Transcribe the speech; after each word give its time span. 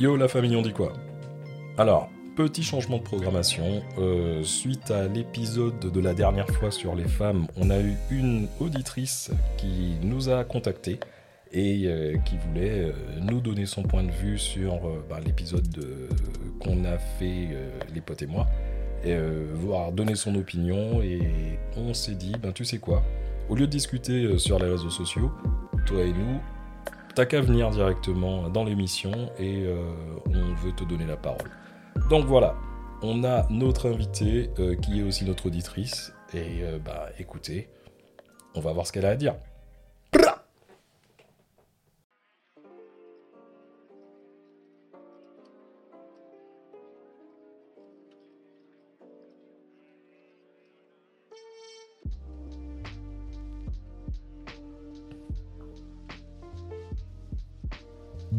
Yo 0.00 0.16
la 0.16 0.26
famille, 0.26 0.56
on 0.56 0.62
dit 0.62 0.72
quoi? 0.72 0.94
Alors, 1.78 2.08
petit 2.34 2.62
changement 2.62 2.96
de 2.96 3.02
programmation. 3.02 3.82
Euh, 3.98 4.42
suite 4.42 4.90
à 4.90 5.06
l'épisode 5.06 5.78
de 5.78 6.00
la 6.00 6.14
dernière 6.14 6.48
fois 6.48 6.70
sur 6.70 6.94
les 6.94 7.06
femmes, 7.06 7.46
on 7.56 7.70
a 7.70 7.78
eu 7.78 7.94
une 8.10 8.48
auditrice 8.58 9.30
qui 9.58 9.96
nous 10.02 10.28
a 10.30 10.44
contactés 10.44 10.98
et 11.52 11.82
euh, 11.86 12.16
qui 12.24 12.36
voulait 12.38 12.86
euh, 12.86 12.92
nous 13.20 13.40
donner 13.40 13.66
son 13.66 13.82
point 13.82 14.02
de 14.02 14.10
vue 14.10 14.38
sur 14.38 14.80
bah, 15.08 15.20
l'épisode 15.24 15.68
qu'on 16.58 16.84
a 16.84 16.98
fait, 16.98 17.48
les 17.94 18.00
potes 18.00 18.22
et 18.22 18.26
moi, 18.26 18.46
et 19.04 19.16
voir 19.54 19.92
donner 19.92 20.14
son 20.14 20.34
opinion. 20.34 21.02
Et 21.02 21.58
on 21.76 21.92
s'est 21.92 22.14
dit, 22.14 22.32
ben 22.42 22.52
tu 22.52 22.64
sais 22.64 22.78
quoi, 22.78 23.02
au 23.48 23.54
lieu 23.54 23.66
de 23.66 23.72
discuter 23.72 24.38
sur 24.38 24.58
les 24.58 24.68
réseaux 24.68 24.90
sociaux, 24.90 25.30
toi 25.86 26.02
et 26.02 26.12
nous, 26.12 26.40
t'as 27.14 27.26
qu'à 27.26 27.40
venir 27.40 27.70
directement 27.70 28.48
dans 28.48 28.64
l'émission 28.64 29.12
et 29.38 29.66
on 30.26 30.54
veut 30.54 30.72
te 30.72 30.84
donner 30.84 31.06
la 31.06 31.16
parole. 31.16 31.50
Donc 32.08 32.26
voilà, 32.26 32.54
on 33.02 33.24
a 33.24 33.46
notre 33.50 33.90
invitée 33.90 34.50
euh, 34.58 34.76
qui 34.76 35.00
est 35.00 35.02
aussi 35.02 35.24
notre 35.24 35.46
auditrice. 35.46 36.14
Et 36.32 36.62
euh, 36.62 36.78
bah 36.78 37.08
écoutez, 37.18 37.68
on 38.54 38.60
va 38.60 38.72
voir 38.72 38.86
ce 38.86 38.92
qu'elle 38.92 39.06
a 39.06 39.10
à 39.10 39.16
dire. 39.16 39.34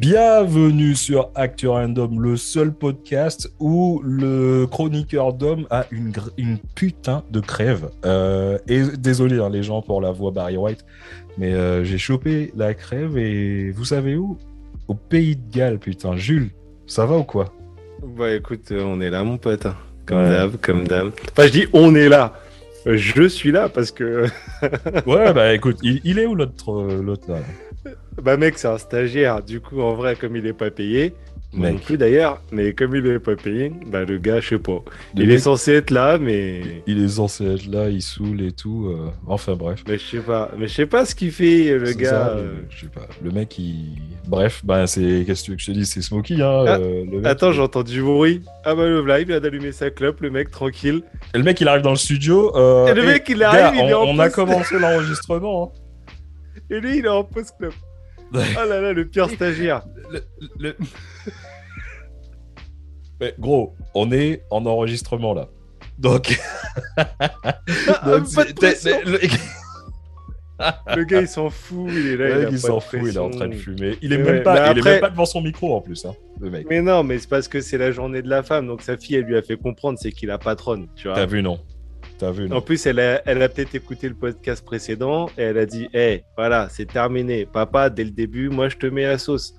Bienvenue 0.05 0.95
sur 0.95 1.31
Random, 1.63 2.21
le 2.21 2.35
seul 2.35 2.73
podcast 2.73 3.49
où 3.57 4.01
le 4.03 4.67
chroniqueur 4.69 5.31
d'homme 5.31 5.65
a 5.69 5.85
une, 5.91 6.11
une, 6.37 6.57
putain 6.75 7.23
de 7.31 7.39
crève. 7.39 7.89
Euh, 8.03 8.57
et 8.67 8.81
désolé 8.97 9.39
hein, 9.39 9.49
les 9.49 9.63
gens 9.63 9.81
pour 9.81 10.01
la 10.01 10.11
voix 10.11 10.31
Barry 10.31 10.57
White, 10.57 10.83
mais 11.37 11.53
euh, 11.53 11.85
j'ai 11.85 11.97
chopé 11.97 12.51
la 12.57 12.73
crève 12.73 13.17
et 13.17 13.71
vous 13.71 13.85
savez 13.85 14.17
où? 14.17 14.37
Au 14.89 14.93
pays 14.93 15.37
de 15.37 15.55
Galles, 15.55 15.79
putain. 15.79 16.17
Jules, 16.17 16.49
ça 16.85 17.05
va 17.05 17.15
ou 17.15 17.23
quoi? 17.23 17.53
Bah 18.05 18.33
écoute, 18.33 18.73
euh, 18.73 18.83
on 18.83 18.99
est 18.99 19.09
là 19.09 19.23
mon 19.23 19.37
pote, 19.37 19.67
hein. 19.67 19.77
comme 20.05 20.25
d'hab, 20.25 20.57
comme 20.57 20.85
d'hab. 20.85 21.13
Enfin 21.31 21.47
je 21.47 21.51
dis 21.53 21.67
on 21.71 21.95
est 21.95 22.09
là. 22.09 22.33
Je 22.85 23.23
suis 23.29 23.53
là 23.53 23.69
parce 23.69 23.91
que. 23.91 24.25
ouais, 25.05 25.31
bah 25.31 25.53
écoute, 25.53 25.77
il, 25.81 26.01
il 26.03 26.19
est 26.19 26.25
où 26.25 26.35
l'autre 26.35 27.29
là? 27.29 27.39
Bah 28.21 28.37
mec, 28.37 28.57
c'est 28.57 28.67
un 28.67 28.77
stagiaire. 28.77 29.43
Du 29.43 29.59
coup, 29.59 29.81
en 29.81 29.93
vrai, 29.93 30.15
comme 30.15 30.35
il 30.35 30.45
est 30.45 30.53
pas 30.53 30.71
payé, 30.71 31.13
non 31.53 31.77
plus 31.77 31.97
d'ailleurs, 31.97 32.41
mais 32.51 32.73
comme 32.73 32.95
il 32.95 33.05
est 33.05 33.19
pas 33.19 33.35
payé, 33.35 33.71
bah 33.87 34.05
le 34.05 34.17
gars, 34.17 34.39
je 34.39 34.49
sais 34.49 34.59
pas. 34.59 34.83
il 35.15 35.29
est 35.31 35.39
censé 35.39 35.73
être 35.73 35.91
là, 35.91 36.17
mais. 36.17 36.83
Il 36.87 37.03
est 37.03 37.09
censé 37.09 37.45
être 37.45 37.67
là, 37.67 37.89
il 37.89 38.01
saoule 38.01 38.41
et 38.41 38.51
tout. 38.51 38.87
Euh, 38.87 39.09
enfin 39.27 39.53
bref. 39.53 39.83
Mais 39.87 39.97
je 39.97 40.03
sais 40.03 40.19
pas. 40.19 40.51
Mais 40.57 40.67
je 40.67 40.73
sais 40.73 40.85
pas 40.85 41.05
ce 41.05 41.13
qu'il 41.13 41.31
fait, 41.31 41.77
le 41.77 41.93
gars. 41.93 42.35
Euh. 42.37 42.55
Je 42.69 42.81
sais 42.81 42.91
pas. 42.91 43.07
Le 43.21 43.31
mec, 43.31 43.57
il. 43.59 43.97
Bref, 44.27 44.61
bah 44.63 44.87
c'est. 44.87 45.23
Qu'est-ce 45.25 45.51
que 45.51 45.57
je 45.57 45.65
te 45.65 45.71
dis 45.71 45.85
C'est 45.85 46.01
Smokey, 46.01 46.35
hein. 46.35 46.65
Ah, 46.67 46.77
euh, 46.79 47.21
attends, 47.23 47.51
j'entends 47.51 47.83
du 47.83 48.01
bruit. 48.01 48.41
Ah 48.65 48.73
bah 48.73 48.85
le 48.85 49.05
live, 49.05 49.21
il 49.21 49.27
vient 49.27 49.39
d'allumer 49.39 49.71
sa 49.71 49.91
clope, 49.91 50.21
le 50.21 50.31
mec 50.31 50.49
tranquille. 50.49 51.03
Et 51.33 51.37
le 51.37 51.43
mec, 51.43 51.61
il 51.61 51.67
arrive 51.67 51.83
dans 51.83 51.91
le 51.91 51.97
studio. 51.97 52.51
et 52.87 52.93
le 52.93 53.05
mec, 53.05 53.27
il 53.29 53.43
arrive, 53.43 53.79
il 53.79 53.89
est 53.89 53.93
on, 53.93 54.09
on 54.09 54.19
a 54.19 54.29
commencé 54.29 54.79
l'enregistrement. 54.79 55.71
Hein. 55.75 55.82
Et 56.73 56.79
lui, 56.79 56.97
il 56.97 57.05
est 57.05 57.09
en 57.09 57.23
post-club. 57.23 57.71
oh 58.33 58.39
là 58.67 58.81
là, 58.81 58.93
le 58.93 59.05
pire 59.05 59.29
stagiaire. 59.29 59.83
Mais 63.21 63.35
gros, 63.37 63.75
on 63.93 64.11
est 64.11 64.43
en 64.49 64.65
enregistrement 64.65 65.35
là. 65.35 65.49
Donc. 65.99 66.39
le... 66.97 67.03
gars 71.03 71.21
il 71.21 71.27
s'en 71.27 71.51
fout, 71.51 71.89
il 71.89 72.07
est 72.07 72.17
là. 72.17 72.49
il, 72.49 72.57
s'en 72.57 72.79
fout, 72.79 73.01
il 73.03 73.09
est 73.09 73.17
en 73.17 73.29
train 73.29 73.49
de 73.49 73.53
fumer. 73.53 73.99
Il 74.01 74.13
est, 74.13 74.17
même, 74.17 74.41
pas, 74.41 74.71
il 74.71 74.79
est 74.79 74.81
même 74.81 74.99
pas 74.99 75.11
devant 75.11 75.27
son 75.27 75.41
micro 75.41 75.75
en 75.75 75.81
plus, 75.81 76.03
hein, 76.05 76.15
le 76.41 76.49
mec. 76.49 76.65
Mais 76.67 76.81
non, 76.81 77.03
mais 77.03 77.19
c'est 77.19 77.29
parce 77.29 77.47
que 77.47 77.61
c'est 77.61 77.77
la 77.77 77.91
journée 77.91 78.23
de 78.23 78.29
la 78.29 78.41
femme, 78.41 78.65
donc 78.65 78.81
sa 78.81 78.97
fille 78.97 79.17
elle 79.17 79.25
lui 79.25 79.37
a 79.37 79.43
fait 79.43 79.57
comprendre 79.57 79.99
c'est 80.01 80.11
qu'il 80.11 80.31
a 80.31 80.39
patronne, 80.39 80.87
tu 80.95 81.07
vois. 81.07 81.15
T'as 81.15 81.27
vu 81.27 81.43
non 81.43 81.59
en 82.51 82.61
plus, 82.61 82.85
elle 82.85 82.99
a, 82.99 83.21
elle 83.25 83.41
a 83.41 83.49
peut-être 83.49 83.75
écouté 83.75 84.07
le 84.09 84.15
podcast 84.15 84.63
précédent 84.63 85.27
et 85.37 85.43
elle 85.43 85.57
a 85.57 85.65
dit 85.65 85.87
Hé, 85.93 86.23
voilà, 86.37 86.67
c'est 86.69 86.85
terminé. 86.85 87.45
Papa, 87.45 87.89
dès 87.89 88.03
le 88.03 88.11
début, 88.11 88.49
moi, 88.49 88.69
je 88.69 88.77
te 88.77 88.85
mets 88.87 89.03
la 89.03 89.17
sauce. 89.17 89.55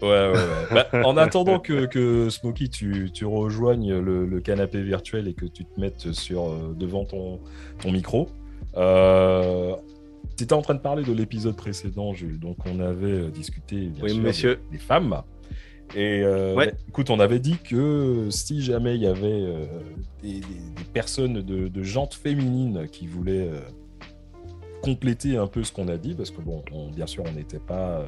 Ouais, 0.00 0.08
ouais, 0.08 0.32
ouais. 0.32 0.36
Bah, 0.70 0.86
en 1.04 1.16
attendant 1.16 1.58
que, 1.58 1.86
que 1.86 2.30
Smokey, 2.30 2.68
tu, 2.68 3.10
tu 3.12 3.24
rejoignes 3.24 3.98
le, 3.98 4.40
canapé 4.40 4.80
virtuel 4.82 5.26
et 5.28 5.34
que 5.34 5.46
tu 5.46 5.64
te 5.64 5.80
mettes 5.80 6.12
sur, 6.12 6.48
euh, 6.48 6.74
devant 6.76 7.04
ton, 7.04 7.40
ton 7.80 7.90
micro, 7.90 8.28
euh, 8.76 9.74
tu 10.36 10.44
étais 10.44 10.52
en 10.52 10.62
train 10.62 10.74
de 10.74 10.80
parler 10.80 11.02
de 11.02 11.12
l'épisode 11.12 11.56
précédent, 11.56 12.14
Jules. 12.14 12.38
Donc, 12.38 12.58
on 12.66 12.78
avait 12.80 13.06
euh, 13.06 13.30
discuté 13.30 13.88
bien 13.88 14.08
sûr, 14.08 14.22
monsieur. 14.22 14.60
des 14.70 14.78
femmes. 14.78 15.22
Et 15.94 16.22
euh, 16.22 16.54
bah, 16.54 16.66
écoute, 16.88 17.10
on 17.10 17.20
avait 17.20 17.38
dit 17.38 17.56
que 17.58 18.28
si 18.30 18.60
jamais 18.62 18.94
il 18.94 19.02
y 19.02 19.06
avait 19.06 19.26
euh, 19.26 19.66
des, 20.22 20.40
personnes 20.92 21.42
de, 21.42 21.68
de 21.68 21.82
jantes 21.82 22.14
féminines 22.14 22.88
qui 22.90 23.06
voulaient 23.06 23.48
euh, 23.48 23.60
compléter 24.82 25.36
un 25.36 25.46
peu 25.46 25.64
ce 25.64 25.72
qu'on 25.72 25.88
a 25.88 25.96
dit, 25.96 26.14
parce 26.14 26.30
que 26.30 26.40
bon, 26.40 26.62
bien 26.94 27.06
sûr, 27.06 27.24
on 27.26 27.32
n'était 27.32 27.58
pas. 27.58 28.04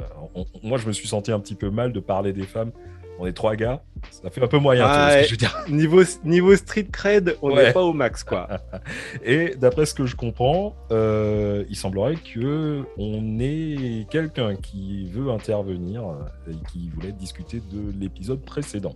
moi, 0.63 0.79
je 0.79 0.87
me 0.87 0.93
suis 0.93 1.09
senti 1.09 1.33
un 1.33 1.41
petit 1.41 1.55
peu 1.55 1.71
mal 1.71 1.93
de 1.93 2.01
parler 2.01 2.33
des 2.33 2.43
femmes 2.43 2.73
on 3.21 3.27
est 3.27 3.33
trois 3.33 3.55
gars, 3.55 3.83
ça 4.11 4.31
fait 4.31 4.43
un 4.43 4.47
peu 4.47 4.59
moyen. 4.59 5.23
je 5.23 5.31
veux 5.31 5.37
dire. 5.37 5.57
Niveau, 5.69 6.03
niveau 6.25 6.57
street 6.57 6.89
cred, 6.91 7.37
on 7.43 7.55
n'est 7.55 7.73
pas 7.73 7.83
au 7.83 7.93
max, 7.93 8.25
quoi. 8.25 8.49
et 9.25 9.55
d'après 9.57 9.87
ce 9.87 9.95
que 9.95 10.07
je 10.07 10.17
comprends, 10.17 10.75
euh, 10.91 11.65
il 11.69 11.77
semblerait 11.77 12.17
que 12.17 12.83
on 12.97 13.39
ait 13.39 14.07
quelqu'un 14.11 14.57
qui 14.57 15.09
veut 15.11 15.31
intervenir 15.31 16.03
et 16.49 16.55
qui 16.73 16.91
voulait 16.95 17.13
discuter 17.13 17.61
de 17.71 17.93
l'épisode 18.01 18.41
précédent. 18.43 18.95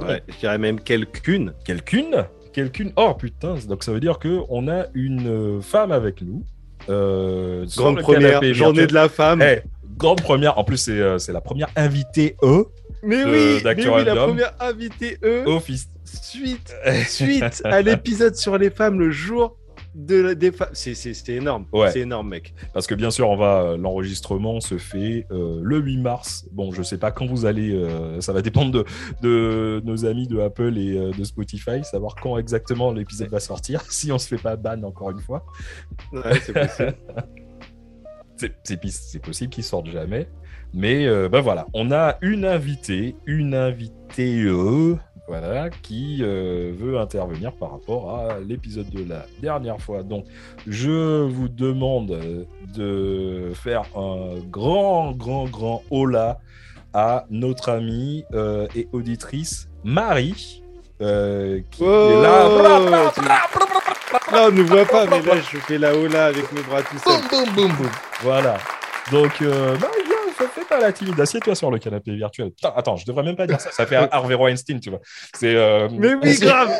Ouais, 0.00 0.22
je 0.28 0.38
dirais 0.38 0.58
même 0.58 0.80
quelqu'une. 0.80 1.52
Quelqu'une? 1.64 2.26
Quelqu'une? 2.52 2.92
Oh 2.96 3.14
putain, 3.14 3.56
donc 3.68 3.82
ça 3.82 3.92
veut 3.92 4.00
dire 4.00 4.18
qu'on 4.18 4.68
a 4.68 4.86
une 4.94 5.60
femme 5.62 5.90
avec 5.90 6.22
nous. 6.22 6.44
Euh, 6.88 7.66
grande 7.76 8.00
première 8.00 8.42
journée 8.54 8.86
de 8.86 8.94
la 8.94 9.08
femme. 9.08 9.42
Eh, 9.42 9.62
grande 9.96 10.22
première, 10.22 10.58
en 10.58 10.64
plus 10.64 10.76
c'est 10.76 11.00
euh, 11.00 11.18
la 11.28 11.40
première 11.40 11.68
invitée 11.76 12.36
E 12.42 12.66
mais 13.02 13.24
oui, 13.24 13.60
mais 13.64 13.88
oui 13.88 14.04
la 14.04 14.14
première 14.14 14.54
invitée, 14.60 15.18
eux, 15.22 15.44
suite, 16.04 16.74
suite 17.08 17.62
à 17.64 17.82
l'épisode 17.82 18.34
sur 18.36 18.58
les 18.58 18.70
femmes 18.70 18.98
le 18.98 19.10
jour 19.10 19.56
de 19.96 20.16
la, 20.16 20.34
des 20.34 20.52
femmes. 20.52 20.68
C'est 20.72 21.28
énorme. 21.28 21.66
C'est 21.90 22.00
énorme, 22.00 22.28
mec. 22.28 22.54
Parce 22.74 22.86
que 22.86 22.94
bien 22.94 23.10
sûr, 23.10 23.28
on 23.28 23.36
va 23.36 23.62
euh, 23.62 23.76
l'enregistrement 23.76 24.60
se 24.60 24.78
fait 24.78 25.26
euh, 25.30 25.60
le 25.62 25.78
8 25.78 25.98
mars. 25.98 26.46
Bon, 26.52 26.70
je 26.72 26.82
sais 26.82 26.98
pas 26.98 27.10
quand 27.10 27.26
vous 27.26 27.46
allez. 27.46 27.72
Euh, 27.72 28.20
ça 28.20 28.32
va 28.32 28.42
dépendre 28.42 28.70
de, 28.70 28.84
de, 29.22 29.82
nos 29.84 30.04
amis 30.04 30.28
de 30.28 30.38
Apple 30.38 30.76
et 30.76 31.12
de 31.12 31.24
Spotify, 31.24 31.82
savoir 31.82 32.14
quand 32.14 32.36
exactement 32.38 32.92
l'épisode 32.92 33.30
va 33.30 33.40
sortir. 33.40 33.82
Si 33.96 34.12
on 34.12 34.18
se 34.18 34.28
fait 34.28 34.42
pas 34.42 34.56
ban 34.56 34.82
encore 34.82 35.10
une 35.10 35.20
fois. 35.20 35.46
Ouais, 36.12 36.38
c'est 36.42 36.52
possible. 36.52 36.94
c'est 39.04 39.22
possible 39.22 39.50
qu'il 39.50 39.64
sorte 39.64 39.86
jamais. 39.86 40.28
Mais 40.76 41.06
euh, 41.06 41.30
ben 41.30 41.40
voilà, 41.40 41.66
on 41.72 41.90
a 41.90 42.18
une 42.20 42.44
invitée, 42.44 43.16
une 43.24 43.54
invitée 43.54 44.42
euh, 44.42 44.98
voilà, 45.26 45.70
qui 45.70 46.18
euh, 46.20 46.74
veut 46.78 46.98
intervenir 46.98 47.52
par 47.52 47.70
rapport 47.70 48.14
à 48.14 48.40
l'épisode 48.46 48.90
de 48.90 49.08
la 49.08 49.24
dernière 49.40 49.80
fois. 49.80 50.02
Donc, 50.02 50.26
je 50.66 51.22
vous 51.22 51.48
demande 51.48 52.46
de 52.74 53.52
faire 53.54 53.84
un 53.96 54.34
grand, 54.50 55.12
grand, 55.12 55.46
grand 55.46 55.82
hola 55.90 56.40
à 56.92 57.24
notre 57.30 57.70
amie 57.70 58.24
et 58.74 58.86
auditrice 58.92 59.70
Marie. 59.82 60.62
qui 60.98 61.04
est 61.04 62.22
là. 62.22 63.12
Non, 64.30 64.48
on 64.48 64.52
ne 64.52 64.62
voit 64.62 64.84
pas, 64.84 65.06
mais 65.06 65.22
là, 65.22 65.36
je 65.36 65.56
fais 65.56 65.78
la 65.78 65.96
hola 65.96 66.26
avec 66.26 66.52
mes 66.52 66.60
bras 66.62 66.82
tout 66.82 66.98
seuls. 66.98 67.20
Boum, 67.30 67.44
boum, 67.46 67.54
boum, 67.54 67.76
boum. 67.78 67.90
Voilà. 68.22 68.58
Donc, 69.10 69.40
Marie, 69.40 70.05
fais 70.44 70.64
pas 70.64 70.78
la 70.78 70.92
timide, 70.92 71.20
assieds-toi 71.20 71.54
sur 71.54 71.70
le 71.70 71.78
canapé 71.78 72.14
virtuel. 72.14 72.50
Putain, 72.50 72.72
attends, 72.76 72.96
je 72.96 73.06
devrais 73.06 73.22
même 73.22 73.36
pas 73.36 73.46
dire 73.46 73.60
ça. 73.60 73.70
Ça 73.72 73.86
fait 73.86 73.96
Harvey 73.96 74.34
Weinstein, 74.34 74.80
tu 74.80 74.90
vois. 74.90 75.00
C'est. 75.34 75.54
Euh, 75.54 75.88
Mais 75.92 76.14
oui, 76.14 76.38
grave. 76.38 76.74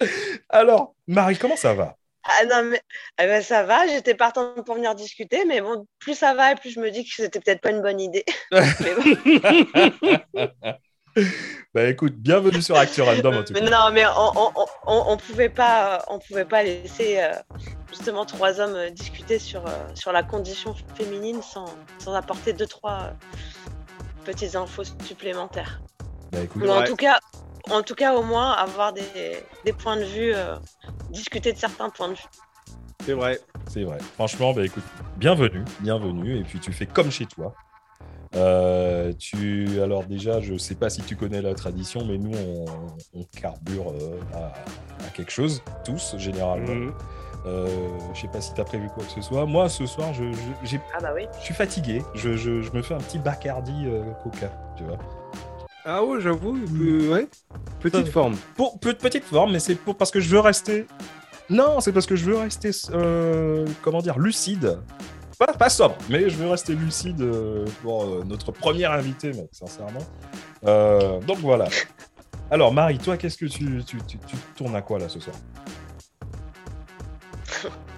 Alors, 0.48 0.94
Marie, 1.06 1.38
comment 1.38 1.56
ça 1.56 1.74
va? 1.74 1.96
Ah 2.24 2.44
non, 2.46 2.70
mais 2.70 2.80
eh 3.20 3.26
ben, 3.26 3.42
ça 3.42 3.64
va, 3.64 3.86
j'étais 3.86 4.14
partante 4.14 4.64
pour 4.64 4.76
venir 4.76 4.94
discuter, 4.94 5.44
mais 5.44 5.60
bon, 5.60 5.86
plus 5.98 6.14
ça 6.14 6.32
va 6.34 6.52
et 6.52 6.54
plus 6.54 6.70
je 6.70 6.80
me 6.80 6.90
dis 6.90 7.04
que 7.04 7.10
c'était 7.14 7.38
peut-être 7.38 7.60
pas 7.60 7.70
une 7.70 7.82
bonne 7.82 8.00
idée. 8.00 8.24
bah 11.74 11.84
écoute, 11.88 12.14
bienvenue 12.16 12.62
sur 12.62 12.76
Actu 12.76 13.02
Random 13.02 13.36
en 13.36 13.44
tout 13.44 13.52
cas. 13.52 13.60
non, 13.60 13.92
mais 13.92 14.04
on, 14.06 14.52
on, 14.86 15.16
pouvait 15.16 15.48
pas, 15.48 16.04
on 16.08 16.18
pouvait 16.18 16.44
pas 16.44 16.62
laisser 16.62 17.18
euh, 17.18 17.32
justement 17.88 18.24
trois 18.24 18.60
hommes 18.60 18.74
euh, 18.74 18.90
discuter 18.90 19.38
sur, 19.38 19.66
euh, 19.66 19.70
sur 19.94 20.12
la 20.12 20.22
condition 20.22 20.74
féminine 20.94 21.40
sans, 21.42 21.66
sans 21.98 22.14
apporter 22.14 22.52
deux 22.52 22.66
trois 22.66 23.12
petites 24.24 24.56
infos 24.56 24.84
supplémentaires. 25.04 25.80
Bah, 26.32 26.40
en 26.68 26.84
tout 26.84 26.96
cas, 26.96 27.20
en 27.70 27.82
tout 27.82 27.94
cas, 27.94 28.14
au 28.14 28.22
moins 28.22 28.52
avoir 28.52 28.92
des, 28.92 29.02
des 29.64 29.72
points 29.72 29.96
de 29.96 30.04
vue, 30.04 30.34
discuter 31.10 31.52
de 31.52 31.58
certains 31.58 31.90
points 31.90 32.08
de 32.08 32.14
vue. 32.14 32.28
C'est 33.04 33.12
vrai. 33.12 33.38
C'est 33.68 33.84
vrai. 33.84 33.98
Franchement, 34.14 34.52
bah 34.52 34.64
écoute, 34.64 34.84
bienvenue, 35.16 35.64
bienvenue. 35.80 36.38
Et 36.38 36.42
puis 36.42 36.58
tu 36.58 36.72
fais 36.72 36.86
comme 36.86 37.10
chez 37.10 37.26
toi. 37.26 37.54
Euh, 38.36 39.12
tu, 39.18 39.80
alors 39.80 40.04
déjà, 40.04 40.40
je 40.40 40.56
sais 40.56 40.74
pas 40.74 40.90
si 40.90 41.02
tu 41.02 41.16
connais 41.16 41.42
la 41.42 41.54
tradition, 41.54 42.04
mais 42.04 42.18
nous, 42.18 42.32
on, 43.14 43.24
carbure 43.40 43.90
euh, 43.90 44.18
à, 44.34 44.52
quelque 45.14 45.30
chose, 45.30 45.62
tous, 45.84 46.16
généralement. 46.18 46.66
Je 46.66 46.72
mhm. 46.72 46.94
Euh, 47.46 47.68
je 48.14 48.22
sais 48.22 48.28
pas 48.28 48.40
si 48.40 48.54
tu 48.54 48.60
as 48.62 48.64
prévu 48.64 48.88
quoi 48.88 49.04
que 49.04 49.10
ce 49.10 49.20
soit. 49.20 49.44
Moi, 49.44 49.68
ce 49.68 49.84
soir, 49.84 50.14
je, 50.14 50.24
je, 50.64 50.78
ah 50.96 50.98
bah 51.02 51.12
oui. 51.14 51.26
je 51.40 51.44
suis 51.44 51.52
fatigué. 51.52 52.02
Je, 52.14 52.38
je, 52.38 52.72
me 52.72 52.80
fais 52.80 52.94
un 52.94 52.98
petit 52.98 53.18
Bacardi 53.18 53.86
Coca, 54.22 54.50
tu 54.78 54.84
vois. 54.84 54.96
Ah 55.84 56.02
ouais, 56.02 56.22
j'avoue, 56.22 56.56
ouais. 57.10 57.28
Petite 57.80 58.08
forme. 58.08 58.34
Pour, 58.56 58.80
petite 58.80 59.24
forme, 59.24 59.52
mais 59.52 59.58
c'est 59.58 59.74
pour, 59.74 59.94
parce 59.94 60.10
que 60.10 60.20
je 60.20 60.30
veux 60.30 60.40
rester 60.40 60.86
non, 61.50 61.80
c'est 61.80 61.92
parce 61.92 62.06
que 62.06 62.16
je 62.16 62.24
veux 62.24 62.36
rester, 62.36 62.70
euh, 62.92 63.66
comment 63.82 64.00
dire, 64.00 64.18
lucide. 64.18 64.78
Pas, 65.38 65.52
pas 65.52 65.68
sobre, 65.68 65.96
mais 66.08 66.28
je 66.28 66.36
veux 66.36 66.48
rester 66.48 66.74
lucide 66.74 67.20
euh, 67.20 67.64
pour 67.82 68.04
euh, 68.04 68.24
notre 68.24 68.52
premier 68.52 68.84
invité, 68.84 69.32
mec, 69.32 69.48
sincèrement. 69.52 70.00
donc 71.26 71.38
voilà. 71.38 71.68
Alors, 72.50 72.72
Marie, 72.72 72.98
toi, 72.98 73.16
qu'est-ce 73.16 73.38
que 73.38 73.46
tu, 73.46 73.82
tu, 73.84 73.96
tu, 74.06 74.18
tournes 74.54 74.76
à 74.76 74.82
quoi 74.82 74.98
là 74.98 75.08
ce 75.08 75.18
soir? 75.18 75.36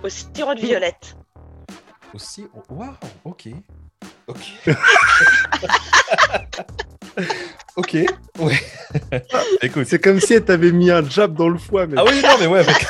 Au 0.02 0.08
sirop 0.08 0.54
de 0.54 0.60
violette. 0.60 1.16
Au 2.14 2.18
sirop 2.18 2.62
Waouh, 2.70 2.94
ok. 3.24 3.48
Ok. 4.28 4.52
ok, 7.76 7.96
ouais. 8.40 8.60
Écoute. 9.62 9.86
C'est 9.86 10.00
comme 10.00 10.20
si 10.20 10.34
elle 10.34 10.44
t'avait 10.44 10.72
mis 10.72 10.90
un 10.90 11.08
jab 11.08 11.34
dans 11.34 11.48
le 11.48 11.58
foie. 11.58 11.86
Mais... 11.86 11.94
Ah 11.98 12.04
oui, 12.04 12.20
non, 12.22 12.36
mais 12.40 12.46
ouais. 12.46 12.64
Mec. 12.64 12.86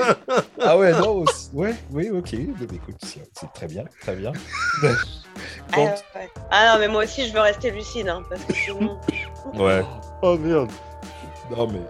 ah 0.62 0.78
ouais, 0.78 0.92
non, 0.92 1.24
ouais, 1.52 1.74
oui, 1.90 2.10
ok. 2.10 2.34
écoute, 2.34 2.96
c'est 3.00 3.52
très 3.52 3.66
bien, 3.66 3.84
très 4.00 4.16
bien. 4.16 4.32
Ah, 5.72 5.94
ah, 6.50 6.72
non, 6.72 6.80
mais 6.80 6.88
moi 6.88 7.04
aussi, 7.04 7.28
je 7.28 7.32
veux 7.32 7.40
rester 7.40 7.70
lucide, 7.70 8.08
hein, 8.08 8.22
parce 8.28 8.44
que 8.44 8.54
sinon. 8.54 8.98
ouais. 9.54 9.84
Oh 10.22 10.36
merde. 10.38 10.70
Non, 11.50 11.66
mais. 11.66 11.80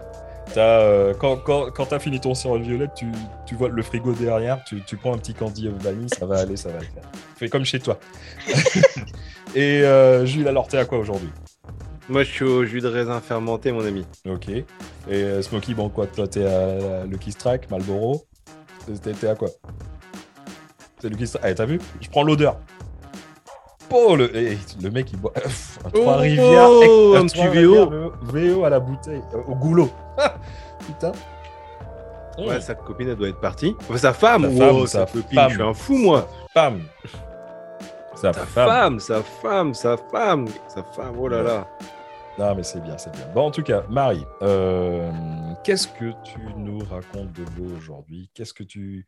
As, 0.55 0.59
euh, 0.59 1.13
quand 1.13 1.37
quand, 1.37 1.71
quand 1.71 1.85
t'as 1.85 1.99
fini 1.99 2.19
ton 2.19 2.33
sirop 2.33 2.59
violette, 2.59 2.91
tu, 2.95 3.07
tu, 3.45 3.55
vois 3.55 3.69
le 3.69 3.81
frigo 3.81 4.13
derrière, 4.13 4.63
tu, 4.65 4.81
tu 4.81 4.97
prends 4.97 5.13
un 5.13 5.17
petit 5.17 5.33
candy 5.33 5.69
au 5.69 5.75
vanille, 5.75 6.09
ça 6.09 6.25
va 6.25 6.39
aller, 6.39 6.57
ça 6.57 6.69
va 6.69 6.79
le 6.79 6.85
faire. 6.85 7.03
Fais 7.35 7.49
comme 7.49 7.65
chez 7.65 7.79
toi. 7.79 7.99
Et 9.55 9.81
euh, 9.83 10.25
Jules, 10.25 10.47
alors 10.47 10.67
t'es 10.67 10.77
à 10.77 10.85
quoi 10.85 10.97
aujourd'hui? 10.97 11.29
Moi, 12.09 12.23
je 12.23 12.31
suis 12.31 12.45
au 12.45 12.65
jus 12.65 12.81
de 12.81 12.87
raisin 12.87 13.21
fermenté, 13.21 13.71
mon 13.71 13.85
ami. 13.85 14.05
Ok. 14.27 14.49
Et 14.49 14.65
euh, 15.09 15.41
Smoky, 15.41 15.73
bon, 15.73 15.89
quoi? 15.89 16.07
Toi, 16.07 16.27
t'es 16.27 16.45
à 16.45 17.05
Lucky 17.05 17.31
Strike, 17.31 17.69
Marlboro? 17.69 18.25
T'es 19.01 19.27
à 19.27 19.35
quoi? 19.35 19.49
C'est 20.99 21.09
Lucky 21.09 21.27
Strike. 21.27 21.45
Ah, 21.45 21.53
t'as 21.53 21.65
vu? 21.65 21.79
Je 22.01 22.09
prends 22.09 22.23
l'odeur. 22.23 22.57
Oh, 23.91 24.15
le, 24.15 24.35
eh, 24.35 24.57
le 24.81 24.89
mec, 24.89 25.11
il 25.11 25.19
boit 25.19 25.33
un 25.35 25.89
trois 25.89 26.15
oh, 26.17 26.19
rivières. 26.19 26.69
Oh, 26.69 27.15
un 27.17 27.25
petit 27.25 27.47
VO. 27.47 28.13
VO 28.21 28.63
à 28.63 28.69
la 28.69 28.79
bouteille, 28.79 29.21
euh, 29.33 29.41
au 29.47 29.55
goulot. 29.55 29.89
Putain. 30.85 31.11
Ouais, 32.37 32.61
sa 32.61 32.75
copine, 32.75 33.09
elle 33.09 33.15
doit 33.15 33.29
être 33.29 33.41
partie. 33.41 33.75
Enfin, 33.81 33.97
sa 33.97 34.13
femme, 34.13 34.57
sa 34.57 34.67
femme, 34.67 34.87
sa 34.87 35.05
copine. 35.05 35.39
Je 35.49 35.53
suis 35.53 35.61
un 35.61 35.73
fou, 35.73 35.95
moi. 35.95 36.27
Femme. 36.53 36.81
Sa, 38.15 38.33
femme. 38.33 38.99
sa 38.99 39.21
femme, 39.21 39.73
sa 39.73 39.97
femme, 39.97 40.47
sa 40.67 40.83
femme, 40.83 41.15
oh 41.17 41.27
là 41.27 41.41
là. 41.41 41.67
Non, 42.37 42.55
mais 42.55 42.63
c'est 42.63 42.79
bien, 42.81 42.97
c'est 42.97 43.11
bien. 43.11 43.25
Bon, 43.33 43.47
en 43.47 43.51
tout 43.51 43.63
cas, 43.63 43.83
Marie, 43.89 44.25
euh, 44.41 45.11
qu'est-ce 45.63 45.87
que 45.87 46.13
tu 46.23 46.39
nous 46.55 46.79
racontes 46.79 47.31
de 47.33 47.43
beau 47.43 47.75
aujourd'hui? 47.77 48.29
Qu'est-ce 48.33 48.53
que 48.53 48.63
tu. 48.63 49.05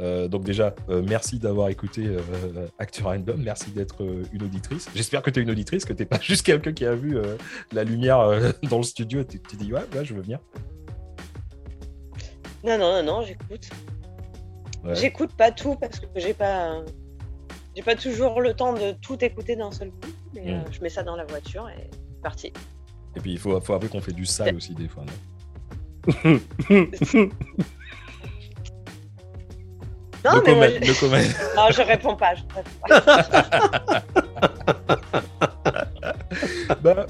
Euh, 0.00 0.28
donc, 0.28 0.44
déjà, 0.44 0.74
euh, 0.88 1.02
merci 1.06 1.38
d'avoir 1.38 1.68
écouté 1.68 2.08
Actu 2.78 3.02
Random. 3.02 3.40
Merci 3.40 3.70
d'être 3.70 4.04
une 4.32 4.42
auditrice. 4.42 4.88
J'espère 4.94 5.22
que 5.22 5.30
tu 5.30 5.40
es 5.40 5.42
une 5.42 5.50
auditrice, 5.50 5.84
que 5.84 5.92
tu 5.92 6.02
n'es 6.02 6.06
pas 6.06 6.20
juste 6.22 6.44
quelqu'un 6.44 6.72
qui 6.72 6.84
a 6.84 6.94
vu 6.94 7.18
la 7.72 7.84
lumière 7.84 8.52
dans 8.62 8.78
le 8.78 8.82
studio 8.82 9.20
et 9.20 9.26
tu 9.26 9.40
te 9.40 9.56
dis, 9.56 9.72
ouais, 9.72 9.84
ouais, 9.94 10.04
je 10.04 10.14
veux 10.14 10.22
venir. 10.22 10.38
Non, 12.64 12.78
non, 12.78 13.02
non, 13.02 13.02
non, 13.02 13.22
j'écoute. 13.22 13.70
J'écoute 14.92 15.32
pas 15.36 15.50
tout 15.50 15.76
parce 15.76 16.00
que 16.00 16.06
j'ai 16.16 16.34
pas. 16.34 16.82
J'ai 17.76 17.82
pas 17.82 17.94
toujours 17.94 18.40
le 18.40 18.54
temps 18.54 18.72
de 18.72 18.92
tout 19.00 19.22
écouter 19.24 19.54
d'un 19.54 19.70
seul 19.70 19.90
coup, 19.90 20.10
mais 20.34 20.54
hmm. 20.54 20.64
je 20.72 20.80
mets 20.80 20.88
ça 20.88 21.02
dans 21.04 21.14
la 21.14 21.24
voiture 21.24 21.68
et 21.68 21.88
parti. 22.20 22.52
Et 23.16 23.20
puis 23.20 23.32
il 23.32 23.38
faut, 23.38 23.60
faut 23.60 23.74
avouer 23.74 23.88
qu'on 23.88 24.00
fait 24.00 24.12
du 24.12 24.26
sale 24.26 24.56
aussi 24.56 24.74
des 24.74 24.88
fois, 24.88 25.04
non? 25.04 25.12
Non, 30.24 30.42
mais 30.44 30.54
moi, 30.54 30.68
je... 30.68 31.06
non, 31.56 31.70
je 31.70 31.82
réponds 31.82 32.16
pas. 32.16 32.34
Je 32.34 32.42
réponds 32.54 32.70
pas. 32.88 34.02
bah, 36.82 37.06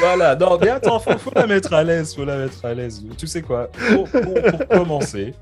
voilà, 0.00 0.36
non, 0.36 0.58
mais 0.60 0.68
attends, 0.70 0.98
faut, 0.98 1.16
faut 1.18 1.32
la 1.34 1.46
mettre 1.46 1.72
à 1.72 1.82
l'aise, 1.82 2.14
faut 2.14 2.24
la 2.24 2.36
mettre 2.36 2.64
à 2.64 2.74
l'aise. 2.74 3.04
Tu 3.16 3.26
sais 3.26 3.42
quoi, 3.42 3.68
pour, 3.68 4.08
pour, 4.08 4.68
commencer, 4.68 5.34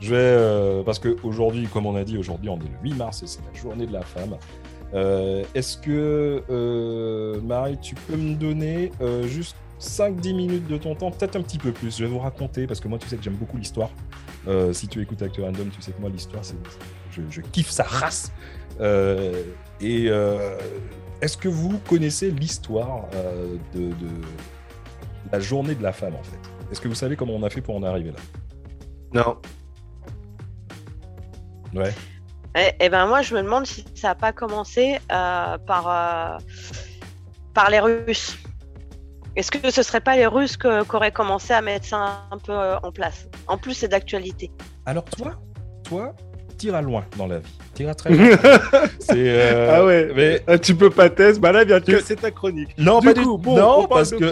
je 0.00 0.10
vais, 0.10 0.16
euh, 0.16 0.82
parce 0.82 0.98
qu'aujourd'hui, 0.98 1.68
comme 1.72 1.86
on 1.86 1.96
a 1.96 2.04
dit, 2.04 2.18
aujourd'hui 2.18 2.48
on 2.48 2.56
est 2.56 2.60
le 2.82 2.90
8 2.90 2.94
mars 2.94 3.22
et 3.22 3.26
c'est 3.26 3.40
la 3.52 3.58
journée 3.58 3.86
de 3.86 3.92
la 3.92 4.02
femme. 4.02 4.36
Euh, 4.94 5.42
est-ce 5.54 5.76
que, 5.78 6.42
euh, 6.50 7.40
Marie, 7.42 7.78
tu 7.78 7.94
peux 7.94 8.16
me 8.16 8.34
donner 8.34 8.92
juste 9.24 9.56
5-10 9.80 10.34
minutes 10.34 10.66
de 10.66 10.76
ton 10.76 10.94
temps, 10.94 11.10
peut-être 11.10 11.36
un 11.36 11.42
petit 11.42 11.58
peu 11.58 11.72
plus. 11.72 11.98
Je 11.98 12.04
vais 12.04 12.10
vous 12.10 12.18
raconter, 12.18 12.66
parce 12.66 12.80
que 12.80 12.88
moi, 12.88 12.98
tu 12.98 13.08
sais 13.08 13.16
que 13.16 13.22
j'aime 13.22 13.34
beaucoup 13.34 13.56
l'histoire. 13.56 13.90
si 14.72 14.88
tu 14.88 15.00
écoutes 15.02 15.22
Acteur 15.22 15.46
Random, 15.46 15.68
tu 15.68 15.82
sais 15.82 15.92
que 15.92 16.00
moi, 16.00 16.10
l'histoire, 16.10 16.44
c'est, 16.44 16.56
je, 17.30 17.40
kiffe 17.40 17.70
sa 17.70 17.84
race. 17.84 18.32
et 19.80 20.06
est-ce 21.20 21.36
que 21.36 21.48
vous 21.48 21.78
connaissez 21.88 22.30
l'histoire 22.30 23.06
de, 23.74 23.88
de, 23.88 24.08
la 25.32 25.40
journée 25.40 25.74
de 25.74 25.82
la 25.82 25.92
femme, 25.92 26.14
en 26.14 26.22
fait? 26.22 26.38
Est-ce 26.70 26.80
que 26.80 26.88
vous 26.88 26.94
savez 26.94 27.16
comment 27.16 27.34
on 27.34 27.42
a 27.42 27.50
fait 27.50 27.60
pour 27.60 27.76
en 27.76 27.82
arriver 27.82 28.12
là? 28.12 28.18
Non. 29.12 29.36
Ouais. 31.74 31.94
Eh, 32.56 32.72
eh, 32.80 32.88
ben 32.88 33.06
moi, 33.06 33.22
je 33.22 33.34
me 33.34 33.42
demande 33.42 33.66
si 33.66 33.84
ça 33.94 34.08
n'a 34.08 34.14
pas 34.14 34.32
commencé 34.32 34.98
euh, 35.12 35.58
par, 35.58 35.88
euh, 35.88 36.38
par 37.52 37.70
les 37.70 37.80
Russes. 37.80 38.38
Est-ce 39.36 39.50
que 39.50 39.70
ce 39.70 39.80
ne 39.80 39.84
serait 39.84 40.00
pas 40.00 40.16
les 40.16 40.26
Russes 40.26 40.56
qui 40.56 40.66
auraient 40.66 41.12
commencé 41.12 41.52
à 41.52 41.60
mettre 41.60 41.84
ça 41.84 42.22
un 42.30 42.38
peu 42.38 42.52
euh, 42.52 42.78
en 42.82 42.90
place? 42.90 43.28
En 43.46 43.58
plus, 43.58 43.74
c'est 43.74 43.88
d'actualité. 43.88 44.50
Alors 44.86 45.04
toi, 45.04 45.32
toi, 45.84 46.14
t'iras 46.56 46.80
loin 46.80 47.04
dans 47.18 47.26
la 47.26 47.40
vie. 47.40 47.58
T'iras 47.74 47.94
très 47.94 48.14
loin. 48.14 48.30
euh... 49.10 49.76
Ah 49.76 49.84
ouais. 49.84 50.10
Mais 50.16 50.42
ah, 50.46 50.56
tu 50.56 50.74
peux 50.74 50.88
pas 50.88 51.10
tester. 51.10 51.38
Bah 51.38 51.52
là, 51.52 51.66
bien 51.66 51.80
que 51.80 52.00
c'est 52.00 52.16
ta 52.16 52.30
chronique. 52.30 52.70
Non, 52.78 53.00
du 53.00 53.12
pas 53.12 53.22
coup, 53.22 53.36
Bon, 53.36 53.58
non, 53.58 53.86
parce 53.86 54.12
que 54.12 54.24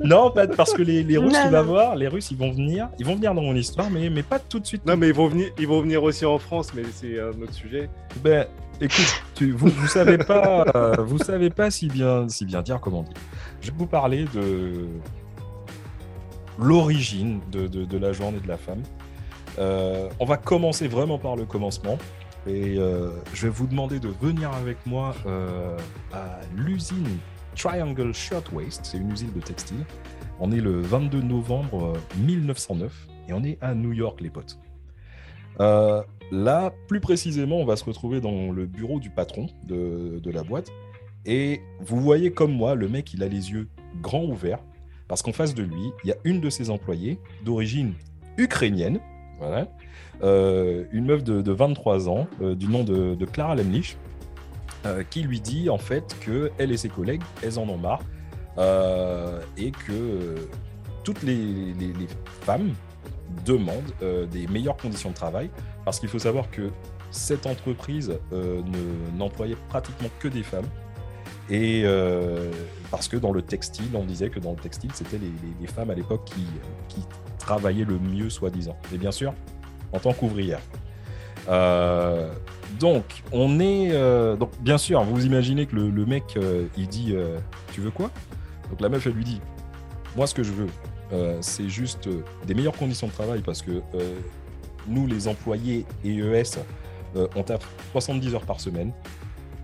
non, 0.02 0.30
pas 0.30 0.46
parce 0.46 0.72
que 0.72 0.80
les, 0.80 1.02
les 1.02 1.18
Russes, 1.18 1.36
tu 1.44 1.50
vas 1.50 1.62
voir, 1.62 1.94
les 1.94 2.08
Russes, 2.08 2.30
ils 2.30 2.38
vont 2.38 2.50
venir, 2.50 2.88
ils 2.98 3.04
vont 3.04 3.14
venir 3.14 3.34
dans 3.34 3.42
mon 3.42 3.54
histoire, 3.54 3.90
mais 3.90 4.08
mais 4.08 4.22
pas 4.22 4.38
tout 4.38 4.58
de 4.58 4.66
suite. 4.66 4.86
Non, 4.86 4.96
mais 4.96 5.08
ils 5.08 5.14
vont 5.14 5.28
venir, 5.28 5.50
ils 5.58 5.68
vont 5.68 5.82
venir 5.82 6.02
aussi 6.02 6.24
en 6.24 6.38
France, 6.38 6.68
mais 6.74 6.84
c'est 6.94 7.20
un 7.20 7.42
autre 7.42 7.52
sujet. 7.52 7.90
Ben, 8.24 8.46
écoute, 8.82 9.22
vous 9.40 9.68
vous 9.68 9.86
savez 9.86 10.18
pas, 10.18 10.64
euh, 10.74 10.96
vous 10.98 11.18
savez 11.18 11.50
pas 11.50 11.70
si 11.70 11.88
bien 11.88 12.28
si 12.28 12.44
bien 12.44 12.62
dire 12.62 12.80
comment 12.80 13.02
dire. 13.02 13.14
Je 13.60 13.70
vais 13.70 13.76
vous 13.76 13.86
parler 13.86 14.24
de 14.34 14.88
l'origine 16.58 17.40
de, 17.50 17.66
de, 17.66 17.98
la 17.98 18.12
journée 18.12 18.40
de 18.40 18.48
la 18.48 18.56
femme. 18.56 18.82
Euh, 19.58 20.08
on 20.18 20.24
va 20.24 20.36
commencer 20.36 20.88
vraiment 20.88 21.18
par 21.18 21.36
le 21.36 21.44
commencement. 21.44 21.98
Et 22.46 22.76
euh, 22.76 23.10
je 23.34 23.46
vais 23.46 23.52
vous 23.52 23.68
demander 23.68 24.00
de 24.00 24.08
venir 24.08 24.52
avec 24.52 24.84
moi 24.84 25.14
à 26.12 26.40
l'usine 26.56 27.18
Triangle 27.54 28.12
Shirtwaist. 28.12 28.80
C'est 28.84 28.98
une 28.98 29.12
usine 29.12 29.32
de 29.32 29.40
textile. 29.40 29.84
On 30.40 30.50
est 30.50 30.60
le 30.60 30.80
22 30.80 31.22
novembre 31.22 31.92
1909 32.16 32.92
et 33.28 33.32
on 33.32 33.44
est 33.44 33.58
à 33.60 33.74
New 33.74 33.92
York, 33.92 34.20
les 34.20 34.30
potes. 34.30 34.58
Là, 36.32 36.72
plus 36.88 37.00
précisément, 37.00 37.58
on 37.58 37.64
va 37.64 37.76
se 37.76 37.84
retrouver 37.84 38.20
dans 38.20 38.50
le 38.50 38.66
bureau 38.66 38.98
du 38.98 39.10
patron 39.10 39.46
de, 39.64 40.30
la 40.30 40.42
boîte. 40.42 40.72
Et 41.26 41.60
vous 41.80 42.00
voyez 42.00 42.32
comme 42.32 42.52
moi, 42.52 42.74
le 42.74 42.88
mec, 42.88 43.12
il 43.12 43.22
a 43.22 43.28
les 43.28 43.52
yeux 43.52 43.68
grands 44.00 44.24
ouverts 44.24 44.58
parce 45.06 45.22
qu'en 45.22 45.32
face 45.32 45.54
de 45.54 45.62
lui, 45.62 45.92
il 46.02 46.08
y 46.08 46.12
a 46.12 46.16
une 46.24 46.40
de 46.40 46.50
ses 46.50 46.70
employées 46.70 47.18
d'origine 47.44 47.92
ukrainienne 48.38 48.98
euh, 50.22 50.84
une 50.92 51.06
meuf 51.06 51.24
de, 51.24 51.52
23 51.52 52.08
ans, 52.08 52.28
euh, 52.40 52.54
du 52.54 52.68
nom 52.68 52.84
de, 52.84 53.24
Clara 53.26 53.56
Lemlich. 53.56 53.96
qui 55.10 55.22
lui 55.22 55.40
dit 55.40 55.68
en 55.68 55.78
fait 55.78 56.16
que 56.20 56.50
elle 56.58 56.72
et 56.72 56.76
ses 56.76 56.88
collègues, 56.88 57.22
elles 57.42 57.58
en 57.58 57.68
ont 57.68 57.76
marre 57.76 58.02
et 59.56 59.70
que 59.70 60.48
toutes 61.04 61.22
les, 61.22 61.74
femmes 62.42 62.72
demandent 63.44 63.92
des 64.30 64.46
meilleures 64.46 64.76
conditions 64.76 65.10
de 65.10 65.14
travail 65.14 65.50
parce 65.84 66.00
qu'il 66.00 66.08
faut 66.08 66.18
savoir 66.18 66.50
que 66.50 66.70
cette 67.10 67.46
entreprise 67.46 68.12
n'employait 69.16 69.56
pratiquement 69.68 70.08
que 70.18 70.28
des 70.28 70.42
femmes. 70.42 70.66
Et 71.50 71.84
parce 72.90 73.08
que 73.08 73.16
dans 73.16 73.32
le 73.32 73.42
textile, 73.42 73.90
on 73.94 74.04
disait 74.04 74.30
que 74.30 74.40
dans 74.40 74.52
le 74.52 74.56
textile, 74.56 74.90
c'était 74.94 75.18
les, 75.18 75.66
femmes 75.66 75.90
à 75.90 75.94
l'époque 75.94 76.24
qui, 76.24 77.04
travaillaient 77.38 77.84
le 77.84 77.98
mieux, 77.98 78.30
soi-disant. 78.30 78.76
Et 78.94 78.98
bien 78.98 79.10
sûr, 79.10 79.34
en 79.92 79.98
tant 79.98 80.12
qu'ouvrière. 80.12 80.60
Euh, 81.48 82.30
donc, 82.78 83.22
on 83.32 83.60
est. 83.60 83.90
Euh, 83.92 84.36
donc, 84.36 84.50
bien 84.60 84.78
sûr, 84.78 85.02
vous 85.02 85.26
imaginez 85.26 85.66
que 85.66 85.76
le, 85.76 86.06
mec, 86.06 86.24
euh, 86.36 86.66
il 86.76 86.88
dit 86.88 87.14
Tu 87.72 87.80
veux 87.80 87.90
quoi? 87.90 88.10
Donc, 88.70 88.80
la 88.80 88.88
meuf, 88.88 89.06
elle 89.06 89.14
lui 89.14 89.24
dit 89.24 89.40
Moi, 90.16 90.26
ce 90.26 90.34
que 90.34 90.42
je 90.42 90.52
veux, 90.52 90.68
c'est 91.40 91.68
juste 91.68 92.08
des 92.46 92.54
meilleures 92.54 92.76
conditions 92.76 93.06
de 93.06 93.12
travail 93.12 93.42
parce 93.42 93.62
que 93.62 93.82
nous, 94.88 95.06
les 95.06 95.28
employés 95.28 95.84
EES, 96.04 96.58
on 97.36 97.42
tape 97.42 97.64
70 97.92 98.34
heures 98.34 98.46
par 98.46 98.60
semaine. 98.60 98.92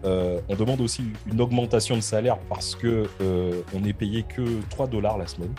on 0.04 0.54
demande 0.56 0.80
aussi 0.80 1.04
une 1.26 1.40
augmentation 1.40 1.96
de 1.96 2.02
salaire 2.02 2.38
parce 2.48 2.74
que 2.74 3.06
on 3.74 3.84
est 3.84 3.92
payé 3.94 4.24
que 4.24 4.60
3 4.70 4.86
dollars 4.88 5.18
la 5.18 5.26
semaine. 5.26 5.54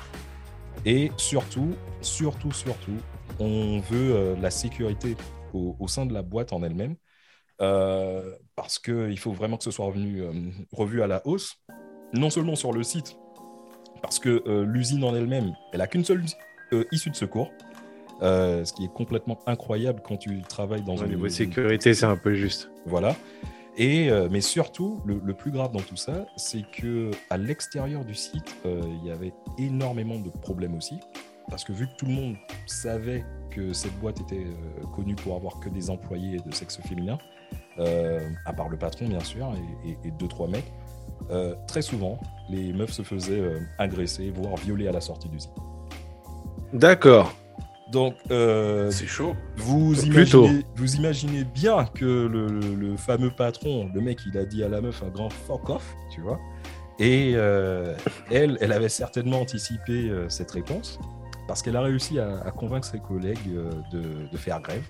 Et 0.86 1.12
surtout, 1.18 1.72
surtout, 2.02 2.52
surtout, 2.52 2.98
on 3.40 3.80
veut 3.90 4.36
la 4.40 4.52
sécurité 4.52 5.16
au, 5.54 5.88
sein 5.88 6.06
de 6.06 6.14
la 6.14 6.22
boîte 6.22 6.54
en 6.54 6.64
elle-même, 6.64 6.96
euh, 7.62 8.36
parce 8.56 8.80
qu'il 8.80 9.18
faut 9.20 9.32
vraiment 9.32 9.58
que 9.58 9.64
ce 9.64 9.72
soit 9.72 9.92
euh, 9.96 10.52
revu 10.72 11.02
à 11.02 11.08
la 11.08 11.26
hausse, 11.26 11.56
non 12.14 12.30
seulement 12.30 12.56
sur 12.56 12.72
le 12.72 12.84
site, 12.84 13.18
parce 14.02 14.20
que 14.20 14.44
euh, 14.48 14.66
l'usine 14.66 15.04
en 15.04 15.16
elle-même, 15.16 15.54
elle 15.72 15.80
n'a 15.80 15.88
qu'une 15.88 16.06
seule 16.06 16.24
issue 16.92 17.10
de 17.10 17.16
secours, 17.16 17.52
ce 18.22 18.72
qui 18.74 18.86
est 18.86 18.94
complètement 18.94 19.40
incroyable 19.48 20.02
quand 20.06 20.18
tu 20.18 20.42
travailles 20.44 20.84
dans 20.84 21.02
un 21.04 21.08
niveau 21.08 21.24
de 21.24 21.30
sécurité, 21.30 21.94
c'est 21.94 22.06
un 22.06 22.18
peu 22.18 22.36
juste. 22.36 22.70
Voilà. 22.86 23.16
Et, 23.78 24.10
mais 24.30 24.42
surtout, 24.42 25.00
le, 25.06 25.20
le, 25.24 25.34
plus 25.34 25.52
grave 25.52 25.72
dans 25.72 25.80
tout 25.80 25.96
ça, 25.96 26.28
c'est 26.36 26.64
que 26.70 27.10
à 27.30 27.38
l'extérieur 27.38 28.06
du 28.06 28.14
site, 28.14 28.56
il 28.66 29.08
y 29.08 29.10
avait 29.10 29.34
énormément 29.58 30.20
de 30.20 30.30
problèmes 30.30 30.76
aussi. 30.76 31.00
Parce 31.50 31.64
que 31.64 31.74
vu 31.74 31.88
que 31.88 31.96
tout 31.98 32.06
le 32.06 32.14
monde 32.14 32.36
savait 32.68 33.26
que 33.50 33.74
cette 33.74 33.98
boîte 34.00 34.22
était 34.22 34.46
euh, 34.46 34.86
connue 34.96 35.16
pour 35.16 35.36
avoir 35.36 35.60
que 35.60 35.70
des 35.70 35.90
employés 35.90 36.38
de 36.46 36.54
sexe 36.54 36.80
féminin, 36.82 37.18
euh, 37.80 38.30
à 38.46 38.54
part 38.54 38.70
le 38.70 38.78
patron 38.78 39.08
bien 39.08 39.24
sûr, 39.24 39.52
et, 39.86 40.12
deux, 40.12 40.28
trois 40.28 40.48
mecs, 40.48 40.72
euh, 41.32 41.56
très 41.68 41.82
souvent, 41.82 42.20
les 42.50 42.74
meufs 42.74 42.92
se 42.92 43.04
faisaient 43.04 43.42
agresser, 43.78 44.32
voire 44.32 44.56
violer 44.58 44.88
à 44.88 44.92
la 44.92 45.02
sortie 45.02 45.30
du 45.30 45.40
site. 45.40 45.52
D'accord. 46.74 47.34
Donc, 47.92 48.16
c'est 48.30 49.08
chaud. 49.08 49.36
Vous 49.58 50.06
imaginez, 50.06 50.64
vous 50.76 50.96
imaginez 50.96 51.44
bien 51.44 51.86
que 51.86 52.06
le, 52.06 52.96
fameux 52.98 53.32
patron, 53.32 53.90
le 53.94 54.02
mec, 54.02 54.20
il 54.28 54.38
a 54.38 54.46
dit 54.46 54.64
à 54.64 54.70
la 54.70 54.82
meuf 54.82 55.02
un 55.04 55.10
grand 55.10 55.30
fuck 55.30 55.70
off, 55.70 55.96
tu 56.14 56.22
vois. 56.22 56.40
Et 57.00 57.32
elle, 57.32 58.58
elle 58.62 58.72
avait 58.72 58.90
certainement 58.90 59.42
anticipé 59.42 60.12
cette 60.28 60.52
réponse 60.52 61.00
parce 61.50 61.64
qu'elle 61.64 61.78
a 61.78 61.82
réussi 61.82 62.20
à, 62.20 62.52
convaincre 62.56 62.86
ses 62.86 63.00
collègues 63.00 63.40
euh, 63.48 63.72
de, 63.92 64.38
faire 64.38 64.62
grève. 64.62 64.84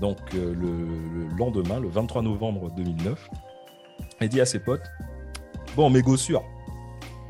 Donc 0.00 0.16
euh, 0.34 0.54
le, 0.54 1.36
lendemain, 1.36 1.78
le 1.78 1.88
23 1.88 2.22
novembre 2.22 2.70
2009, 2.74 3.28
elle 4.18 4.28
dit 4.30 4.40
à 4.40 4.46
ses 4.46 4.58
potes 4.58 4.90
Bon, 5.76 5.90
mes 5.90 6.02
gossures, 6.02 6.42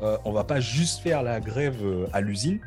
euh, 0.01 0.17
on 0.25 0.31
va 0.31 0.43
pas 0.43 0.59
juste 0.59 1.01
faire 1.01 1.21
la 1.21 1.39
grève 1.39 1.83
à 2.13 2.21
l'usine. 2.21 2.59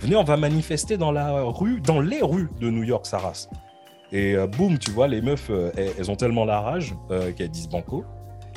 Venez, 0.00 0.16
on 0.16 0.24
va 0.24 0.36
manifester 0.36 0.96
dans 0.96 1.12
la 1.12 1.42
rue, 1.42 1.80
dans 1.80 2.00
les 2.00 2.22
rues 2.22 2.48
de 2.60 2.68
New 2.68 2.82
York, 2.82 3.06
Saras. 3.06 3.48
Et 4.10 4.36
boum, 4.58 4.78
tu 4.78 4.90
vois, 4.90 5.08
les 5.08 5.22
meufs, 5.22 5.50
elles, 5.76 6.10
ont 6.10 6.16
tellement 6.16 6.44
la 6.44 6.60
rage 6.60 6.94
qu'elles 7.36 7.50
disent 7.50 7.68
banco. 7.68 8.04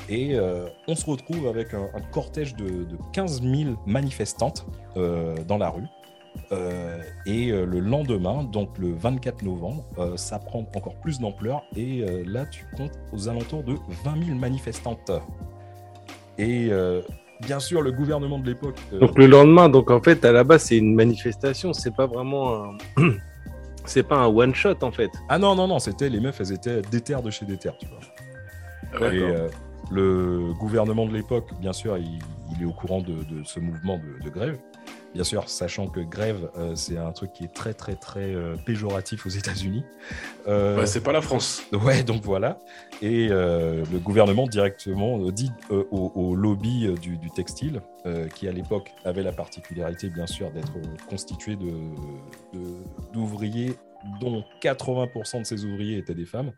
Et 0.09 0.37
on 0.87 0.95
se 0.95 1.05
retrouve 1.05 1.47
avec 1.47 1.73
un, 1.73 1.87
cortège 2.11 2.55
de, 2.55 2.83
de, 2.83 2.97
15 3.13 3.41
000 3.41 3.75
manifestantes 3.85 4.65
dans 4.95 5.57
la 5.57 5.69
rue. 5.69 5.87
Euh, 6.51 7.01
et 7.25 7.51
euh, 7.51 7.65
le 7.65 7.79
lendemain, 7.79 8.43
donc 8.43 8.77
le 8.77 8.93
24 8.93 9.43
novembre, 9.43 9.83
euh, 9.97 10.17
ça 10.17 10.39
prend 10.39 10.59
encore 10.75 10.95
plus 10.95 11.19
d'ampleur 11.19 11.63
et 11.75 12.05
là 12.25 12.45
tu 12.45 12.65
comptes 12.75 12.97
aux 13.13 13.29
alentours 13.29 13.63
de 13.63 13.75
20 14.03 14.25
000 14.25 14.37
manifestantes. 14.37 15.11
Et 16.37 16.69
bien 17.41 17.59
sûr, 17.59 17.81
le 17.81 17.91
gouvernement 17.91 18.39
de 18.39 18.47
l'époque. 18.47 18.77
Donc 18.99 19.17
le 19.17 19.27
lendemain, 19.27 19.69
donc 19.69 19.91
en 19.91 20.01
fait, 20.01 20.23
à 20.25 20.31
la 20.31 20.43
base, 20.43 20.63
c'est 20.63 20.77
une 20.77 20.95
manifestation, 20.95 21.73
c'est 21.73 21.95
pas 21.95 22.07
vraiment 22.07 22.63
un. 22.63 22.77
c'est 23.85 24.03
pas 24.03 24.17
un 24.17 24.27
one 24.27 24.55
shot 24.55 24.77
en 24.81 24.91
fait. 24.91 25.11
Ah 25.29 25.37
non, 25.37 25.55
non, 25.55 25.67
non, 25.67 25.79
c'était 25.79 26.09
les 26.09 26.19
meufs, 26.19 26.39
elles 26.39 26.53
étaient 26.53 26.81
déter 26.81 27.15
de 27.23 27.29
chez 27.29 27.45
déter, 27.45 27.69
tu 27.79 27.87
vois. 27.87 29.13
Et 29.13 29.21
le 29.91 30.53
gouvernement 30.59 31.05
de 31.05 31.13
l'époque, 31.13 31.49
bien 31.59 31.73
sûr, 31.73 31.97
il, 31.97 32.19
est 32.61 32.65
au 32.65 32.71
courant 32.71 33.01
de, 33.01 33.15
ce 33.43 33.59
mouvement 33.59 33.99
de 34.23 34.29
grève. 34.29 34.57
Bien 35.15 35.23
sûr, 35.23 35.47
sachant 35.47 35.87
que 35.87 36.01
grève, 36.01 36.51
euh, 36.57 36.75
c'est 36.75 36.97
un 36.97 37.13
truc 37.13 37.31
qui 37.31 37.45
est 37.45 37.53
très, 37.53 37.73
très, 37.73 37.95
très 37.95 38.35
euh, 38.35 38.57
péjoratif 38.57 39.25
aux 39.25 39.29
États-Unis. 39.29 39.85
Euh, 40.45 40.85
c'est 40.85 41.01
pas 41.01 41.13
la 41.13 41.21
France. 41.21 41.63
Ouais, 41.71 42.03
donc 42.03 42.21
voilà. 42.23 42.59
Et 43.01 43.29
le 43.29 43.97
gouvernement 43.99 44.45
directement 44.45 45.31
dit 45.31 45.51
au, 45.69 46.35
lobby 46.35 46.93
du, 46.99 47.17
textile, 47.33 47.81
qui 48.33 48.47
à 48.47 48.51
l'époque 48.51 48.91
avait 49.05 49.23
la 49.23 49.31
particularité, 49.31 50.09
bien 50.09 50.27
sûr, 50.27 50.51
d'être 50.51 50.73
constitué 51.07 51.57
d'ouvriers 53.13 53.75
dont 54.19 54.43
80% 54.61 55.39
de 55.39 55.45
ces 55.45 55.63
ouvriers 55.63 55.97
étaient 55.97 56.15
des 56.15 56.25
femmes. 56.25 56.51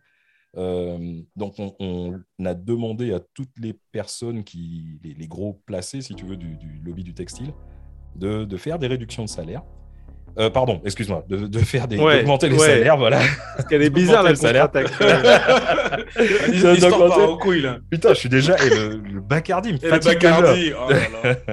donc, 0.56 1.56
on, 1.60 2.20
a 2.44 2.54
demandé 2.54 3.14
à 3.14 3.20
toutes 3.20 3.60
les 3.60 3.74
personnes, 3.92 4.44
qui, 4.44 5.00
les, 5.04 5.28
gros 5.28 5.62
placés, 5.66 6.02
si 6.02 6.16
tu 6.16 6.26
veux, 6.26 6.38
du 6.38 6.82
lobby 6.84 7.04
du 7.04 7.14
textile, 7.14 7.54
de, 8.18 8.58
faire 8.58 8.80
des 8.80 8.88
réductions 8.88 9.24
de 9.24 9.30
salaire. 9.30 9.62
Euh, 10.40 10.52
pardon, 10.52 10.80
excuse-moi, 10.86 11.26
de, 11.28 11.60
faire 11.60 11.88
des, 11.88 11.98
d'augmenter 11.98 12.50
les 12.50 12.60
salaires, 12.60 12.98
voilà. 12.98 13.22
Parce 13.56 13.68
qu'elle 13.68 13.82
est 13.82 13.90
bizarre 14.02 14.22
la 14.22 14.36
salaire. 14.36 14.70
Putain, 17.90 18.14
je 18.14 18.20
suis 18.20 18.30
déjà 18.30 18.56
et 18.64 18.70
le, 18.70 18.98
le 18.98 19.20
Bacardi 19.20 19.74
me 19.74 19.80
fatigue 19.80 20.22
le 20.22 20.76
oh 20.76 20.92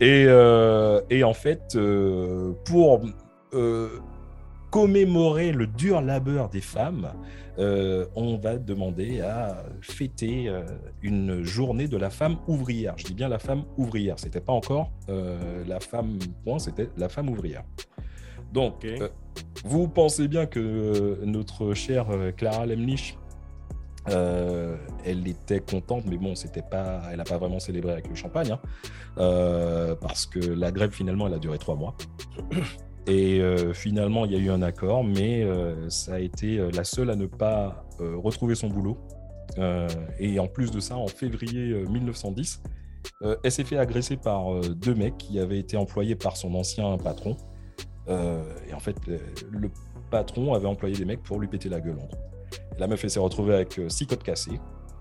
et, 0.00 0.24
euh, 0.26 1.02
et 1.10 1.22
en 1.22 1.34
fait, 1.34 1.76
euh, 1.76 2.52
pour 2.64 3.02
commémorer 4.70 5.52
le 5.52 5.66
dur 5.66 6.00
labeur 6.00 6.48
des 6.48 6.62
femmes, 6.62 7.12
euh, 7.58 8.06
on 8.14 8.36
va 8.36 8.56
demander 8.56 9.20
à 9.20 9.64
fêter 9.80 10.48
euh, 10.48 10.62
une 11.02 11.42
journée 11.42 11.88
de 11.88 11.96
la 11.96 12.10
femme 12.10 12.36
ouvrière. 12.46 12.94
Je 12.96 13.04
dis 13.04 13.14
bien 13.14 13.28
la 13.28 13.40
femme 13.40 13.64
ouvrière. 13.76 14.18
C'était 14.18 14.40
pas 14.40 14.52
encore 14.52 14.92
euh, 15.08 15.64
la 15.66 15.80
femme 15.80 16.18
point, 16.44 16.58
c'était 16.58 16.88
la 16.96 17.08
femme 17.08 17.28
ouvrière. 17.28 17.64
Donc, 18.52 18.86
vous 19.64 19.88
pensez 19.88 20.26
bien 20.26 20.46
que 20.46 21.20
notre 21.22 21.74
chère 21.74 22.06
Clara 22.34 22.64
Lemlich, 22.64 23.18
elle 24.06 25.28
était 25.28 25.60
contente, 25.60 26.04
mais 26.06 26.16
bon, 26.16 26.34
c'était 26.34 26.62
pas, 26.62 27.02
elle 27.10 27.18
n'a 27.18 27.24
pas 27.24 27.36
vraiment 27.36 27.60
célébré 27.60 27.92
avec 27.92 28.08
le 28.08 28.14
champagne, 28.14 28.52
hein. 28.52 29.96
parce 30.00 30.24
que 30.24 30.38
la 30.38 30.72
grève 30.72 30.92
finalement, 30.92 31.26
elle 31.26 31.34
a 31.34 31.38
duré 31.38 31.58
trois 31.58 31.76
mois. 31.76 31.94
Et 33.08 33.40
euh, 33.40 33.72
finalement, 33.72 34.26
il 34.26 34.32
y 34.32 34.34
a 34.34 34.38
eu 34.38 34.50
un 34.50 34.60
accord, 34.60 35.02
mais 35.02 35.42
euh, 35.42 35.88
ça 35.88 36.14
a 36.14 36.18
été 36.18 36.58
euh, 36.58 36.70
la 36.70 36.84
seule 36.84 37.08
à 37.08 37.16
ne 37.16 37.26
pas 37.26 37.84
retrouver 37.98 38.54
son 38.54 38.68
boulot. 38.68 38.96
et 40.20 40.38
en 40.38 40.46
plus 40.46 40.70
de 40.70 40.78
ça, 40.78 40.96
en 40.96 41.08
février 41.08 41.74
1910, 41.88 42.62
elle 43.42 43.50
s'est 43.50 43.64
fait 43.64 43.78
agresser 43.78 44.16
par 44.16 44.60
deux 44.60 44.94
mecs 44.94 45.18
qui 45.18 45.40
avaient 45.40 45.58
été 45.58 45.76
employés 45.76 46.14
par 46.14 46.36
son 46.36 46.54
ancien 46.54 46.96
patron. 46.96 47.36
et 48.08 48.72
en 48.72 48.78
fait, 48.78 48.96
le 49.50 49.68
patron 50.12 50.54
avait 50.54 50.68
employé 50.68 50.94
des 50.94 51.04
mecs 51.04 51.24
pour 51.24 51.40
lui 51.40 51.48
péter 51.48 51.68
la 51.68 51.80
gueule, 51.80 51.98
la 52.78 52.86
meuf, 52.86 53.04
s'est 53.04 53.18
retrouvée 53.18 53.54
avec 53.54 53.80
six 53.88 54.06
côtes 54.06 54.22
cassées. 54.22 54.60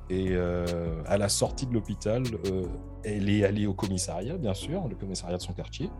Et 0.10 0.36
à 0.36 1.18
la 1.20 1.30
sortie 1.30 1.68
de 1.68 1.74
l'hôpital, 1.74 2.24
elle 3.04 3.30
est 3.30 3.44
allée 3.44 3.68
au 3.68 3.76
commissariat, 3.76 4.38
bien 4.38 4.56
sûr, 4.56 4.88
le 4.88 4.96
commissariat 4.96 5.38
de 5.38 5.44
son 5.44 5.54
quartier, 5.54 5.92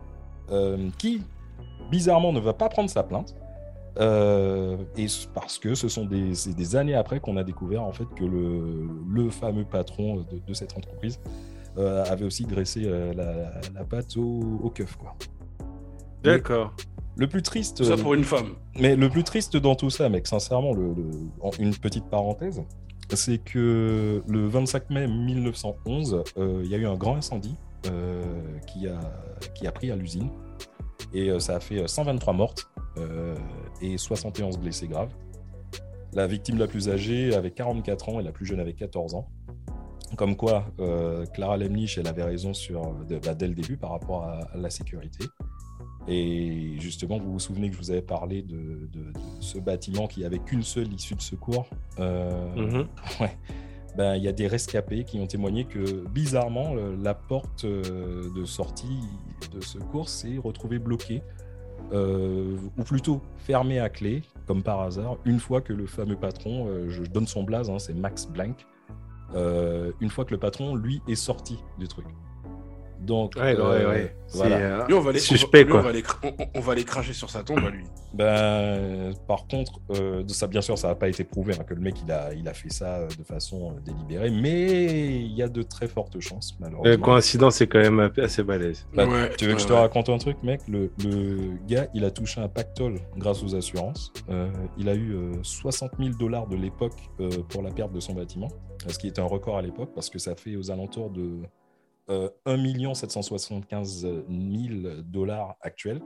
qui 0.98 1.22
bizarrement, 1.90 2.32
ne 2.32 2.40
va 2.40 2.52
pas 2.52 2.68
prendre 2.68 2.90
sa 2.90 3.02
plainte. 3.02 3.34
Euh, 4.00 4.76
et 4.96 5.06
parce 5.34 5.58
que 5.58 5.74
ce 5.74 5.88
sont 5.88 6.04
des, 6.04 6.32
des 6.56 6.76
années 6.76 6.94
après 6.94 7.18
qu'on 7.18 7.36
a 7.36 7.42
découvert 7.42 7.82
en 7.82 7.92
fait 7.92 8.06
que 8.16 8.24
le, 8.24 8.88
le 9.12 9.28
fameux 9.28 9.64
patron 9.64 10.24
de, 10.46 10.54
cette 10.54 10.76
entreprise 10.76 11.18
euh, 11.78 12.04
avait 12.04 12.24
aussi 12.24 12.44
graissé 12.44 12.82
euh, 12.84 13.12
la, 13.12 13.60
la, 13.74 13.84
patte 13.84 14.16
au, 14.16 14.60
au 14.62 14.70
keuf. 14.70 14.96
D'accord. 16.22 16.74
Le 17.16 17.26
plus 17.26 17.42
triste. 17.42 17.82
Ça 17.82 17.96
pour 17.96 18.14
une 18.14 18.22
femme. 18.22 18.54
Mais 18.78 18.94
le 18.94 19.08
plus 19.08 19.24
triste 19.24 19.56
dans 19.56 19.74
tout 19.74 19.90
ça, 19.90 20.08
mec, 20.08 20.28
sincèrement, 20.28 20.72
le, 20.72 20.94
une 21.58 21.74
petite 21.74 22.04
parenthèse, 22.04 22.62
c'est 23.12 23.38
que 23.38 24.22
le 24.28 24.46
25 24.46 24.90
mai 24.90 25.08
1911, 25.08 26.22
il 26.36 26.66
y 26.66 26.74
a 26.76 26.78
eu 26.78 26.86
un 26.86 26.94
grand 26.94 27.16
incendie 27.16 27.56
qui, 27.82 28.86
a, 28.86 29.00
qui 29.54 29.66
a 29.66 29.72
pris 29.72 29.90
à 29.90 29.96
l'usine. 29.96 30.30
Et 31.12 31.30
ça 31.38 31.56
a 31.56 31.60
fait 31.60 31.86
123 31.86 32.32
mortes 32.32 32.68
et 33.80 33.96
71 33.96 34.58
blessés 34.58 34.88
graves. 34.88 35.12
La 36.12 36.26
victime 36.26 36.58
la 36.58 36.66
plus 36.66 36.88
âgée 36.88 37.34
avait 37.34 37.50
44 37.50 38.08
ans 38.08 38.20
et 38.20 38.22
la 38.22 38.32
plus 38.32 38.46
jeune 38.46 38.60
avait 38.60 38.72
14 38.72 39.14
ans. 39.14 39.28
Comme 40.16 40.36
quoi, 40.36 40.64
euh, 40.80 41.26
Clara 41.26 41.56
Lemlich, 41.58 41.98
elle 41.98 42.06
avait 42.06 42.22
raison 42.22 42.54
sur, 42.54 42.94
bah, 43.24 43.34
dès 43.34 43.46
le 43.46 43.54
début 43.54 43.76
par 43.76 43.90
rapport 43.90 44.24
à, 44.24 44.48
la 44.54 44.70
sécurité. 44.70 45.24
Et 46.06 46.76
justement, 46.78 47.18
vous 47.18 47.32
vous 47.32 47.38
souvenez 47.38 47.68
que 47.68 47.74
je 47.74 47.78
vous 47.78 47.90
avais 47.90 48.02
parlé 48.02 48.40
de, 48.42 48.88
ce 49.40 49.58
bâtiment 49.58 50.06
qui 50.06 50.24
avait 50.24 50.38
qu'une 50.38 50.62
seule 50.62 50.92
issue 50.92 51.14
de 51.14 51.20
secours. 51.20 51.68
Euh, 51.98 52.56
mhm. 52.56 52.86
Ben, 53.98 54.16
il 54.16 54.22
y 54.22 54.28
a 54.28 54.32
des 54.32 54.46
rescapés 54.46 55.04
qui 55.04 55.18
ont 55.18 55.26
témoigné 55.26 55.64
que 55.64 56.06
bizarrement, 56.08 56.74
la 57.02 57.14
porte 57.14 57.64
euh, 57.64 58.32
de 58.34 58.44
sortie 58.44 59.00
de 59.52 59.60
secours 59.60 60.08
s'est 60.08 60.38
retrouvée 60.38 60.78
bloquée, 60.78 61.22
ou 61.92 62.84
plutôt 62.84 63.22
fermée 63.38 63.80
à 63.80 63.88
clé, 63.88 64.22
comme 64.46 64.62
par 64.62 64.80
hasard, 64.80 65.16
une 65.24 65.40
fois 65.40 65.60
que 65.60 65.72
le 65.72 65.86
fameux 65.86 66.16
patron, 66.16 66.68
je 66.88 67.02
donne 67.02 67.26
son 67.26 67.44
blaze, 67.44 67.70
hein, 67.70 67.78
c'est 67.78 67.94
Max 67.94 68.26
Blank, 68.26 68.66
euh, 69.34 69.92
une 70.00 70.10
fois 70.10 70.24
que 70.24 70.32
le 70.32 70.38
patron, 70.38 70.74
lui, 70.74 71.02
est 71.08 71.14
sorti 71.14 71.58
du 71.78 71.88
truc. 71.88 72.06
Donc, 73.00 73.34
ouais, 73.36 73.56
euh, 73.56 73.90
ouais, 73.90 74.14
Voilà. 74.34 74.56
Euh, 74.56 74.86
lui, 74.86 74.94
on 74.94 75.00
va, 75.00 75.12
les, 75.12 75.18
suspect, 75.18 75.64
on, 75.70 75.74
va, 75.74 75.92
on, 76.54 76.60
va 76.60 76.74
les, 76.74 76.84
cracher 76.84 77.12
sur 77.12 77.30
sa 77.30 77.42
tombe 77.42 77.58
à 77.58 77.70
lui. 77.70 77.84
Ben, 78.12 79.12
par 79.26 79.46
contre, 79.46 79.80
euh, 79.92 80.22
de 80.22 80.32
ça, 80.32 80.46
bien 80.46 80.60
sûr, 80.60 80.76
ça 80.76 80.88
n'a 80.88 80.94
pas 80.94 81.08
été 81.08 81.22
prouvé 81.22 81.54
hein, 81.54 81.64
que 81.64 81.74
le 81.74 81.80
mec 81.80 81.96
il 82.04 82.10
a, 82.10 82.32
il 82.34 82.48
a 82.48 82.54
fait 82.54 82.70
ça 82.70 83.06
de 83.06 83.24
façon 83.24 83.76
délibérée, 83.84 84.30
mais 84.30 85.20
il 85.20 85.32
y 85.32 85.42
a 85.42 85.48
de 85.48 85.62
très 85.62 85.86
fortes 85.86 86.18
chances, 86.20 86.56
malheureusement. 86.58 86.90
La 86.90 86.96
coïncidence 86.96 87.60
est 87.60 87.68
quand 87.68 87.78
même 87.78 88.10
assez 88.18 88.42
balèze. 88.42 88.86
Bah, 88.94 89.06
tu 89.36 89.46
veux 89.46 89.54
que 89.54 89.60
je 89.60 89.66
te 89.66 89.72
raconte 89.72 90.08
un 90.08 90.18
truc, 90.18 90.42
mec? 90.42 90.60
Le, 90.68 90.90
le, 91.04 91.56
gars, 91.68 91.86
il 91.94 92.04
a 92.04 92.10
touché 92.10 92.40
un 92.40 92.48
pactole 92.48 93.00
grâce 93.16 93.42
aux 93.42 93.54
assurances. 93.54 94.12
il 94.76 94.88
a 94.88 94.94
eu 94.94 95.16
60 95.42 95.92
000 95.98 96.10
dollars 96.18 96.48
de 96.48 96.56
l'époque 96.56 96.98
pour 97.48 97.62
la 97.62 97.70
perte 97.70 97.92
de 97.92 98.00
son 98.00 98.14
bâtiment, 98.14 98.48
ce 98.88 98.98
qui 98.98 99.06
était 99.06 99.20
un 99.20 99.26
record 99.26 99.56
à 99.58 99.62
l'époque 99.62 99.90
parce 99.94 100.10
que 100.10 100.18
ça 100.18 100.34
fait 100.34 100.56
aux 100.56 100.70
alentours 100.70 101.10
de 101.10 101.42
1 102.08 102.94
775 102.94 104.02
000 104.02 105.02
dollars 105.04 105.56
actuels. 105.60 106.00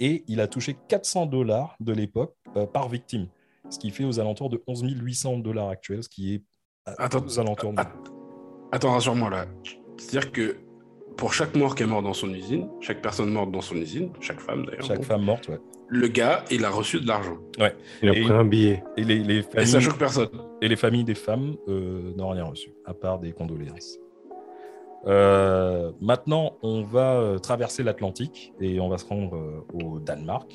Et 0.00 0.24
il 0.28 0.40
a 0.40 0.46
touché 0.46 0.76
400 0.88 1.26
dollars 1.26 1.76
de 1.80 1.92
l'époque 1.92 2.36
euh, 2.56 2.66
par 2.66 2.88
victime, 2.88 3.26
ce 3.68 3.78
qui 3.78 3.90
fait 3.90 4.04
aux 4.04 4.20
alentours 4.20 4.48
de 4.48 4.62
11 4.66 4.84
800 4.84 5.38
dollars 5.38 5.68
actuels, 5.68 6.04
ce 6.04 6.08
qui 6.08 6.34
est 6.34 6.42
attends, 6.98 7.24
aux 7.24 7.40
alentours 7.40 7.72
de... 7.72 7.82
Attends, 8.70 8.92
rassure-moi 8.92 9.30
là. 9.30 9.46
C'est-à-dire 9.96 10.30
que 10.30 10.56
pour 11.16 11.34
chaque 11.34 11.56
mort 11.56 11.74
qui 11.74 11.82
est 11.82 11.86
mort 11.86 12.02
dans 12.02 12.14
son 12.14 12.32
usine, 12.32 12.68
chaque 12.80 13.02
personne 13.02 13.30
morte 13.30 13.50
dans 13.50 13.60
son 13.60 13.74
usine, 13.74 14.10
chaque 14.20 14.40
femme 14.40 14.64
d'ailleurs. 14.64 14.84
Chaque 14.84 15.04
femme 15.04 15.24
morte, 15.24 15.48
ouais. 15.48 15.58
Le 15.88 16.06
gars, 16.06 16.44
il 16.50 16.64
a 16.64 16.70
reçu 16.70 17.00
de 17.00 17.08
l'argent. 17.08 17.38
Ouais. 17.58 17.74
Il 18.02 18.10
a 18.10 18.12
pris 18.12 18.30
un 18.30 18.44
billet. 18.44 18.84
Et, 18.96 19.04
les, 19.04 19.18
les 19.20 19.42
familles, 19.42 19.66
ça 19.66 19.80
choque 19.80 19.98
personne. 19.98 20.28
Et 20.60 20.68
les 20.68 20.76
familles 20.76 21.04
des 21.04 21.14
femmes 21.14 21.56
euh, 21.66 22.14
n'ont 22.14 22.28
rien 22.28 22.44
reçu, 22.44 22.74
à 22.84 22.92
part 22.92 23.18
des 23.18 23.32
condoléances. 23.32 23.98
Euh, 25.06 25.92
maintenant, 26.00 26.54
on 26.62 26.82
va 26.82 27.14
euh, 27.14 27.38
traverser 27.38 27.82
l'Atlantique 27.82 28.52
et 28.60 28.80
on 28.80 28.88
va 28.88 28.98
se 28.98 29.06
rendre 29.06 29.36
euh, 29.36 29.64
au 29.72 30.00
Danemark, 30.00 30.52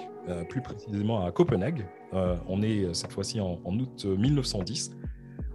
plus 0.47 0.61
précisément 0.61 1.25
à 1.25 1.31
Copenhague. 1.33 1.85
on 2.13 2.61
est 2.61 2.93
cette 2.93 3.11
fois-ci 3.11 3.41
en, 3.41 3.59
en, 3.65 3.77
août 3.77 4.05
1910 4.05 4.91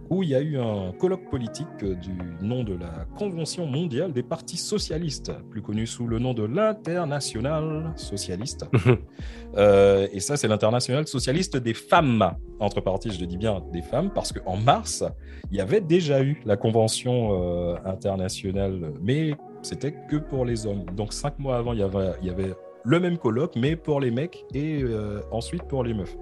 où 0.09 0.23
il 0.23 0.29
y 0.29 0.35
a 0.35 0.41
eu 0.41 0.57
un 0.57 0.91
colloque 0.93 1.29
politique 1.29 1.83
du 1.83 2.11
nom 2.41 2.63
de 2.63 2.73
la 2.73 3.05
Convention 3.17 3.65
mondiale 3.67 4.11
des 4.11 4.23
partis 4.23 4.57
socialistes, 4.57 5.31
plus 5.49 5.61
connu 5.61 5.85
sous 5.85 6.07
le 6.07 6.19
nom 6.19 6.33
de 6.33 6.43
l'International 6.43 7.93
socialiste. 7.95 8.65
euh, 9.57 10.07
et 10.11 10.19
ça, 10.19 10.37
c'est 10.37 10.47
l'International 10.47 11.07
socialiste 11.07 11.57
des 11.57 11.73
femmes. 11.73 12.35
Entre 12.59 12.81
parenthèses, 12.81 13.17
je 13.19 13.25
dis 13.25 13.37
bien 13.37 13.61
des 13.71 13.81
femmes, 13.81 14.11
parce 14.13 14.33
qu'en 14.33 14.57
mars, 14.57 15.03
il 15.51 15.57
y 15.57 15.61
avait 15.61 15.81
déjà 15.81 16.21
eu 16.21 16.41
la 16.45 16.57
Convention 16.57 17.29
euh, 17.31 17.75
internationale, 17.85 18.93
mais 19.01 19.35
c'était 19.61 19.93
que 20.09 20.17
pour 20.17 20.45
les 20.45 20.65
hommes. 20.65 20.85
Donc 20.95 21.13
cinq 21.13 21.37
mois 21.39 21.57
avant, 21.57 21.73
il 21.73 21.79
y 21.79 21.83
avait, 21.83 22.11
il 22.21 22.27
y 22.27 22.31
avait 22.31 22.53
le 22.83 22.99
même 22.99 23.17
colloque, 23.17 23.55
mais 23.55 23.75
pour 23.75 23.99
les 23.99 24.11
mecs 24.11 24.45
et 24.53 24.81
euh, 24.83 25.21
ensuite 25.31 25.63
pour 25.63 25.83
les 25.83 25.93
meufs. 25.93 26.17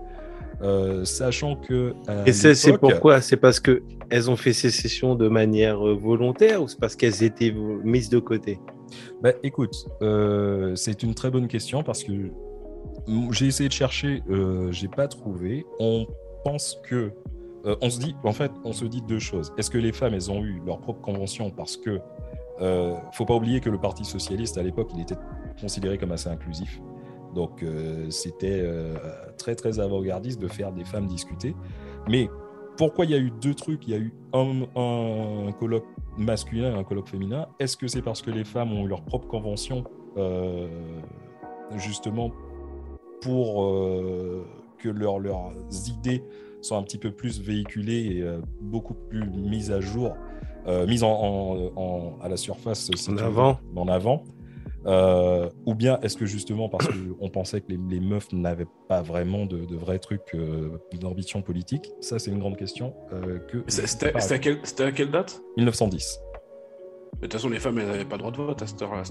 Euh, 0.62 1.06
sachant 1.06 1.56
que. 1.56 1.94
Et 2.26 2.34
c'est 2.34 2.78
pourquoi? 2.78 3.22
C'est 3.22 3.38
parce 3.38 3.60
que 3.60 3.84
elles 4.10 4.30
ont 4.30 4.36
fait 4.36 4.54
ces 4.54 4.72
sessions 4.72 5.16
de 5.16 5.28
manière 5.28 5.86
euh, 5.86 5.94
volontaire 5.94 6.62
ou 6.62 6.68
c'est 6.68 6.80
parce 6.80 6.96
qu'elles 6.96 7.24
étaient 7.24 7.54
mises 7.84 8.10
de 8.10 8.20
côté? 8.20 8.60
Bah, 9.22 9.34
Écoute, 9.44 9.86
euh, 10.02 10.76
c'est 10.76 11.04
une 11.04 11.14
très 11.14 11.30
bonne 11.30 11.48
question 11.48 11.84
parce 11.84 12.04
que 12.04 12.14
j'ai 13.32 13.48
essayé 13.48 13.70
de 13.70 13.74
chercher, 13.74 14.24
euh, 14.30 14.72
j'ai 14.72 14.88
pas 14.88 15.08
trouvé. 15.08 15.66
On 15.80 16.08
pense 16.44 16.80
que. 16.84 17.12
on 17.82 17.90
se 17.90 18.00
dit, 18.00 18.16
en 18.24 18.32
fait, 18.32 18.52
on 18.64 18.72
se 18.72 18.86
dit 18.86 19.02
deux 19.02 19.20
choses. 19.20 19.52
Est-ce 19.58 19.70
que 19.70 19.78
les 19.78 19.92
femmes, 19.92 20.14
elles 20.14 20.32
ont 20.32 20.44
eu 20.44 20.62
leur 20.66 20.80
propre 20.80 21.02
convention 21.02 21.52
parce 21.52 21.78
que. 21.78 22.00
faut 23.12 23.26
pas 23.26 23.36
oublier 23.36 23.60
que 23.60 23.70
le 23.70 23.78
Parti 23.78 24.06
socialiste 24.06 24.58
à 24.58 24.64
l'époque, 24.64 24.90
il 24.96 25.02
était 25.02 25.18
considéré 25.60 25.98
comme 25.98 26.14
assez 26.14 26.30
inclusif. 26.30 26.80
Donc 27.34 27.64
euh, 27.64 28.10
c'était 28.10 28.62
euh, 28.62 28.96
très 29.38 29.56
très 29.56 29.80
avant-gardiste 29.80 30.42
de 30.42 30.48
faire 30.48 30.72
des 30.72 30.86
femmes 30.86 31.08
discuter. 31.08 31.56
Mais 32.10 32.30
pourquoi 32.78 33.06
il 33.06 33.12
y 33.12 33.16
a 33.16 33.20
eu 33.20 33.32
deux 33.32 33.54
trucs? 33.54 33.88
Il 33.88 33.92
y 33.92 33.96
a 33.96 34.00
eu 34.00 34.14
un, 34.34 35.52
colloque 35.60 35.86
masculin 36.18 36.76
et 36.76 36.80
un 36.80 36.84
colloque 36.84 37.10
féminin. 37.10 37.48
Est-ce 37.60 37.78
que 37.78 37.88
c'est 37.88 38.02
parce 38.02 38.22
que 38.22 38.32
les 38.32 38.44
femmes 38.44 38.72
ont 38.74 38.86
eu 38.86 38.88
leur 38.88 39.04
propre 39.04 39.28
convention 39.28 39.84
euh, 40.18 40.68
justement 41.76 42.32
pour 43.22 43.68
que 44.78 44.90
leurs 44.90 45.52
idées 45.88 46.24
soient 46.62 46.78
un 46.78 46.84
petit 46.84 47.00
peu 47.00 47.12
plus 47.12 47.42
véhiculées 47.42 48.18
et 48.18 48.26
beaucoup 48.62 48.94
plus 48.94 49.28
mises 49.28 49.72
à 49.72 49.82
jour, 49.82 50.16
mises 50.88 51.04
en, 51.04 52.20
à 52.22 52.30
la 52.30 52.38
surface 52.38 52.92
en 53.10 53.18
avant. 53.18 53.60
en 53.76 53.88
avant? 53.88 54.24
Euh, 54.88 55.50
ou 55.66 55.76
bien 55.76 56.00
est-ce 56.02 56.16
que 56.16 56.26
justement 56.26 56.70
parce 56.70 56.88
qu'on 56.88 57.30
pensait 57.30 57.60
que 57.60 57.68
les, 57.70 58.00
meufs 58.00 58.32
n'avaient 58.32 58.68
pas 58.88 59.02
vraiment 59.02 59.46
de, 59.46 59.76
vrais 59.76 60.00
trucs 60.00 60.34
euh, 60.34 60.80
d'ambition 60.94 61.42
politique 61.42 61.92
Ça, 62.00 62.20
c'est 62.20 62.32
une 62.32 62.40
grande 62.40 62.56
question. 62.56 62.94
Euh, 63.12 63.40
C'était 63.68 64.16
à, 64.16 64.92
quelle 64.92 65.12
date? 65.12 65.42
1910. 65.58 66.20
de 67.16 67.20
toute 67.22 67.34
façon, 67.34 67.50
les 67.50 67.60
femmes, 67.60 67.80
elles 67.80 67.88
n'avaient 67.88 68.06
pas 68.06 68.18
droit 68.18 68.32
de 68.32 68.38
vote 68.38 68.62
à 68.62 68.68
cette 68.68 68.82
heure-là. 68.82 69.04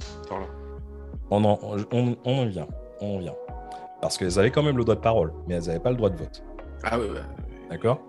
on, 1.30 1.44
en, 1.44 1.58
on, 1.92 2.16
on 2.24 2.38
en 2.38 2.46
vient. 2.46 2.68
On 3.00 3.16
en 3.16 3.18
vient. 3.18 3.34
Parce 4.00 4.16
qu'elles 4.16 4.38
avaient 4.38 4.50
quand 4.50 4.62
même 4.62 4.78
le 4.78 4.84
droit 4.84 4.94
de 4.96 5.00
parole, 5.00 5.34
mais 5.46 5.56
elles 5.56 5.64
n'avaient 5.64 5.80
pas 5.80 5.90
le 5.90 5.96
droit 5.96 6.10
de 6.10 6.16
vote. 6.16 6.42
Ah 6.84 6.98
ouais, 6.98 7.08
D'accord? 7.68 8.00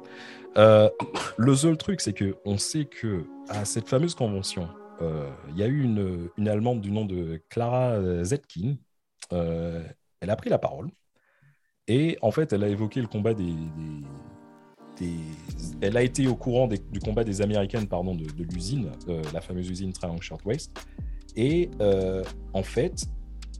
Le 0.55 1.55
seul 1.55 1.77
truc, 1.77 1.99
c'est 1.99 2.17
qu'on 2.17 2.57
sait 2.57 2.85
que 2.85 3.25
à 3.49 3.65
cette 3.65 3.89
fameuse 3.89 4.15
convention, 4.15 4.69
il 5.01 5.57
y 5.57 5.63
a 5.63 5.67
eu 5.67 5.83
une, 5.83 6.29
Allemande 6.47 6.81
du 6.81 6.91
nom 6.91 7.05
de 7.05 7.41
Clara 7.49 8.23
Zetkin. 8.23 8.77
Euh, 9.33 9.83
elle 10.19 10.29
a 10.29 10.35
pris 10.35 10.49
la 10.49 10.57
parole. 10.57 10.89
Et 11.87 12.17
en 12.21 12.31
fait, 12.31 12.53
elle 12.53 12.63
a 12.63 12.69
évoqué 12.69 13.01
le 13.01 13.07
combat 13.07 13.33
des. 13.33 13.53
Elle 15.79 15.95
a 15.95 16.01
été 16.01 16.27
au 16.27 16.35
courant 16.35 16.67
du 16.67 16.99
combat 16.99 17.23
des 17.23 17.41
Américaines 17.43 17.87
pardon, 17.87 18.15
de, 18.15 18.25
l'usine, 18.51 18.89
euh, 19.09 19.21
la 19.31 19.41
fameuse 19.41 19.69
usine 19.69 19.93
Triangle 19.93 20.23
Shirtwaist. 20.23 20.71
Et 21.35 21.69
en 22.53 22.63
fait, 22.63 23.05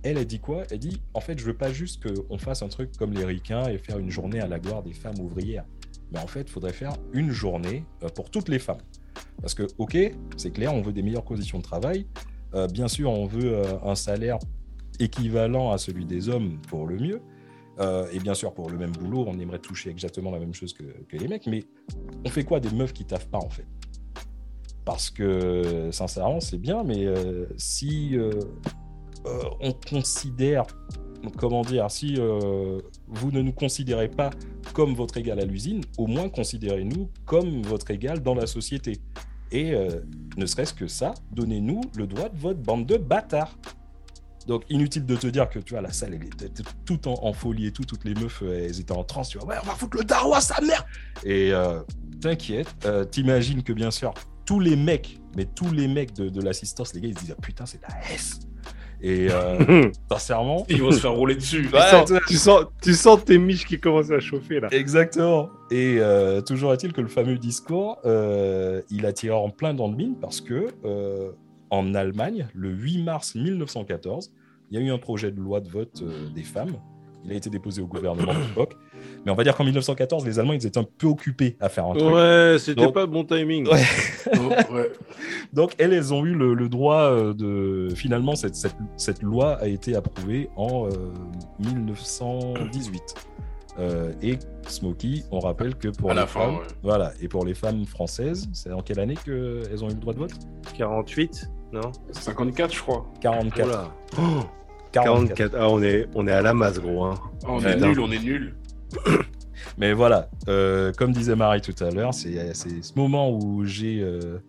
elle 0.02 0.17
a 0.17 0.26
dit 0.26 0.39
quoi? 0.39 0.63
Elle 0.71 0.80
dit 0.80 1.00
en 1.13 1.21
fait, 1.21 1.38
je 1.38 1.45
veux 1.45 1.56
pas 1.56 1.71
juste 1.71 2.02
qu'on 2.04 2.39
fasse 2.39 2.63
un 2.63 2.69
truc 2.69 2.97
comme 2.97 3.13
les 3.13 3.23
ricains 3.23 3.67
et 3.69 3.78
faire 3.78 4.00
une 4.00 4.10
journée 4.10 4.39
à 4.39 4.47
la 4.47 4.60
gloire 4.60 4.82
des 4.82 4.93
femmes 4.93 5.19
ouvrières. 5.19 5.65
Mais 6.12 6.19
en 6.19 6.28
fait, 6.28 6.41
il 6.41 6.50
faudrait 6.50 6.73
faire 6.73 6.93
une 7.13 7.30
journée 7.30 7.84
pour 8.15 8.32
toutes 8.32 8.50
les 8.50 8.60
femmes. 8.60 8.82
Parce 9.42 9.54
que, 9.54 9.64
ok, 9.78 9.98
c'est 10.36 10.52
clair, 10.52 10.74
on 10.74 10.82
veut 10.82 10.94
des 10.94 11.04
meilleures 11.04 11.26
conditions 11.26 11.60
de 11.60 11.64
travail. 11.64 12.08
Euh, 12.54 12.68
bien 12.68 12.88
sûr, 12.88 13.12
on 13.12 13.26
veut 13.26 13.54
euh, 13.54 13.80
un 13.84 13.96
salaire 13.96 14.40
équivalent 15.00 15.72
à 15.72 15.78
celui 15.78 16.06
des 16.06 16.30
hommes 16.30 16.60
pour 16.68 16.88
le 16.88 16.98
mieux. 16.98 17.22
Euh, 17.80 18.08
et 18.12 18.20
bien 18.20 18.34
sûr, 18.34 18.54
pour 18.54 18.70
le 18.70 18.78
même 18.78 18.92
boulot, 18.92 19.26
on 19.28 19.38
aimerait 19.40 19.60
toucher 19.60 19.90
exactement 19.90 20.32
la 20.32 20.40
même 20.40 20.54
chose 20.54 20.74
que, 20.74 20.84
les 21.16 21.28
mecs. 21.28 21.46
Mais 21.46 21.66
on 22.26 22.30
fait 22.30 22.44
quoi 22.44 22.60
des 22.60 22.72
meufs 22.72 22.94
qui 22.94 23.06
taffent 23.06 23.30
pas, 23.30 23.38
en 23.38 23.50
fait? 23.50 23.68
Parce 24.86 25.10
que, 25.10 25.90
sincèrement, 25.92 26.40
c'est 26.40 26.58
bien, 26.58 26.84
mais 26.84 27.06
si 27.58 28.18
on 29.60 29.74
considère 29.74 30.66
comment 31.38 31.62
dire, 31.62 31.92
si 31.92 32.16
vous 33.08 33.32
ne 33.32 33.41
nous 33.41 33.54
considérez 33.54 34.10
pas 34.10 34.30
comme 34.74 34.93
votre 34.93 35.17
égal 35.17 35.39
à 35.39 35.46
l'usine, 35.46 35.82
au 35.98 36.08
moins 36.08 36.30
considérez-nous 36.30 37.10
comme 37.26 37.62
votre 37.63 37.91
égal 37.91 38.22
dans 38.22 38.36
la 38.36 38.48
société. 38.48 39.00
Et 39.52 39.74
euh, 39.74 40.02
ne 40.36 40.46
serait-ce 40.46 40.74
que 40.74 40.88
ça, 40.88 41.13
donnez-nous 41.32 41.82
le 41.96 42.08
droit 42.08 42.30
de 42.30 42.38
vote, 42.38 42.62
bande 42.62 42.86
de 42.86 42.98
bâtards. 42.98 43.58
Donc 44.46 44.63
inutile 44.70 45.06
de 45.06 45.15
te 45.15 45.28
dire 45.28 45.50
que 45.50 45.60
tu 45.60 45.74
vois 45.74 45.82
la 45.82 45.91
salle 45.91 46.13
elle 46.13 46.26
était 46.26 46.63
tout 46.86 47.08
en, 47.10 47.34
folie 47.34 47.67
et 47.67 47.72
tout, 47.72 47.84
toutes 47.84 48.06
les 48.06 48.13
meufs 48.13 48.41
elles 48.41 48.80
étaient 48.80 48.93
en 48.93 49.04
transe, 49.04 49.28
tu 49.28 49.38
vois, 49.38 49.48
ouais 49.48 49.56
on 49.62 49.65
va 49.65 49.74
foutre 49.74 49.98
le 49.98 50.06
daron 50.06 50.34
à 50.34 50.41
sa 50.41 50.62
mère. 50.62 50.86
Et 51.26 51.52
euh, 51.52 51.82
t'inquiète. 52.22 52.74
Euh, 52.86 53.04
t'imagines 53.04 53.62
que 53.62 53.74
bien 53.74 53.91
sûr, 53.91 54.13
tous 54.46 54.60
les 54.60 54.76
mecs, 54.76 55.20
mais 55.36 55.46
tous 55.46 55.72
les 55.72 55.88
mecs 55.88 56.13
de, 56.13 56.41
l'assistance, 56.41 56.93
les 56.93 57.02
gars, 57.02 57.10
ils 57.10 57.17
se 57.17 57.26
disent 57.26 57.36
ah, 57.38 57.41
putain, 57.41 57.65
c'est 57.65 57.82
la 57.82 58.13
S. 58.13 58.39
Et 59.02 59.28
euh, 59.30 59.90
sincèrement, 60.12 60.66
ils 60.70 60.82
vont 60.82 60.92
se 60.92 61.00
faire 61.00 61.14
rouler 61.14 61.36
dessus. 61.36 61.70
tu, 62.28 62.36
sens, 62.36 62.66
tu, 62.82 62.94
sens, 62.94 63.24
tes 63.24 63.38
miches 63.38 63.66
qui 63.66 63.80
commencent 63.80 64.12
à 64.12 64.20
chauffer 64.20 64.60
là. 64.60 64.70
Exactement. 64.72 65.50
Et 65.70 65.98
euh, 66.00 66.42
toujours 66.42 66.74
est-il 66.74 66.94
que 66.94 67.02
le 67.02 67.08
fameux 67.08 67.38
discours, 67.38 68.00
il 68.06 69.06
a 69.06 69.14
tiré 69.14 69.36
en 69.36 69.50
plein 69.50 69.74
dans 69.74 69.88
le 69.88 69.96
mine 69.96 70.16
parce 70.20 70.42
que 70.42 70.68
en 71.70 71.94
Allemagne, 71.94 72.48
le 72.54 72.70
8 72.70 73.04
mars 73.04 73.36
1914, 73.36 74.32
il 74.72 74.80
y 74.80 74.82
a 74.82 74.86
eu 74.86 74.92
un 74.92 74.98
projet 74.98 75.32
de 75.32 75.40
loi 75.40 75.60
de 75.60 75.70
vote 75.70 76.04
des 76.34 76.44
femmes. 76.44 76.78
Il 77.28 77.34
a 77.34 77.36
été 77.36 77.50
déposé 77.50 77.82
au 77.82 77.88
gouvernement 77.88 78.34
de 78.34 78.40
l'époque 78.40 78.76
mais 79.28 79.32
on 79.32 79.36
va 79.36 79.44
dire 79.44 79.56
qu'en 79.58 79.66
1914, 79.66 80.26
les 80.26 80.40
Allemands, 80.40 80.54
ils 80.54 80.66
étaient 80.66 80.78
un 80.78 80.86
peu 80.86 81.08
occupés 81.08 81.58
à 81.60 81.68
faire 81.68 81.86
un 81.86 81.96
truc. 81.96 82.13
Ouais, 82.13 82.56
c'était 82.60 82.90
pas 82.92 83.06
bon 83.06 83.26
timing. 83.26 83.68
Donc, 85.54 85.74
elles, 85.78 85.92
elles 85.92 86.13
ont 86.13 86.26
eu 86.26 86.34
le, 86.34 86.70
droit 86.70 87.12
euh, 87.12 87.34
de. 87.34 87.94
Finalement, 87.94 88.36
cette, 88.36 88.56
cette, 88.96 89.22
loi 89.22 89.56
a 89.56 89.68
été 89.68 89.96
approuvée 89.98 90.50
en 90.56 90.88
1918. 91.60 93.02
Euh, 93.80 93.82
euh, 93.82 94.13
et 94.24 94.40
Smokey, 94.68 95.24
on 95.30 95.40
rappelle 95.40 95.76
que 95.76 95.90
pour 95.90 96.13
les 96.13 96.26
femmes, 96.26 96.60
voilà, 96.82 97.12
et 97.22 97.28
pour 97.28 97.46
les 97.46 97.54
femmes 97.54 97.86
françaises, 97.86 98.48
c'est 98.54 98.72
en 98.72 98.82
quelle 98.82 99.00
année 99.00 99.18
qu'elles 99.24 99.84
ont 99.84 99.90
eu 99.90 99.94
le 99.94 100.00
droit 100.00 100.13
de 100.13 100.20
vote? 100.20 100.34
48, 100.78 101.50
non? 101.74 101.92
54, 102.12 102.74
je 102.74 102.82
crois. 102.82 103.06
44. 103.22 103.92
44. 104.91 105.56
Ah, 105.56 105.69
on 105.69 105.82
est, 105.82 106.08
on 106.15 106.28
est 106.28 106.32
à 106.32 106.41
la 106.41 106.54
masse, 106.54 106.80
gros. 106.80 107.06
Hein. 107.06 107.15
on 107.47 107.60
est 107.62 107.78
nul, 107.78 108.00
on 108.00 108.12
est 108.12 108.23
nul. 108.23 108.56
Mais 109.78 109.93
voilà, 109.93 110.30
euh, 110.47 110.91
comme 110.93 111.12
disait 111.12 111.36
Marie 111.36 111.62
tout 111.62 111.76
à 111.84 111.91
l'heure, 111.91 112.13
c'est 112.13 112.54
ce 112.54 112.93
moment 112.95 113.32
où 113.32 113.65
j'ai 113.65 114.02
euh, 114.02 114.39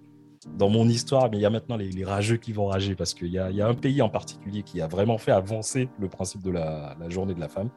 dans 0.56 0.70
mon 0.70 0.88
histoire, 0.88 1.30
mais 1.30 1.38
il 1.38 1.40
y 1.40 1.46
a 1.46 1.50
maintenant 1.50 1.76
les, 1.76 2.04
rageux 2.04 2.36
qui 2.36 2.52
vont 2.52 2.66
rager 2.66 2.94
parce 2.94 3.14
qu'il 3.14 3.28
y, 3.28 3.32
y, 3.32 3.60
a 3.60 3.66
un 3.66 3.74
pays 3.74 4.00
en 4.00 4.08
particulier 4.08 4.62
qui 4.62 4.80
a 4.80 4.86
vraiment 4.86 5.18
fait 5.18 5.32
avancer 5.32 5.88
le 5.98 6.08
principe 6.08 6.42
de 6.42 6.50
la, 6.50 6.96
journée 7.08 7.34
de 7.34 7.40
la 7.40 7.48
femme, 7.48 7.70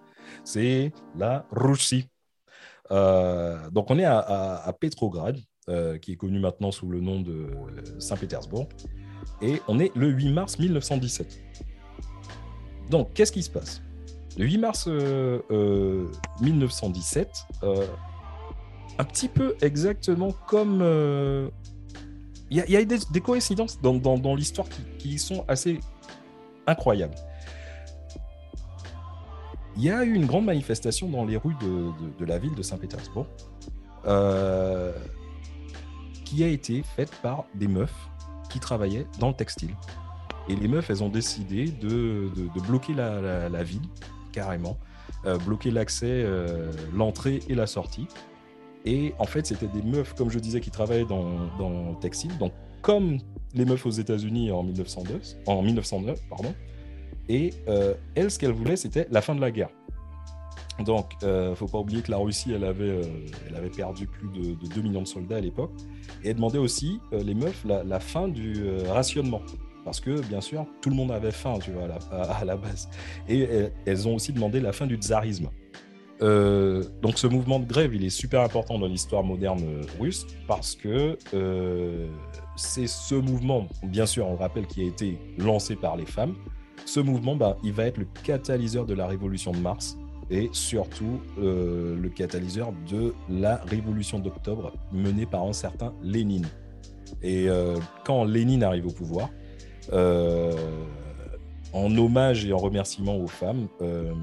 c'est 0.43 0.91
la 1.17 1.45
Russie. 1.51 2.07
Euh, 2.91 3.69
donc 3.69 3.89
on 3.91 3.99
est 3.99 4.05
à, 4.05 4.19
à 4.19 4.73
Petrograd, 4.73 5.37
qui 6.01 6.11
est 6.11 6.17
connu 6.17 6.39
maintenant 6.39 6.71
sous 6.71 6.89
le 6.89 6.99
nom 6.99 7.21
de 7.21 7.47
Saint-Pétersbourg, 7.99 8.67
et 9.41 9.61
on 9.67 9.79
est 9.79 9.95
le 9.95 10.09
8 10.09 10.33
mars 10.33 10.59
1917. 10.59 11.41
Donc 12.89 13.13
qu'est-ce 13.13 13.31
qui 13.31 13.43
se 13.43 13.49
passe? 13.49 13.81
Le 14.37 14.45
8 14.45 14.57
mars 14.57 14.87
1917, 14.87 17.47
euh, 17.63 17.67
euh, 17.67 17.81
euh, 17.81 17.85
un 18.97 19.03
petit 19.03 19.27
peu 19.27 19.55
exactement 19.61 20.31
comme... 20.47 20.81
Il 22.49 22.57
y, 22.57 22.75
a, 22.75 22.83
des, 22.83 23.21
coïncidences 23.21 23.79
dans, 23.81 24.35
l'histoire 24.35 24.67
qui, 24.97 25.17
sont 25.17 25.45
assez 25.47 25.79
incroyables. 26.67 27.15
Il 29.77 29.83
y 29.83 29.89
a 29.89 30.03
eu 30.03 30.13
une 30.13 30.25
grande 30.25 30.43
manifestation 30.43 31.07
dans 31.07 31.23
les 31.23 31.37
rues 31.37 31.55
de, 31.61 32.25
la 32.25 32.37
ville 32.39 32.53
de 32.53 32.61
Saint-Pétersbourg 32.61 33.25
qui 36.25 36.43
a 36.43 36.47
été 36.47 36.83
faite 36.83 37.11
par 37.21 37.45
des 37.55 37.69
meufs 37.69 38.09
qui 38.49 38.59
travaillaient 38.59 39.07
dans 39.19 39.29
le 39.29 39.33
textile. 39.33 39.73
Et 40.49 40.55
les 40.55 40.67
meufs, 40.67 40.89
elles 40.89 41.03
ont 41.03 41.09
décidé 41.09 41.65
de, 41.65 42.29
bloquer 42.67 42.93
la, 42.93 43.63
ville 43.63 43.81
carrément, 44.31 44.77
euh, 45.25 45.37
bloquer 45.37 45.71
l'accès, 45.71 46.07
euh, 46.09 46.71
l'entrée 46.93 47.39
et 47.47 47.55
la 47.55 47.67
sortie. 47.67 48.07
Et 48.85 49.13
en 49.19 49.25
fait, 49.25 49.45
c'était 49.45 49.67
des 49.67 49.83
meufs, 49.83 50.15
comme 50.15 50.31
je 50.31 50.39
disais, 50.39 50.59
qui 50.59 50.71
travaillaient 50.71 51.05
dans, 51.05 51.47
dans 51.59 51.91
le 51.91 51.99
textile, 51.99 52.35
donc 52.37 52.53
comme 52.81 53.19
les 53.53 53.65
meufs 53.65 53.85
aux 53.85 53.91
États-Unis 53.91 54.51
en 54.51 54.63
1902, 54.63 55.19
en 55.45 55.61
1909, 55.61 56.19
pardon. 56.29 56.55
Et 57.29 57.53
euh, 57.67 57.93
elles, 58.15 58.31
ce 58.31 58.39
qu'elles 58.39 58.51
voulaient, 58.51 58.75
c'était 58.75 59.07
la 59.11 59.21
fin 59.21 59.35
de 59.35 59.41
la 59.41 59.51
guerre. 59.51 59.69
Donc, 60.79 61.11
ne 61.21 61.53
faut 61.53 61.67
pas 61.67 61.77
oublier 61.77 62.01
que 62.01 62.09
la 62.09 62.17
Russie, 62.17 62.53
elle 62.53 62.63
avait, 62.63 63.01
elle 63.47 63.55
avait 63.55 63.69
perdu 63.69 64.07
plus 64.07 64.29
de, 64.29 64.67
2 64.67 64.81
millions 64.81 65.03
de 65.03 65.07
soldats 65.07 65.35
à 65.35 65.39
l'époque, 65.39 65.73
et 66.23 66.29
elle 66.29 66.37
demandait 66.37 66.57
aussi, 66.57 66.99
les 67.11 67.35
meufs, 67.35 67.63
la 67.65 67.99
fin 67.99 68.27
du 68.27 68.65
rationnement. 68.87 69.41
Parce 69.83 69.99
que, 69.99 70.21
bien 70.21 70.41
sûr, 70.41 70.65
tout 70.81 70.89
le 70.89 70.95
monde 70.95 71.11
avait 71.11 71.31
faim, 71.31 71.57
tu 71.61 71.71
vois, 71.71 71.87
à 72.11 72.45
la, 72.45 72.55
base. 72.55 72.89
Et 73.27 73.47
elles 73.85 74.07
ont 74.07 74.15
aussi 74.15 74.31
demandé 74.31 74.59
la 74.59 74.73
fin 74.73 74.85
du 74.85 74.95
tsarisme. 74.95 75.49
Euh, 76.21 76.83
donc 77.01 77.17
ce 77.17 77.25
mouvement 77.25 77.59
de 77.59 77.65
grève, 77.65 77.95
il 77.95 78.05
est 78.05 78.11
super 78.11 78.41
important 78.41 78.77
dans 78.77 78.85
l'histoire 78.85 79.23
moderne 79.23 79.81
russe 79.99 80.27
parce 80.47 80.75
que 80.75 81.17
euh, 81.33 82.07
c'est 82.55 82.87
ce 82.87 83.15
mouvement, 83.15 83.67
bien 83.83 84.05
sûr, 84.05 84.27
on 84.27 84.35
rappelle, 84.35 84.67
qui 84.67 84.81
a 84.81 84.85
été 84.85 85.17
lancé 85.37 85.75
par 85.75 85.97
les 85.97 86.05
femmes. 86.05 86.35
Ce 86.85 86.99
mouvement, 86.99 87.35
bah, 87.35 87.57
il 87.63 87.73
va 87.73 87.85
être 87.85 87.97
le 87.97 88.07
catalyseur 88.23 88.85
de 88.85 88.93
la 88.93 89.07
révolution 89.07 89.51
de 89.51 89.57
mars 89.57 89.97
et 90.29 90.49
surtout 90.53 91.19
euh, 91.39 91.97
le 91.97 92.09
catalyseur 92.09 92.71
de 92.89 93.13
la 93.29 93.57
révolution 93.57 94.19
d'octobre 94.19 94.73
menée 94.91 95.25
par 95.25 95.43
un 95.43 95.53
certain 95.53 95.93
Lénine. 96.03 96.47
Et 97.23 97.47
quand 98.05 98.23
Lénine 98.23 98.63
arrive 98.63 98.87
au 98.87 98.91
pouvoir, 98.91 99.29
euh, 99.91 100.53
en 101.73 101.95
hommage 101.97 102.45
et 102.45 102.53
en 102.53 102.57
remerciement 102.57 103.15
aux 103.17 103.27
femmes, 103.27 103.67
euh, 103.81 104.13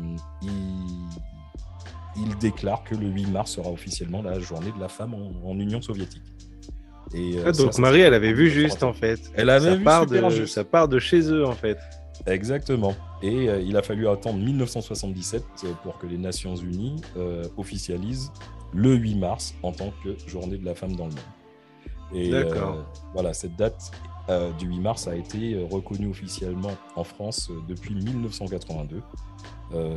il, 0.43 2.37
déclare 2.41 2.85
que 2.85 2.95
le 2.95 3.07
8 3.07 3.27
mars 3.27 3.53
sera 3.53 3.71
officiellement 3.71 4.23
la 4.23 4.39
journée 4.39 4.73
de 4.73 4.81
la 4.81 4.89
femme 4.89 5.15
en, 5.15 5.59
Union 5.59 5.81
soviétique. 5.81 6.23
Et, 7.15 7.39
euh, 7.39 7.45
ah, 7.47 7.53
donc 7.53 7.79
Marie, 7.79 8.01
elle 8.01 8.13
avait 8.15 8.33
vu 8.33 8.51
juste 8.51 8.83
en 8.83 8.93
fait. 8.93 9.19
Elle 9.35 9.51
avait 9.51 9.71
ça 9.71 9.77
vu 9.77 9.85
part 9.85 10.07
de, 10.07 10.47
Ça 10.47 10.65
part 10.65 10.89
de 10.89 10.99
chez 10.99 11.21
eux 11.33 11.47
en 11.47 11.53
fait. 11.53 11.79
Exactement. 12.27 12.95
Et 13.23 13.45
il 13.65 13.77
a 13.77 13.83
fallu 13.83 14.09
attendre 14.09 14.39
1977 14.39 15.43
pour 15.83 15.99
que 15.99 16.07
les 16.07 16.19
Nations 16.19 16.57
Unies 16.57 17.01
officialisent 17.57 18.31
le 18.75 18.95
8 18.95 19.15
mars 19.15 19.55
en 19.63 19.73
tant 19.73 19.93
que 20.05 20.11
journée 20.29 20.59
de 20.59 20.65
la 20.65 20.75
femme 20.75 20.95
dans 20.97 21.07
le 21.07 21.13
monde. 21.13 21.21
Et 22.15 22.31
voilà, 23.15 23.33
cette 23.33 23.57
date 23.57 23.91
euh, 24.31 24.53
du 24.53 24.67
8 24.67 24.81
mars 24.81 25.09
a 25.09 25.17
été 25.17 25.55
euh, 25.55 25.65
reconnu 25.65 26.07
officiellement 26.07 26.73
en 26.97 27.05
France 27.05 27.49
euh, 27.51 27.61
depuis 27.67 27.95
1982, 27.95 29.03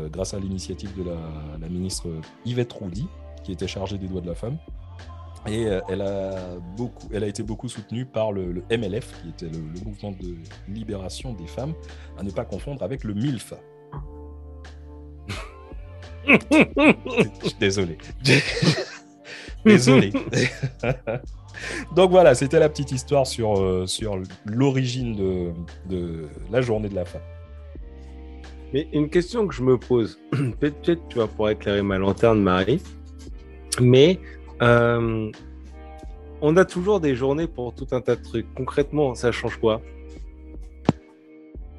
grâce 0.10 0.34
à 0.34 0.40
l'initiative 0.40 0.94
de 0.98 1.04
la, 1.04 1.68
ministre 1.70 2.10
Yvette 2.46 2.74
Roudy, 2.74 3.08
qui 3.44 3.52
était 3.54 3.68
chargée 3.68 3.98
des 3.98 4.08
droits 4.08 4.22
de 4.22 4.28
la 4.28 4.36
femme. 4.36 4.58
Et 5.48 5.64
elle, 5.88 6.02
a 6.02 6.58
beaucoup, 6.78 7.08
elle 7.12 7.24
a 7.24 7.28
été 7.28 7.42
beaucoup 7.42 7.70
soutenue 7.70 8.06
par 8.06 8.34
le, 8.34 8.64
MLF, 8.70 9.22
qui 9.22 9.30
était 9.30 9.50
le, 9.50 9.60
mouvement 9.86 10.12
de 10.12 10.36
libération 10.68 11.34
des 11.34 11.48
femmes, 11.48 11.74
à 12.18 12.24
ne 12.24 12.32
pas 12.32 12.44
confondre 12.44 12.84
avec 12.84 13.06
le 13.06 13.14
MILF. 13.14 13.54
Désolé. 17.60 17.98
Désolé. 19.66 20.12
Donc 21.96 22.12
voilà, 22.12 22.36
c'était 22.36 22.60
la 22.60 22.70
petite 22.70 22.92
histoire 22.92 23.28
sur, 23.28 23.60
euh, 23.60 23.86
sur 23.86 24.20
l'origine 24.46 25.16
de, 25.16 25.52
de, 25.90 26.28
la 26.52 26.62
journée 26.62 26.90
de 26.90 26.96
la 26.96 27.06
femme. 27.06 27.22
Mais 28.74 28.88
une 28.94 29.10
question 29.10 29.48
que 29.48 29.54
je 29.54 29.64
me 29.64 29.78
pose, 29.78 30.20
peut-être 30.60 31.08
tu 31.10 31.18
vas 31.18 31.28
pouvoir 31.28 31.52
éclairer 31.52 31.82
ma 31.82 31.98
lanterne, 31.98 32.42
Marie, 32.42 32.82
mais 33.80 34.20
euh, 34.62 35.32
on 36.42 36.58
a 36.58 36.66
toujours 36.66 37.00
des 37.00 37.16
journées 37.16 37.48
pour 37.48 37.74
tout 37.74 37.88
un 37.92 38.02
tas 38.02 38.16
de 38.16 38.24
trucs. 38.24 38.54
Concrètement, 38.54 39.16
ça 39.16 39.32
change 39.32 39.58
quoi? 39.58 39.82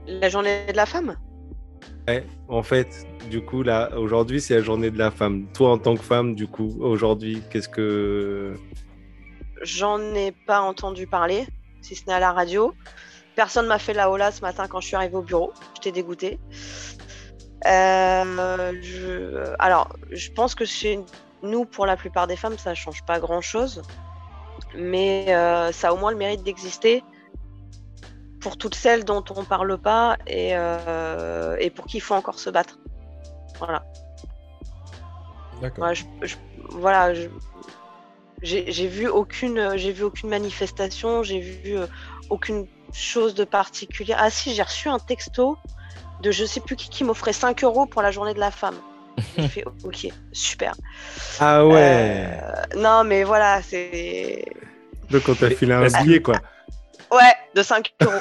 La 0.06 0.28
journée 0.28 0.66
de 0.68 0.76
la 0.76 0.86
femme? 0.86 1.16
Ouais, 2.08 2.24
en 2.48 2.62
fait, 2.62 3.06
du 3.30 3.40
coup, 3.40 3.62
là, 3.62 3.96
aujourd'hui, 3.96 4.40
c'est 4.40 4.54
la 4.54 4.60
journée 4.60 4.90
de 4.90 4.98
la 4.98 5.10
femme. 5.10 5.46
Toi, 5.54 5.70
en 5.70 5.78
tant 5.78 5.94
que 5.94 6.02
femme, 6.02 6.34
du 6.34 6.48
coup, 6.48 6.76
aujourd'hui, 6.80 7.42
qu'est-ce 7.50 7.68
que 7.68 8.54
J'en 9.62 10.00
ai 10.14 10.32
pas 10.32 10.60
entendu 10.60 11.06
parler, 11.06 11.46
si 11.80 11.94
ce 11.94 12.06
n'est 12.06 12.14
à 12.14 12.20
la 12.20 12.32
radio. 12.32 12.74
Personne 13.36 13.66
m'a 13.66 13.78
fait 13.78 13.94
la 13.94 14.10
hola 14.10 14.30
ce 14.30 14.42
matin 14.42 14.66
quand 14.68 14.80
je 14.80 14.88
suis 14.88 14.96
arrivée 14.96 15.16
au 15.16 15.22
bureau. 15.22 15.52
J'étais 15.74 15.92
dégoûtée. 15.92 16.38
Euh, 17.66 19.54
alors, 19.58 19.88
je 20.10 20.30
pense 20.32 20.54
que 20.54 20.64
chez 20.64 21.00
nous, 21.42 21.64
pour 21.64 21.86
la 21.86 21.96
plupart 21.96 22.26
des 22.26 22.36
femmes, 22.36 22.58
ça 22.58 22.74
change 22.74 23.04
pas 23.04 23.20
grand-chose. 23.20 23.82
Mais 24.74 25.26
euh, 25.28 25.72
ça 25.72 25.88
a 25.88 25.92
au 25.92 25.96
moins 25.96 26.10
le 26.10 26.16
mérite 26.16 26.42
d'exister 26.42 27.04
pour 28.40 28.56
toutes 28.56 28.74
celles 28.74 29.04
dont 29.04 29.24
on 29.36 29.44
parle 29.44 29.78
pas 29.78 30.16
et, 30.26 30.50
euh, 30.52 31.56
et 31.60 31.70
pour 31.70 31.86
qui 31.86 31.98
il 31.98 32.00
faut 32.00 32.14
encore 32.14 32.38
se 32.38 32.50
battre. 32.50 32.78
Voilà. 33.58 33.84
D'accord. 35.60 35.92
voilà, 36.70 37.14
j'ai 38.42 38.86
vu 38.86 39.08
aucune, 39.08 39.76
j'ai 39.76 39.92
vu 39.92 40.02
aucune 40.04 40.28
manifestation, 40.28 41.22
j'ai 41.22 41.40
vu 41.40 41.76
euh, 41.78 41.86
aucune 42.30 42.66
chose 42.92 43.34
de 43.34 43.44
particulier. 43.44 44.14
Ah 44.16 44.30
si, 44.30 44.54
j'ai 44.54 44.62
reçu 44.62 44.88
un 44.88 44.98
texto 44.98 45.56
de 46.22 46.30
je 46.30 46.44
sais 46.44 46.60
plus 46.60 46.76
qui 46.76 46.88
qui 46.88 47.04
m'offrait 47.04 47.32
5 47.32 47.62
euros 47.64 47.86
pour 47.86 48.02
la 48.02 48.10
journée 48.10 48.34
de 48.34 48.40
la 48.40 48.50
femme. 48.50 48.76
J'ai 49.36 49.48
fait 49.48 49.64
ok, 49.84 50.08
super. 50.32 50.74
Ah 51.38 51.66
ouais. 51.66 52.28
Euh, 52.42 52.62
non, 52.78 53.04
mais 53.04 53.24
voilà, 53.24 53.60
c'est. 53.62 54.44
Donc 55.10 55.28
on 55.28 55.34
t'a 55.34 55.50
filé 55.50 55.74
un 55.74 55.86
que- 55.86 56.02
billet 56.02 56.22
quoi. 56.22 56.36
Ouais, 57.10 57.34
de 57.54 57.62
5 57.62 57.92
euros. 58.02 58.12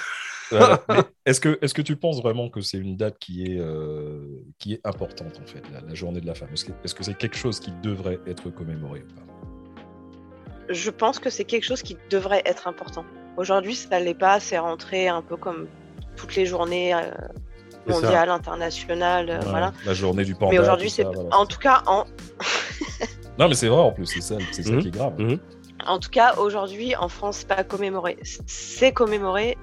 Voilà. 0.52 0.84
Est-ce 1.26 1.40
que, 1.40 1.58
est 1.62 1.74
que 1.74 1.82
tu 1.82 1.96
penses 1.96 2.22
vraiment 2.22 2.50
que 2.50 2.60
c'est 2.60 2.78
une 2.78 2.98
date 2.98 3.18
qui 3.20 3.46
est, 3.46 3.58
euh, 3.58 4.20
qui 4.60 4.74
est 4.74 4.82
importante, 4.86 5.40
en 5.42 5.48
fait, 5.48 5.64
la, 5.72 5.80
la 5.80 5.94
journée 5.94 6.20
de 6.20 6.28
la 6.28 6.36
femme? 6.36 6.50
Est-ce 6.52 6.66
que 6.66 6.74
est-ce 6.84 6.94
que 6.94 7.06
c'est 7.06 7.14
quelque 7.18 7.38
chose 7.38 7.62
qui 7.62 7.72
devrait 7.82 8.20
être 8.28 8.50
commémoré 8.50 9.00
ou 9.00 9.14
pas? 9.14 9.31
Je 10.70 10.90
pense 10.90 11.20
que 11.20 11.30
c'est 11.30 11.44
quelque 11.46 11.64
chose 11.66 11.82
qui 11.82 11.98
devrait 12.10 12.42
être 12.46 12.68
important. 12.68 13.04
Aujourd'hui, 13.38 13.76
ça 13.76 14.00
l'est 14.00 14.14
pas, 14.14 14.40
c'est 14.40 14.58
rentré 14.58 15.08
un 15.08 15.22
peu 15.22 15.38
comme 15.38 15.68
toutes 16.16 16.36
les 16.36 16.46
journées 16.46 16.94
euh, 16.94 17.00
mondiales, 17.88 18.30
internationales, 18.30 19.30
euh, 19.30 19.40
Ouais, 19.40 19.46
voilà. 19.50 19.74
La 19.86 19.94
journée 19.94 20.24
du 20.24 20.36
panda. 20.36 20.52
Mais 20.52 20.60
aujourd'hui, 20.60 20.90
c'est. 20.90 21.04
voilà, 21.04 21.30
En 21.36 21.46
tout 21.46 21.60
cas, 21.60 21.84
en. 21.88 22.06
Non, 23.40 23.48
mais 23.48 23.56
c'est 23.56 23.68
vrai, 23.70 23.80
en 23.82 23.92
plus, 23.92 24.06
c'est 24.06 24.22
ça, 24.22 24.36
c'est 24.52 24.64
ça 24.64 24.72
Mhm. 24.72 24.82
qui 24.82 24.88
est 24.90 24.92
grave. 24.92 25.14
Mhm. 25.18 25.40
En 25.88 25.98
tout 26.00 26.10
cas, 26.10 26.36
aujourd'hui, 26.36 26.96
en 26.96 27.08
France, 27.10 27.38
c'est 27.40 27.48
pas 27.48 27.64
commémoré. 27.64 28.18
C'est 28.46 28.92
commémoré 28.92 29.58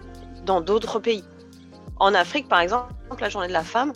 dans 0.47 0.61
d'autres 0.61 0.99
pays. 0.99 1.23
En 2.01 2.13
Afrique, 2.15 2.49
par 2.49 2.61
exemple, 2.61 2.93
la 3.21 3.29
journée 3.29 3.47
de 3.49 3.53
la 3.53 3.63
femme, 3.63 3.93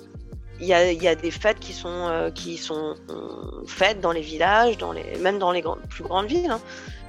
il 0.62 0.68
y 0.68 0.72
a, 0.72 0.90
il 0.92 1.03
y 1.03 1.09
a 1.09 1.14
des 1.14 1.31
fêtes 1.31 1.59
qui 1.59 1.72
sont, 1.75 1.88
euh, 2.09 2.31
qui 2.31 2.57
sont 2.57 2.94
euh, 3.11 3.64
faites 3.66 4.01
dans 4.01 4.12
les 4.12 4.20
villages, 4.22 4.79
dans 4.79 4.92
les, 4.92 5.05
même 5.20 5.38
dans 5.38 5.51
les 5.53 5.61
grandes- 5.61 5.81
plus 5.90 6.05
grandes 6.05 6.27
villes. 6.27 6.51
hein. 6.51 6.61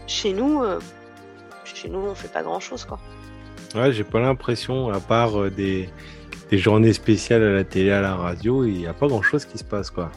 Chez 0.08 0.34
nous, 0.34 0.62
euh, 0.64 0.80
chez 1.64 1.88
nous, 1.88 2.00
on 2.00 2.16
fait 2.16 2.28
pas 2.34 2.44
grand-chose, 2.44 2.84
quoi. 2.84 3.00
Ouais, 3.76 3.92
j'ai 3.94 4.04
pas 4.04 4.20
l'impression, 4.20 4.90
à 4.90 5.00
part 5.00 5.40
euh, 5.40 5.50
des, 5.50 5.90
des 6.50 6.58
journées 6.58 6.94
spéciales 6.94 7.42
à 7.44 7.54
la 7.54 7.64
télé, 7.64 7.92
à 7.92 8.02
la 8.02 8.16
radio, 8.16 8.66
il 8.66 8.74
n'y 8.74 8.88
a 8.88 8.94
pas 8.94 9.08
grand 9.08 9.22
chose 9.22 9.46
qui 9.46 9.58
se 9.58 9.64
passe 9.64 9.90
quoi. 9.90 10.12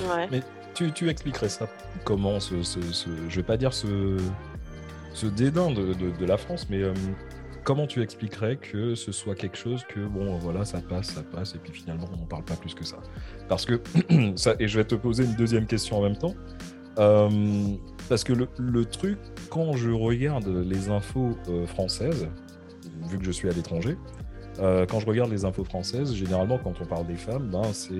Ouais. 0.00 0.42
Tu, 0.74 0.90
tu 0.92 1.08
expliquerais 1.08 1.48
ça? 1.48 1.68
Comment 2.04 2.40
ce, 2.40 2.62
ce, 2.62 2.80
ce- 2.92 3.08
je 3.28 3.36
vais 3.36 3.42
pas 3.44 3.56
dire 3.56 3.72
ce, 3.72 4.16
ce 5.12 5.26
dédain 5.26 5.70
de, 5.70 5.94
de- 5.94 6.10
de 6.10 6.26
la 6.26 6.36
France, 6.36 6.66
mais 6.68 6.82
euh, 6.82 6.92
comment 7.64 7.86
tu 7.86 8.02
expliquerais 8.02 8.56
que 8.56 8.94
ce 8.94 9.10
soit 9.12 9.34
quelque 9.34 9.56
chose 9.56 9.82
que 9.88 10.00
bon 10.00 10.36
voilà 10.38 10.64
ça 10.64 10.80
passe, 10.80 11.06
ça 11.14 11.22
passe 11.22 11.54
et 11.54 11.58
puis 11.58 11.72
finalement 11.72 12.08
on 12.20 12.24
parle 12.26 12.44
pas 12.44 12.56
plus 12.56 12.74
que 12.74 12.84
ça. 12.84 12.98
Parce 13.48 13.64
que 13.66 13.80
et 14.60 14.68
je 14.68 14.78
vais 14.78 14.84
te 14.84 14.94
poser 14.94 15.24
une 15.24 15.34
deuxième 15.34 15.66
question 15.66 15.98
en 15.98 16.02
même 16.02 16.16
temps. 16.16 16.34
Euh, 16.98 17.28
parce 18.08 18.22
que 18.22 18.32
le, 18.32 18.46
le 18.58 18.84
truc 18.84 19.18
quand 19.50 19.72
je 19.76 19.90
regarde 19.90 20.46
les 20.46 20.90
infos 20.90 21.36
euh, 21.48 21.66
françaises, 21.66 22.28
vu 23.08 23.18
que 23.18 23.24
je 23.24 23.32
suis 23.32 23.48
à 23.48 23.52
l'étranger. 23.52 23.96
euh, 24.60 24.86
quand 24.86 25.00
je 25.00 25.06
regarde 25.06 25.30
les 25.32 25.44
infos 25.44 25.64
françaises, 25.64 26.14
généralement, 26.14 26.58
quand 26.58 26.74
on 26.80 26.84
parle 26.86 27.06
des 27.08 27.16
femmes, 27.16 27.48
ben, 27.50 27.72
c'est 27.72 27.96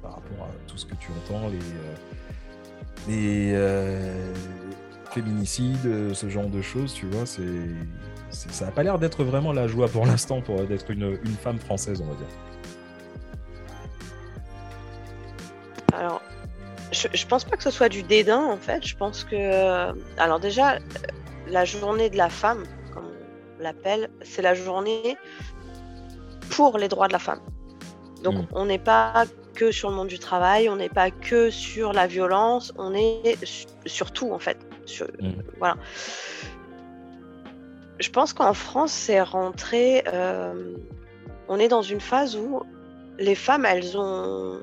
par 0.00 0.12
rapport 0.14 0.46
à 0.46 0.50
tout 0.68 0.76
ce 0.76 0.86
que 0.86 0.94
tu 0.94 1.08
entends, 1.26 1.48
les, 3.08 3.52
les 3.52 3.58
féminicides, 5.10 6.12
ce 6.14 6.28
genre 6.28 6.48
de 6.48 6.62
choses, 6.62 6.92
tu 6.94 7.06
vois, 7.06 7.26
c'est- 7.26 7.42
ça 8.34 8.64
n'a 8.66 8.70
pas 8.72 8.82
l'air 8.82 8.98
d'être 8.98 9.24
vraiment 9.24 9.52
la 9.52 9.66
joie 9.66 9.88
pour 9.88 10.04
l'instant 10.06 10.40
pour 10.40 10.60
d'être 10.62 10.90
une, 10.90 11.18
une 11.24 11.36
femme 11.36 11.58
française, 11.58 12.00
on 12.02 12.06
va 12.06 12.14
dire. 12.14 12.26
Alors, 15.92 16.20
je, 16.92 17.08
je 17.12 17.26
pense 17.26 17.44
pas 17.44 17.56
que 17.56 17.62
ce 17.62 17.70
soit 17.70 17.88
du 17.88 18.02
dédain 18.02 18.42
en 18.44 18.56
fait. 18.56 18.84
Je 18.86 18.96
pense 18.96 19.24
que, 19.24 19.36
euh, 19.36 19.92
alors 20.18 20.40
déjà, 20.40 20.74
euh, 20.74 20.78
la 21.48 21.64
journée 21.64 22.10
de 22.10 22.16
la 22.16 22.28
femme, 22.28 22.64
comme 22.92 23.04
on 23.58 23.62
l'appelle, 23.62 24.10
c'est 24.22 24.42
la 24.42 24.54
journée 24.54 25.16
pour 26.50 26.78
les 26.78 26.88
droits 26.88 27.08
de 27.08 27.12
la 27.12 27.18
femme. 27.18 27.40
Donc, 28.22 28.34
Mm. 28.36 28.46
on 28.52 28.64
n'est 28.66 28.78
pas 28.78 29.24
que 29.54 29.70
sur 29.70 29.90
le 29.90 29.96
monde 29.96 30.08
du 30.08 30.18
travail, 30.18 30.68
on 30.68 30.76
n'est 30.76 30.88
pas 30.88 31.10
que 31.10 31.50
sur 31.50 31.92
la 31.92 32.06
violence, 32.08 32.72
on 32.76 32.92
est 32.94 33.36
su- 33.44 33.66
sur 33.86 34.10
tout 34.12 34.32
en 34.32 34.38
fait. 34.40 34.58
Sur- 34.86 35.06
Mm. 35.20 35.32
Voilà. 35.58 35.76
Je 38.04 38.10
pense 38.10 38.34
qu'en 38.34 38.52
France, 38.52 38.92
c'est 38.92 39.22
rentré. 39.22 40.02
euh, 40.08 40.76
on 41.48 41.58
est 41.58 41.68
dans 41.68 41.80
une 41.80 42.02
phase 42.02 42.36
où 42.36 42.62
les 43.16 43.34
femmes, 43.34 43.64
elles 43.64 43.96
ont 43.96 44.60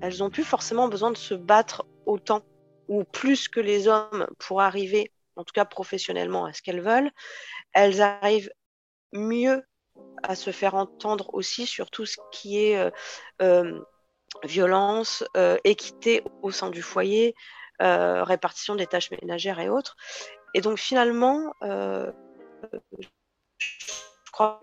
elles 0.00 0.22
ont 0.22 0.30
plus 0.30 0.42
forcément 0.42 0.88
besoin 0.88 1.10
de 1.10 1.18
se 1.18 1.34
battre 1.34 1.84
autant 2.06 2.40
ou 2.88 3.04
plus 3.04 3.48
que 3.48 3.60
les 3.60 3.88
hommes 3.88 4.26
pour 4.38 4.62
arriver, 4.62 5.12
en 5.36 5.44
tout 5.44 5.52
cas 5.52 5.66
professionnellement, 5.66 6.46
à 6.46 6.54
ce 6.54 6.62
qu'elles 6.62 6.80
veulent. 6.80 7.10
Elles 7.74 8.00
arrivent 8.00 8.50
mieux 9.12 9.62
à 10.22 10.34
se 10.34 10.50
faire 10.50 10.76
entendre 10.76 11.28
aussi 11.34 11.66
sur 11.66 11.90
tout 11.90 12.06
ce 12.06 12.16
qui 12.32 12.64
est 12.64 12.78
euh, 12.78 12.90
euh, 13.42 13.80
violence, 14.44 15.24
équité 15.64 16.24
au 16.40 16.50
sein 16.50 16.70
du 16.70 16.80
foyer, 16.80 17.34
répartition 17.80 18.76
des 18.76 18.86
tâches 18.86 19.10
ménagères 19.10 19.60
et 19.60 19.68
autres. 19.68 19.94
Et 20.54 20.62
donc 20.62 20.78
finalement, 20.78 21.52
je 23.68 24.30
crois 24.32 24.60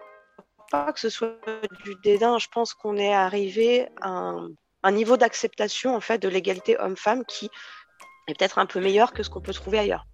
pas 0.71 0.91
que 0.91 0.99
ce 0.99 1.09
soit 1.09 1.37
du 1.83 1.95
dédain. 2.03 2.37
Je 2.39 2.47
pense 2.51 2.73
qu'on 2.73 2.97
est 2.97 3.13
arrivé 3.13 3.87
à 4.01 4.09
un, 4.09 4.49
un 4.83 4.91
niveau 4.91 5.17
d'acceptation 5.17 5.95
en 5.95 6.01
fait 6.01 6.19
de 6.19 6.27
l'égalité 6.27 6.77
homme-femme 6.79 7.23
qui 7.25 7.49
est 8.27 8.37
peut-être 8.37 8.59
un 8.59 8.65
peu 8.65 8.79
meilleur 8.79 9.13
que 9.13 9.23
ce 9.23 9.29
qu'on 9.29 9.41
peut 9.41 9.53
trouver 9.53 9.79
ailleurs. 9.79 10.05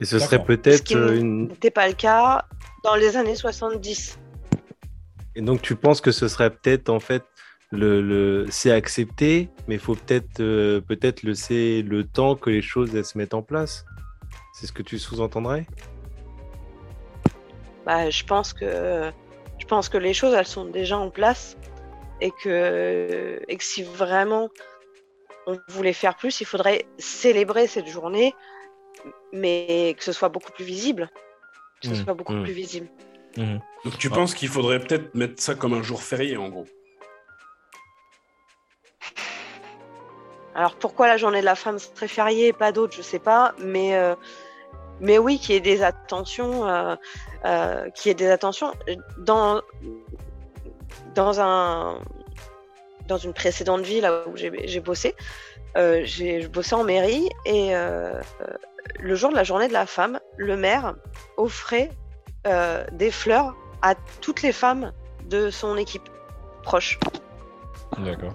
Et 0.00 0.04
ce 0.04 0.18
serait. 0.18 0.38
Ce 0.38 0.42
peut-être 0.42 0.84
qui 0.84 0.94
euh, 0.94 1.18
une. 1.18 1.48
n'était 1.48 1.70
pas 1.70 1.88
le 1.88 1.94
cas 1.94 2.46
dans 2.84 2.94
les 2.94 3.16
années 3.16 3.34
70. 3.34 4.18
Et 5.34 5.40
donc 5.40 5.62
tu 5.62 5.76
penses 5.76 6.00
que 6.00 6.10
ce 6.10 6.28
serait 6.28 6.50
peut-être 6.50 6.88
en 6.88 7.00
fait 7.00 7.24
le, 7.70 8.00
le... 8.00 8.46
c'est 8.50 8.70
accepté, 8.70 9.50
mais 9.66 9.74
il 9.74 9.80
faut 9.80 9.94
peut-être 9.94 10.40
euh, 10.40 10.80
peut-être 10.80 11.22
laisser 11.22 11.82
le 11.82 12.04
temps 12.04 12.34
que 12.34 12.50
les 12.50 12.62
choses 12.62 12.94
elles 12.94 13.04
se 13.04 13.18
mettent 13.18 13.34
en 13.34 13.42
place. 13.42 13.84
C'est 14.54 14.66
ce 14.66 14.72
que 14.72 14.82
tu 14.82 14.98
sous-entendrais? 14.98 15.66
Bah, 17.88 18.10
je 18.10 18.22
pense 18.22 18.52
que 18.52 19.10
je 19.58 19.64
pense 19.66 19.88
que 19.88 19.96
les 19.96 20.12
choses 20.12 20.34
elles 20.34 20.46
sont 20.46 20.66
déjà 20.66 20.98
en 20.98 21.08
place 21.10 21.56
et 22.20 22.30
que, 22.42 23.40
et 23.48 23.56
que 23.56 23.64
si 23.64 23.82
vraiment 23.82 24.50
on 25.46 25.58
voulait 25.68 25.94
faire 25.94 26.14
plus, 26.14 26.42
il 26.42 26.44
faudrait 26.44 26.84
célébrer 26.98 27.66
cette 27.66 27.86
journée, 27.88 28.34
mais 29.32 29.96
que 29.96 30.04
ce 30.04 30.12
soit 30.12 30.28
beaucoup 30.28 30.52
plus 30.52 30.66
visible. 30.66 31.08
Que 31.80 31.88
ce 31.88 31.92
Mm, 31.94 32.04
soit 32.04 32.14
beaucoup 32.14 32.34
mm. 32.34 32.42
plus 32.42 32.52
visible. 32.52 32.88
Donc 33.84 33.96
tu 33.98 34.08
Ah. 34.12 34.16
penses 34.16 34.34
qu'il 34.34 34.48
faudrait 34.48 34.80
peut-être 34.80 35.14
mettre 35.14 35.40
ça 35.42 35.54
comme 35.54 35.72
un 35.72 35.82
jour 35.82 36.02
férié 36.02 36.36
en 36.36 36.50
gros? 36.50 36.66
Alors 40.54 40.74
pourquoi 40.74 41.06
la 41.06 41.16
journée 41.16 41.40
de 41.40 41.44
la 41.46 41.54
femme 41.54 41.78
serait 41.78 42.08
fériée? 42.08 42.48
Et 42.48 42.52
pas 42.52 42.72
d'autres, 42.72 42.94
je 42.94 43.02
sais 43.02 43.20
pas, 43.20 43.54
mais 43.60 43.94
euh, 43.96 44.14
mais 45.00 45.18
oui, 45.18 45.38
qu'il 45.38 45.54
y 45.54 45.58
ait 45.58 45.60
des 45.60 45.82
attentions, 45.82 46.66
euh, 46.68 46.96
euh, 47.44 47.90
qu'il 47.90 48.08
y 48.08 48.12
ait 48.12 48.14
des 48.14 48.30
attentions 48.30 48.72
dans 49.18 49.62
dans 51.14 51.40
un 51.40 51.98
dans 53.06 53.18
une 53.18 53.32
précédente 53.32 53.82
vie 53.82 54.00
là 54.00 54.22
où 54.26 54.36
j'ai 54.36 54.50
j'ai 54.68 54.80
bossé, 54.80 55.14
euh, 55.76 56.02
j'ai 56.04 56.42
je 56.42 56.48
bossais 56.48 56.74
en 56.74 56.84
mairie 56.84 57.28
et 57.44 57.74
euh, 57.74 58.20
euh, 58.42 58.46
le 59.00 59.14
jour 59.14 59.30
de 59.30 59.36
la 59.36 59.44
journée 59.44 59.68
de 59.68 59.72
la 59.72 59.86
femme, 59.86 60.20
le 60.36 60.56
maire 60.56 60.94
offrait 61.36 61.90
euh, 62.46 62.84
des 62.92 63.10
fleurs 63.10 63.54
à 63.82 63.94
toutes 64.20 64.42
les 64.42 64.52
femmes 64.52 64.92
de 65.26 65.50
son 65.50 65.76
équipe 65.76 66.08
proche. 66.62 66.98
D'accord. 67.98 68.32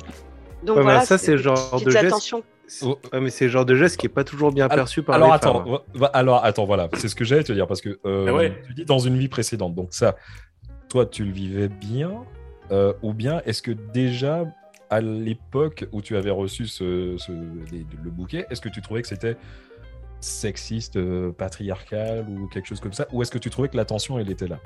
Donc 0.64 0.78
Ouais, 0.78 0.84
voilà, 0.84 1.06
ça, 1.06 1.18
c'est 1.18 1.38
genre 1.38 1.80
de 1.82 1.90
geste- 1.92 2.34
Oh. 2.82 2.98
ouais, 3.12 3.20
mais 3.22 3.30
c'est 3.30 3.46
le 3.46 3.52
genre 3.52 3.66
de 3.66 3.76
geste 3.76 3.98
qui 3.98 4.06
est 4.08 4.10
pas 4.10 4.24
toujours 4.24 4.52
bien 4.52 4.66
Alors- 4.66 4.76
perçu 4.86 5.04
par 5.04 5.16
alors 5.16 5.28
les 5.30 5.34
attends, 5.36 5.64
femmes. 5.64 5.72
va- 5.74 5.84
va- 5.94 6.08
alors 6.08 6.44
attends, 6.44 6.66
voilà, 6.66 6.90
c'est 6.94 7.08
ce 7.08 7.16
que 7.16 7.24
j'allais 7.24 7.44
te 7.44 7.54
dire 7.54 7.68
parce 7.68 7.82
que 7.82 8.00
euh, 8.06 8.26
Ah 8.30 8.34
ouais. 8.34 8.62
tu 8.68 8.74
dis 8.74 8.86
dans 8.86 9.00
une 9.00 9.18
vie 9.18 9.28
précédente, 9.28 9.76
donc 9.76 9.94
ça, 9.94 10.16
toi 10.90 11.06
tu 11.06 11.24
le 11.26 11.32
vivais 11.32 11.68
bien, 11.68 12.24
euh, 12.72 12.94
ou 13.02 13.14
bien 13.14 13.42
est-ce 13.46 13.62
que 13.62 13.72
déjà 13.72 14.46
à 14.90 15.02
l'époque 15.02 15.86
où 15.92 16.02
tu 16.02 16.16
avais 16.18 16.30
reçu 16.32 16.68
ce, 16.68 17.16
ce- 17.18 17.32
les- 17.72 17.86
le 18.04 18.10
bouquet, 18.12 18.46
est-ce 18.50 18.62
que 18.62 18.70
tu 18.70 18.82
trouvais 18.82 19.02
que 19.02 19.08
c'était 19.08 19.38
sexiste, 20.20 20.96
euh, 20.96 21.32
patriarcal 21.32 22.26
ou 22.30 22.48
quelque 22.48 22.68
chose 22.68 22.80
comme 22.80 22.94
ça, 22.94 23.08
ou 23.12 23.22
est-ce 23.22 23.32
que 23.32 23.38
tu 23.38 23.50
trouvais 23.50 23.68
que 23.70 23.76
l'attention 23.78 24.18
elle 24.20 24.30
était 24.32 24.48
là? 24.48 24.60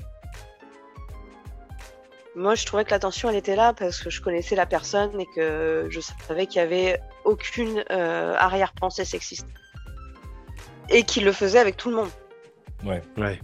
Moi, 2.38 2.54
je 2.54 2.66
trouvais 2.68 2.86
que 2.86 2.92
l'attention, 2.92 3.30
elle 3.30 3.36
était 3.36 3.56
là 3.56 3.74
parce 3.74 4.00
que 4.00 4.10
je 4.12 4.22
connaissais 4.22 4.56
la 4.56 4.68
personne 4.68 5.20
et 5.20 5.26
que 5.36 5.88
je 5.90 6.00
savais 6.28 6.46
qu'il 6.46 6.58
y 6.58 6.64
avait 6.64 7.00
aucune 7.26 7.84
euh, 7.90 8.36
arrière-pensée 8.38 9.06
sexiste. 9.06 9.48
Et 10.90 11.02
qu'il 11.04 11.26
le 11.26 11.32
faisait 11.32 11.58
avec 11.60 11.76
tout 11.78 11.90
le 11.90 11.96
monde. 11.96 12.10
Ouais. 12.86 13.02
Ouais. 13.18 13.40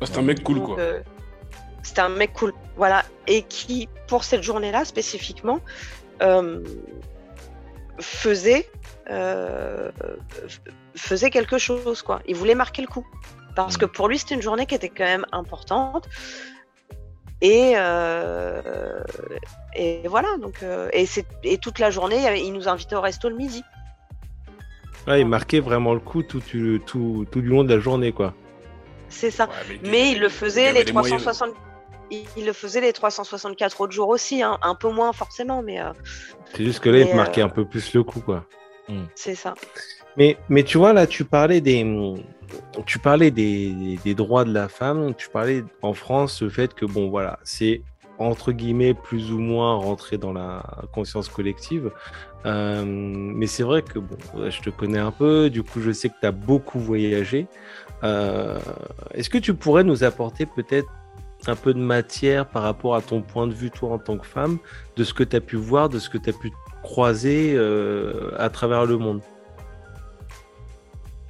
Ah, 0.00 0.06
C'est 0.06 0.18
un 0.18 0.22
mec 0.22 0.42
cool 0.42 0.56
Donc, 0.56 0.66
quoi. 0.66 0.78
euh, 0.80 1.00
C'était 1.84 2.00
un 2.00 2.08
mec 2.08 2.32
cool. 2.32 2.52
Voilà. 2.76 3.04
Et 3.28 3.42
qui, 3.44 3.88
pour 4.08 4.24
cette 4.24 4.42
journée-là 4.42 4.84
spécifiquement, 4.84 5.60
euh, 6.22 6.64
faisait, 8.00 8.68
euh, 9.08 9.92
faisait 10.96 11.30
quelque 11.30 11.58
chose. 11.58 12.02
Quoi. 12.02 12.20
Il 12.26 12.34
voulait 12.34 12.56
marquer 12.56 12.82
le 12.82 12.88
coup. 12.88 13.06
Parce 13.54 13.76
Mm. 13.76 13.80
que 13.80 13.86
pour 13.86 14.08
lui, 14.08 14.18
c'était 14.18 14.34
une 14.34 14.42
journée 14.42 14.66
qui 14.66 14.74
était 14.74 14.88
quand 14.90 15.04
même 15.04 15.26
importante. 15.32 16.08
Et, 17.42 17.72
euh, 17.76 19.02
et 19.74 20.02
voilà, 20.08 20.28
donc, 20.40 20.62
euh, 20.62 20.88
et, 20.92 21.04
c'est- 21.06 21.26
et 21.44 21.58
toute 21.58 21.78
la 21.78 21.90
journée, 21.90 22.16
il 22.42 22.52
nous 22.52 22.68
invitait 22.68 22.96
au 22.96 23.00
resto 23.00 23.28
le 23.28 23.36
midi. 23.36 23.62
Ouais, 25.06 25.20
il 25.20 25.26
marquait 25.26 25.60
vraiment 25.60 25.94
le 25.94 26.00
coup 26.00 26.22
tout, 26.22 26.40
tout, 26.40 26.78
tout, 26.84 27.26
tout 27.30 27.40
du 27.40 27.48
long 27.48 27.62
de 27.62 27.72
la 27.74 27.80
journée, 27.80 28.12
quoi. 28.12 28.34
C'est 29.08 29.30
ça. 29.30 29.44
Ouais, 29.68 29.78
Mais 29.84 30.10
il 30.12 30.18
le 30.18 30.26
il 30.26 30.30
faisait 30.30 30.72
les 30.72 30.84
les 30.84 30.92
moyens. 30.92 31.22
360. 31.22 31.54
Il 32.10 32.24
il 32.36 32.46
le 32.46 32.52
faisait 32.52 32.80
les 32.80 32.92
364 32.92 33.80
autres 33.80 33.92
jours 33.92 34.08
aussi, 34.08 34.42
hein. 34.42 34.58
un 34.62 34.74
peu 34.74 34.90
moins 34.90 35.12
forcément, 35.12 35.62
mais 35.62 35.80
euh, 35.80 35.92
C'est 36.54 36.64
juste 36.64 36.80
que 36.80 36.88
là, 36.88 36.98
il 36.98 37.04
Mais, 37.04 37.10
te 37.10 37.16
marquait 37.16 37.42
euh, 37.42 37.46
un 37.46 37.48
peu 37.48 37.64
plus 37.64 37.92
le 37.94 38.02
coup, 38.02 38.20
quoi. 38.20 38.46
c'est 39.14 39.34
ça. 39.34 39.54
Mais, 40.16 40.38
mais 40.48 40.62
tu 40.62 40.78
vois, 40.78 40.92
là, 40.92 41.06
tu 41.06 41.24
parlais 41.24 41.60
des, 41.60 41.84
tu 42.86 42.98
parlais 42.98 43.30
des, 43.30 43.98
droits 44.14 44.44
de 44.44 44.52
la 44.52 44.68
femme, 44.68 45.14
tu 45.14 45.28
parlais 45.28 45.64
en 45.82 45.94
France 45.94 46.42
le 46.42 46.48
fait 46.48 46.74
que, 46.74 46.86
bon, 46.86 47.08
voilà, 47.08 47.38
c'est 47.42 47.82
entre 48.18 48.52
guillemets 48.52 48.94
plus 48.94 49.30
ou 49.30 49.38
moins 49.38 49.74
rentré 49.74 50.16
dans 50.16 50.32
la 50.32 50.62
conscience 50.92 51.28
collective. 51.28 51.90
Euh, 52.46 52.84
mais 52.86 53.46
c'est 53.46 53.62
vrai 53.62 53.82
que, 53.82 53.98
bon, 53.98 54.16
je 54.48 54.60
te 54.60 54.70
connais 54.70 54.98
un 54.98 55.10
peu, 55.10 55.50
du 55.50 55.62
coup, 55.62 55.80
je 55.80 55.90
sais 55.90 56.08
que 56.08 56.14
tu 56.20 56.26
as 56.26 56.32
beaucoup 56.32 56.78
voyagé. 56.78 57.48
Euh, 58.04 58.58
Est-ce 59.12 59.28
que 59.30 59.38
tu 59.38 59.54
pourrais 59.54 59.84
nous 59.84 60.04
apporter 60.04 60.46
peut-être 60.46 60.88
un 61.46 61.56
peu 61.56 61.74
de 61.74 61.80
matière 61.80 62.46
par 62.46 62.62
rapport 62.62 62.94
à 62.94 63.02
ton 63.02 63.22
point 63.22 63.46
de 63.46 63.52
vue, 63.52 63.70
toi, 63.70 63.90
en 63.92 63.98
tant 63.98 64.16
que 64.16 64.26
femme, 64.26 64.58
de 64.96 65.04
ce 65.04 65.12
que 65.12 65.24
tu 65.24 65.36
as 65.36 65.40
pu 65.40 65.56
voir, 65.56 65.88
de 65.88 65.98
ce 65.98 66.08
que 66.08 66.18
tu 66.18 66.30
as 66.30 66.32
pu 66.32 66.52
croiser 66.82 67.54
euh, 67.56 68.30
à 68.38 68.48
travers 68.48 68.86
le 68.86 68.96
monde? 68.96 69.20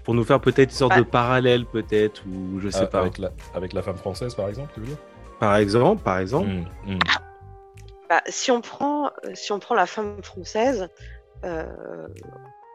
Pour 0.07 0.15
nous 0.15 0.25
faire 0.25 0.41
peut-être 0.41 0.71
une 0.71 0.77
sorte 0.77 0.93
Ouais. 0.93 1.01
de 1.01 1.03
parallèle, 1.05 1.67
peut-être, 1.67 2.23
ou 2.27 2.61
je 2.61 2.69
sais 2.71 2.79
Ah, 2.83 2.87
pas. 2.87 3.01
avec, 3.01 3.19
la, 3.19 3.31
avec 3.55 3.73
la 3.73 3.83
femme 3.83 3.97
française, 3.97 4.37
par 4.37 4.49
exemple, 4.49 4.71
tu 4.73 4.81
veux 4.81 4.87
dire? 4.87 4.97
Par 5.41 5.57
exemple, 5.57 6.01
par 6.03 6.19
exemple. 6.21 6.47
Mm, 6.47 6.65
mm. 6.95 6.99
Bah, 8.09 8.23
si, 8.29 8.53
on 8.53 8.61
prend, 8.61 9.11
si 9.35 9.51
on 9.51 9.59
prend 9.59 9.75
la 9.75 9.87
femme 9.87 10.23
française, 10.23 10.89
euh, 11.45 11.67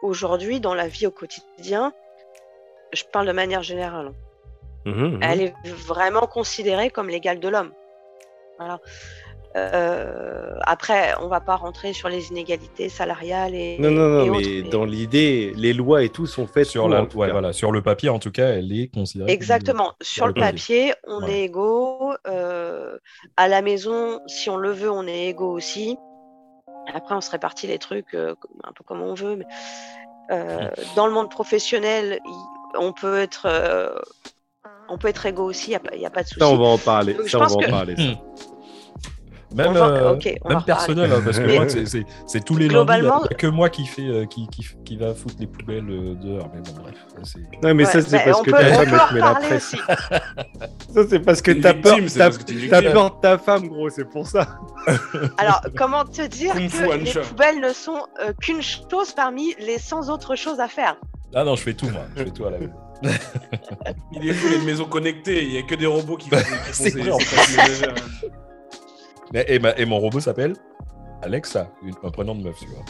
aujourd'hui, 0.02 0.60
dans 0.60 0.74
la 0.74 0.88
vie 0.88 1.06
au 1.06 1.10
quotidien, 1.10 1.94
je 2.92 3.02
parle 3.10 3.26
de 3.26 3.32
manière 3.32 3.62
générale, 3.62 4.12
Mhm, 4.84 4.92
mhm. 5.14 5.18
elle 5.22 5.40
est 5.40 5.54
vraiment 5.86 6.26
considérée 6.26 6.90
comme 6.90 7.08
l'égale 7.08 7.40
de 7.40 7.48
l'homme. 7.48 7.72
Voilà. 8.58 8.78
Euh, 9.54 10.54
après, 10.62 11.12
on 11.20 11.28
va 11.28 11.40
pas 11.40 11.56
rentrer 11.56 11.92
sur 11.92 12.08
les 12.08 12.28
inégalités 12.30 12.88
salariales 12.88 13.54
et. 13.54 13.76
Non, 13.78 13.90
non, 13.90 14.08
non, 14.08 14.24
et 14.24 14.30
mais 14.30 14.60
autres, 14.62 14.70
dans 14.70 14.84
l'idée, 14.86 15.52
les 15.56 15.72
lois 15.74 16.02
et 16.02 16.08
tout 16.08 16.26
sont 16.26 16.46
faites 16.46 16.66
Sur, 16.66 16.88
la, 16.88 17.02
ouais, 17.02 17.30
voilà, 17.30 17.52
sur 17.52 17.70
le 17.70 17.82
papier, 17.82 18.08
en 18.08 18.18
tout 18.18 18.30
cas, 18.30 18.48
elle 18.50 18.72
est 18.72 18.88
considérée. 18.88 19.26
comme- 19.28 19.34
Exactement. 19.34 19.92
Sur 20.00 20.26
le 20.26 20.32
papier. 20.32 20.92
papier, 20.92 20.94
on 21.06 21.22
Ouais. 21.24 21.32
est 21.32 21.42
égaux. 21.44 22.12
euh, 22.26 22.96
à 23.36 23.48
la 23.48 23.62
maison, 23.62 24.20
si 24.26 24.48
on 24.48 24.56
le 24.56 24.70
veut, 24.70 24.90
on 24.90 25.06
est 25.06 25.28
égaux 25.28 25.52
aussi. 25.52 25.96
Après, 26.94 27.14
on 27.14 27.20
se 27.20 27.30
répartit 27.30 27.66
les 27.66 27.78
trucs 27.78 28.14
euh, 28.14 28.34
un 28.64 28.72
peu 28.72 28.84
comme 28.84 29.02
on 29.02 29.14
veut. 29.14 29.36
Mais, 29.36 29.44
euh, 30.30 30.68
dans 30.96 31.06
le 31.06 31.12
monde 31.12 31.30
professionnel, 31.30 32.20
on 32.78 32.92
peut 32.92 33.18
être, 33.20 33.46
euh, 33.46 33.94
on 34.88 34.98
peut 34.98 35.08
être 35.08 35.26
égaux 35.26 35.44
aussi. 35.44 35.74
Il 35.92 35.98
n'y 35.98 36.06
a, 36.06 36.10
pas 36.10 36.22
de 36.22 36.28
souci. 36.28 36.40
Ça, 36.40 36.48
on 36.48 36.56
va 36.56 36.64
en 36.66 36.78
parler. 36.78 37.14
Donc, 37.14 37.28
Ça, 37.28 37.38
on 37.38 37.46
va 37.46 37.52
en 37.52 37.58
que- 37.58 37.70
parler. 37.70 37.96
ça. 37.96 38.02
Même, 39.54 39.72
va- 39.72 39.86
euh, 39.88 40.16
même 40.48 40.62
personnel, 40.64 41.12
hein, 41.12 41.20
parce 41.24 41.38
que 41.38 41.54
moi, 41.54 41.66
c'est- 42.26 42.44
tous 42.44 42.56
les 42.56 42.68
Globalement- 42.68 43.16
lundis, 43.16 43.26
il 43.30 43.32
y 43.32 43.34
a 43.34 43.38
que 43.38 43.46
moi 43.46 43.68
qui, 43.70 43.86
fait, 43.86 44.02
euh, 44.06 44.24
qui, 44.26 44.46
qui, 44.48 44.66
qui 44.84 44.96
va 44.96 45.14
foutre 45.14 45.34
les 45.40 45.46
poubelles 45.46 45.88
euh, 45.90 46.14
dehors. 46.14 46.50
Mais 46.54 46.60
bon, 46.60 46.82
bref. 46.82 46.94
Non, 47.62 47.74
mais 47.74 47.84
Ouais, 47.84 47.90
ça, 47.90 48.00
c'est 48.02 48.16
bah, 48.16 48.22
parce 48.26 48.40
on 48.40 48.42
que 48.42 48.50
ta 48.50 48.64
femme, 48.64 49.14
met 49.14 49.20
la 49.20 49.34
presse. 49.34 49.74
Ça, 50.94 51.00
c'est 51.08 51.20
parce 51.20 51.40
que 51.40 51.52
t'as 51.52 51.72
peur, 51.74 51.96
parce 52.18 52.38
peur 52.38 53.10
de 53.10 53.20
ta 53.22 53.38
femme, 53.38 53.68
gros, 53.68 53.88
c'est 53.88 54.04
pour 54.04 54.26
ça. 54.26 54.58
Alors, 55.38 55.62
comment 55.76 56.04
te 56.04 56.26
dire 56.26 56.52
que 56.54 56.58
les 56.58 57.12
poubelles 57.20 57.60
ne 57.60 57.72
sont 57.72 58.02
euh, 58.22 58.32
qu'une 58.40 58.60
chose 58.62 59.12
parmi 59.12 59.54
les 59.58 59.78
100 59.78 60.10
autres 60.10 60.36
choses 60.36 60.60
à 60.60 60.68
faire? 60.68 60.96
Ah 61.34 61.44
non, 61.44 61.56
je 61.56 61.62
fais 61.62 61.72
tout, 61.74 61.88
moi. 61.88 62.02
Je 62.16 62.24
fais 62.24 62.30
tout 62.30 62.44
à 62.44 62.50
la 62.50 62.58
maison. 62.58 62.72
Il 64.12 64.28
est 64.28 64.32
fou, 64.34 64.46
il 64.48 64.52
y 64.52 64.54
a 64.54 64.58
une 64.58 64.64
maison 64.66 64.84
connectée, 64.84 65.42
il 65.44 65.50
n'y 65.50 65.58
a 65.58 65.62
que 65.62 65.74
des 65.74 65.86
robots 65.86 66.16
qui 66.16 66.28
font, 66.28 66.36
qui 66.36 66.42
font 66.44 66.72
ces- 66.72 66.90
ces 66.90 67.00
Et, 69.34 69.84
mon 69.86 69.98
robot 69.98 70.20
s'appelle 70.20 70.54
Alexa, 71.22 71.70
une- 71.82 71.94
un 72.02 72.10
prénom 72.10 72.34
de 72.34 72.42
meuf, 72.42 72.56
tu 72.58 72.66
vois. 72.66 72.84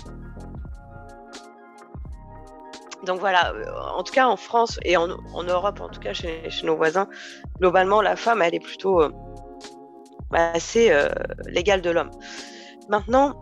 Donc 3.04 3.18
voilà, 3.20 3.52
euh, 3.52 3.64
en 3.96 4.02
tout 4.02 4.12
cas 4.12 4.26
en 4.26 4.36
France 4.36 4.78
et 4.84 4.96
en, 4.96 5.08
Europe, 5.08 5.80
en 5.80 5.88
tout 5.88 6.00
cas 6.00 6.12
chez, 6.12 6.48
nos 6.62 6.76
voisins, 6.76 7.08
globalement 7.60 8.00
la 8.00 8.14
femme 8.14 8.42
elle 8.42 8.54
est 8.54 8.60
plutôt 8.60 9.02
euh, 9.02 9.10
assez 10.32 10.90
euh, 10.92 11.08
l'égale 11.46 11.80
de 11.82 11.90
l'homme. 11.90 12.10
Maintenant, 12.88 13.34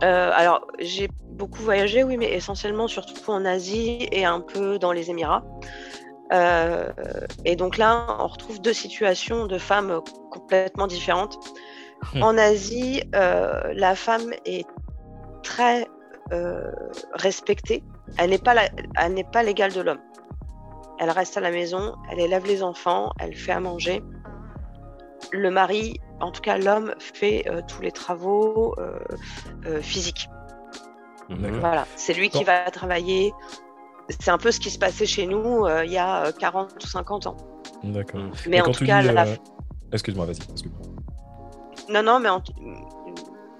alors 0.00 0.66
j'ai 0.78 1.08
beaucoup 1.30 1.62
voyagé, 1.62 2.04
oui, 2.04 2.16
mais 2.16 2.32
essentiellement 2.32 2.86
surtout 2.86 3.30
en 3.30 3.44
Asie 3.44 4.06
et 4.12 4.24
un 4.24 4.40
peu 4.40 4.78
dans 4.78 4.92
les 4.92 5.10
Émirats. 5.10 5.42
Euh, 6.32 6.92
et 7.44 7.56
donc 7.56 7.78
là, 7.78 8.06
on 8.20 8.26
retrouve 8.26 8.60
deux 8.60 8.72
situations 8.72 9.46
de 9.46 9.58
femmes 9.58 10.00
complètement 10.30 10.86
différentes. 10.86 11.38
Hmm. 12.14 12.22
En 12.22 12.38
Asie, 12.38 13.02
euh, 13.14 13.72
la 13.74 13.94
femme 13.94 14.32
est 14.44 14.66
très 15.42 15.86
euh, 16.32 16.70
respectée. 17.14 17.82
Elle 18.18 18.30
n'est 18.30 18.38
pas, 18.38 18.54
la- 18.54 18.68
elle 19.00 19.14
n'est 19.14 19.24
pas 19.24 19.42
l'égale 19.42 19.72
de 19.72 19.80
l'homme. 19.80 20.00
Elle 20.98 21.10
reste 21.10 21.36
à 21.36 21.40
la 21.40 21.50
maison, 21.50 21.94
elle 22.10 22.20
élève 22.20 22.44
les 22.44 22.62
enfants, 22.62 23.12
elle 23.18 23.34
fait 23.34 23.52
à 23.52 23.60
manger. 23.60 24.02
Le 25.32 25.50
mari, 25.50 26.00
en 26.20 26.30
tout 26.30 26.40
cas 26.42 26.58
l'homme, 26.58 26.94
fait 26.98 27.44
euh, 27.48 27.62
tous 27.66 27.82
les 27.82 27.92
travaux 27.92 28.74
euh, 28.78 28.98
euh, 29.66 29.80
physiques. 29.80 30.28
Voilà, 31.60 31.86
c'est 31.96 32.14
lui 32.14 32.30
qui 32.30 32.44
va 32.44 32.70
travailler. 32.70 33.32
C'est 34.20 34.30
un 34.30 34.38
peu 34.38 34.50
ce 34.50 34.58
qui 34.60 34.70
se 34.70 34.78
passait 34.78 35.06
chez 35.06 35.26
nous 35.26 35.66
euh, 35.66 35.84
il 35.84 35.92
y 35.92 35.98
a 35.98 36.26
euh, 36.26 36.32
40 36.32 36.72
ou 36.82 36.86
50 36.86 37.26
ans. 37.26 37.36
D'accord. 37.84 38.20
Mm. 38.20 38.30
Mais 38.48 38.56
Et 38.58 38.62
en 38.62 38.70
tout 38.72 38.84
cas, 38.84 39.02
dis, 39.02 39.08
la- 39.12 39.26
euh, 39.26 39.36
Excuse-moi, 39.92 40.26
vas-y. 40.26 40.38
excuse-moi. 40.50 40.80
non, 41.90 42.02
non, 42.02 42.20
mais 42.20 42.28
en... 42.28 42.42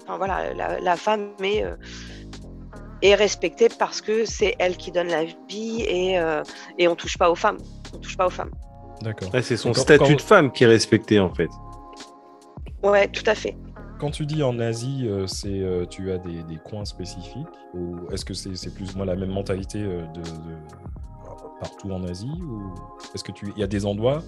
enfin, 0.03 0.17
voilà, 0.17 0.53
la, 0.53 0.79
la 0.79 0.95
femme 0.95 1.29
est, 1.43 1.63
euh, 1.63 1.75
est 3.01 3.15
respectée 3.15 3.67
parce 3.69 4.01
que 4.01 4.25
c'est 4.25 4.55
elle 4.59 4.75
qui 4.77 4.91
donne 4.91 5.07
la 5.07 5.23
vie 5.47 5.81
et, 5.87 6.19
euh, 6.19 6.43
et 6.77 6.87
on 6.87 6.95
touche 6.95 7.17
pas 7.17 7.29
aux 7.31 7.35
femmes. 7.35 7.57
On 7.93 7.97
touche 7.97 8.17
pas 8.17 8.27
aux 8.27 8.31
femmes. 8.31 8.51
D'accord. 9.01 9.33
Ouais, 9.33 9.41
c'est 9.41 9.55
son 9.57 9.71
Quand- 9.71 9.81
statut 9.81 10.03
quand- 10.03 10.15
de 10.15 10.21
femme 10.21 10.51
qui 10.51 10.63
est 10.65 10.67
respecté, 10.67 11.19
en 11.19 11.33
fait. 11.33 11.49
Ouais, 12.83 13.07
tout 13.07 13.23
à 13.25 13.35
fait. 13.35 13.55
Quand 13.99 14.11
tu 14.11 14.25
dis 14.25 14.43
en 14.43 14.59
Asie, 14.59 15.05
euh, 15.07 15.27
c'est 15.27 15.59
euh, 15.61 15.85
tu 15.85 16.11
as 16.11 16.17
des, 16.17 16.43
des 16.43 16.55
coins 16.57 16.85
spécifiques 16.85 17.47
ou 17.73 17.97
est-ce 18.11 18.23
que 18.23 18.33
c'est 18.33 18.73
plus 18.73 18.93
ou 18.93 18.97
moins 18.97 19.05
la 19.05 19.15
même 19.15 19.31
mentalité 19.31 19.83
euh, 19.83 20.05
de, 20.13 20.21
de- 20.21 21.59
partout 21.59 21.91
en 21.91 22.01
Asie 22.05 22.31
ou 22.41 22.73
est-ce 23.13 23.23
que 23.23 23.33
tu 23.33 23.51
il 23.55 23.59
y 23.59 23.63
a 23.63 23.67
des 23.67 23.85
endroits 23.85 24.23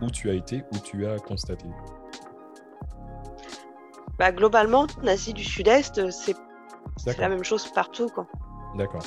où 0.00 0.10
tu 0.10 0.30
as 0.30 0.32
été 0.34 0.64
où 0.72 0.78
tu 0.78 1.06
as 1.06 1.18
constaté? 1.18 1.66
Bah, 4.18 4.32
globalement, 4.32 4.86
en 5.02 5.06
Asie 5.06 5.34
du 5.34 5.44
Sud-Est, 5.44 6.10
c'est 6.10 6.34
la 7.18 7.28
même 7.28 7.44
chose 7.44 7.66
partout. 7.72 8.08
Quoi. 8.08 8.26
D'accord. 8.78 9.02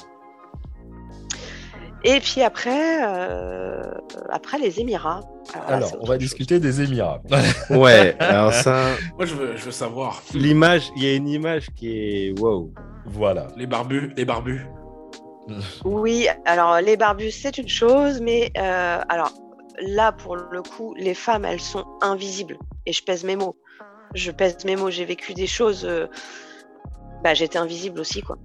Et 2.03 2.19
puis 2.21 2.41
après, 2.41 3.05
euh, 3.05 3.83
après 4.29 4.57
les 4.57 4.79
Émirats. 4.79 5.21
là, 5.53 5.61
Alors, 5.67 5.91
on 5.99 6.05
va 6.05 6.13
chose. 6.13 6.17
discuter 6.19 6.59
des 6.59 6.81
Émirats. 6.81 7.21
Ouais, 7.69 8.15
alors 8.19 8.53
ça, 8.53 8.85
Moi, 9.17 9.25
je 9.25 9.35
veux, 9.35 9.57
je 9.57 9.65
veux 9.65 9.71
savoir. 9.71 10.21
l'image, 10.33 10.89
il 10.95 11.03
y 11.03 11.07
a 11.11 11.15
une 11.15 11.27
image 11.27 11.67
qui 11.75 11.89
est 11.91 12.39
wow. 12.39 12.71
voilà. 13.05 13.47
Les 13.57 13.67
barbus, 13.67 14.13
les 14.15 14.25
barbus. 14.25 14.65
Oui, 15.83 16.27
alors 16.45 16.79
les 16.79 16.95
barbus, 16.95 17.31
c'est 17.31 17.57
une 17.57 17.67
chose, 17.67 18.21
mais 18.21 18.51
euh, 18.57 18.99
alors 19.09 19.31
là, 19.81 20.11
pour 20.11 20.35
le 20.35 20.61
coup, 20.61 20.93
les 20.95 21.13
femmes, 21.15 21.43
elles 21.43 21.59
sont 21.59 21.85
invisibles. 22.01 22.57
Et 22.85 22.93
je 22.93 23.03
pèse 23.03 23.23
mes 23.23 23.35
mots. 23.35 23.55
Je 24.13 24.31
pèse 24.31 24.63
mes 24.65 24.75
mots. 24.75 24.89
J'ai 24.91 25.05
vécu 25.05 25.33
des 25.33 25.47
choses. 25.47 25.85
euh, 25.85 26.07
bah, 27.23 27.33
j'étais 27.33 27.57
invisible 27.57 27.99
aussi, 27.99 28.21
quoi. 28.21 28.37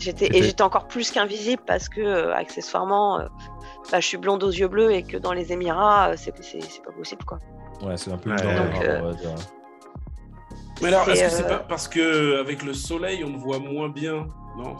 J'étais 0.00 0.34
et 0.34 0.42
j'étais 0.42 0.62
encore 0.62 0.88
plus 0.88 1.10
qu'invisible 1.10 1.62
parce 1.66 1.88
que 1.88 2.00
euh, 2.00 2.34
accessoirement, 2.34 3.20
euh, 3.20 3.26
bah, 3.92 4.00
je 4.00 4.06
suis 4.06 4.16
blonde 4.16 4.42
aux 4.42 4.50
yeux 4.50 4.68
bleus 4.68 4.92
et 4.92 5.02
que 5.02 5.18
dans 5.18 5.32
les 5.32 5.52
Émirats, 5.52 6.10
euh, 6.10 6.14
c'est 6.16 6.32
pas 6.32 6.92
possible, 6.92 7.24
quoi. 7.24 7.38
Ouais, 7.82 7.96
c'est 7.96 8.10
un 8.10 8.16
peu 8.16 8.30
Ouais, 8.30 8.56
donc, 8.56 8.80
le- 8.82 8.88
euh. 8.88 9.12
Mais 10.80 10.88
alors, 10.88 11.04
C'est, 11.04 11.12
est-ce 11.12 11.24
que 11.24 11.30
c'est 11.30 11.48
pas 11.48 11.58
parce 11.58 11.86
que 11.88 12.40
avec 12.40 12.62
le 12.62 12.72
soleil, 12.72 13.22
on 13.24 13.30
ne 13.30 13.36
voit 13.38 13.58
moins 13.58 13.90
bien? 13.90 14.26
Non, 14.56 14.76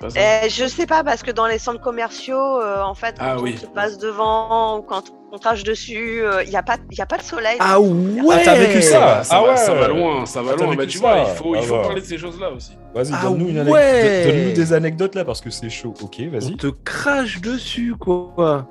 pas 0.00 0.10
ça. 0.10 0.18
Eh, 0.44 0.48
je 0.50 0.66
sais 0.66 0.86
pas 0.86 1.02
parce 1.04 1.22
que 1.22 1.30
dans 1.30 1.46
les 1.46 1.58
centres 1.58 1.80
commerciaux, 1.80 2.60
euh, 2.60 2.82
en 2.82 2.94
fait, 2.94 3.16
quand 3.18 3.24
Ah 3.26 3.36
on 3.38 3.42
oui. 3.42 3.56
se 3.58 3.66
passe 3.66 3.98
devant 3.98 4.78
ou 4.78 4.82
quand 4.82 5.04
on 5.32 5.38
crache 5.38 5.64
dessus, 5.64 6.22
il 6.44 6.50
n'y 6.50 6.56
a 6.56 6.62
pas, 6.62 6.76
il 6.90 6.98
y 6.98 7.00
a 7.00 7.06
pas 7.06 7.16
de 7.18 7.22
soleil. 7.22 7.56
Ah 7.60 7.80
ouais 7.80 8.42
t'as 8.44 8.54
vécu 8.54 8.82
ça 8.82 9.24
ça, 9.24 9.36
Ah 9.38 9.42
va, 9.42 9.50
ouais. 9.50 9.56
ça 9.56 9.74
va 9.74 9.88
loin, 9.88 10.26
ça 10.26 10.42
va 10.42 10.52
Ah, 10.58 10.62
loin. 10.62 10.74
Bah, 10.76 10.86
tu 10.86 10.98
ça 10.98 11.00
vois, 11.14 11.18
il 11.30 11.36
faut, 11.36 11.54
Ah 11.54 11.58
il 11.60 11.64
faut 11.66 11.80
parler 11.80 12.00
de 12.00 12.06
ces 12.06 12.18
choses-là 12.18 12.50
aussi. 12.50 12.76
Vas-y, 12.94 13.12
Ah 13.14 13.22
donne-nous 13.22 13.48
une 13.48 13.58
anecdote. 13.58 13.74
ouais. 13.74 14.24
Donne-nous 14.26 14.52
des 14.52 14.72
anecdotes 14.74 15.14
là 15.14 15.24
parce 15.24 15.40
que 15.40 15.50
c'est 15.50 15.70
chaud. 15.70 15.94
Ok, 16.02 16.16
On 16.20 16.30
vas-y. 16.30 16.56
te 16.56 16.66
crache 16.66 17.40
dessus, 17.40 17.94
quoi. 17.98 18.66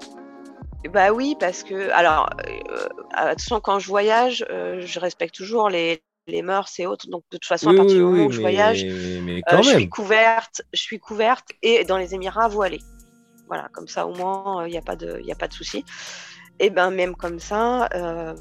Bah 0.94 1.12
oui, 1.12 1.36
parce 1.40 1.62
que, 1.64 1.92
alors, 1.92 2.28
euh, 2.48 2.88
attention, 3.14 3.60
quand 3.60 3.78
je 3.78 3.88
voyage, 3.88 4.44
euh, 4.50 4.82
je 4.84 5.00
respecte 5.00 5.36
toujours 5.36 5.70
les, 5.70 6.02
les 6.32 6.42
mœurs 6.42 6.72
et 6.80 6.86
autres. 6.86 7.08
Donc, 7.10 7.24
de 7.32 7.38
toute 7.38 7.46
façon, 7.46 7.70
à 7.70 7.76
partir 7.76 7.96
du 7.98 8.04
moment 8.04 8.26
où 8.26 8.32
je 8.32 8.42
voyage, 8.42 8.84
euh, 8.84 9.62
je 9.62 9.70
suis 9.70 9.90
couverte, 9.90 10.64
je 10.74 10.82
suis 10.82 11.00
couverte 11.00 11.50
et 11.62 11.84
dans 11.84 11.98
les 11.98 12.16
Émirats 12.16 12.48
voilée. 12.48 12.82
Voilà, 13.48 13.68
comme 13.74 13.88
ça 13.88 14.08
au 14.08 14.16
moins 14.16 14.66
il 14.66 14.72
n'y 14.72 14.78
a 14.78 14.82
pas 14.82 14.96
de, 14.96 15.20
y 15.24 15.32
a 15.32 15.36
pas 15.36 15.50
de 15.50 15.54
souci. 15.54 15.84
Et 16.60 16.70
ben 16.70 16.90
même 16.92 17.16
comme 17.16 17.40
ça, 17.40 17.90
euh, 17.94 18.34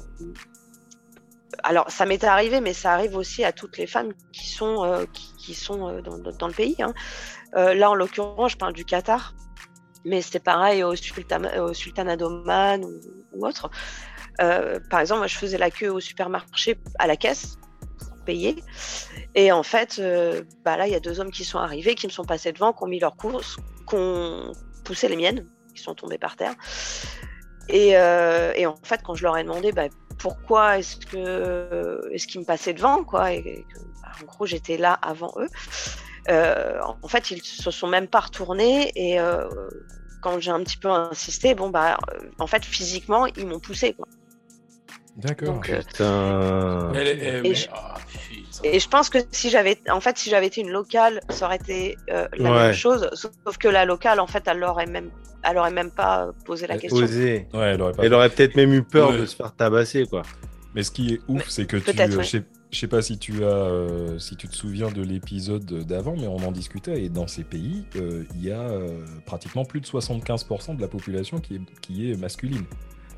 alors 1.63 1.89
ça 1.89 2.05
m'est 2.05 2.23
arrivé, 2.23 2.61
mais 2.61 2.73
ça 2.73 2.93
arrive 2.93 3.15
aussi 3.15 3.43
à 3.43 3.51
toutes 3.51 3.77
les 3.77 3.87
femmes 3.87 4.13
qui 4.31 4.49
sont, 4.49 4.83
euh, 4.83 5.05
qui, 5.11 5.35
qui 5.37 5.53
sont 5.53 5.87
euh, 5.87 6.01
dans, 6.01 6.47
le 6.47 6.53
pays. 6.53 6.75
hein. 6.79 6.93
Euh, 7.55 7.73
là 7.73 7.89
en 7.89 7.95
l'occurrence, 7.95 8.53
je 8.53 8.57
parle 8.57 8.73
du 8.73 8.85
Qatar, 8.85 9.35
mais 10.05 10.21
c'est 10.21 10.39
pareil 10.39 10.83
au, 10.83 10.95
sultana, 10.95 11.63
au 11.63 11.73
sultanat 11.73 12.15
d'Oman 12.15 12.85
ou, 12.85 12.99
ou 13.33 13.45
autre. 13.45 13.69
Euh, 14.41 14.79
par 14.89 15.01
exemple, 15.01 15.19
moi 15.19 15.27
je 15.27 15.37
faisais 15.37 15.57
la 15.57 15.71
queue 15.71 15.91
au 15.91 15.99
supermarché 15.99 16.77
à 16.99 17.07
la 17.07 17.17
caisse 17.17 17.57
payer. 18.21 18.63
Et 19.35 19.51
en 19.51 19.63
fait, 19.63 19.97
euh, 19.99 20.43
bah 20.63 20.77
là, 20.77 20.87
il 20.87 20.93
y 20.93 20.95
a 20.95 20.99
deux 20.99 21.19
hommes 21.19 21.31
qui 21.31 21.45
sont 21.45 21.59
arrivés, 21.59 21.95
qui 21.95 22.07
me 22.07 22.11
sont 22.11 22.25
passés 22.25 22.51
devant, 22.51 22.73
qui 22.73 22.83
ont 22.83 22.87
mis 22.87 22.99
leurs 22.99 23.15
courses, 23.15 23.57
qui 23.87 23.95
ont 23.95 24.53
poussé 24.83 25.07
les 25.07 25.15
miennes, 25.15 25.45
qui 25.75 25.81
sont 25.81 25.95
tombées 25.95 26.17
par 26.17 26.35
terre. 26.35 26.53
Et, 27.69 27.97
euh, 27.97 28.53
et 28.55 28.65
en 28.65 28.75
fait, 28.83 29.01
quand 29.03 29.15
je 29.15 29.23
leur 29.23 29.37
ai 29.37 29.43
demandé 29.43 29.71
bah, 29.71 29.87
pourquoi 30.21 30.77
est-ce 30.77 30.97
que 30.97 32.01
est-ce 32.11 32.27
qu'ils 32.27 32.41
me 32.41 32.45
passaient 32.45 32.73
devant, 32.73 33.03
quoi, 33.03 33.33
et 33.33 33.65
bah, 34.01 34.09
en 34.21 34.25
gros 34.25 34.45
j'étais 34.45 34.77
là 34.77 34.93
avant 34.93 35.33
eux, 35.37 35.47
euh, 36.29 36.79
en 37.01 37.07
fait 37.07 37.31
ils 37.31 37.41
se 37.41 37.71
sont 37.71 37.87
même 37.87 38.07
pas 38.07 38.19
retournés 38.19 38.91
et 38.95 39.19
euh, 39.19 39.49
quand 40.21 40.39
j'ai 40.39 40.51
un 40.51 40.63
petit 40.63 40.77
peu 40.77 40.89
insisté, 40.89 41.55
bon 41.55 41.69
bah 41.69 41.97
euh, 42.13 42.29
en 42.37 42.45
fait 42.45 42.63
physiquement 42.63 43.25
ils 43.25 43.47
m'ont 43.47 43.59
poussé. 43.59 43.93
Quoi. 43.93 44.05
D'accord. 45.17 45.53
Donc, 45.55 45.69
euh, 45.69 45.81
Putain. 45.87 46.91
Elle 46.95 47.07
est- 47.07 47.17
elle- 47.19 47.41
mais- 47.43 47.53
je- 47.55 47.67
putain. 47.67 48.61
Et 48.63 48.79
je 48.79 48.87
pense 48.89 49.09
que 49.09 49.17
si 49.31 49.49
j'avais, 49.49 49.77
en 49.89 49.99
fait, 49.99 50.17
si 50.17 50.29
j'avais 50.29 50.47
été 50.47 50.61
une 50.61 50.69
locale, 50.71 51.19
ça 51.29 51.45
aurait 51.45 51.57
été 51.57 51.97
euh, 52.09 52.27
la 52.37 52.51
Ouais. 52.51 52.57
même 52.67 52.73
chose. 52.73 53.09
Sauf 53.13 53.57
que 53.57 53.67
la 53.67 53.85
locale, 53.85 54.19
en 54.19 54.27
fait, 54.27 54.43
elle 54.47 54.63
aurait 54.63 54.85
même, 54.85 55.09
elle 55.43 55.57
aurait 55.57 55.71
même 55.71 55.91
pas 55.91 56.29
posé 56.45 56.67
la 56.67 56.75
Elle 56.75 56.81
question. 56.81 57.03
Osé. 57.03 57.47
Ouais, 57.53 57.73
elle 57.73 57.81
aurait 57.81 57.93
pas. 57.93 58.03
Elle 58.05 58.13
aurait 58.13 58.29
peut-être 58.29 58.55
même 58.55 58.73
eu 58.73 58.83
peur 58.83 59.09
Ouais. 59.09 59.17
de 59.19 59.25
se 59.25 59.35
faire 59.35 59.53
tabasser, 59.55 60.05
quoi. 60.05 60.21
Mais 60.75 60.83
ce 60.83 60.91
qui 60.91 61.13
est 61.15 61.21
ouf, 61.27 61.49
c'est 61.49 61.65
que 61.65 61.77
tu. 61.77 61.83
peut-être, 61.83 62.13
euh, 62.13 62.17
ouais. 62.17 62.23
Je 62.23 62.29
sais- 62.29 62.43
je 62.71 62.79
sais 62.79 62.87
pas 62.87 63.01
si 63.01 63.17
tu 63.17 63.43
as, 63.43 63.47
euh, 63.47 64.17
si 64.19 64.37
tu 64.37 64.47
te 64.47 64.55
souviens 64.55 64.89
de 64.89 65.01
l'épisode 65.01 65.65
d'avant, 65.85 66.15
mais 66.17 66.27
on 66.27 66.37
en 66.37 66.51
discutait. 66.53 67.03
Et 67.03 67.09
dans 67.09 67.27
ces 67.27 67.43
pays, 67.43 67.85
euh, 67.97 68.23
il 68.35 68.45
y 68.45 68.51
a 68.51 68.59
euh, 68.61 69.03
pratiquement 69.25 69.65
plus 69.65 69.81
de 69.81 69.85
75% 69.85 70.73
de 70.73 70.81
la 70.81 70.87
population 70.87 71.39
qui 71.39 71.55
est, 71.55 71.61
qui 71.81 72.09
est 72.11 72.15
masculine. 72.15 72.63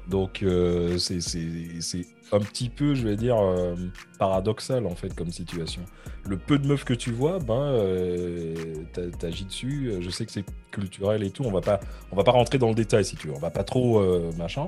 Donc 0.09 0.43
euh, 0.43 0.97
c'est 0.97 1.21
c'est- 1.21 1.79
c'est 1.81 2.05
un 2.31 2.39
petit 2.39 2.69
peu, 2.69 2.95
je 2.95 3.07
vais 3.07 3.15
dire, 3.15 3.37
euh, 3.37 3.75
paradoxal 4.19 4.85
en 4.87 4.95
fait 4.95 5.13
comme 5.15 5.29
situation. 5.31 5.81
Le 6.27 6.37
peu 6.37 6.57
de 6.57 6.67
meufs 6.67 6.83
que 6.83 6.93
tu 6.93 7.11
vois, 7.11 7.39
ben, 7.39 7.53
euh, 7.53 8.55
t'a- 8.93 9.09
t'agis 9.11 9.45
dessus. 9.45 9.93
Je 9.99 10.09
sais 10.09 10.25
que 10.25 10.31
c'est 10.31 10.45
culturel 10.71 11.23
et 11.23 11.29
tout. 11.29 11.43
On 11.43 11.51
va 11.51 11.61
pas, 11.61 11.79
on 12.11 12.15
va 12.15 12.23
pas 12.23 12.31
rentrer 12.31 12.57
dans 12.57 12.69
le 12.69 12.75
détail 12.75 13.05
si 13.05 13.15
tu 13.15 13.27
veux. 13.27 13.33
On 13.35 13.39
va 13.39 13.51
pas 13.51 13.63
trop 13.63 13.99
euh, 13.99 14.31
machin. 14.37 14.67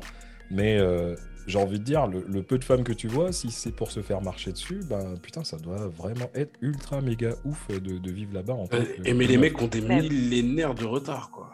Mais 0.52 0.78
euh, 0.80 1.16
j'ai 1.48 1.58
envie 1.58 1.80
de 1.80 1.84
dire, 1.84 2.06
le, 2.08 2.24
le 2.28 2.44
peu 2.44 2.58
de 2.60 2.64
femmes 2.64 2.84
que 2.84 2.94
tu 2.94 3.08
vois, 3.08 3.32
si 3.32 3.50
c'est 3.52 3.72
pour 3.72 3.90
se 3.92 4.02
faire 4.02 4.22
marcher 4.22 4.52
dessus, 4.52 4.82
ben 4.88 5.16
putain, 5.22 5.44
ça 5.44 5.58
doit 5.58 5.88
vraiment 5.88 6.30
être 6.36 6.52
ultra 6.62 7.02
méga 7.02 7.32
ouf 7.46 7.68
de, 7.70 7.98
de 7.98 8.12
vivre 8.12 8.34
là-bas. 8.34 8.54
en 8.54 8.66
Euh, 8.74 8.84
Et 9.06 9.14
mais 9.14 9.26
les 9.26 9.38
mecs 9.38 9.60
ont 9.62 9.68
des 9.68 9.82
millénaires 9.82 10.76
de 10.76 10.86
retard, 10.86 11.32
quoi. 11.32 11.50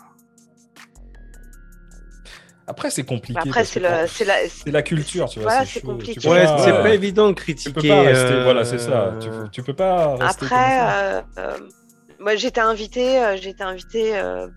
Après, 2.71 2.89
c'est 2.89 3.03
compliqué. 3.03 3.37
Après, 3.37 3.65
c'est 3.65 3.81
la, 3.81 4.07
c'est 4.07 4.71
la 4.71 4.81
culture, 4.81 5.27
tu 5.27 5.39
vois. 5.39 5.49
Voilà, 5.49 5.65
c'est 5.65 5.81
compliqué. 5.81 6.21
Tu 6.21 6.25
Ouais, 6.29 6.45
pas- 6.45 6.57
c'est 6.63 6.71
euh, 6.71 6.81
pas 6.83 6.93
évident 6.93 7.27
de 7.27 7.33
Tu 7.33 7.43
critiquer. 7.43 7.73
peux 7.73 7.87
pas 7.87 8.01
rester, 8.03 8.31
euh, 8.31 8.43
voilà, 8.43 8.63
c'est 8.63 8.77
ça. 8.79 9.13
Tu, 9.21 9.29
tu 9.51 9.61
peux 9.61 9.73
pas 9.73 10.15
rester 10.15 10.21
comme 10.21 10.27
Après, 10.29 10.77
ça. 10.77 10.99
euh, 10.99 11.21
euh, 11.37 11.57
moi 12.19 12.35
j'étais 12.37 12.61
invitée, 12.61 13.21
euh, 13.21 13.35
j'étais 13.35 13.63
invitée 13.63 14.17
euh, 14.17 14.47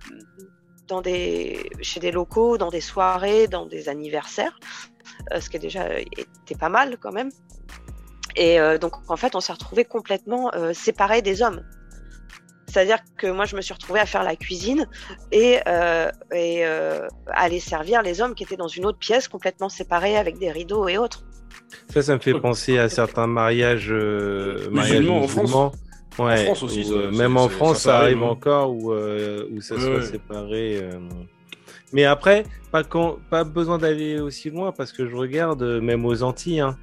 dans 0.87 1.01
des, 1.03 1.69
chez 1.83 1.99
des 1.99 2.12
locaux, 2.12 2.57
dans 2.57 2.71
des 2.71 2.81
soirées, 2.81 3.49
dans 3.49 3.67
des 3.67 3.89
anniversaires, 3.89 4.57
euh, 5.33 5.41
ce 5.41 5.51
qui 5.51 5.57
est 5.57 5.61
déjà 5.61 5.99
était 5.99 6.55
pas 6.57 6.69
mal 6.69 6.97
quand 7.01 7.11
même. 7.12 7.31
Et 8.37 8.61
euh, 8.61 8.79
donc 8.79 8.93
en 9.11 9.17
fait, 9.17 9.35
on 9.35 9.41
s'est 9.41 9.53
retrouvés 9.53 9.85
complètement 9.85 10.55
euh, 10.55 10.73
séparés 10.73 11.21
des 11.23 11.43
hommes. 11.43 11.62
C'est-à-dire 12.75 12.99
que 13.16 13.29
moi, 13.29 13.45
je 13.45 13.55
me 13.55 13.61
suis 13.61 13.72
retrouvée 13.72 14.01
à 14.01 14.07
faire 14.07 14.25
la 14.25 14.35
cuisine 14.35 14.89
et, 15.31 15.61
euh, 15.68 16.11
et 16.35 16.66
euh, 16.66 17.07
à 17.29 17.43
aller 17.45 17.61
servir 17.61 18.03
les 18.03 18.20
hommes 18.20 18.35
qui 18.35 18.43
étaient 18.43 18.57
dans 18.57 18.66
une 18.66 18.85
autre 18.85 18.99
pièce 18.99 19.29
complètement 19.29 19.68
séparée 19.68 20.16
avec 20.16 20.39
des 20.39 20.51
rideaux 20.51 20.89
et 20.89 20.99
autres. 20.99 21.22
Ça, 21.91 22.03
ça 22.03 22.14
me 22.14 22.18
fait 22.18 22.35
penser 22.35 22.79
à 22.79 22.89
certains 22.89 23.29
mariages, 23.29 23.93
euh, 23.93 24.68
mariages 24.72 24.99
Musulmans 24.99 25.22
en 25.22 25.29
France. 25.29 25.72
Ouais, 26.18 26.45
France 26.47 26.62
aussi, 26.64 26.81
où, 26.81 26.85
ça- 26.85 26.95
euh, 26.95 27.11
même 27.12 27.37
en 27.37 27.49
France, 27.49 27.79
ça, 27.83 27.99
arrive 27.99 28.25
encore 28.25 28.70
où, 28.72 28.93
euh, 28.93 29.47
où 29.53 29.61
ça 29.61 29.77
Ouais, 29.77 29.81
soit 29.81 30.03
séparé. 30.03 30.81
euh. 30.83 30.99
Mais 31.93 32.05
après, 32.05 32.43
pas, 32.72 32.83
quand, 32.83 33.18
pas 33.31 33.45
besoin 33.45 33.79
d'aller 33.79 34.18
aussi 34.18 34.51
loin 34.51 34.72
parce 34.72 34.91
que 34.93 35.09
je 35.09 35.14
regarde, 35.14 35.62
même 35.81 36.05
aux 36.05 36.25
Antilles, 36.25 36.59
hein, 36.61 36.77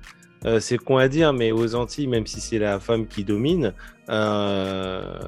euh, 0.46 0.60
c'est 0.60 0.78
con 0.78 0.98
à 0.98 1.08
dire, 1.08 1.34
mais 1.34 1.52
aux 1.52 1.76
Antilles, 1.76 2.08
même 2.08 2.26
si 2.26 2.42
c'est 2.42 2.60
la 2.60 2.80
femme 2.80 3.08
qui 3.08 3.24
domine, 3.24 3.74
euh, 4.10 5.20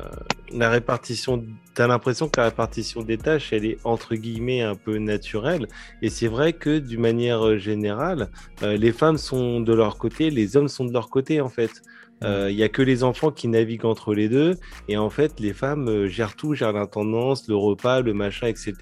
la 0.51 0.69
répartition, 0.69 1.45
t'as 1.73 1.87
l'impression 1.87 2.29
que 2.29 2.39
la 2.39 2.47
répartition 2.47 3.01
des 3.01 3.17
tâches, 3.17 3.53
elle 3.53 3.65
est 3.65 3.77
entre 3.83 4.15
guillemets 4.15 4.61
un 4.61 4.75
peu 4.75 4.97
naturelle. 4.97 5.67
Et 6.01 6.09
c'est 6.09 6.27
vrai 6.27 6.53
que 6.53 6.79
d'une 6.79 7.01
manière 7.01 7.45
euh, 7.45 7.57
générale, 7.57 8.29
euh, 8.63 8.75
les 8.75 8.91
femmes 8.91 9.17
sont 9.17 9.61
de 9.61 9.73
leur 9.73 9.97
côté, 9.97 10.29
les 10.29 10.57
hommes 10.57 10.67
sont 10.67 10.85
de 10.85 10.93
leur 10.93 11.09
côté 11.09 11.41
en 11.41 11.49
fait. 11.49 11.81
Euh, 12.23 12.49
Il 12.49 12.57
y 12.57 12.63
a 12.63 12.69
que 12.69 12.81
les 12.81 13.03
enfants 13.03 13.31
qui 13.31 13.47
naviguent 13.47 13.85
entre 13.85 14.13
les 14.13 14.29
deux, 14.29 14.55
et 14.87 14.97
en 14.97 15.09
fait, 15.09 15.39
les 15.39 15.53
femmes 15.53 15.87
euh, 15.89 16.07
gèrent 16.07 16.35
tout, 16.35 16.53
gèrent 16.53 16.71
l'intendance, 16.73 17.47
le 17.47 17.55
repas, 17.55 18.01
le 18.01 18.13
machin, 18.13 18.47
etc. 18.47 18.73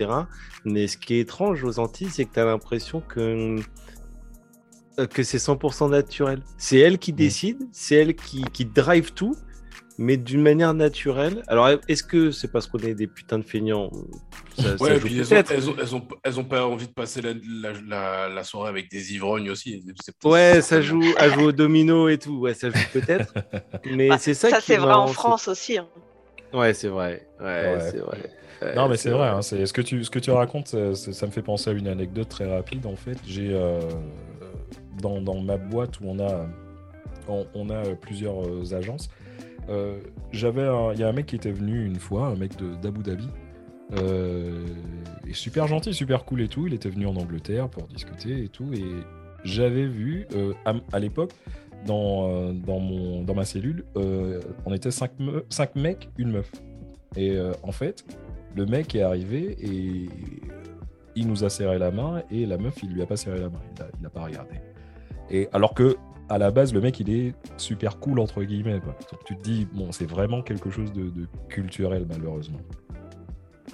Mais 0.66 0.88
ce 0.88 0.98
qui 0.98 1.16
est 1.16 1.22
étrange 1.22 1.64
aux 1.64 1.80
Antilles, 1.80 2.10
c'est 2.12 2.26
que 2.26 2.34
tu 2.34 2.40
as 2.40 2.46
l'impression 2.46 3.02
que 3.02 3.20
euh, 3.20 3.60
que 5.10 5.24
c'est 5.24 5.38
100% 5.38 5.90
naturel. 5.90 6.42
C'est 6.58 6.78
elle 6.80 6.98
qui 7.00 7.14
décide, 7.14 7.68
c'est 7.72 7.96
elle 7.96 8.16
qui, 8.16 8.44
qui 8.54 8.66
drive 8.66 9.14
tout, 9.14 9.36
mais 9.98 10.18
d'une 10.18 10.42
manière 10.42 10.74
naturelle. 10.74 11.44
Alors, 11.48 11.70
est-ce 11.88 12.04
que 12.04 12.32
c'est 12.32 12.52
parce 12.52 12.68
qu'on 12.68 12.80
est 12.80 12.94
des 12.96 13.08
putains 13.08 13.40
de 13.40 13.44
feignants 13.44 13.92
ça, 14.58 14.78
ça 14.78 14.84
Ouais, 14.84 14.98
et 14.98 15.00
puis 15.00 15.18
elles 15.18 15.26
ont, 15.26 15.30
peut-être. 15.30 15.52
elles, 15.52 15.70
ont, 15.70 15.76
elles, 15.80 15.96
ont, 15.96 16.08
elles 16.24 16.40
ont 16.40 16.44
pas 16.44 16.66
envie 16.66 16.88
de 16.88 16.92
passer 16.94 17.22
la, 17.22 17.34
la, 17.34 17.72
la, 17.88 18.30
la 18.30 18.44
soirée 18.44 18.70
avec 18.70 18.90
des 18.92 19.14
ivrognes 19.14 19.50
aussi. 19.50 19.84
Ouais, 20.26 20.60
ça 20.62 20.82
joue, 20.82 21.04
à 21.18 21.30
jouer 21.30 21.46
au 21.46 21.52
domino 21.52 22.10
et 22.10 22.18
tout. 22.18 22.38
Ouais, 22.40 22.54
ça 22.54 22.70
joue 22.70 22.80
peut-être. 22.92 23.34
Mais 23.86 24.10
Bah, 24.10 24.18
c'est 24.18 24.34
ça, 24.34 24.50
ça 24.50 24.60
qui 24.60 24.68
c'est 24.68 24.74
est 24.74 24.78
vrai 24.78 24.94
en 24.94 25.08
France 25.08 25.48
aussi. 25.48 25.78
hein. 25.78 25.88
Ouais, 26.54 26.74
c'est 26.74 26.90
vrai. 26.90 27.28
Ouais, 27.40 27.46
Ouais. 27.46 27.80
c'est 27.92 27.98
vrai. 28.00 28.18
Ouais, 28.62 28.76
Non, 28.76 28.90
mais 28.90 28.98
c'est 28.98 29.10
vrai, 29.10 29.28
hein, 29.30 29.42
c'est- 29.42 29.66
ce, 29.66 29.74
que 29.74 29.82
tu, 29.82 30.04
ce 30.04 30.10
que 30.12 30.20
tu 30.20 30.30
racontes, 30.32 30.68
ça 30.68 31.26
me 31.26 31.32
fait 31.32 31.42
penser 31.42 31.70
à 31.70 31.74
une 31.74 31.88
anecdote 31.88 32.28
très 32.30 32.46
rapide. 32.54 32.86
En 32.86 32.96
fait, 32.96 33.18
j'ai 33.26 33.50
euh, 33.54 33.80
dans, 35.00 35.42
ma 35.42 35.58
boîte 35.58 36.00
où 36.02 36.06
on 36.08 36.20
a, 36.20 36.48
on, 37.28 37.70
a 37.70 37.84
plusieurs 37.96 38.44
euh, 38.46 38.76
agences, 38.76 39.10
euh, 39.70 40.00
j'avais 40.32 40.68
il 40.94 41.00
y 41.00 41.04
a 41.04 41.08
un 41.08 41.14
mec 41.14 41.28
qui 41.28 41.36
était 41.36 41.52
venu 41.52 41.86
une 41.86 41.98
fois, 42.00 42.28
un 42.28 42.36
mec 42.36 42.52
d'Abu 42.82 43.04
Dhabi. 43.04 43.30
euh, 43.98 44.66
super 45.32 45.68
gentil, 45.68 45.94
super 45.94 46.26
cool 46.26 46.42
et 46.42 46.48
tout. 46.48 46.68
Il 46.68 46.74
était 46.74 46.90
venu 46.90 47.06
en 47.06 47.16
Angleterre 47.16 47.70
pour 47.70 47.88
discuter 47.88 48.44
et 48.44 48.48
tout. 48.48 48.74
Et 48.74 48.84
j'avais 49.44 49.86
vu 49.86 50.28
à, 50.66 51.00
l'époque 51.00 51.34
dans, 51.86 52.54
dans, 52.54 53.24
dans 53.24 53.34
ma 53.36 53.46
cellule, 53.46 53.86
on 53.96 54.74
était 54.74 54.92
cinq, 54.92 55.12
me- 55.20 55.46
cinq 55.50 55.76
mecs, 55.76 56.10
une 56.18 56.32
meuf. 56.32 56.52
Et 57.16 57.38
en 57.64 57.72
fait, 57.72 58.06
le 58.56 58.66
mec 58.66 58.96
est 58.96 59.02
arrivé 59.02 59.58
et 59.62 60.10
il 61.16 61.28
nous 61.28 61.44
a 61.44 61.50
serré 61.50 61.78
la 61.78 61.92
main 61.92 62.24
et 62.32 62.46
la 62.46 62.58
meuf, 62.58 62.76
il 62.84 62.94
lui 62.94 63.02
a 63.02 63.06
pas 63.06 63.18
serré 63.18 63.40
la 63.40 63.50
main. 63.50 63.62
Il 63.76 63.82
a, 63.82 63.88
il 64.00 64.06
a 64.06 64.10
pas 64.10 64.24
regardé. 64.24 64.56
Et 65.32 65.48
alors 65.54 65.74
que 65.74 65.96
à 66.30 66.38
la 66.38 66.52
base, 66.52 66.74
le 66.74 66.80
mec, 66.82 67.00
il 67.00 67.10
est 67.10 67.34
super 67.58 67.98
cool 68.00 68.20
entre 68.20 68.42
guillemets. 68.44 68.80
quoi. 68.80 68.96
Donc 69.12 69.24
tu 69.26 69.36
te 69.36 69.42
dis, 69.42 69.68
bon, 69.74 69.92
c'est 69.92 70.10
vraiment 70.10 70.42
quelque 70.42 70.70
chose 70.70 70.94
de, 70.94 71.04
de 71.10 71.28
culturel 71.50 72.06
malheureusement. 72.10 72.60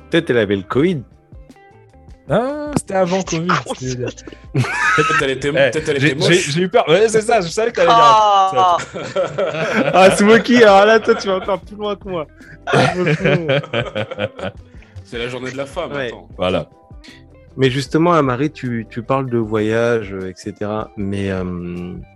Peut-être 0.10 0.30
elle 0.30 0.38
avait 0.38 0.56
le 0.56 0.64
Covid. 0.64 1.02
Ah, 2.30 2.72
c'était 2.76 2.96
avant 2.96 3.22
Covid. 3.22 3.48
Peut-être 3.78 5.22
elle 5.24 5.30
était, 5.30 5.52
peut-être 5.52 5.90
elle 5.90 6.00
j'ai- 6.00 6.08
était 6.12 6.16
moche. 6.20 6.50
j'ai 6.50 6.62
eu 6.62 6.68
peur. 6.70 6.84
Ouais, 6.90 7.08
c'est 7.08 7.22
ça. 7.22 7.40
Je 7.42 7.48
savais 7.48 7.72
que 7.72 7.76
t'allais 7.78 7.88
dire. 7.88 7.96
Oh, 8.54 8.78
Ah, 9.94 10.12
Smokey, 10.16 10.62
alors 10.64 10.86
là, 10.86 11.00
toi, 11.00 11.16
tu 11.16 11.28
vas 11.28 11.38
encore 11.38 11.62
plus 11.62 11.76
loin 11.78 11.96
que 11.96 12.10
moi. 12.10 12.26
C'est 15.06 15.20
la 15.20 15.30
journée 15.30 15.52
de 15.52 15.58
la 15.58 15.66
femme. 15.66 15.92
Ouais. 15.94 16.08
Attends. 16.08 16.28
Voilà. 16.38 16.70
Mais 17.58 17.72
justement, 17.72 18.14
Amari, 18.14 18.52
tu, 18.52 18.86
tu 18.88 19.02
parles 19.02 19.30
de 19.30 19.40
voyage, 19.40 20.14
euh, 20.14 20.30
etc. 20.30 20.54
Mais 20.96 21.32
euh, 21.32 21.44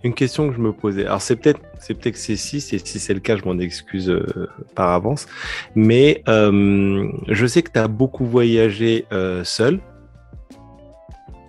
une 0.04 0.14
question 0.14 0.48
que 0.48 0.56
je 0.56 0.62
me 0.62 0.72
posais, 0.72 1.06
alors 1.08 1.22
c'est 1.22 1.36
peut-être 1.36 1.60
c'est 1.80 1.96
peut-être 1.96 2.14
que 2.14 2.20
c'est 2.20 2.36
6, 2.36 2.74
et 2.74 2.78
si 2.78 3.00
c'est 3.00 3.14
le 3.16 3.20
cas, 3.20 3.36
je 3.38 3.44
m'en 3.44 3.58
excuse 3.58 4.10
euh, 4.10 4.48
par 4.76 4.90
avance. 4.90 5.26
Mais 5.74 6.24
euh, 6.28 7.12
je 7.28 7.46
sais 7.48 7.64
que 7.64 7.72
tu 7.72 7.80
as 7.80 7.88
beaucoup 7.88 8.26
voyagé 8.26 9.06
euh, 9.12 9.44
seul. 9.44 9.80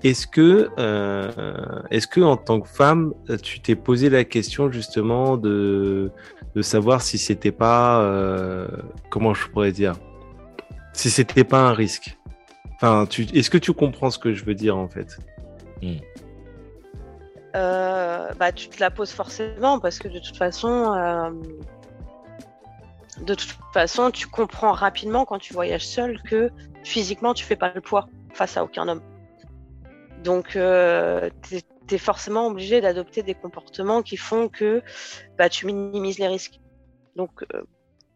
est-ce 0.04 0.26
que, 0.26 0.70
euh, 0.78 1.30
est-ce 1.90 2.06
que 2.06 2.22
en 2.22 2.38
tant 2.38 2.60
que 2.60 2.68
femme, 2.68 3.12
tu 3.42 3.60
t'es 3.60 3.76
posé 3.76 4.08
la 4.08 4.24
question 4.24 4.72
justement 4.72 5.36
de, 5.36 6.10
de 6.56 6.62
savoir 6.62 7.02
si 7.02 7.18
c'était 7.18 7.52
pas, 7.52 8.66
comment 9.10 9.34
je 9.34 9.46
pourrais 9.48 9.72
dire, 9.72 9.94
si 10.94 11.10
c'était 11.10 11.44
pas 11.44 11.60
un 11.68 11.74
risque? 11.74 12.16
Enfin, 12.82 13.06
tu, 13.06 13.22
est-ce 13.32 13.48
que 13.48 13.58
tu 13.58 13.72
comprends 13.72 14.10
ce 14.10 14.18
que 14.18 14.34
je 14.34 14.44
veux 14.44 14.56
dire 14.56 14.76
en 14.76 14.88
fait? 14.88 15.16
Euh, 17.54 18.28
bah, 18.34 18.50
tu 18.50 18.68
te 18.68 18.80
la 18.80 18.90
poses 18.90 19.12
forcément 19.12 19.78
parce 19.78 20.00
que 20.00 20.08
de 20.08 20.18
toute 20.18 20.36
façon, 20.36 20.92
euh, 20.92 21.30
de 23.20 23.34
toute 23.34 23.56
façon, 23.72 24.10
tu 24.10 24.26
comprends 24.26 24.72
rapidement 24.72 25.24
quand 25.24 25.38
tu 25.38 25.52
voyages 25.52 25.86
seul 25.86 26.20
que 26.22 26.50
physiquement 26.82 27.34
tu 27.34 27.44
fais 27.44 27.54
pas 27.54 27.72
le 27.72 27.80
poids 27.80 28.08
face 28.32 28.56
à 28.56 28.64
aucun 28.64 28.88
homme. 28.88 29.02
Donc, 30.24 30.56
euh, 30.56 31.30
tu 31.48 31.94
es, 31.94 31.98
forcément 31.98 32.48
obligé 32.48 32.80
d'adopter 32.80 33.22
des 33.22 33.34
comportements 33.34 34.02
qui 34.02 34.16
font 34.16 34.48
que 34.48 34.82
bah, 35.38 35.48
tu 35.48 35.66
minimises 35.66 36.18
les 36.18 36.26
risques. 36.26 36.58
Donc, 37.14 37.44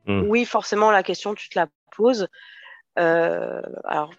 mm. 0.06 0.22
oui, 0.22 0.44
forcément, 0.44 0.90
la 0.90 1.04
question, 1.04 1.34
tu 1.34 1.50
te 1.50 1.56
la 1.56 1.68
poses. 1.92 2.26
alors, 2.96 4.10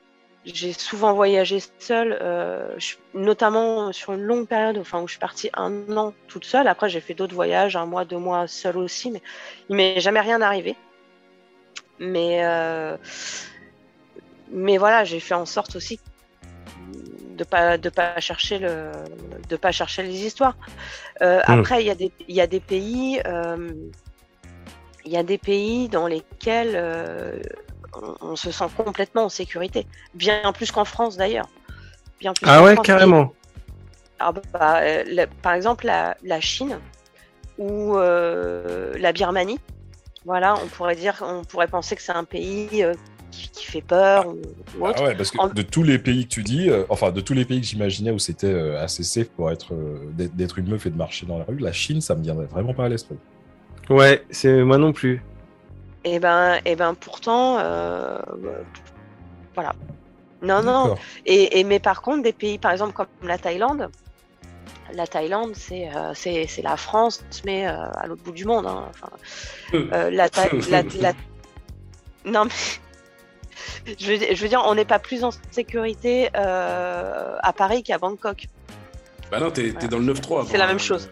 j'ai 0.53 0.73
souvent 0.73 1.13
voyagé 1.13 1.59
seule, 1.79 2.17
euh, 2.21 2.77
notamment 3.13 3.91
sur 3.91 4.13
une 4.13 4.21
longue 4.21 4.47
période, 4.47 4.77
enfin 4.77 5.01
où 5.01 5.07
je 5.07 5.13
suis 5.13 5.19
partie 5.19 5.49
un 5.53 5.95
an 5.97 6.13
toute 6.27 6.45
seule. 6.45 6.67
Après, 6.67 6.89
j'ai 6.89 7.01
fait 7.01 7.13
d'autres 7.13 7.35
voyages, 7.35 7.75
un 7.75 7.85
mois, 7.85 8.05
deux 8.05 8.17
mois 8.17 8.47
seule 8.47 8.77
aussi, 8.77 9.11
mais 9.11 9.21
il 9.69 9.75
m'est 9.75 9.99
jamais 9.99 10.21
rien 10.21 10.41
arrivé. 10.41 10.75
Mais, 11.99 12.45
euh, 12.45 12.95
mais 14.51 14.77
voilà, 14.77 15.03
j'ai 15.03 15.19
fait 15.19 15.33
en 15.33 15.45
sorte 15.45 15.75
aussi 15.75 15.99
de 17.35 17.43
pas 17.43 17.77
de 17.77 17.89
pas 17.89 18.19
chercher 18.19 18.57
le 18.57 18.91
de 19.49 19.55
pas 19.55 19.71
chercher 19.71 20.03
les 20.03 20.25
histoires. 20.25 20.55
Euh, 21.21 21.39
hmm. 21.39 21.59
Après, 21.59 21.83
il 21.83 21.87
y 21.87 21.91
a 21.91 21.95
des 21.95 22.11
il 22.27 22.35
y 22.35 22.41
a 22.41 22.47
des 22.47 22.59
pays 22.59 23.21
il 25.05 25.11
y 25.11 25.17
a 25.17 25.23
des 25.23 25.37
pays 25.37 25.89
dans 25.89 26.07
lesquels 26.07 26.75
on, 28.21 28.35
se 28.35 28.51
sent 28.51 28.65
complètement 28.75 29.25
en 29.25 29.29
sécurité. 29.29 29.87
Bien 30.13 30.51
plus 30.53 30.71
qu'en 30.71 30.85
France 30.85 31.17
d'ailleurs. 31.17 31.47
ah 32.43 32.63
ouais, 32.63 32.75
carrément. 32.77 33.33
Ah 34.19 34.31
bah, 34.31 34.81
euh, 34.81 35.25
par 35.41 35.53
exemple, 35.53 35.85
la, 35.85 36.41
Chine 36.41 36.79
ou 37.57 37.95
euh, 37.95 38.93
la 38.99 39.11
Birmanie. 39.11 39.59
Voilà, 40.25 40.55
on 40.61 40.67
pourrait 40.67 40.95
dire, 40.95 41.15
on 41.21 41.43
pourrait 41.43 41.67
penser 41.67 41.95
que 41.95 42.01
c'est 42.01 42.11
un 42.11 42.25
pays 42.25 42.83
euh, 42.83 42.93
qui, 43.31 43.65
fait 43.65 43.81
peur 43.81 44.25
ah 44.83 45.03
ouais, 45.03 45.15
parce 45.15 45.31
que 45.31 45.53
de 45.53 45.61
tous 45.61 45.83
les 45.83 45.99
pays 45.99 46.25
que 46.25 46.29
tu 46.29 46.43
dis, 46.43 46.69
enfin 46.89 47.11
de 47.11 47.21
tous 47.21 47.33
les 47.33 47.45
pays 47.45 47.61
que 47.61 47.67
j'imaginais 47.67 48.11
où 48.11 48.19
c'était 48.19 48.75
assez 48.75 49.03
safe 49.03 49.29
pour 49.29 49.51
être 49.51 49.73
d'être 50.15 50.57
une 50.57 50.69
meuf 50.69 50.85
et 50.85 50.89
de 50.89 50.97
marcher 50.97 51.25
dans 51.25 51.37
la 51.37 51.45
rue, 51.45 51.57
la 51.57 51.71
Chine, 51.71 52.01
ça 52.01 52.15
me 52.15 52.23
viendrait 52.23 52.47
vraiment 52.47 52.73
pas 52.73 52.85
à 52.85 52.89
l'esprit. 52.89 53.17
Ouais, 53.89 54.25
c'est 54.29 54.63
moi 54.63 54.77
non 54.77 54.91
plus. 54.91 55.21
Et 56.07 56.19
ben, 56.19 56.59
et 56.63 56.75
ben 56.77 56.93
pourtant, 56.93 57.57
euh, 57.59 58.17
voilà. 59.53 59.73
Non, 60.41 60.63
non. 60.63 60.95
Et, 61.25 61.63
mais 61.65 61.79
par 61.79 62.01
contre, 62.01 62.23
des 62.23 62.31
pays, 62.31 62.57
par 62.57 62.71
exemple, 62.71 62.93
comme 62.93 63.07
la 63.23 63.37
Thaïlande, 63.37 63.89
la 64.93 65.05
Thaïlande, 65.05 65.53
c'est 65.53 65.89
euh, 65.93 66.13
c'est 66.13 66.61
la 66.63 66.77
France, 66.77 67.25
mais 67.45 67.67
euh, 67.67 67.73
à 67.95 68.07
l'autre 68.07 68.23
bout 68.23 68.31
du 68.31 68.45
monde. 68.45 68.67
Hein. 68.67 68.89
la, 69.73 70.29
la, 70.29 71.13
Non, 72.23 72.45
mais. 72.45 72.51
je, 73.99 74.13
veux, 74.13 74.35
je 74.35 74.41
veux, 74.41 74.47
dire, 74.47 74.61
on 74.65 74.75
n'est 74.75 74.85
pas 74.85 74.99
plus 74.99 75.25
en 75.25 75.31
sécurité 75.51 76.29
à 76.33 77.53
Paris 77.53 77.83
qu'à 77.83 77.97
Bangkok. 77.97 78.47
Bah 79.29 79.41
non, 79.41 79.51
t'es 79.51 79.71
dans 79.71 79.99
le 79.99 80.13
9-3. 80.13 80.47
C'est 80.49 80.57
la 80.57 80.67
même 80.67 80.79
chose. 80.79 81.09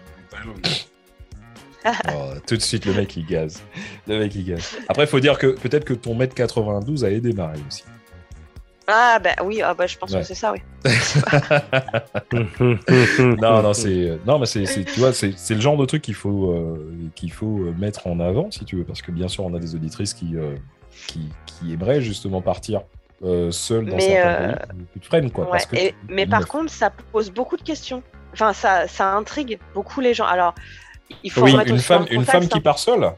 Oh, 2.09 2.33
tout 2.47 2.57
de 2.57 2.61
suite, 2.61 2.85
le 2.85 2.93
mec, 2.93 3.15
il 3.15 3.25
gaze. 3.25 3.61
Le 4.07 4.19
mec, 4.19 4.33
il 4.35 4.45
gaze. 4.45 4.77
Après, 4.89 5.03
il 5.03 5.07
faut 5.07 5.19
dire 5.19 5.37
que 5.37 5.47
peut-être 5.47 5.85
que 5.85 5.93
ton 5.93 6.15
mètre 6.15 6.33
92 6.33 7.05
a 7.05 7.11
aidé 7.11 7.33
Marie 7.33 7.61
aussi. 7.67 7.83
Ah, 8.87 9.19
bah 9.23 9.35
oui, 9.43 9.61
ah, 9.63 9.73
bah, 9.73 9.87
je 9.87 9.97
pense 9.97 10.13
que 10.13 10.21
c'est 10.21 10.35
ça, 10.35 10.53
oui. 10.53 10.59
non, 13.41 13.63
non, 13.63 13.73
c'est. 13.73 14.19
Non, 14.27 14.37
mais 14.37 14.45
c'est, 14.45 14.83
tu 14.83 14.99
vois, 14.99 15.11
c'est, 15.11 15.33
le 15.49 15.59
genre 15.59 15.77
de 15.77 15.85
truc 15.85 16.03
qu'il 16.03 16.13
faut, 16.13 16.51
euh, 16.51 16.93
qu'il 17.15 17.31
faut 17.31 17.73
mettre 17.79 18.05
en 18.05 18.19
avant, 18.19 18.51
si 18.51 18.63
tu 18.63 18.75
veux, 18.77 18.83
parce 18.83 19.01
que 19.01 19.11
bien 19.11 19.27
sûr, 19.27 19.43
on 19.43 19.55
a 19.55 19.59
des 19.59 19.73
auditrices 19.73 20.13
qui, 20.13 20.35
euh, 20.35 20.55
qui, 21.07 21.29
qui, 21.47 21.73
aimeraient 21.73 22.01
justement 22.01 22.41
partir 22.41 22.83
euh, 23.23 23.49
seules 23.49 23.87
dans 23.87 23.99
certains 23.99 24.53
pays. 24.53 24.85
Tu 24.93 24.99
te 24.99 25.05
freines, 25.07 25.31
quoi. 25.31 25.49
mais 26.07 26.27
par 26.27 26.47
contre, 26.47 26.69
ça 26.69 26.91
pose 27.11 27.31
beaucoup 27.31 27.57
de 27.57 27.63
questions. 27.63 28.03
Enfin, 28.33 28.53
ça, 28.53 28.87
ça 28.87 29.13
intrigue 29.13 29.57
beaucoup 29.73 30.01
les 30.01 30.13
gens. 30.13 30.25
Alors, 30.25 30.53
oui, 31.37 31.55
une 31.65 31.79
femme, 31.79 32.05
une 32.09 32.25
femme 32.25 32.47
qui 32.47 32.59
part 32.59 32.79
seule 32.79 33.11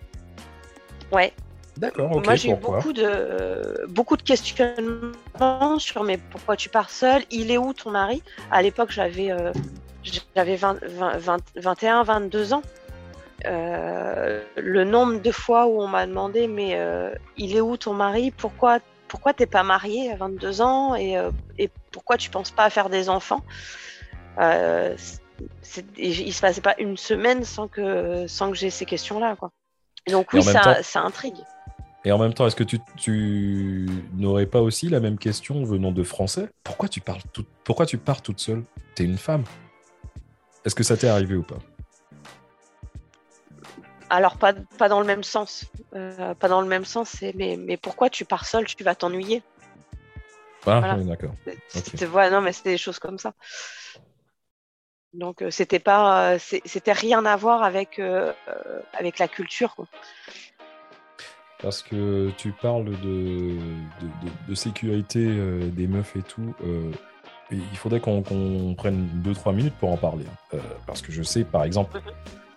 Ouais. 1.11 1.33
D'accord, 1.77 2.11
ok. 2.11 2.25
Moi, 2.25 2.35
j'ai 2.35 2.49
eu 2.49 2.55
beaucoup 2.55 2.91
de, 2.91 3.85
beaucoup 3.87 4.17
de 4.17 4.23
questionnements 4.23 5.77
sur 5.77 6.03
mais 6.03 6.17
pourquoi 6.17 6.55
tu 6.55 6.69
pars 6.69 6.89
seule? 6.89 7.23
Il 7.29 7.51
est 7.51 7.57
où 7.57 7.73
ton 7.73 7.91
mari? 7.91 8.23
À 8.51 8.61
l'époque, 8.61 8.91
j'avais 8.91 9.31
euh, 9.31 9.51
j'avais 10.35 10.55
21, 10.55 12.03
22 12.03 12.53
ans. 12.53 12.63
Euh, 13.45 14.43
le 14.55 14.83
nombre 14.83 15.21
de 15.21 15.31
fois 15.31 15.67
où 15.67 15.79
on 15.79 15.87
m'a 15.87 16.07
demandé 16.07 16.47
mais 16.47 16.71
euh, 16.73 17.13
il 17.37 17.55
est 17.55 17.61
où 17.61 17.77
ton 17.77 17.93
mari? 17.93 18.31
Pourquoi 18.31 18.79
pourquoi 19.07 19.33
t'es 19.33 19.45
pas 19.45 19.63
mariée 19.63 20.11
à 20.11 20.15
22 20.15 20.61
ans? 20.61 20.95
Et, 20.95 21.15
et, 21.59 21.69
pourquoi 21.91 22.17
tu 22.17 22.29
penses 22.29 22.51
pas 22.51 22.65
à 22.65 22.69
faire 22.69 22.89
des 22.89 23.07
enfants? 23.09 23.43
Il 25.97 26.33
se 26.33 26.41
passait 26.41 26.61
pas 26.61 26.75
une 26.79 26.97
semaine 26.97 27.43
sans 27.43 27.67
que, 27.67 28.27
sans 28.27 28.51
que 28.51 28.57
j'ai 28.57 28.69
ces 28.69 28.85
questions-là. 28.85 29.35
Quoi. 29.35 29.51
Donc 30.09 30.33
oui, 30.33 30.43
ça, 30.43 30.81
ça, 30.83 31.01
intrigue. 31.01 31.37
Et 32.05 32.11
en 32.11 32.17
même 32.17 32.33
temps, 32.33 32.47
est-ce 32.47 32.55
que 32.55 32.63
tu, 32.63 32.79
tu 32.95 33.87
n'aurais 34.13 34.45
pas 34.45 34.61
aussi 34.61 34.87
la 34.87 34.99
même 34.99 35.17
question 35.17 35.63
venant 35.63 35.91
de 35.91 36.03
Français? 36.03 36.49
Pourquoi 36.63 36.87
tu 36.87 37.01
parles 37.01 37.21
tout, 37.33 37.45
pourquoi 37.63 37.85
tu 37.85 37.97
pars 37.97 38.21
toute 38.21 38.39
seule? 38.39 38.63
T'es 38.95 39.03
une 39.03 39.17
femme. 39.17 39.43
Est-ce 40.63 40.75
que 40.75 40.83
ça 40.83 40.97
t'est 40.97 41.09
arrivé 41.09 41.35
ou 41.35 41.43
pas? 41.43 41.57
Alors 44.09 44.37
pas, 44.37 44.53
pas 44.77 44.87
dans 44.87 45.01
le 45.01 45.05
même 45.05 45.23
sens. 45.23 45.65
Euh, 45.95 46.33
pas 46.35 46.47
dans 46.47 46.61
le 46.61 46.67
même 46.67 46.85
sens, 46.85 47.17
mais, 47.35 47.57
mais 47.57 47.77
pourquoi 47.77 48.09
tu 48.09 48.23
pars 48.23 48.45
seule? 48.45 48.65
Tu 48.65 48.83
vas 48.83 48.95
t'ennuyer. 48.95 49.43
Ah 50.65 50.95
oui, 50.97 51.05
d'accord. 51.05 51.33
non, 52.31 52.41
mais 52.41 52.51
c'était 52.51 52.71
des 52.71 52.77
choses 52.77 52.99
comme 52.99 53.17
ça. 53.17 53.33
Donc 55.13 55.41
euh, 55.41 55.51
c'était 55.51 55.79
pas, 55.79 56.33
euh, 56.33 56.37
c'était 56.39 56.91
rien 56.91 57.25
à 57.25 57.35
voir 57.35 57.63
avec 57.63 57.99
euh, 57.99 58.33
avec 58.93 59.19
la 59.19 59.27
culture. 59.27 59.75
Parce 61.61 61.81
que 61.81 62.29
tu 62.37 62.51
parles 62.51 62.91
de, 63.01 63.57
de, 64.47 64.55
sécurité 64.55 65.25
des 65.71 65.87
meufs 65.87 66.15
et 66.15 66.21
tout. 66.21 66.53
il 67.49 67.77
faudrait 67.77 67.99
qu'on 67.99 68.21
prenne 68.77 69.09
2-3 69.25 69.55
minutes 69.55 69.73
pour 69.79 69.91
en 69.91 69.97
parler. 69.97 70.25
Hein. 70.53 70.59
parce 70.85 71.01
que 71.01 71.11
je 71.11 71.23
sais, 71.23 71.43
par 71.43 71.63
exemple, 71.63 71.99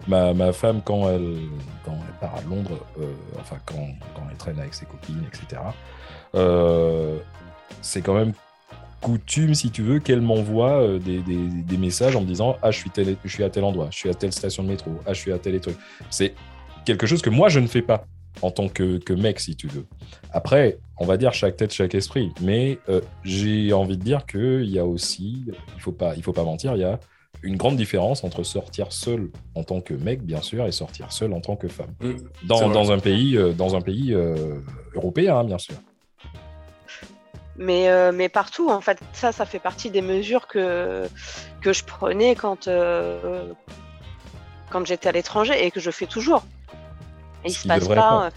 mhm. 0.07 0.35
ma, 0.37 0.53
femme, 0.53 0.83
quand 0.83 1.09
elle, 1.09 1.39
quand 1.83 1.95
elle 1.95 2.19
part 2.21 2.37
à 2.37 2.43
Londres, 2.43 2.85
enfin, 3.41 3.57
quand, 3.65 3.89
quand, 4.15 4.27
elle 4.31 4.37
traîne 4.37 4.61
avec 4.61 4.75
ses 4.75 4.85
copines, 4.85 5.25
etc., 5.33 5.63
c'est 7.81 8.03
quand 8.03 8.15
même 8.15 8.35
coutume, 9.01 9.55
si 9.55 9.71
tu 9.71 9.83
veux, 9.83 9.99
qu'elle 9.99 10.21
m'envoie 10.21 10.83
euh, 10.83 10.99
des, 10.99 11.77
messages 11.77 12.17
en 12.17 12.21
me 12.21 12.27
disant 12.27 12.57
Ah, 12.63 12.71
je 12.71 12.79
suis, 12.79 12.91
je 13.25 13.29
suis 13.29 13.45
à 13.45 13.51
tel 13.51 13.65
endroit, 13.65 13.89
je 13.91 13.97
suis 13.97 14.09
à 14.09 14.15
telle 14.15 14.33
station 14.33 14.63
de 14.63 14.69
métro, 14.69 14.93
ah, 15.07 15.13
je 15.13 15.21
suis 15.21 15.33
à 15.33 15.39
tel 15.39 15.59
truc. 15.61 15.77
C'est 16.11 16.35
quelque 16.85 17.07
chose 17.07 17.23
que 17.23 17.31
moi, 17.31 17.49
je 17.49 17.61
ne 17.61 17.67
fais 17.67 17.83
pas 17.83 18.05
en 18.43 18.51
tant 18.51 18.69
que, 18.69 19.13
mec, 19.13 19.41
si 19.41 19.57
tu 19.57 19.67
veux. 19.67 19.87
Après, 20.33 20.79
on 20.99 21.07
va 21.07 21.17
dire 21.17 21.33
chaque 21.33 21.57
tête, 21.57 21.73
chaque 21.73 21.95
esprit. 21.95 22.31
Mais 22.41 22.79
euh, 22.89 23.01
j'ai 23.25 23.73
envie 23.73 23.97
de 23.97 24.03
dire 24.03 24.25
qu'il 24.27 24.71
y 24.71 24.79
a 24.79 24.87
aussi, 24.87 25.45
il 25.75 25.81
faut 25.81 25.93
pas, 25.93 26.15
il 26.17 26.23
faut 26.23 26.33
pas 26.33 26.45
mentir, 26.45 26.77
il 26.77 26.81
y 26.81 26.85
a 26.85 27.01
une 27.43 27.57
grande 27.57 27.77
différence 27.77 28.23
entre 28.23 28.43
sortir 28.43 28.93
seul 28.93 29.31
en 29.55 29.65
tant 29.65 29.81
que 29.81 29.95
mec, 29.95 30.23
bien 30.23 30.43
sûr, 30.43 30.67
et 30.67 30.73
sortir 30.73 31.11
seul 31.11 31.33
en 31.33 31.41
tant 31.41 31.57
que 31.57 31.69
femme. 31.69 31.95
Mmh, 32.01 32.17
dans, 32.45 32.93
un 32.93 32.99
pays, 32.99 33.37
euh, 33.37 33.53
dans 33.53 33.75
un 33.77 33.81
pays 33.81 34.15
européen, 34.95 35.39
hein, 35.39 35.45
bien 35.45 35.59
sûr. 35.59 35.77
Mais, 37.61 37.91
euh, 37.91 38.11
mais 38.11 38.31
partout, 38.31 38.71
en 38.71 38.81
fait, 38.81 38.99
ça, 39.13 39.33
ça 39.33 39.45
fait 39.45 39.59
partie 39.59 39.91
des 39.91 40.01
mesures 40.01 40.47
que, 40.47 41.07
que 41.61 41.75
je 41.75 41.85
prenais 41.85 42.35
quand, 42.35 42.69
euh, 42.69 43.53
quand 44.71 44.87
j'étais 44.87 45.11
à 45.11 45.13
l'étranger 45.13 45.67
et 45.67 45.71
que 45.71 45.79
je 45.79 45.91
fais 45.91 46.07
toujours. 46.07 46.43
il 47.45 47.53
se 47.53 47.69
passe 47.69 47.87
pas. 47.87 48.31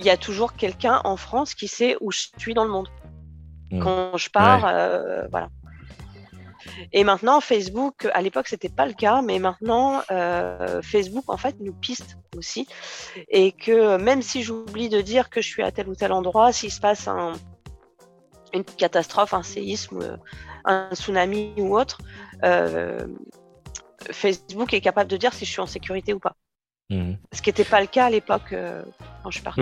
Il 0.00 0.04
y 0.04 0.10
a 0.10 0.16
toujours 0.16 0.54
quelqu'un 0.54 1.00
en 1.04 1.16
France 1.16 1.54
qui 1.54 1.68
sait 1.68 1.96
où 2.00 2.10
je 2.10 2.26
suis 2.36 2.52
dans 2.52 2.64
le 2.64 2.70
monde. 2.70 2.88
Hmm. 3.70 3.80
Quand 3.80 4.16
je 4.16 4.28
pars, 4.28 4.64
euh, 4.66 5.28
voilà. 5.30 5.50
Et 6.92 7.04
maintenant, 7.04 7.40
Facebook, 7.40 8.08
à 8.12 8.22
l'époque, 8.22 8.48
c'était 8.48 8.68
pas 8.68 8.86
le 8.86 8.92
cas, 8.92 9.22
mais 9.22 9.38
maintenant, 9.38 10.02
Facebook, 10.82 11.24
en 11.28 11.36
fait, 11.36 11.54
nous 11.60 11.72
piste 11.72 12.18
aussi. 12.36 12.66
Et 13.28 13.52
que 13.52 13.96
même 13.98 14.20
si 14.20 14.42
j'oublie 14.42 14.88
de 14.88 15.00
dire 15.00 15.30
que 15.30 15.40
je 15.40 15.46
suis 15.46 15.62
à 15.62 15.70
tel 15.70 15.88
ou 15.88 15.94
tel 15.94 16.10
endroit, 16.10 16.52
s'il 16.52 16.72
se 16.72 16.80
passe 16.80 17.06
un, 17.06 17.32
une 18.52 18.64
catastrophe, 18.64 19.34
un 19.34 19.42
séisme, 19.42 20.00
euh, 20.02 20.16
un 20.64 20.88
tsunami 20.94 21.52
ou 21.58 21.76
autre, 21.76 21.98
euh, 22.44 23.06
Facebook 24.10 24.72
est 24.72 24.80
capable 24.80 25.10
de 25.10 25.16
dire 25.16 25.32
si 25.32 25.44
je 25.44 25.50
suis 25.50 25.60
en 25.60 25.66
sécurité 25.66 26.12
ou 26.12 26.18
pas. 26.18 26.36
Mhm. 26.90 27.16
Ce 27.32 27.42
qui 27.42 27.50
n'était 27.50 27.64
pas 27.64 27.80
le 27.80 27.86
cas 27.86 28.06
à 28.06 28.10
l'époque 28.10 28.52
euh, 28.52 28.82
quand 29.22 29.30
je 29.30 29.36
suis 29.36 29.44
partie. 29.44 29.60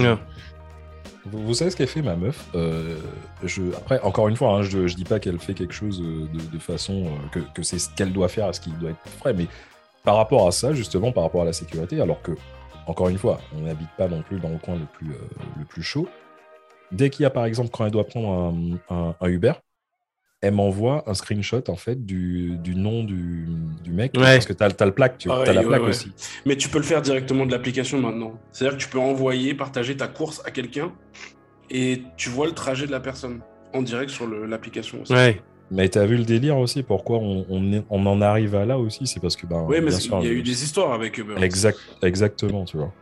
Vous, 1.25 1.45
vous 1.45 1.55
savez 1.55 1.73
ce 1.73 1.77
qu'elle 1.77 1.89
fait, 1.89 2.03
ma 2.03 2.15
meuf 2.15 2.47
Euh, 2.55 3.01
je, 3.43 3.63
Après, 3.77 4.01
encore 4.03 4.29
une 4.29 4.37
fois, 4.37 4.53
hein, 4.53 4.63
je, 4.63 4.87
je 4.87 4.95
dis 4.95 5.05
pas 5.05 5.19
qu'elle 5.19 5.41
fait 5.41 5.55
quelque 5.55 5.75
chose 5.75 6.01
de, 6.01 6.27
de 6.27 6.59
façon 6.59 7.11
que, 7.33 7.41
que 7.41 7.65
c'est 7.65 7.81
ce 7.81 7.91
qu'elle 7.91 8.13
doit 8.13 8.29
faire, 8.29 8.55
ce 8.55 8.61
qui 8.61 8.71
doit 8.71 8.91
être 8.91 9.09
frais, 9.19 9.35
mais 9.35 9.49
par 10.05 10.17
rapport 10.17 10.47
à 10.47 10.53
ça, 10.53 10.73
justement, 10.73 11.11
par 11.11 11.25
rapport 11.25 11.43
à 11.43 11.45
la 11.45 11.53
sécurité, 11.53 12.01
alors 12.01 12.23
que, 12.23 12.31
encore 12.87 13.09
une 13.09 13.19
fois, 13.19 13.41
on 13.57 13.63
n'habite 13.63 13.91
pas 13.99 14.07
non 14.07 14.23
plus 14.23 14.39
dans 14.39 14.51
le 14.51 14.59
coin 14.59 14.77
le 14.77 14.87
plus, 14.87 15.11
le 15.59 15.65
plus 15.65 15.83
chaud. 15.83 16.09
Dès 16.93 17.11
qu'il 17.11 17.23
y 17.25 17.27
a, 17.27 17.31
par 17.31 17.45
exemple, 17.45 17.71
quand 17.73 17.85
elle 17.85 17.91
doit 17.93 18.07
prendre 18.07 18.31
un, 18.31 18.95
un- 18.95 19.15
un 19.21 19.29
Uber, 19.29 19.53
elle 20.43 20.53
m'envoie 20.55 21.03
un 21.09 21.15
screenshot 21.15 21.63
en 21.69 21.77
fait 21.77 22.05
du, 22.05 22.57
du 22.59 22.75
nom 22.77 23.03
du, 23.03 23.47
du 23.83 23.91
mec 23.91 24.13
Ouais. 24.17 24.23
parce 24.35 24.47
que 24.47 24.53
t'as 24.53 24.69
as 24.79 24.85
le 24.87 24.93
plaque, 24.93 25.19
tu 25.19 25.31
as 25.31 25.35
Pareil, 25.35 25.55
la 25.55 25.63
plaque 25.63 25.83
ouais. 25.83 25.89
aussi. 25.89 26.13
Mais 26.45 26.57
tu 26.57 26.69
peux 26.69 26.79
le 26.79 26.85
faire 26.85 27.03
directement 27.03 27.47
de 27.47 27.51
l'application 27.53 27.99
maintenant. 27.99 28.39
C'est-à-dire 28.53 28.79
que 28.79 28.83
tu 28.83 28.89
peux 28.89 28.99
envoyer, 29.01 29.55
partager 29.55 29.97
ta 29.97 30.07
course 30.09 30.43
à 30.45 30.51
quelqu'un 30.51 30.93
et 31.71 32.03
tu 32.17 32.29
vois 32.29 32.47
le 32.47 32.53
trajet 32.53 32.87
de 32.87 32.93
la 32.93 33.01
personne 33.01 33.41
en 33.75 33.83
direct 33.83 34.11
sur 34.11 34.29
l'application 34.29 35.03
aussi. 35.03 35.13
Ouais. 35.13 35.41
Mais 35.73 35.89
t'as 35.89 36.07
vu 36.07 36.17
le 36.17 36.25
délire 36.25 36.57
aussi 36.59 36.85
Pourquoi 36.85 37.17
on, 37.19 37.45
on, 37.49 37.73
est- 37.73 37.85
on 37.91 38.07
en 38.07 38.21
arrive 38.21 38.55
à 38.55 38.65
là 38.65 38.79
aussi? 38.79 39.07
C'est 39.09 39.19
parce 39.19 39.35
que 39.35 39.47
ben, 39.47 39.65
Oui, 39.69 39.79
mais 39.83 39.91
il 39.93 40.11
y 40.25 40.29
a 40.29 40.33
eu 40.33 40.43
des 40.43 40.63
histoires 40.63 40.93
avec 40.93 41.19
Uber. 41.19 41.35
Exact, 41.43 41.79
exactement, 42.03 42.65
tu 42.65 42.77
vois. 42.77 42.93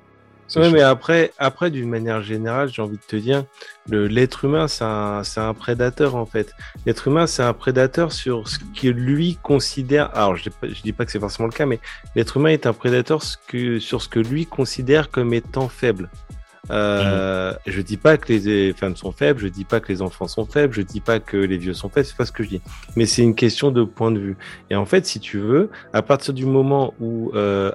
Chaud. 0.49 0.71
mais 0.71 0.83
après, 0.83 1.33
après 1.39 1.71
d'une 1.71 1.89
manière 1.89 2.23
générale, 2.23 2.69
j'ai 2.73 2.83
envie 2.83 2.97
de 2.97 3.03
te 3.07 3.17
dire, 3.17 3.45
l'être 3.89 4.45
humain, 4.45 4.69
c'est 4.69 4.85
un, 4.85 5.23
un 5.37 5.55
prédateur 5.55 6.17
en 6.17 6.27
fait. 6.27 6.53
L'être 6.87 7.09
humain, 7.09 7.27
c'est 7.27 7.43
un 7.43 7.53
prédateur 7.55 8.13
sur 8.13 8.49
ce 8.49 8.59
que 8.59 8.89
lui 8.89 9.39
considère. 9.43 10.11
Alors, 10.17 10.37
je 10.37 10.51
je 10.63 10.83
dis 10.83 10.93
pas 10.93 11.05
que 11.05 11.13
c'est 11.13 11.21
forcément 11.21 11.47
le 11.49 11.53
cas, 11.55 11.67
mais 11.67 11.81
l'être 12.15 12.37
humain 12.37 12.51
est 12.51 12.67
un 12.67 12.73
prédateur 12.73 13.23
ce 13.23 13.37
que- 13.49 13.79
sur 13.79 14.03
ce 14.03 14.09
que 14.09 14.21
lui 14.21 14.47
considère 14.47 15.11
comme 15.11 15.33
étant 15.35 15.69
faible. 15.69 16.11
Euh, 16.71 17.53
Je 17.67 17.83
dis 17.83 17.99
pas 17.99 18.17
que 18.17 18.33
les 18.33 18.73
femmes 18.73 18.97
sont 18.97 19.13
faibles, 19.13 19.39
je 19.41 19.49
dis 19.49 19.65
pas 19.65 19.81
que 19.81 19.93
les 19.93 20.01
enfants 20.01 20.29
sont 20.29 20.47
faibles, 20.47 20.73
je 20.75 20.81
dis 20.81 21.01
pas 21.01 21.21
que 21.21 21.37
les 21.37 21.59
vieux 21.59 21.75
sont 21.75 21.91
faibles, 21.91 22.07
c'est 22.07 22.17
pas 22.17 22.25
ce 22.25 22.33
que 22.33 22.43
je 22.43 22.49
dis. 22.49 22.63
Mais 22.97 23.05
c'est 23.05 23.23
une 23.23 23.35
question 23.35 23.71
de 23.71 23.85
point 23.85 24.11
de 24.11 24.19
vue. 24.19 24.37
Et 24.71 24.77
en 24.77 24.87
fait, 24.87 25.05
si 25.05 25.21
tu 25.21 25.39
veux, 25.39 25.69
à 25.93 26.01
partir 26.01 26.33
du 26.33 26.47
moment 26.47 26.95
où 27.01 27.33
euh, 27.35 27.71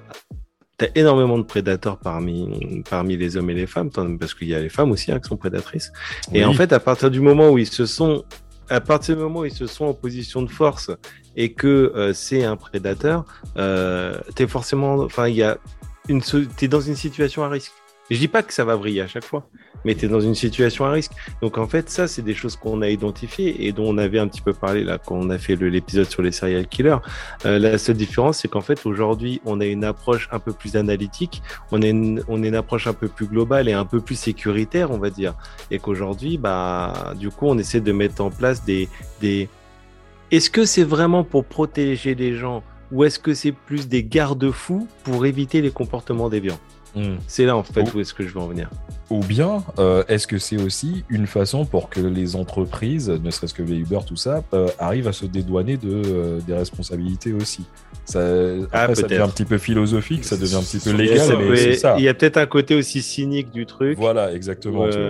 tu 0.79 0.85
as 0.85 0.89
énormément 0.95 1.37
de 1.37 1.43
prédateurs 1.43 1.97
parmi, 1.97 2.81
parmi 2.89 3.17
les 3.17 3.37
hommes 3.37 3.49
et 3.49 3.53
les 3.53 3.67
femmes, 3.67 3.89
parce 3.91 4.33
qu'il 4.33 4.47
y 4.47 4.55
a 4.55 4.59
les 4.59 4.69
femmes 4.69 4.91
aussi 4.91 5.11
hein, 5.11 5.19
qui 5.19 5.27
sont 5.27 5.37
prédatrices. 5.37 5.91
Et 6.33 6.43
en 6.45 6.53
fait, 6.53 6.73
à 6.73 6.79
partir 6.79 7.11
du 7.11 7.19
moment 7.19 7.49
où 7.49 7.57
ils 7.57 7.67
se 7.67 7.85
sont, 7.85 8.23
à 8.69 8.79
partir 8.79 9.15
du 9.15 9.21
moment 9.21 9.41
où 9.41 9.45
ils 9.45 9.53
se 9.53 9.67
sont 9.67 9.85
en 9.85 9.93
position 9.93 10.41
de 10.41 10.49
force 10.49 10.89
et 11.35 11.53
que 11.53 11.93
euh, 11.95 12.13
c'est 12.13 12.43
un 12.43 12.55
prédateur, 12.55 13.25
euh, 13.57 14.17
t'es 14.35 14.47
forcément, 14.47 14.95
enfin, 14.99 15.27
il 15.27 15.35
y 15.35 15.43
a 15.43 15.57
une, 16.07 16.21
t'es 16.21 16.67
dans 16.67 16.81
une 16.81 16.95
situation 16.95 17.43
à 17.43 17.49
risque. 17.49 17.73
Je 18.09 18.17
dis 18.17 18.27
pas 18.27 18.41
que 18.41 18.53
ça 18.53 18.65
va 18.65 18.75
briller 18.75 19.01
à 19.01 19.07
chaque 19.07 19.25
fois, 19.25 19.47
mais 19.85 19.95
tu 19.95 20.05
es 20.05 20.07
dans 20.07 20.19
une 20.19 20.35
situation 20.35 20.85
à 20.85 20.91
risque. 20.91 21.11
Donc 21.41 21.57
en 21.57 21.67
fait, 21.67 21.89
ça, 21.89 22.07
c'est 22.07 22.21
des 22.21 22.33
choses 22.33 22.55
qu'on 22.55 22.81
a 22.81 22.89
identifiées 22.89 23.67
et 23.67 23.71
dont 23.71 23.87
on 23.87 23.97
avait 23.97 24.19
un 24.19 24.27
petit 24.27 24.41
peu 24.41 24.53
parlé 24.53 24.83
là 24.83 24.97
quand 24.97 25.15
on 25.15 25.29
a 25.29 25.37
fait 25.37 25.55
l'épisode 25.55 26.09
sur 26.09 26.21
les 26.21 26.31
serial 26.31 26.67
killers. 26.67 26.97
Euh, 27.45 27.59
la 27.59 27.77
seule 27.77 27.97
différence, 27.97 28.39
c'est 28.39 28.47
qu'en 28.47 28.61
fait, 28.61 28.85
aujourd'hui, 28.85 29.41
on 29.45 29.61
a 29.61 29.65
une 29.65 29.83
approche 29.83 30.29
un 30.31 30.39
peu 30.39 30.53
plus 30.53 30.75
analytique, 30.75 31.41
on 31.71 31.81
a 31.81 31.87
une, 31.87 32.23
on 32.27 32.43
a 32.43 32.47
une 32.47 32.55
approche 32.55 32.87
un 32.87 32.93
peu 32.93 33.07
plus 33.07 33.27
globale 33.27 33.69
et 33.69 33.73
un 33.73 33.85
peu 33.85 34.01
plus 34.01 34.15
sécuritaire, 34.15 34.91
on 34.91 34.97
va 34.97 35.09
dire. 35.09 35.33
Et 35.71 35.79
qu'aujourd'hui, 35.79 36.37
bah, 36.37 37.13
du 37.17 37.29
coup, 37.29 37.47
on 37.47 37.57
essaie 37.57 37.81
de 37.81 37.91
mettre 37.91 38.21
en 38.21 38.29
place 38.29 38.63
des, 38.63 38.89
des... 39.21 39.49
Est-ce 40.31 40.49
que 40.49 40.65
c'est 40.65 40.83
vraiment 40.83 41.23
pour 41.23 41.45
protéger 41.45 42.13
les 42.15 42.35
gens 42.35 42.63
ou 42.91 43.03
est-ce 43.03 43.19
que 43.19 43.33
c'est 43.33 43.51
plus 43.51 43.87
des 43.87 44.03
garde-fous 44.03 44.87
pour 45.03 45.25
éviter 45.25 45.61
les 45.61 45.71
comportements 45.71 46.29
déviants 46.29 46.59
Hmm. 46.95 47.17
C'est 47.27 47.45
là, 47.45 47.55
en 47.55 47.63
fait, 47.63 47.93
où 47.93 47.99
est-ce 47.99 48.13
que 48.13 48.23
je 48.23 48.33
veux 48.33 48.39
en 48.39 48.47
venir. 48.47 48.69
Ou 49.09 49.19
bien, 49.19 49.63
euh, 49.79 50.03
est-ce 50.07 50.27
que 50.27 50.37
c'est 50.37 50.61
aussi 50.61 51.03
une 51.09 51.27
façon 51.27 51.65
pour 51.65 51.89
que 51.89 51.99
les 51.99 52.35
entreprises, 52.35 53.09
ne 53.09 53.31
serait-ce 53.31 53.53
que 53.53 53.63
Uber, 53.63 53.99
tout 54.05 54.15
ça, 54.15 54.43
euh, 54.53 54.67
arrivent 54.77 55.07
à 55.07 55.13
se 55.13 55.25
dédouaner 55.25 55.77
de, 55.77 56.01
euh, 56.05 56.39
des 56.45 56.53
responsabilités 56.53 57.33
aussi? 57.33 57.65
Ça, 58.05 58.19
Ah, 58.71 58.81
après, 58.83 58.95
ça 58.95 59.07
devient 59.07 59.21
un 59.21 59.29
petit 59.29 59.45
peu 59.45 59.57
philosophique, 59.57 60.25
ça 60.25 60.37
devient 60.37 60.55
un 60.55 60.61
petit 60.61 60.79
peu 60.79 60.91
légal, 60.91 61.37
mais 61.37 61.57
c'est 61.57 61.73
ça. 61.75 61.95
Il 61.97 62.03
y 62.03 62.09
a 62.09 62.13
peut-être 62.13 62.37
un 62.37 62.45
côté 62.45 62.75
aussi 62.75 63.01
cynique 63.01 63.51
du 63.51 63.65
truc. 63.65 63.97
Voilà, 63.97 64.33
exactement. 64.33 64.89
tu 64.89 64.97
vois. 64.97 65.07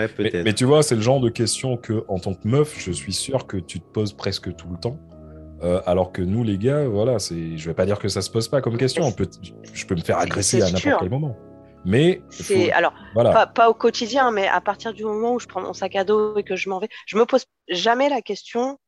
Ouais, 0.00 0.08
Mais, 0.18 0.42
mais 0.44 0.52
tu 0.52 0.64
vois, 0.64 0.82
c'est 0.82 0.94
le 0.94 1.02
genre 1.02 1.20
de 1.20 1.28
question 1.30 1.76
que, 1.76 2.04
en 2.08 2.18
tant 2.18 2.34
que 2.34 2.46
meuf, 2.46 2.74
je 2.78 2.92
suis 2.92 3.12
sûr 3.12 3.46
que 3.46 3.56
tu 3.56 3.80
te 3.80 3.86
poses 3.92 4.12
presque 4.12 4.54
tout 4.56 4.68
le 4.70 4.78
temps. 4.78 4.98
Euh, 5.62 5.80
alors 5.86 6.12
que 6.12 6.20
nous, 6.22 6.44
les 6.44 6.58
gars, 6.58 6.86
voilà, 6.86 7.18
c'est, 7.18 7.56
je 7.56 7.68
vais 7.68 7.74
pas 7.74 7.86
dire 7.86 7.98
que 7.98 8.08
ça 8.08 8.20
se 8.20 8.30
pose 8.30 8.48
pas 8.48 8.60
comme 8.60 8.76
question. 8.76 9.04
On 9.04 9.12
peut, 9.12 9.28
je 9.72 9.86
peux 9.86 9.94
me 9.94 10.00
faire 10.00 10.18
agresser 10.18 10.60
à 10.62 10.66
n'importe 10.66 11.00
quel 11.00 11.10
moment. 11.10 11.36
Mais 11.84 12.20
C'est 12.30 12.66
faut- 12.66 12.74
alors 12.74 12.92
voilà, 13.14 13.32
pas, 13.32 13.46
pas 13.46 13.70
au 13.70 13.74
quotidien, 13.74 14.32
mais 14.32 14.48
à 14.48 14.60
partir 14.60 14.92
du 14.92 15.04
moment 15.04 15.34
où 15.34 15.38
je 15.38 15.46
prends 15.46 15.60
mon 15.62 15.72
sac 15.72 15.94
à 15.96 16.04
dos 16.04 16.36
et 16.36 16.42
que 16.42 16.56
je 16.56 16.68
m'en 16.68 16.78
vais, 16.80 16.88
je 17.06 17.16
me 17.16 17.24
pose 17.24 17.44
jamais 17.68 18.08
la 18.08 18.20
question, 18.22 18.78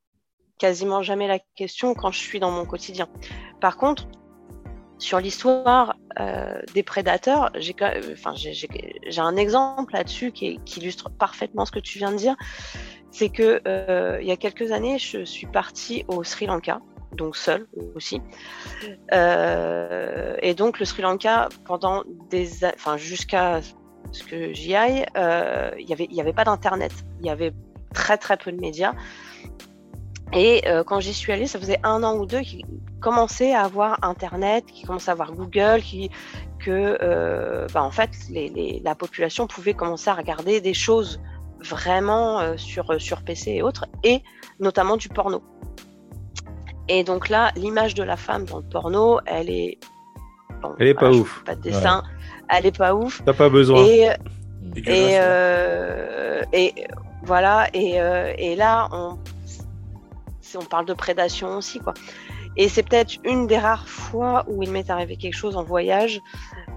quasiment 0.58 1.02
jamais 1.02 1.28
la 1.28 1.38
question 1.54 1.94
quand 1.94 2.10
je 2.10 2.18
suis 2.18 2.40
dans 2.40 2.50
mon 2.50 2.64
quotidien. 2.66 3.06
Par 3.60 3.76
contre, 3.76 4.08
sur 4.98 5.20
l'histoire 5.20 5.94
euh, 6.18 6.60
des 6.74 6.82
prédateurs, 6.82 7.50
j'ai 7.54 7.72
quand- 7.72 7.92
enfin, 8.12 8.32
j'ai- 8.34 8.52
j'ai 8.52 8.68
j'ai 9.06 9.20
un 9.20 9.36
exemple 9.36 9.92
là-dessus 9.94 10.32
qui 10.32 10.58
illustre 10.76 11.08
parfaitement 11.08 11.64
ce 11.64 11.70
que 11.70 11.78
tu 11.78 11.98
viens 11.98 12.10
de 12.10 12.16
dire. 12.16 12.34
C'est 13.10 13.30
que 13.30 13.60
euh, 13.66 14.18
il 14.20 14.26
y 14.26 14.30
a 14.30 14.36
quelques 14.36 14.70
années, 14.72 14.98
je 14.98 15.24
suis 15.24 15.46
partie 15.46 16.04
au 16.08 16.24
Sri 16.24 16.46
Lanka, 16.46 16.80
donc 17.12 17.36
seule 17.36 17.66
aussi. 17.94 18.20
Euh, 19.12 20.36
et 20.42 20.54
donc 20.54 20.78
le 20.78 20.84
Sri 20.84 21.02
Lanka, 21.02 21.48
pendant 21.64 22.04
des, 22.30 22.48
jusqu'à 22.96 23.60
ce 24.12 24.22
que 24.24 24.52
j'y 24.52 24.74
aille, 24.74 25.06
euh, 25.16 25.70
il 25.78 25.88
y 25.88 26.20
avait, 26.20 26.32
pas 26.32 26.44
d'internet, 26.44 26.92
il 27.20 27.26
y 27.26 27.30
avait 27.30 27.52
très 27.94 28.18
très 28.18 28.36
peu 28.36 28.52
de 28.52 28.60
médias. 28.60 28.94
Et 30.34 30.62
quand 30.86 31.00
j'y 31.00 31.14
suis 31.14 31.32
allée, 31.32 31.46
ça 31.46 31.58
faisait 31.58 31.80
un 31.84 32.02
an 32.02 32.18
ou 32.18 32.26
deux 32.26 32.42
qu'ils 32.42 32.66
commençaient 33.00 33.54
à 33.54 33.62
avoir 33.62 33.98
Internet, 34.04 34.66
qu'ils 34.66 34.86
commençaient 34.86 35.08
à 35.08 35.12
avoir 35.12 35.32
Google, 35.32 35.80
qui, 35.80 36.10
que 36.58 37.66
bah, 37.72 37.82
en 37.82 37.90
fait 37.90 38.10
la 38.30 38.94
population 38.94 39.46
pouvait 39.46 39.72
commencer 39.72 40.10
à 40.10 40.14
regarder 40.14 40.60
des 40.60 40.74
choses 40.74 41.18
vraiment 41.60 42.40
euh, 42.40 42.56
sur, 42.56 43.00
sur 43.00 43.22
PC 43.22 43.52
et 43.52 43.62
autres, 43.62 43.86
et 44.04 44.22
notamment 44.60 44.96
du 44.96 45.08
porno. 45.08 45.42
Et 46.88 47.04
donc 47.04 47.28
là, 47.28 47.52
l'image 47.56 47.94
de 47.94 48.02
la 48.02 48.16
femme 48.16 48.44
dans 48.44 48.58
le 48.58 48.64
porno, 48.64 49.20
elle 49.26 49.50
est... 49.50 49.78
bon, 50.62 50.74
Elle 50.78 50.88
est 50.88 50.94
pas 50.94 51.12
je 51.12 51.18
ouf. 51.18 51.42
Pas 51.44 51.54
de 51.54 51.60
dessin, 51.60 52.02
elle 52.48 52.66
est 52.66 52.76
pas 52.76 52.94
ouf. 52.94 53.22
T'as 53.24 53.34
pas 53.34 53.48
besoin. 53.48 53.84
Et, 53.84 54.08
et, 54.76 55.16
euh, 55.20 56.42
et 56.52 56.74
voilà, 57.24 57.68
et, 57.74 58.00
euh, 58.00 58.32
et 58.38 58.56
là, 58.56 58.88
on, 58.92 59.18
on 60.56 60.64
parle 60.64 60.86
de 60.86 60.94
prédation 60.94 61.56
aussi, 61.56 61.78
quoi. 61.78 61.94
Et 62.56 62.68
c'est 62.68 62.82
peut-être 62.82 63.16
une 63.24 63.46
des 63.46 63.58
rares 63.58 63.86
fois 63.86 64.44
où 64.48 64.62
il 64.62 64.70
m'est 64.70 64.90
arrivé 64.90 65.16
quelque 65.16 65.36
chose 65.36 65.56
en 65.56 65.62
voyage, 65.62 66.20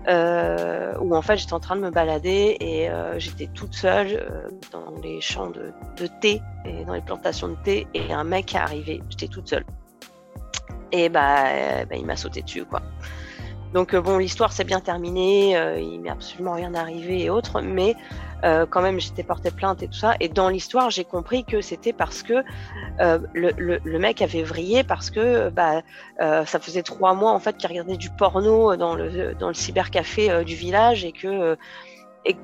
euh, 0.08 0.94
où 1.00 1.16
en 1.16 1.22
fait 1.22 1.38
j'étais 1.38 1.54
en 1.54 1.60
train 1.60 1.76
de 1.76 1.82
me 1.82 1.92
balader 1.92 2.58
et 2.60 2.90
euh, 2.90 3.20
j'étais 3.20 3.48
toute 3.48 3.74
seule 3.74 4.14
euh, 4.14 4.50
dans 4.72 4.94
les 5.04 5.22
champs 5.22 5.50
de, 5.50 5.74
thé 6.22 6.42
et 6.66 6.84
dans 6.86 6.94
les 6.94 7.02
plantations 7.02 7.50
de 7.50 7.58
thé, 7.64 7.88
et 7.94 8.12
un 8.12 8.24
mec 8.24 8.56
est 8.56 8.58
arrivé, 8.58 9.02
j'étais 9.10 9.28
toute 9.28 9.48
seule. 9.48 9.66
Et 10.92 11.10
bah, 11.10 11.46
euh, 11.48 11.86
bah, 11.86 11.96
il 11.96 12.06
m'a 12.06 12.16
sauté 12.16 12.42
dessus, 12.42 12.66
quoi. 12.66 12.82
Donc 13.74 13.94
euh, 13.94 14.02
bon, 14.02 14.18
l'histoire 14.18 14.52
s'est 14.52 14.64
bien 14.64 14.82
terminée, 14.82 15.56
euh, 15.56 15.80
il 15.80 16.02
m'est 16.02 16.10
absolument 16.10 16.54
rien 16.54 16.74
arrivé 16.74 17.24
et 17.24 17.30
autres, 17.30 17.62
mais 17.62 17.96
euh, 18.44 18.66
quand 18.70 18.82
même 18.82 19.00
j'étais 19.00 19.24
porté 19.24 19.50
plainte 19.50 19.82
et 19.82 19.88
tout 19.88 19.98
ça. 19.98 20.16
Et 20.20 20.28
dans 20.28 20.50
l'histoire, 20.50 20.90
j'ai 20.90 21.06
compris 21.06 21.46
que 21.46 21.62
c'était 21.62 21.94
parce 21.94 22.22
que 22.22 22.44
euh, 23.00 23.20
le, 23.34 23.98
mec 24.00 24.22
avait 24.22 24.44
vrillé 24.44 24.84
parce 24.84 25.10
que 25.10 25.50
bah, 25.50 25.82
ça 26.20 26.60
faisait 26.60 26.84
trois 26.84 27.14
mois 27.14 27.32
en 27.32 27.40
fait 27.40 27.58
qu'il 27.58 27.70
regardait 27.70 27.98
du 27.98 28.10
porno 28.10 28.76
dans 28.76 28.96
le 28.96 29.54
cybercafé 29.54 30.44
du 30.44 30.56
village 30.56 31.06
et 31.06 31.12
que 31.12 31.58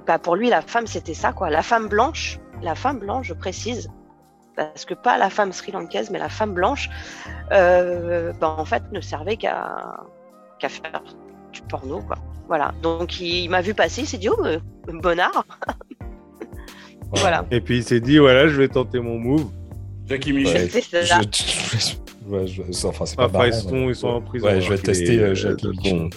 bah, 0.05 0.19
pour 0.19 0.35
lui 0.35 0.49
la 0.49 0.61
femme 0.61 0.87
c'était 0.87 1.13
ça 1.15 1.33
quoi, 1.33 1.49
la 1.49 1.63
femme 1.63 1.87
blanche, 1.87 2.39
la 2.61 2.75
femme 2.75 2.99
blanche, 2.99 3.27
je 3.27 3.33
précise. 3.33 3.89
Parce 4.55 4.85
que 4.85 4.95
pas 4.95 5.19
la 5.19 5.29
femme 5.29 5.51
sri-lankaise, 5.51 6.09
mais 6.09 6.17
la 6.17 6.29
femme 6.29 6.53
blanche, 6.53 6.89
bah, 7.51 8.33
en 8.41 8.65
fait, 8.65 8.83
ne 8.91 9.01
servait 9.01 9.37
qu'à 9.37 9.99
qu'à 10.59 10.69
faire 10.69 11.03
du 11.53 11.61
porno, 11.63 12.01
quoi. 12.01 12.17
Voilà. 12.47 12.73
Donc 12.81 13.19
il, 13.19 13.43
il 13.43 13.49
m'a 13.49 13.61
vu 13.61 13.73
passer, 13.73 14.01
il 14.01 14.07
s'est 14.07 14.17
dit 14.17 14.29
oh 14.29 14.45
euh, 14.45 14.59
bonnard. 14.87 15.45
voilà. 17.13 17.45
Et 17.51 17.61
puis 17.61 17.77
il 17.77 17.83
s'est 17.83 17.99
dit, 17.99 18.17
voilà, 18.17 18.47
je 18.47 18.55
vais 18.55 18.67
tenter 18.67 18.99
mon 18.99 19.17
move. 19.17 19.49
Jackie 20.05 20.31
Ouais. 20.33 20.39
Michel. 20.39 20.69
C'est 20.71 20.81
ça. 20.81 21.19
Je- 21.21 22.29
ouais, 22.29 22.47
je- 22.47 22.61
enfin, 22.87 23.05
c'est 23.05 23.15
pas 23.17 23.25
Enfin, 23.25 23.33
marrant, 23.39 23.45
ils 23.45 23.53
sont, 23.53 23.71
mais- 23.71 23.87
ils 23.89 23.95
sont 23.95 24.07
en 24.07 24.21
prison. 24.21 24.45
Ouais, 24.47 24.55
je 24.55 24.59
vais 24.61 24.65
alors 24.67 24.77
qu'il 24.77 24.83
tester 24.93 25.15
est, 25.15 25.19
euh, 25.19 25.29
euh, 25.31 25.35
Jackie 25.35 25.65
bon. 25.67 25.71
Michel. 25.71 26.09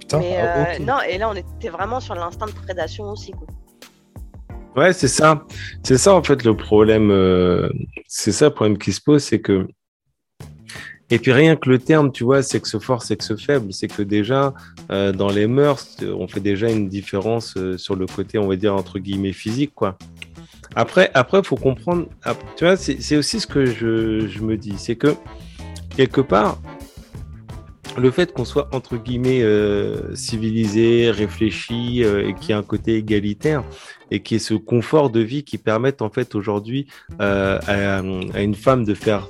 Putain, 0.00 0.18
Mais 0.20 0.36
ah, 0.38 0.66
euh, 0.70 0.78
non, 0.84 1.00
et 1.08 1.18
là 1.18 1.28
on 1.30 1.34
était 1.34 1.68
vraiment 1.68 2.00
sur 2.00 2.14
l'instinct 2.14 2.46
de 2.46 2.52
prédation 2.52 3.10
aussi. 3.10 3.32
Quoi. 3.32 3.46
Ouais, 4.76 4.92
c'est 4.92 5.08
ça. 5.08 5.44
C'est 5.82 5.98
ça, 5.98 6.14
en 6.14 6.22
fait, 6.22 6.44
le 6.44 6.56
problème. 6.56 7.10
euh, 7.10 7.68
c'est 8.06 8.30
ça 8.32 8.46
le 8.46 8.54
problème 8.54 8.78
qui 8.78 8.92
se 8.92 9.00
pose, 9.00 9.22
c'est 9.24 9.40
que. 9.40 9.66
Et 11.10 11.18
puis 11.18 11.32
rien 11.32 11.56
que 11.56 11.70
le 11.70 11.78
terme, 11.78 12.12
tu 12.12 12.24
vois, 12.24 12.42
sexe 12.42 12.78
fort, 12.78 13.02
sexe 13.02 13.34
faible, 13.36 13.72
c'est 13.72 13.88
que 13.88 14.02
déjà, 14.02 14.52
euh, 14.90 15.12
dans 15.12 15.30
les 15.30 15.46
mœurs, 15.46 15.96
on 16.02 16.28
fait 16.28 16.40
déjà 16.40 16.70
une 16.70 16.88
différence 16.88 17.54
euh, 17.56 17.78
sur 17.78 17.96
le 17.96 18.06
côté, 18.06 18.38
on 18.38 18.46
va 18.46 18.56
dire, 18.56 18.74
entre 18.74 18.98
guillemets, 18.98 19.32
physique, 19.32 19.72
quoi. 19.74 19.96
Après, 20.74 21.10
après, 21.14 21.42
faut 21.42 21.56
comprendre. 21.56 22.06
Tu 22.56 22.64
vois, 22.64 22.76
c'est 22.76 23.16
aussi 23.16 23.40
ce 23.40 23.46
que 23.46 23.64
je, 23.64 24.40
me 24.40 24.56
dis, 24.56 24.74
c'est 24.76 24.96
que 24.96 25.14
quelque 25.96 26.20
part, 26.20 26.60
le 27.96 28.10
fait 28.10 28.32
qu'on 28.32 28.44
soit 28.44 28.68
entre 28.72 28.96
guillemets 28.96 29.42
euh, 29.42 30.14
civilisé, 30.14 31.10
réfléchi 31.10 32.04
euh, 32.04 32.28
et 32.28 32.34
qu'il 32.34 32.50
y 32.50 32.52
ait 32.52 32.54
un 32.54 32.62
côté 32.62 32.94
égalitaire 32.94 33.64
et 34.10 34.20
qu'il 34.20 34.36
y 34.36 34.36
ait 34.36 34.44
ce 34.44 34.54
confort 34.54 35.10
de 35.10 35.20
vie 35.20 35.42
qui 35.42 35.58
permette 35.58 36.00
en 36.00 36.10
fait 36.10 36.36
aujourd'hui 36.36 36.86
euh, 37.20 37.58
à 37.66 38.40
une 38.40 38.54
femme 38.54 38.84
de 38.84 38.94
faire 38.94 39.28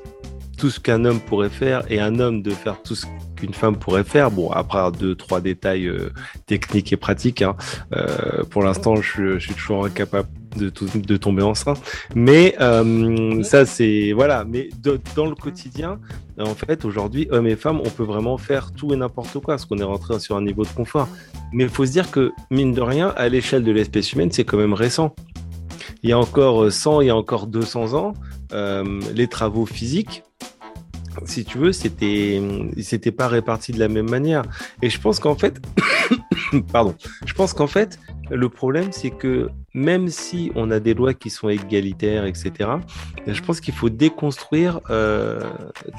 tout 0.59 0.71
ce 0.71 0.81
qu'un 0.81 1.05
homme 1.05 1.21
pourrait 1.21 1.49
faire 1.49 1.83
et 1.91 2.01
un 2.01 2.19
homme 2.21 2.43
de 2.43 2.51
faire 2.51 2.83
tout 2.83 2.95
ce 2.95 3.07
qu'une 3.37 3.55
femme 3.55 3.77
pourrait 3.77 4.05
faire. 4.05 4.31
Bon, 4.31 4.51
après 4.51 4.91
deux, 4.99 5.15
trois 5.15 5.41
détails 5.41 5.87
euh, 5.87 6.11
techniques 6.47 6.93
et 6.93 6.97
pratiques. 6.97 7.43
hein. 7.43 7.57
Euh, 7.95 8.43
pour 8.51 8.63
l'instant, 8.63 8.97
je, 8.97 9.39
suis- 9.39 9.55
toujours 9.55 9.85
incapable 9.87 10.29
de, 10.57 10.71
de 10.97 11.17
tomber 11.17 11.43
enceinte. 11.43 11.81
Mais 12.15 12.57
euh, 12.61 13.43
ça, 13.45 13.65
c'est 13.65 14.13
voilà. 14.13 14.45
Mais 14.45 14.69
dans 15.15 15.27
le 15.27 15.35
quotidien, 15.35 15.99
en 16.41 16.55
fait, 16.55 16.85
aujourd'hui, 16.85 17.29
hommes 17.31 17.47
et 17.47 17.57
femmes, 17.57 17.81
on 17.85 17.91
peut 17.91 18.05
vraiment 18.05 18.37
faire 18.39 18.73
tout 18.73 18.93
et 18.93 18.97
n'importe 18.97 19.33
quoi, 19.35 19.55
parce 19.55 19.65
qu'on 19.65 19.79
est 19.79 19.83
rentré 19.85 20.19
sur 20.19 20.37
un 20.37 20.43
niveau 20.43 20.65
de 20.65 20.69
confort. 20.69 21.09
Mais 21.53 21.65
il 21.65 21.71
faut 21.71 21.87
se 21.87 21.93
dire 21.93 22.11
que, 22.11 22.33
mine 22.51 22.73
de 22.73 22.81
rien, 22.81 23.13
à 23.17 23.29
l'échelle 23.29 23.63
de 23.65 23.73
l'espèce 23.73 24.13
humaine, 24.13 24.31
c'est 24.33 24.45
quand 24.45 24.59
même 24.59 24.75
récent. 24.75 25.15
Il 26.03 26.11
y 26.11 26.13
a 26.13 26.19
encore 26.19 26.71
100, 26.71 27.01
il 27.01 27.07
y 27.09 27.11
a 27.11 27.17
encore 27.17 27.47
200 27.49 27.95
ans, 27.95 28.13
les 28.53 29.29
travaux 29.29 29.67
physiques, 29.67 30.23
si 31.25 31.45
tu 31.45 31.59
veux, 31.59 31.73
c'était, 31.73 32.41
c'était 32.81 33.13
pas 33.13 33.29
réparti 33.29 33.73
de 33.73 33.79
la 33.79 33.89
même 33.89 34.09
manière. 34.09 34.43
Et 34.83 34.91
je 34.91 35.01
pense 35.01 35.21
qu'en 35.21 35.35
fait, 35.35 35.61
pardon, 36.73 36.95
je 37.27 37.35
pense 37.35 37.53
qu'en 37.53 37.67
fait, 37.67 37.99
le 38.31 38.49
problème, 38.49 38.89
c'est 38.93 39.11
que 39.11 39.49
même 39.75 40.09
si 40.09 40.53
on 40.55 40.71
a 40.71 40.81
des 40.81 40.95
lois 40.95 41.15
qui 41.15 41.31
sont 41.31 41.49
égalitaires, 41.49 42.25
etc., 42.25 42.71
je 43.27 43.41
pense 43.43 43.61
qu'il 43.61 43.75
faut 43.75 43.91
déconstruire 43.91 44.81
euh, 44.91 45.41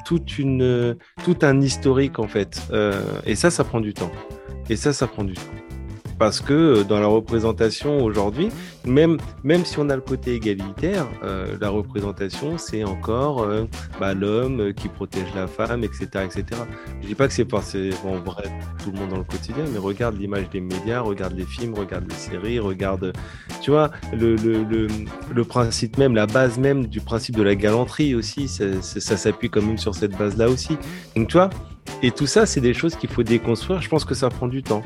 toute 0.04 0.38
une, 0.38 0.96
tout 1.24 1.36
un 1.42 1.60
historique, 1.60 2.18
en 2.18 2.28
fait. 2.28 2.62
Euh, 2.72 3.02
et 3.24 3.34
ça, 3.34 3.50
ça 3.50 3.64
prend 3.64 3.80
du 3.80 3.94
temps. 3.94 4.12
Et 4.68 4.76
ça, 4.76 4.92
ça 4.92 5.06
prend 5.06 5.24
du 5.24 5.34
temps. 5.34 5.69
Parce 6.20 6.42
que 6.42 6.52
euh, 6.52 6.84
dans 6.84 7.00
la 7.00 7.06
représentation 7.06 8.04
aujourd'hui, 8.04 8.50
même, 8.84 9.16
même 9.42 9.64
si 9.64 9.78
on 9.78 9.88
a 9.88 9.96
le 9.96 10.02
côté 10.02 10.34
égalitaire, 10.34 11.06
euh, 11.24 11.56
la 11.58 11.70
représentation, 11.70 12.58
c'est 12.58 12.84
encore 12.84 13.42
euh, 13.42 13.64
bah, 13.98 14.12
l'homme 14.12 14.74
qui 14.74 14.88
protège 14.88 15.34
la 15.34 15.46
femme, 15.46 15.82
etc. 15.82 16.08
etc. 16.26 16.44
Je 17.00 17.06
dis 17.06 17.14
pas 17.14 17.26
que 17.26 17.32
c'est 17.32 17.48
forcément 17.48 18.16
vrai 18.22 18.52
tout 18.84 18.92
le 18.92 18.98
monde 18.98 19.08
dans 19.08 19.16
le 19.16 19.24
quotidien, 19.24 19.64
mais 19.72 19.78
regarde 19.78 20.18
l'image 20.18 20.50
des 20.50 20.60
médias, 20.60 21.00
regarde 21.00 21.32
les 21.32 21.46
films, 21.46 21.72
regarde 21.72 22.04
les 22.06 22.14
séries, 22.14 22.58
regarde, 22.58 23.14
tu 23.62 23.70
vois, 23.70 23.90
le, 24.12 24.36
le, 24.36 24.88
le, 25.32 25.44
principe 25.44 25.96
même, 25.96 26.14
la 26.14 26.26
base 26.26 26.58
même 26.58 26.86
du 26.86 27.00
principe 27.00 27.34
de 27.34 27.42
la 27.42 27.54
galanterie 27.54 28.14
aussi, 28.14 28.46
ça, 28.46 28.66
ça 28.82 29.16
s'appuie 29.16 29.48
quand 29.48 29.62
même 29.62 29.78
sur 29.78 29.94
cette 29.94 30.18
base-là 30.18 30.50
aussi. 30.50 30.76
Donc 31.16 31.28
tu 31.28 31.38
vois, 31.38 31.48
et 32.02 32.10
tout 32.10 32.26
ça, 32.26 32.46
c'est 32.46 32.60
des 32.60 32.74
choses 32.74 32.96
qu'il 32.96 33.10
faut 33.10 33.22
déconstruire. 33.22 33.82
Je 33.82 33.88
pense 33.88 34.04
que 34.04 34.14
ça 34.14 34.28
prend 34.28 34.48
du 34.48 34.62
temps. 34.62 34.82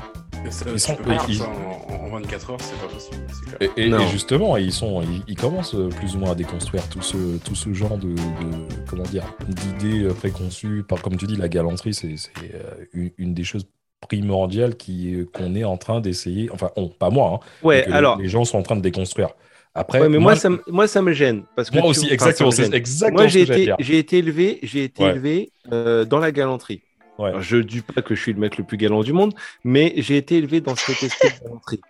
Et 0.47 0.51
ça, 0.51 0.67
Ils 0.71 0.79
sont- 0.81 0.97
ils- 1.29 1.39
ça 1.39 1.49
en, 1.49 1.95
en 1.95 2.09
24 2.11 2.51
heures, 2.51 2.61
c'est 2.61 2.79
pas 2.79 2.93
possible. 2.93 3.17
clair. 3.59 3.71
Et, 3.77 3.81
et- 3.83 3.89
et 3.89 4.09
justement, 4.09 4.57
ils, 4.57 4.73
sont, 4.73 5.03
ils, 5.03 5.23
ils 5.27 5.37
commencent 5.37 5.75
euh, 5.75 5.89
plus 5.89 6.15
ou 6.17 6.19
moins 6.19 6.33
à 6.33 6.35
déconstruire 6.35 6.87
tout 6.89 7.01
ce, 7.03 7.39
tout 7.39 7.55
ce 7.55 7.73
genre 7.73 7.97
de, 7.97 8.09
de- 8.15 8.85
comment 8.89 9.05
dire, 9.05 9.25
d'idées 9.49 10.05
euh, 10.05 10.13
préconçues. 10.15 10.83
Par, 10.87 11.01
comme 11.03 11.17
tu 11.17 11.27
dis, 11.27 11.37
la 11.37 11.49
galanterie, 11.49 11.95
c'est 11.95 12.15
euh, 12.55 13.11
une, 13.19 13.33
des 13.35 13.45
choses 13.45 13.65
primordiales 14.01 14.77
qui- 14.77 15.25
qu'on 15.33 15.55
est 15.55 15.65
en 15.65 15.79
train 15.79 16.01
d'essayer. 16.01 16.51
Enfin, 16.53 16.71
on, 16.77 16.89
pas 16.89 17.11
moi, 17.11 17.41
hein, 17.43 17.47
Ouais, 17.63 17.85
alors, 17.87 18.19
les, 18.19 18.29
gens 18.29 18.45
sont 18.45 18.59
en 18.59 18.63
train 18.63 18.77
de 18.77 18.83
déconstruire. 18.83 19.31
Après, 19.77 20.01
ouais, 20.01 20.09
mais 20.09 20.19
moi, 20.19 20.33
moi, 20.33 20.37
ça, 20.37 20.51
me- 20.51 20.63
moi, 20.69 20.87
ça 20.87 21.03
me 21.03 21.13
gêne. 21.13 21.45
Parce 21.57 21.69
que 21.71 21.75
moi 21.75 21.83
tu- 21.85 21.89
aussi, 21.91 22.13
exactement, 22.13 22.51
exactement 22.51 23.23
Moi, 23.23 23.29
ce 23.29 23.33
j'ai 23.33 23.43
été, 23.43 23.61
dire. 23.65 23.77
j'ai 23.81 23.99
été 23.99 24.19
élevé, 24.19 24.59
j'ai 24.63 24.85
été 24.85 25.03
Ouais. 25.03 25.11
élevé 25.11 25.51
euh, 25.73 26.05
dans 26.05 26.19
la 26.19 26.31
galanterie. 26.31 26.83
Ouais. 27.19 27.29
Alors, 27.29 27.43
je 27.43 27.57
dis 27.59 27.81
pas 27.81 28.03
que 28.03 28.15
je 28.15 28.21
suis 28.21 28.33
le 28.33 28.41
mec 28.41 28.59
le 28.59 28.65
plus 28.65 28.77
galant 28.77 29.03
du 29.03 29.13
monde, 29.13 29.35
mais 29.63 29.93
j'ai 29.99 30.17
été 30.17 30.37
élevé 30.37 30.61
dans 30.61 30.75
cet 30.75 31.03
esprit 31.03 31.29
de 31.29 31.45
galanterie. 31.45 31.81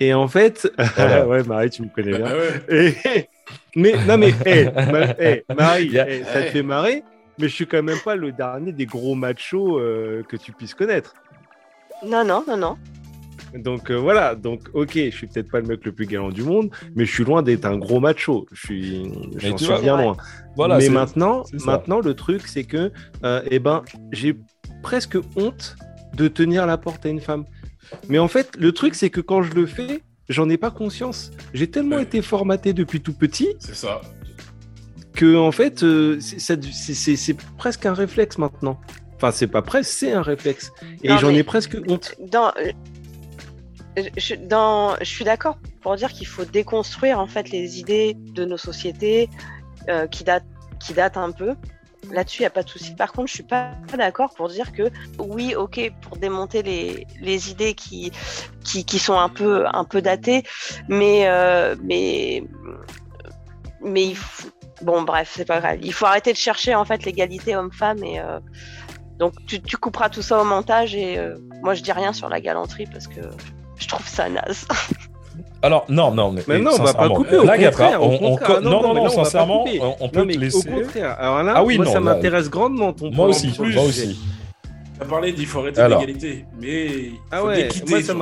Et 0.00 0.12
en 0.14 0.26
fait, 0.26 0.70
Voilà. 0.96 1.26
ouais, 1.28 1.42
Marie, 1.44 1.70
tu 1.70 1.82
me 1.82 1.88
connais 1.88 2.16
bien. 2.18 2.26
Ah. 2.26 2.72
Et- 2.74 3.28
mais 3.76 3.92
non, 4.06 4.18
mais 4.18 4.32
hey, 4.44 4.64
Ma- 4.90 5.10
hey, 5.18 5.42
Marie, 5.56 5.96
hey, 5.96 6.24
ça 6.24 6.42
te 6.42 6.50
fait 6.50 6.62
marrer, 6.62 7.02
mais 7.38 7.48
je 7.48 7.54
suis 7.54 7.66
quand 7.66 7.82
même 7.82 7.98
pas 8.04 8.16
le 8.16 8.32
dernier 8.32 8.72
des 8.72 8.86
gros 8.86 9.14
machos 9.14 9.78
euh, 9.78 10.22
que 10.28 10.36
tu 10.36 10.52
puisses 10.52 10.74
connaître. 10.74 11.14
Non, 12.04 12.24
non, 12.24 12.44
non, 12.46 12.56
non. 12.56 12.76
Donc 13.54 13.90
euh, 13.90 13.96
voilà, 13.96 14.34
donc 14.34 14.62
ok, 14.72 14.92
je 14.94 15.10
suis 15.10 15.26
peut-être 15.26 15.50
pas 15.50 15.60
le 15.60 15.66
mec 15.66 15.84
le 15.84 15.92
plus 15.92 16.06
galant 16.06 16.30
du 16.30 16.42
monde, 16.42 16.70
mais 16.94 17.04
je 17.04 17.12
suis 17.12 17.24
loin 17.24 17.42
d'être 17.42 17.66
un 17.66 17.76
gros 17.76 18.00
macho. 18.00 18.46
Je 18.52 18.66
suis, 18.66 19.12
j'en 19.36 19.52
tu 19.56 19.64
suis 19.64 19.66
vois, 19.72 19.80
bien 19.82 19.96
ouais. 19.96 20.04
loin. 20.04 20.16
Voilà, 20.56 20.78
mais 20.78 20.88
maintenant, 20.88 21.44
maintenant 21.66 22.00
le 22.00 22.14
truc 22.14 22.46
c'est 22.46 22.64
que, 22.64 22.90
euh, 23.24 23.42
eh 23.50 23.58
ben, 23.58 23.82
j'ai 24.10 24.36
presque 24.82 25.16
honte 25.36 25.76
de 26.14 26.28
tenir 26.28 26.66
la 26.66 26.76
porte 26.78 27.04
à 27.06 27.08
une 27.08 27.20
femme. 27.20 27.44
Mais 28.08 28.18
en 28.18 28.28
fait, 28.28 28.56
le 28.58 28.72
truc 28.72 28.94
c'est 28.94 29.10
que 29.10 29.20
quand 29.20 29.42
je 29.42 29.52
le 29.52 29.66
fais, 29.66 30.02
j'en 30.28 30.48
ai 30.48 30.56
pas 30.56 30.70
conscience. 30.70 31.30
J'ai 31.54 31.70
tellement 31.70 31.96
Ouais. 31.96 32.02
été 32.04 32.22
formaté 32.22 32.72
depuis 32.72 33.00
tout 33.00 33.12
petit 33.12 33.48
C'est 33.58 33.74
ça. 33.74 34.00
que 35.14 35.36
en 35.36 35.52
fait, 35.52 35.82
euh, 35.82 36.18
c'est- 36.20 37.36
presque 37.58 37.86
un 37.86 37.94
réflexe 37.94 38.38
maintenant. 38.38 38.80
Enfin, 39.16 39.30
c'est 39.30 39.46
pas 39.46 39.62
presque, 39.62 39.90
c'est 39.90 40.12
un 40.12 40.22
réflexe. 40.22 40.72
Et 41.02 41.16
j'en 41.18 41.30
ai 41.30 41.42
presque 41.44 41.76
honte. 41.88 42.14
Dans, 42.30 42.48
euh, 42.58 42.72
je, 44.16 44.34
dans, 44.34 44.96
je 45.00 45.04
suis 45.04 45.24
d'accord 45.24 45.58
pour 45.82 45.94
dire 45.96 46.12
qu'il 46.12 46.26
faut 46.26 46.44
déconstruire 46.44 47.18
en 47.20 47.26
fait 47.26 47.50
les 47.50 47.78
idées 47.78 48.16
de 48.16 48.44
nos 48.44 48.56
sociétés 48.56 49.28
euh, 49.88 50.06
qui 50.06 50.24
datent, 50.24 50.44
qui 50.80 50.92
datent 50.94 51.16
un 51.16 51.30
peu. 51.30 51.54
Là-dessus, 52.10 52.40
il 52.40 52.42
n'y 52.42 52.46
a 52.46 52.50
pas 52.50 52.62
de 52.62 52.68
souci. 52.68 52.94
Par 52.94 53.12
contre, 53.12 53.28
je 53.28 53.34
suis 53.34 53.42
pas 53.42 53.70
d'accord 53.96 54.34
pour 54.34 54.48
dire 54.48 54.72
que 54.72 54.90
oui, 55.18 55.54
ok, 55.54 55.92
pour 56.02 56.16
démonter 56.16 56.62
les, 56.62 57.06
les 57.20 57.50
idées 57.50 57.74
qui, 57.74 58.10
qui, 58.64 58.84
qui 58.84 58.98
sont 58.98 59.18
un 59.18 59.28
peu, 59.28 59.66
un 59.72 59.84
peu 59.84 60.02
datées, 60.02 60.42
mais, 60.88 61.22
euh, 61.26 61.76
mais, 61.82 62.42
mais 63.80 64.04
il 64.08 64.16
faut- 64.16 64.48
bon, 64.82 65.02
bref, 65.02 65.32
c'est 65.36 65.44
pas 65.44 65.60
grave. 65.60 65.78
Il 65.82 65.92
faut 65.92 66.06
arrêter 66.06 66.32
de 66.32 66.38
chercher 66.38 66.74
en 66.74 66.84
fait 66.84 67.04
l'égalité 67.04 67.54
homme-femme 67.56 68.02
et 68.02 68.18
euh, 68.20 68.40
donc 69.18 69.34
tu, 69.46 69.60
tu 69.62 69.76
couperas 69.76 70.08
tout 70.08 70.22
ça 70.22 70.40
au 70.40 70.44
montage 70.44 70.94
et 70.94 71.18
euh, 71.18 71.36
moi 71.62 71.74
je 71.74 71.82
dis 71.82 71.92
rien 71.92 72.12
sur 72.12 72.28
la 72.28 72.40
galanterie 72.40 72.86
parce 72.86 73.06
que 73.06 73.20
je 73.78 73.86
trouve 73.88 74.06
ça 74.08 74.28
naze. 74.28 74.66
Alors, 75.64 75.84
non, 75.88 76.10
non, 76.12 76.32
mais, 76.32 76.42
Mais 76.48 76.58
non, 76.58 76.70
on 76.72 76.76
va 76.78 76.78
pas 76.78 76.86
sincèrement, 76.92 77.14
couper, 77.14 77.36
au 77.38 77.44
là, 77.44 77.56
Gatra, 77.56 77.84
contraire, 77.84 78.02
au 78.02 78.06
on- 78.06 78.32
on 78.32 78.36
co- 78.36 78.60
Non, 78.60 78.82
non, 78.82 78.94
non, 78.94 79.02
on 79.04 79.08
sincèrement, 79.08 79.64
on, 79.80 79.94
on 80.00 80.08
peut 80.08 80.24
Non, 80.24 80.32
te 80.32 80.38
laisser. 80.38 80.68
au 80.68 80.72
contraire. 80.82 81.16
Alors 81.20 81.42
là, 81.44 81.52
Ah 81.56 81.64
oui, 81.64 81.76
moi, 81.76 81.84
non, 81.86 81.92
ça 81.92 82.00
m'intéresse 82.00 82.50
grandement 82.50 82.92
ton 82.92 83.12
Moi 83.12 83.26
aussi, 83.28 83.52
moi 83.58 83.82
aussi. 83.84 84.18
Tu 84.96 85.02
as 85.02 85.04
parlé 85.04 85.32
d'il 85.32 85.46
faut 85.46 85.60
arrêter 85.60 85.82
l'égalité, 85.88 86.44
mais 86.60 87.12
Ah 87.30 87.44
ouais, 87.44 87.68
moi, 87.88 88.02
ça. 88.02 88.14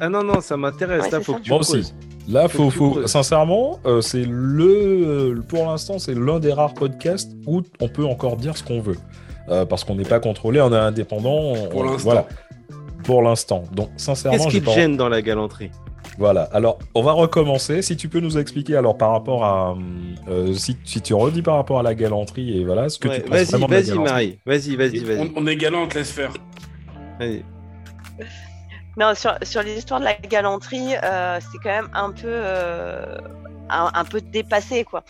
Ah 0.00 0.08
non, 0.08 0.22
non, 0.22 0.40
ça 0.40 0.56
m'intéresse. 0.56 1.02
Ouais, 1.04 1.10
là, 1.10 1.20
faut 1.20 1.32
ça. 1.32 1.38
que 1.38 1.44
tu 1.44 1.50
Moi 1.50 1.58
creuses. 1.60 1.74
aussi. 1.80 1.94
Là, 2.28 2.46
faut, 2.48 3.06
sincèrement, 3.06 3.80
euh, 3.86 4.00
c'est 4.00 4.24
le, 4.28 5.42
pour 5.48 5.66
l'instant, 5.66 5.98
c'est 5.98 6.14
l'un 6.14 6.38
des 6.38 6.52
rares 6.52 6.74
podcasts 6.74 7.32
où 7.46 7.62
on 7.80 7.88
peut 7.88 8.04
encore 8.04 8.36
dire 8.36 8.56
ce 8.56 8.62
qu'on 8.62 8.80
veut, 8.80 8.98
Euh, 9.50 9.64
parce 9.64 9.82
qu'on 9.82 9.94
n'est 9.94 10.04
pas 10.04 10.20
contrôlé, 10.20 10.60
on 10.60 10.70
est 10.72 10.76
indépendant. 10.76 11.30
on- 11.54 11.68
Pour 11.70 11.80
on- 11.80 11.84
l'instant. 11.84 12.04
Voilà. 12.04 12.26
Pour 13.02 13.22
l'instant. 13.22 13.64
Donc, 13.72 13.88
sincèrement, 13.96 14.36
Qu'est-ce 14.36 14.48
qui 14.50 14.60
te 14.60 14.66
pas- 14.66 14.72
gêne 14.72 14.96
dans 14.98 15.08
la 15.08 15.22
galanterie? 15.22 15.70
Voilà. 16.18 16.48
Alors, 16.52 16.78
on 16.94 17.02
va 17.02 17.12
recommencer. 17.12 17.80
Si 17.80 17.96
tu 17.96 18.08
peux 18.08 18.20
nous 18.20 18.38
expliquer, 18.38 18.76
alors 18.76 18.98
par 18.98 19.12
rapport 19.12 19.44
à, 19.44 19.76
euh, 20.28 20.52
si, 20.52 20.76
si 20.84 21.00
tu 21.00 21.14
redis 21.14 21.42
par 21.42 21.54
rapport 21.56 21.78
à 21.78 21.82
la 21.82 21.94
galanterie 21.94 22.58
et 22.60 22.64
voilà, 22.64 22.88
ce 22.88 22.98
que 22.98 23.08
Ouais, 23.08 23.22
tu 23.22 23.22
penses 23.22 23.30
Vas-y, 23.38 23.44
vraiment 23.46 23.66
de 23.68 23.72
la 23.72 23.78
vas-y, 23.80 23.86
galanterie. 23.88 24.12
Marie. 24.12 24.38
Vas-y, 24.44 24.76
vas-y, 24.76 24.98
vas-y. 24.98 25.18
On, 25.36 25.42
on 25.42 25.46
est 25.46 25.56
galant, 25.56 25.82
on 25.82 25.86
te 25.88 25.94
laisse 25.98 26.10
faire. 26.10 26.32
Vas-y. 27.20 27.44
Non, 28.96 29.14
sur, 29.14 29.32
sur 29.42 29.62
l'histoire 29.62 30.00
de 30.00 30.06
la 30.06 30.14
galanterie, 30.14 30.96
euh, 31.04 31.38
c'est 31.40 31.58
quand 31.62 31.70
même 31.70 31.88
un 31.94 32.10
peu, 32.10 32.22
euh, 32.26 33.18
un, 33.70 33.90
un 33.94 34.04
peu 34.04 34.20
dépassé, 34.20 34.82
quoi. 34.82 35.04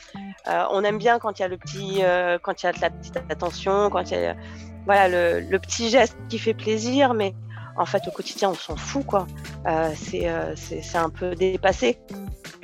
Euh, 0.47 0.65
on 0.73 0.85
aime 0.85 0.99
bien 0.99 1.19
quand 1.19 1.39
il 1.39 1.43
y 1.43 1.45
a 1.47 1.49
le 1.49 1.57
petit, 1.57 2.01
euh, 2.03 2.39
quand 2.43 2.63
il 2.63 2.67
y 2.67 2.69
a 2.69 2.73
de 2.73 2.81
la 2.83 2.91
petite 2.91 3.17
attention, 3.31 3.89
quand 3.89 4.11
il 4.11 4.21
y 4.21 4.27
a, 4.27 4.37
voilà, 4.85 5.09
le, 5.09 5.41
le 5.49 5.59
petit 5.59 5.89
geste 5.89 6.19
qui 6.29 6.39
fait 6.39 6.53
plaisir, 6.55 7.15
mais 7.15 7.35
en 7.79 7.87
fait, 7.87 8.07
au 8.09 8.11
quotidien, 8.11 8.51
on 8.51 8.55
s'en 8.55 8.77
fout, 8.77 9.07
quoi. 9.07 9.27
Euh, 9.67 9.91
c'est, 9.97 10.29
euh, 10.29 10.55
c'est, 10.57 10.99
un 10.99 11.11
peu 11.11 11.35
dépassé. 11.35 11.99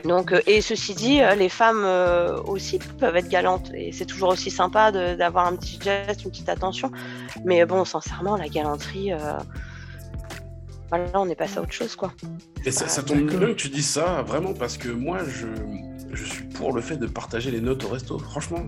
Donc, 0.05 0.33
euh, 0.33 0.41
et 0.47 0.61
ceci 0.61 0.95
dit, 0.95 1.21
les 1.39 1.49
femmes 1.49 1.87
aussi 2.47 2.79
peuvent 2.99 3.17
être 3.17 3.29
galantes 3.29 3.71
et 3.75 3.93
c'est 3.93 4.05
toujours 4.05 4.31
aussi 4.31 4.51
sympa 4.51 4.93
d'avoir 4.93 5.47
un 5.47 5.57
petit 5.57 5.79
geste, 5.81 6.25
une 6.25 6.31
petite 6.31 6.49
attention. 6.49 6.91
Mais 7.45 7.65
bon, 7.65 7.85
sincèrement, 7.85 8.37
la 8.37 8.49
galanterie. 8.49 9.13
voilà, 10.89 11.07
on 11.15 11.29
est 11.29 11.37
passé 11.37 11.59
à 11.59 11.63
autre 11.63 11.73
chose, 11.73 11.95
quoi. 11.97 12.13
Et 12.65 12.71
ça, 12.71 12.89
ça 12.89 13.03
tombe 13.03 13.23
bien 13.23 13.39
que 13.39 13.53
tu 13.53 13.69
dis 13.69 13.83
ça, 13.83 14.23
vraiment, 14.23 14.53
parce 14.53 14.77
que 14.77 14.89
moi, 14.89 15.19
je, 15.27 15.47
je 16.13 16.25
suis 16.25 16.45
pour 16.45 16.73
le 16.73 16.83
fait 16.83 16.97
de 16.97 17.07
partager 17.07 17.51
les 17.51 17.61
notes 17.61 17.85
au 17.85 17.89
resto, 17.89 18.19
franchement. 18.19 18.67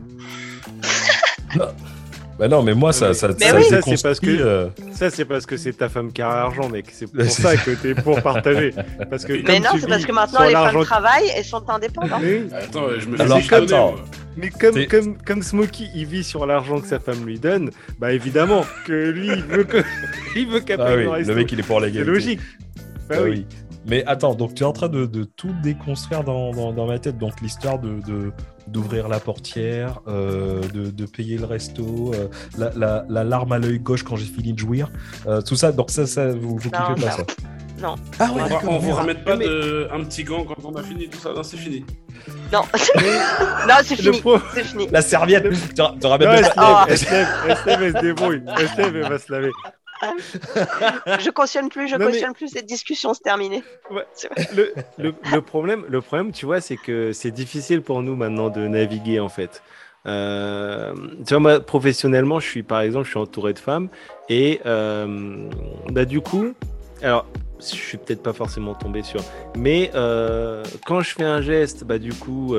Bah 2.38 2.48
non, 2.48 2.62
mais 2.62 2.74
moi, 2.74 2.92
ça, 2.92 3.14
ça, 3.14 3.28
Mais 3.28 3.46
ça 3.46 3.56
oui. 3.56 3.64
Ça, 3.64 3.80
c'est 3.82 4.02
parce 4.02 4.20
que- 4.20 4.26
euh, 4.28 4.68
Ça, 4.92 5.08
c'est 5.08 5.24
parce 5.24 5.46
que 5.46 5.56
c'est 5.56 5.72
ta 5.72 5.88
femme 5.88 6.12
qui 6.12 6.20
a 6.20 6.28
l'argent, 6.28 6.68
mec. 6.68 6.86
C'est 6.92 7.06
pour 7.12 7.24
ça 7.24 7.56
que 7.56 7.70
t'es 7.70 7.94
pour 7.94 8.20
partager. 8.22 8.74
Parce 9.08 9.24
que 9.24 9.32
Mais 9.32 9.42
comme 9.42 9.54
non, 9.62 9.70
c'est 9.80 9.88
parce 9.88 10.04
que 10.04 10.12
maintenant 10.12 10.44
les 10.44 10.52
femmes 10.52 10.84
travaillent 10.84 11.30
et 11.38 11.42
sont 11.42 11.66
indépendantes. 11.70 12.20
Oui. 12.22 12.42
Attends, 12.52 12.88
je 12.98 13.08
me 13.08 13.18
Alors, 13.20 13.38
déconner, 13.38 13.64
attends. 13.64 13.94
Mais 14.36 14.50
comme, 14.50 14.86
comme, 14.86 15.16
comme 15.24 15.42
Smokey, 15.42 15.88
il 15.94 16.04
vit 16.04 16.22
sur 16.22 16.44
l'argent 16.44 16.78
que 16.80 16.86
sa 16.86 16.98
femme 17.00 17.24
lui 17.24 17.38
donne, 17.38 17.70
bah 17.98 18.12
évidemment 18.12 18.66
que 18.86 18.92
lui, 18.92 19.28
il 19.28 19.42
veut 19.42 19.64
que 19.64 19.78
il 20.36 20.46
veut 20.46 20.60
qu'elle 20.60 20.78
Ah 20.82 20.94
oui, 20.94 21.24
le 21.24 21.34
mec, 21.34 21.50
il 21.52 21.60
est 21.60 21.62
pour 21.62 21.80
C'est 21.80 21.86
l'égalité. 21.86 22.10
logique. 22.12 22.40
Bah 23.08 23.14
Ah 23.18 23.22
oui. 23.22 23.30
oui. 23.30 23.46
Mais 23.88 24.04
attends, 24.06 24.34
donc 24.34 24.54
tu 24.54 24.62
es 24.62 24.66
en 24.66 24.72
train 24.72 24.88
de, 24.88 25.06
de 25.06 25.24
tout 25.24 25.54
déconstruire 25.62 26.24
dans, 26.24 26.50
dans, 26.52 26.72
dans 26.72 26.86
ma 26.86 26.98
tête. 26.98 27.18
Donc 27.18 27.40
l'histoire 27.40 27.78
de 27.78 28.00
de- 28.06 28.32
d'ouvrir 28.66 29.06
la 29.08 29.20
portière, 29.20 30.00
euh, 30.08 30.60
de, 30.74 30.90
de 30.90 31.06
payer 31.06 31.38
le 31.38 31.44
resto, 31.46 32.10
euh, 32.14 32.26
la, 32.58 32.70
la, 32.76 33.04
la 33.08 33.22
larme 33.22 33.52
à 33.52 33.58
l'œil 33.58 33.78
gauche 33.78 34.02
quand 34.02 34.16
j'ai 34.16 34.26
fini 34.26 34.52
de 34.54 34.58
jouir, 34.58 34.90
euh, 35.28 35.40
tout 35.40 35.54
ça. 35.54 35.70
Donc 35.70 35.90
ça, 35.90 36.04
ça 36.06 36.26
vous, 36.32 36.56
vous 36.58 36.70
Non, 36.70 36.94
kiffez 36.94 37.06
pas 37.06 37.10
non. 37.10 37.16
ça 37.16 37.24
Non. 37.80 37.94
Ah 38.18 38.28
On, 38.32 38.38
va, 38.38 38.48
d'accord, 38.48 38.72
on 38.72 38.78
vous 38.78 38.90
ramène 38.92 39.22
pas 39.22 39.36
Mais- 39.36 39.44
de, 39.46 39.88
un 39.92 40.02
petit 40.02 40.24
gant 40.24 40.44
quand 40.44 40.56
on 40.64 40.74
a 40.74 40.82
fini 40.82 41.08
tout 41.08 41.18
ça. 41.18 41.32
Non, 41.32 41.44
c'est 41.44 41.56
fini. 41.58 41.84
Non, 42.52 42.62
non, 43.68 43.74
c'est 43.84 43.94
fini. 43.94 44.20
pro- 44.20 44.38
C'est 44.52 44.64
fini. 44.64 44.88
La 44.90 45.00
serviette. 45.02 45.44
Tu, 45.74 46.06
ramènes 46.08 46.44
se 46.44 46.54
pas- 46.56 46.86
lève, 47.66 47.82
elle 47.84 47.92
se 47.96 48.00
débrouille. 48.00 48.42
Lève, 48.78 48.96
elle 48.96 49.08
va 49.08 49.18
se 49.18 49.30
laver. 49.30 49.52
Je 50.04 51.30
cautionne 51.30 51.68
plus, 51.68 51.88
je 51.88 51.96
Non, 51.96 52.06
mais- 52.06 52.12
cautionne 52.12 52.32
plus. 52.34 52.48
Cette 52.48 52.66
discussion, 52.66 53.14
c'est 53.14 53.22
terminé. 53.22 53.62
Le, 54.54 54.74
le, 54.98 55.14
le 55.32 55.40
problème, 55.40 55.84
le 55.88 56.00
problème, 56.00 56.32
tu 56.32 56.46
vois, 56.46 56.60
c'est 56.60 56.76
que 56.76 57.12
c'est 57.12 57.30
difficile 57.30 57.82
pour 57.82 58.02
nous 58.02 58.16
maintenant 58.16 58.48
de 58.50 58.66
naviguer 58.66 59.20
en 59.20 59.28
fait. 59.28 59.62
Euh, 60.06 60.94
tu 61.26 61.30
vois, 61.34 61.40
moi, 61.40 61.60
professionnellement, 61.60 62.38
je 62.40 62.46
suis 62.48 62.62
par 62.62 62.80
exemple, 62.80 63.04
je 63.06 63.10
suis 63.10 63.18
entouré 63.18 63.52
de 63.52 63.58
femmes 63.58 63.88
et 64.28 64.60
euh, 64.64 65.48
bah, 65.90 66.04
du 66.04 66.20
coup, 66.20 66.52
alors, 67.02 67.26
je 67.58 67.64
suis 67.64 67.98
peut-être 67.98 68.22
pas 68.22 68.32
forcément 68.32 68.74
tombé 68.74 69.02
sur, 69.02 69.20
mais 69.56 69.90
euh, 69.94 70.62
quand 70.86 71.00
je 71.00 71.10
fais 71.14 71.24
un 71.24 71.40
geste, 71.40 71.84
bah 71.84 71.98
du 71.98 72.12
coup, 72.12 72.54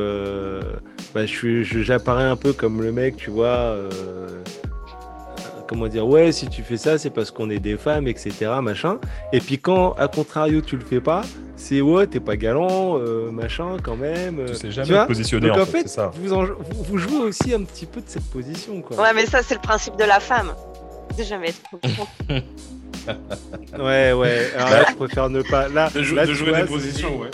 bah, 1.13 1.25
je- 1.25 1.63
j'apparais 1.63 2.23
un 2.25 2.35
peu 2.35 2.51
comme 2.51 2.81
le 2.81 2.91
mec, 2.91 3.15
tu 3.15 3.29
vois. 3.29 3.75
Comment 5.67 5.87
dire, 5.87 6.07
ouais, 6.07 6.31
si 6.31 6.47
tu 6.47 6.63
fais 6.63 6.77
ça, 6.77 6.97
c'est 6.97 7.09
parce 7.09 7.31
qu'on 7.31 7.49
est 7.49 7.59
des 7.59 7.77
femmes, 7.77 8.07
etc., 8.07 8.31
machin. 8.61 8.99
Et 9.33 9.39
puis 9.39 9.59
quand, 9.59 9.93
à 9.93 10.07
contrario, 10.07 10.61
tu 10.61 10.77
le 10.77 10.83
fais 10.85 11.01
pas, 11.01 11.21
c'est 11.55 11.81
ouais, 11.81 12.07
t'es 12.07 12.19
pas 12.19 12.35
galant, 12.37 12.97
euh, 12.99 13.29
machin, 13.31 13.77
quand 13.83 13.95
même. 13.95 14.35
Tu 14.45 14.51
euh, 14.51 14.53
sais 14.55 14.71
jamais 14.71 14.89
vois 14.89 15.03
te 15.03 15.07
positionner 15.07 15.47
Donc 15.49 15.57
en 15.57 15.61
en 15.61 15.65
fait, 15.65 15.87
ça. 15.89 16.11
vous, 16.15 16.33
en- 16.33 16.45
vous, 16.45 16.83
vous 16.83 16.97
jouez 16.97 17.19
aussi 17.19 17.53
un 17.53 17.63
petit 17.63 17.85
peu 17.85 18.01
de 18.01 18.07
cette 18.09 18.25
position, 18.31 18.81
quoi. 18.81 18.97
Ouais, 19.01 19.13
mais 19.13 19.25
ça, 19.25 19.41
c'est 19.43 19.55
le 19.55 19.61
principe 19.61 19.95
de 19.97 20.03
la 20.05 20.19
femme. 20.19 20.53
De 21.17 21.23
jamais 21.23 21.49
être. 21.49 21.61
Ouais, 23.79 24.11
ouais. 24.13 24.51
Alors 24.55 24.69
là, 24.69 24.85
je 24.89 24.95
préfère 24.95 25.29
ne 25.29 25.41
pas. 25.41 25.69
Là, 25.69 25.89
De, 25.89 26.03
jou- 26.03 26.15
là, 26.15 26.25
de 26.25 26.31
tu 26.31 26.37
jouer 26.37 26.49
vois, 26.49 26.61
des 26.61 26.67
positions, 26.67 27.17
ouais. 27.19 27.29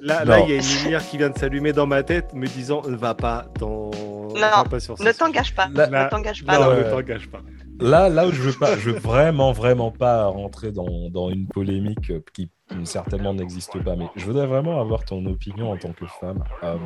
Là, 0.00 0.24
là, 0.24 0.38
Non. 0.38 0.44
il 0.46 0.50
y 0.50 0.52
a 0.54 0.56
une 0.62 0.82
lumière 0.84 1.06
qui 1.06 1.18
vient 1.18 1.28
de 1.28 1.38
s'allumer 1.38 1.72
dans 1.72 1.86
ma 1.86 2.02
tête, 2.02 2.32
me 2.32 2.46
disant 2.46 2.82
ne 2.88 2.96
va 2.96 3.14
pas 3.14 3.46
dans. 3.58 3.90
va 4.34 4.64
pas 4.64 4.80
sur 4.80 4.96
ce 4.96 5.02
Ne 5.02 5.12
t'engage 5.12 5.54
pas. 5.54 5.68
Là- 5.74 6.04
Ne 6.04 6.10
t'engage 6.10 6.44
pas. 6.44 6.58
Non, 6.58 6.64
non. 6.66 6.70
Ouais. 6.70 6.84
ne 6.84 6.90
t'engage 6.90 7.28
pas. 7.28 7.40
Là, 7.80 8.08
là 8.08 8.26
où 8.26 8.32
je 8.32 8.42
veux 8.42 8.52
pas, 8.52 8.76
je 8.76 8.90
veux 8.90 8.98
vraiment, 8.98 9.52
vraiment 9.52 9.90
pas 9.90 10.26
rentrer 10.26 10.72
dans, 10.72 11.10
dans 11.10 11.30
une 11.30 11.46
polémique 11.46 12.12
qui 12.32 12.50
certainement 12.84 13.34
n'existe 13.34 13.82
pas, 13.82 13.96
mais 13.96 14.06
je 14.16 14.24
voudrais 14.24 14.46
vraiment 14.46 14.80
avoir 14.80 15.04
ton 15.04 15.24
opinion 15.26 15.72
en 15.72 15.76
tant 15.76 15.92
que 15.92 16.06
femme. 16.20 16.42
Euh, 16.62 16.76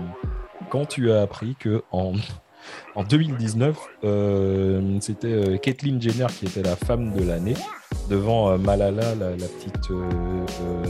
quand 0.71 0.87
tu 0.87 1.11
as 1.11 1.23
appris 1.23 1.57
que 1.59 1.83
en, 1.93 2.13
en 2.95 3.05
2019, 3.05 3.77
euh, 4.05 4.99
c'était 5.01 5.27
euh, 5.29 5.57
Caitlyn 5.57 6.01
Jenner 6.01 6.27
qui 6.29 6.47
était 6.47 6.63
la 6.63 6.77
femme 6.77 7.13
de 7.13 7.25
l'année 7.25 7.57
devant 8.09 8.51
euh, 8.51 8.59
Malala, 8.59 9.15
la, 9.15 9.31
petite 9.31 9.91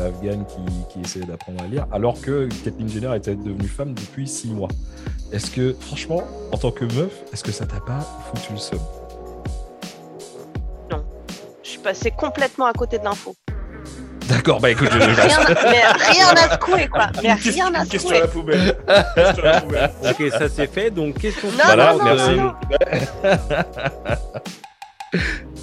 afghane 0.01 0.45
qui, 0.47 0.93
qui 0.93 1.01
essayait 1.01 1.27
d'apprendre 1.27 1.63
à 1.63 1.67
lire, 1.67 1.87
alors 1.93 2.21
que 2.21 2.49
Caitlyn 2.65 2.89
Jenner 2.89 3.17
était 3.17 3.37
devenue 3.37 3.69
femme 3.69 3.95
depuis 3.95 4.27
six 4.27 4.51
mois. 4.51 4.69
Est-ce 5.33 5.51
que, 5.51 5.75
franchement, 5.81 6.23
en 6.53 6.59
tant 6.59 6.71
que 6.71 6.85
meuf, 6.85 7.23
est-ce 7.33 7.43
que 7.43 7.53
ça 7.53 7.67
t'a 7.67 7.81
pas 7.81 8.01
foutu 8.27 8.53
le 8.53 8.59
seum? 8.59 8.81
Passée 11.83 12.11
complètement 12.13 12.67
à 12.67 12.73
côté 12.73 12.99
de 12.99 13.05
l'info. 13.05 13.35
D'accord, 14.29 14.61
bah 14.61 14.71
écoute, 14.71 14.89
je, 14.93 14.99
Rien, 14.99 15.39
mais 15.65 15.83
rien 16.13 16.29
à 16.29 16.53
secouer, 16.53 16.89
quoi. 16.89 17.09
Mais 17.23 17.33
rien 17.35 17.75
à 17.75 17.83
une 17.83 17.89
question 17.89 18.11
à 18.11 18.15
secouer. 18.15 18.21
la 18.21 18.29
poubelle. 18.29 18.77
Question 19.17 19.43
à 19.45 19.47
la 19.53 19.61
poubelle. 19.61 19.91
Ok, 20.11 20.31
ça 20.31 20.49
c'est 20.49 20.73
fait. 20.73 20.91
Donc, 20.91 21.19
question 21.19 21.49
Non, 21.51 21.57
Voilà, 21.65 21.93
non, 21.93 21.99
non, 21.99 22.05
merci. 22.05 22.31
non, 22.31 22.45
non. 22.45 22.53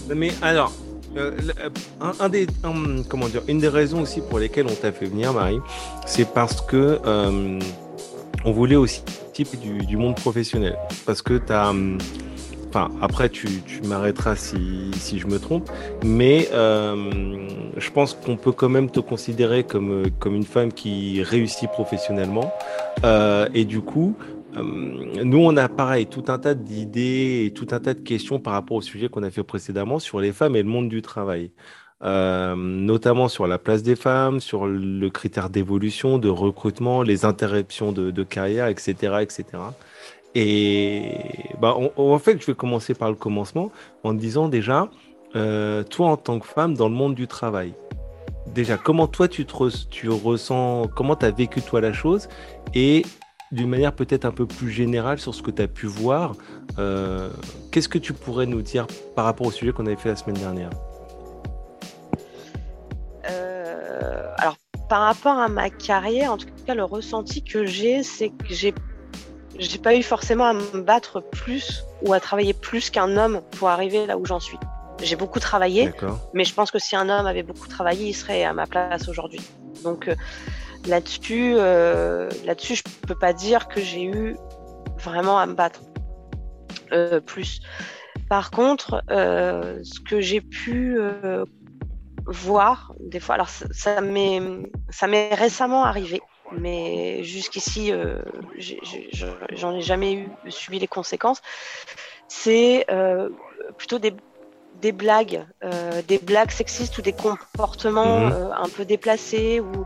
Mais 0.16 0.32
alors, 0.42 0.72
euh, 1.18 1.32
euh, 1.64 1.70
un, 2.02 2.12
un 2.20 2.30
des, 2.30 2.48
un- 2.64 3.02
comment 3.08 3.28
dire, 3.28 3.42
une 3.48 3.60
des 3.60 3.68
raisons 3.70 4.02
aussi 4.02 4.22
pour 4.22 4.40
lesquelles 4.40 4.68
on 4.70 4.76
t'a 4.76 4.92
fait 4.92 5.06
venir, 5.06 5.34
Marie, 5.34 5.60
c'est 6.06 6.28
parce 6.32 6.62
que 6.62 7.00
euh, 7.06 7.60
on 8.46 8.52
voulait 8.52 8.76
aussi 8.76 9.04
type 9.34 9.60
du, 9.60 9.80
du 9.86 9.98
monde 9.98 10.16
professionnel. 10.16 10.78
Parce 11.06 11.22
que 11.22 11.38
tu 11.38 11.54
as. 11.54 11.74
Enfin, 12.70 12.92
après, 13.02 13.30
tu, 13.30 13.48
tu 13.64 13.82
m'arrêteras 13.82 14.36
si, 14.36 14.92
si 14.94 15.18
je 15.18 15.26
me 15.26 15.40
trompe, 15.40 15.68
mais 16.06 16.50
euh, 16.54 17.48
je 17.76 17.90
pense 17.90 18.14
qu'on 18.14 18.38
peut 18.38 18.52
quand 18.52 18.70
même 18.70 18.92
te 18.92 19.00
considérer 19.00 19.64
comme, 19.64 20.04
comme 20.20 20.36
une 20.36 20.44
femme 20.44 20.72
qui 20.72 21.24
réussit 21.24 21.68
professionnellement. 21.72 22.54
Euh, 23.04 23.50
et 23.56 23.66
du 23.66 23.82
coup, 23.82 24.16
euh, 24.56 24.62
nous, 25.24 25.40
on 25.40 25.58
a 25.58 25.68
pareil, 25.68 26.06
tout 26.06 26.26
un 26.28 26.38
tas 26.38 26.54
d'idées 26.54 27.46
et 27.48 27.54
tout 27.56 27.68
un 27.72 27.80
tas 27.80 27.96
de 27.96 28.02
questions 28.02 28.40
par 28.40 28.54
rapport 28.54 28.78
au 28.78 28.82
sujet 28.82 29.10
qu'on 29.10 29.24
a 29.24 29.32
fait 29.32 29.44
précédemment 29.44 29.98
sur 29.98 30.20
les 30.20 30.32
femmes 30.32 30.56
et 30.56 30.62
le 30.62 30.70
monde 30.70 30.90
du 30.90 31.02
travail. 31.02 31.50
Notamment 32.02 33.28
sur 33.30 33.48
la 33.48 33.58
place 33.58 33.82
des 33.82 33.96
femmes, 33.96 34.40
sur 34.40 34.68
le 34.68 35.10
critère 35.10 35.50
d'évolution, 35.50 36.20
de 36.20 36.30
recrutement, 36.30 37.02
les 37.02 37.26
interruptions 37.26 37.92
de, 37.92 38.12
de 38.12 38.24
carrière, 38.24 38.68
etc., 38.68 38.94
etc. 39.22 39.44
Et 40.36 41.12
bah, 41.60 41.76
en 41.76 42.20
fait, 42.20 42.40
je 42.40 42.46
vais 42.46 42.56
commencer 42.56 42.94
par 42.94 43.10
le 43.10 43.16
commencement 43.16 43.72
en 44.04 44.14
disant 44.14 44.48
déjà, 44.48 44.90
euh, 45.36 45.84
toi 45.84 46.08
en 46.08 46.18
tant 46.18 46.40
que 46.40 46.46
femme 46.46 46.76
dans 46.76 46.88
le 46.88 46.96
monde 46.96 47.16
du 47.16 47.28
travail, 47.28 47.74
déjà, 48.54 48.78
comment 48.78 49.08
toi 49.08 49.28
tu, 49.28 49.46
te 49.46 49.86
tu 49.90 50.10
ressens, 50.10 50.88
comment 50.96 51.16
tu 51.16 51.26
as 51.26 51.32
vécu 51.32 51.62
toi 51.62 51.82
la 51.82 51.94
chose? 51.94 52.30
Et 52.76 53.04
d'une 53.52 53.70
manière 53.70 53.94
peut-être 53.94 54.26
un 54.26 54.32
peu 54.32 54.46
plus 54.46 54.70
générale 54.70 55.20
sur 55.20 55.34
ce 55.34 55.42
que 55.42 55.52
tu 55.52 55.62
as 55.62 55.68
pu 55.68 55.88
voir, 55.88 56.36
euh, 56.78 57.30
qu'est-ce 57.72 57.90
que 57.90 57.98
tu 57.98 58.14
pourrais 58.14 58.46
nous 58.46 58.62
dire 58.62 58.86
par 59.16 59.26
rapport 59.26 59.48
au 59.48 59.52
sujet 59.52 59.72
qu'on 59.72 59.88
avait 59.88 59.96
fait 59.96 60.10
la 60.10 60.16
semaine 60.16 60.38
dernière? 60.38 60.70
Euh, 63.30 64.32
alors, 64.38 64.58
par 64.88 65.02
rapport 65.02 65.38
à 65.38 65.48
ma 65.48 65.72
carrière, 65.72 66.34
en 66.34 66.38
tout 66.38 66.48
cas, 66.68 66.76
le 66.76 66.84
ressenti 66.84 67.44
que 67.44 67.66
j'ai, 67.66 68.04
c'est 68.04 68.30
que 68.30 68.54
j'ai 68.54 68.74
j'ai 69.60 69.78
pas 69.78 69.96
eu 69.96 70.04
forcément 70.04 70.46
à 70.46 70.54
me 70.54 70.82
battre 70.82 71.20
plus 71.20 71.84
ou 72.02 72.14
à 72.14 72.20
travailler 72.20 72.54
plus 72.54 72.90
qu'un 72.90 73.18
homme 73.18 73.42
pour 73.58 73.70
arriver 73.70 74.06
là 74.06 74.18
où 74.18 74.26
j'en 74.26 74.40
suis. 74.40 74.58
J'ai 75.02 75.16
beaucoup 75.16 75.40
travaillé, 75.40 75.92
mais 76.34 76.44
je 76.44 76.54
pense 76.54 76.72
que 76.72 76.80
si 76.80 76.96
un 76.96 77.10
homme 77.10 77.26
avait 77.26 77.44
beaucoup 77.44 77.68
travaillé, 77.68 78.08
il 78.08 78.14
serait 78.14 78.44
à 78.44 78.54
ma 78.54 78.68
place 78.68 79.08
aujourd'hui. 79.08 79.42
Donc 79.84 80.08
euh, 80.08 80.16
là-dessus, 80.88 81.54
euh, 81.58 82.30
là-dessus, 82.46 82.76
je 82.76 82.84
peux 83.08 83.16
pas 83.16 83.32
dire 83.34 83.68
que 83.68 83.80
j'ai 83.80 84.04
eu 84.04 84.36
vraiment 84.98 85.40
à 85.40 85.46
me 85.46 85.54
battre 85.54 85.82
euh, 86.92 87.22
plus. 87.22 87.62
Par 88.30 88.52
contre, 88.52 89.04
euh, 89.10 89.80
ce 89.84 90.00
que 90.00 90.22
j'ai 90.22 90.42
pu 90.42 90.98
euh, 91.00 91.46
voir 92.26 92.94
des 93.00 93.20
fois, 93.20 93.36
alors 93.36 93.50
ça, 93.50 93.66
ça 93.72 94.02
m'est 94.02 94.42
ça 94.90 95.08
m'est 95.08 95.34
récemment 95.34 95.84
arrivé, 95.86 96.22
mais 96.52 97.24
jusqu'ici, 97.24 97.92
euh, 97.92 98.22
j'en 99.56 99.76
ai 99.76 99.82
jamais 99.82 100.14
eu 100.14 100.30
subi 100.50 100.80
les 100.80 100.88
conséquences. 100.88 101.42
C'est 102.28 102.86
euh, 102.90 103.30
plutôt 103.78 104.00
des 104.00 104.14
des 104.82 104.92
blagues, 104.94 105.46
euh, 105.66 106.02
des 106.08 106.20
blagues 106.20 106.52
sexistes 106.52 106.98
ou 106.98 107.02
des 107.02 107.12
comportements 107.12 108.20
Mhm. 108.20 108.54
un 108.58 108.70
peu 108.70 108.86
déplacés 108.86 109.60
ou 109.60 109.86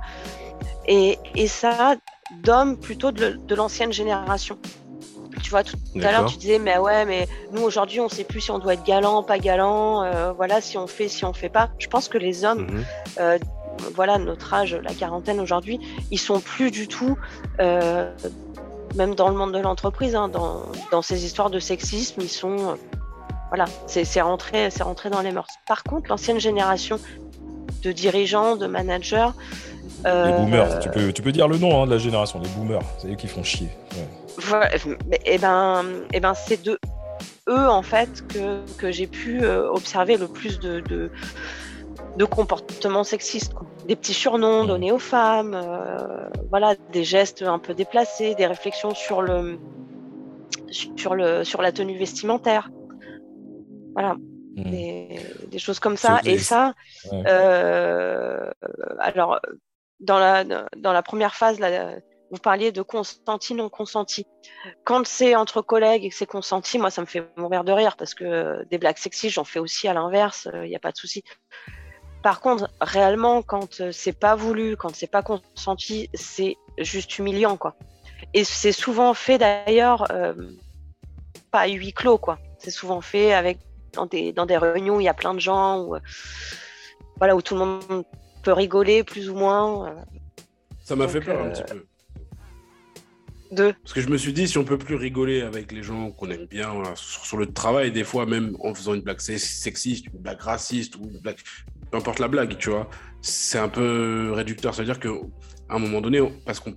et, 0.87 1.17
et 1.35 1.47
ça 1.47 1.95
d'hommes 2.43 2.77
plutôt 2.77 3.11
de, 3.11 3.39
de 3.47 3.55
l'ancienne 3.55 3.91
génération. 3.91 4.57
Tu 5.41 5.49
vois, 5.49 5.63
tout 5.63 5.77
à 6.03 6.11
l'heure 6.11 6.25
tu 6.27 6.37
disais 6.37 6.59
mais 6.59 6.77
ouais 6.77 7.05
mais 7.05 7.27
nous 7.51 7.63
aujourd'hui 7.63 7.99
on 8.01 8.07
sait 8.09 8.23
plus 8.23 8.41
si 8.41 8.51
on 8.51 8.59
doit 8.59 8.75
être 8.75 8.85
galant, 8.85 9.23
pas 9.23 9.39
galant, 9.39 10.33
voilà 10.33 10.61
si 10.61 10.77
on 10.77 10.85
fait, 10.85 11.07
si 11.07 11.25
on 11.25 11.33
fait 11.33 11.49
pas. 11.49 11.71
Je 11.79 11.87
pense 11.87 12.07
que 12.07 12.19
les 12.19 12.45
hommes 12.45 12.67
Mhm. 13.17 13.43
Euh, 13.83 13.89
voilà, 13.95 14.17
notre 14.17 14.53
âge, 14.53 14.77
la 14.83 14.93
quarantaine 14.93 15.39
aujourd'hui, 15.39 15.79
ils 16.11 16.19
sont 16.19 16.39
plus 16.39 16.71
du 16.71 16.87
tout, 16.87 17.17
euh, 17.59 18.11
même 18.95 19.15
dans 19.15 19.29
le 19.29 19.35
monde 19.35 19.53
de 19.53 19.59
l'entreprise, 19.59 20.15
hein, 20.15 20.27
dans, 20.27 20.63
dans 20.91 21.01
ces 21.01 21.25
histoires 21.25 21.49
de 21.49 21.59
sexisme, 21.59 22.21
ils 22.21 22.29
sont, 22.29 22.57
euh, 22.57 22.75
voilà, 23.49 23.65
c'est 23.87 24.21
rentré, 24.21 24.69
c'est 24.69 24.83
rentré 24.83 25.09
dans 25.09 25.21
les 25.21 25.31
mœurs. 25.31 25.47
Par 25.67 25.83
contre, 25.83 26.09
l'ancienne 26.09 26.39
génération 26.39 26.99
de 27.83 27.91
dirigeants, 27.91 28.55
de 28.55 28.67
managers. 28.67 29.29
les 30.05 30.33
boomers, 30.33 30.79
tu 30.79 30.89
peux, 30.89 31.11
tu 31.11 31.21
peux 31.21 31.31
dire 31.31 31.47
le 31.47 31.57
nom 31.57 31.81
hein, 31.81 31.85
de 31.85 31.91
la 31.91 31.97
génération, 31.97 32.39
les 32.39 32.49
boomers, 32.49 32.81
c'est 32.99 33.09
eux 33.09 33.15
qui 33.15 33.27
font 33.27 33.43
chier. 33.43 33.69
et 34.39 35.17
eh 35.25 35.37
ben, 35.37 35.83
et 36.11 36.17
eh 36.17 36.19
ben 36.19 36.33
c'est 36.33 36.63
de 36.63 36.79
eux 37.49 37.67
en 37.69 37.81
fait 37.81 38.25
que, 38.29 38.59
que 38.77 38.89
j'ai 38.89 39.05
pu 39.05 39.45
observer 39.45 40.15
le 40.15 40.27
plus 40.27 40.59
de, 40.59 40.79
de, 40.79 41.11
de 42.17 42.25
comportements 42.25 43.03
sexistes. 43.03 43.53
Des 43.87 43.95
petits 43.95 44.13
surnoms 44.13 44.63
mmh. 44.63 44.67
donnés 44.67 44.91
aux 44.91 44.99
femmes, 44.99 45.59
voilà, 46.49 46.75
des 46.91 47.03
gestes 47.03 47.41
un 47.41 47.59
peu 47.59 47.73
déplacés, 47.73 48.35
des 48.35 48.45
réflexions 48.45 48.93
sur 48.93 49.21
le, 49.21 49.59
sur, 50.69 51.15
le, 51.15 51.43
sur 51.43 51.61
la 51.61 51.71
tenue 51.71 51.97
vestimentaire. 51.97 52.69
Voilà. 53.93 54.15
Mmh. 54.55 54.69
Des, 55.49 55.59
choses 55.59 55.79
comme 55.79 55.97
ça. 55.97 56.19
Et 56.25 56.37
ça, 56.37 56.73
euh, 57.11 58.49
alors, 58.99 59.39
dans 59.99 60.19
la, 60.19 60.43
dans 60.43 60.93
la 60.93 61.01
première 61.03 61.35
phase, 61.35 61.59
là, 61.59 61.95
vous 62.31 62.39
parliez 62.39 62.71
de 62.71 62.81
consenti, 62.81 63.53
non 63.53 63.69
consenti. 63.69 64.25
Quand 64.83 65.05
c'est 65.05 65.35
entre 65.35 65.61
collègues 65.61 66.05
et 66.05 66.09
que 66.09 66.15
c'est 66.15 66.25
consenti, 66.25 66.79
moi, 66.79 66.89
ça 66.89 67.01
me 67.01 67.05
fait 67.05 67.23
mourir 67.37 67.63
de 67.63 67.71
rire 67.71 67.95
parce 67.95 68.13
que 68.13 68.65
des 68.65 68.77
blagues 68.77 68.97
sexistes, 68.97 69.35
j'en 69.35 69.43
fais 69.43 69.59
aussi 69.59 69.87
à 69.87 69.93
l'inverse, 69.93 70.47
il 70.53 70.69
n'y 70.69 70.75
a 70.75 70.79
pas 70.79 70.91
de 70.91 70.97
souci. 70.97 71.23
Par 72.23 72.39
contre, 72.39 72.69
réellement, 72.79 73.41
quand 73.41 73.83
c'est 73.91 74.17
pas 74.17 74.35
voulu, 74.35 74.77
quand 74.77 74.95
c'est 74.95 75.11
pas 75.11 75.21
consenti, 75.21 76.09
c'est 76.13 76.55
juste 76.77 77.19
humiliant, 77.19 77.57
quoi. 77.57 77.75
Et 78.33 78.45
c'est 78.45 78.71
souvent 78.71 79.13
fait 79.13 79.37
d'ailleurs 79.37 80.09
euh, 80.11 80.33
pas 81.51 81.59
à 81.59 81.67
huis 81.67 81.91
clos, 81.91 82.17
quoi. 82.17 82.39
C'est 82.59 82.71
souvent 82.71 83.01
fait 83.01 83.33
avec 83.33 83.59
dans 83.91 84.05
des, 84.05 84.31
dans 84.31 84.45
des 84.45 84.57
réunions 84.57 84.95
où 84.95 85.01
il 85.01 85.03
y 85.03 85.09
a 85.09 85.13
plein 85.13 85.33
de 85.33 85.39
gens, 85.41 85.81
où, 85.81 85.95
euh, 85.95 85.99
voilà, 87.17 87.35
où 87.35 87.41
tout 87.41 87.55
le 87.55 87.59
monde 87.59 88.05
peut 88.41 88.53
rigoler 88.53 89.03
plus 89.03 89.29
ou 89.29 89.35
moins. 89.35 89.89
Euh. 89.89 89.93
Ça 90.85 90.95
m'a 90.95 91.09
fait 91.09 91.19
peur 91.19 91.43
un 91.43 91.49
petit 91.49 91.63
peu. 91.63 91.85
Deux. 93.51 93.73
Parce 93.83 93.93
que 93.93 94.01
je 94.01 94.09
me 94.09 94.17
suis 94.17 94.33
dit, 94.33 94.47
si 94.47 94.57
on 94.57 94.63
peut 94.63 94.79
plus 94.79 94.95
rigoler 94.95 95.41
avec 95.41 95.71
les 95.73 95.83
gens 95.83 96.09
qu'on 96.11 96.29
aime 96.31 96.45
bien 96.45 96.71
sur, 96.95 97.37
le 97.37 97.51
travail, 97.51 97.91
des 97.91 98.03
fois 98.03 98.25
même 98.25 98.55
en 98.61 98.73
faisant 98.73 98.95
une 98.95 99.01
blague 99.01 99.19
sexiste, 99.19 100.07
une 100.07 100.21
blague 100.21 100.41
raciste 100.41 100.95
ou 100.95 101.03
une 101.03 101.19
blague, 101.19 101.37
peu 101.93 101.97
importe 101.97 102.17
la 102.17 102.27
blague, 102.27 102.57
tu 102.57 102.71
vois, 102.71 102.89
c'est 103.21 103.59
un 103.59 103.69
peu 103.69 104.31
réducteur. 104.33 104.73
C'est-à-dire 104.73 104.99
qu'à 104.99 105.09
un 105.69 105.77
moment 105.77 106.01
donné, 106.01 106.19
parce 106.43 106.59
qu'on 106.59 106.75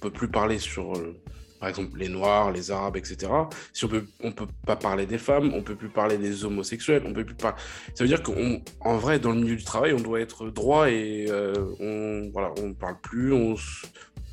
peut 0.00 0.10
plus 0.10 0.26
parler 0.26 0.58
sur, 0.58 0.96
euh, 0.96 1.16
par 1.60 1.68
exemple, 1.68 1.96
les 1.96 2.08
Noirs, 2.08 2.50
les 2.50 2.72
Arabes, 2.72 2.96
etc. 2.96 3.30
Si 3.72 3.84
on 3.84 3.88
peut, 3.88 4.04
on 4.20 4.32
peut 4.32 4.48
pas 4.66 4.74
parler 4.74 5.06
des 5.06 5.18
femmes, 5.18 5.52
on 5.54 5.62
peut 5.62 5.76
plus 5.76 5.90
parler 5.90 6.18
des 6.18 6.44
homosexuels, 6.44 7.04
on 7.06 7.12
peut 7.12 7.24
plus 7.24 7.36
pas. 7.36 7.54
Ça 7.94 8.02
veut 8.02 8.08
dire 8.08 8.20
qu'en 8.20 8.96
vrai, 8.96 9.20
dans 9.20 9.30
le 9.30 9.40
milieu 9.40 9.54
du 9.54 9.62
travail, 9.62 9.92
on 9.92 10.00
doit 10.00 10.20
être 10.20 10.50
droit 10.50 10.90
et 10.90 11.26
euh, 11.28 11.54
on, 11.78 12.28
voilà, 12.32 12.52
on 12.60 12.74
parle 12.74 13.00
plus, 13.00 13.32
on 13.32 13.54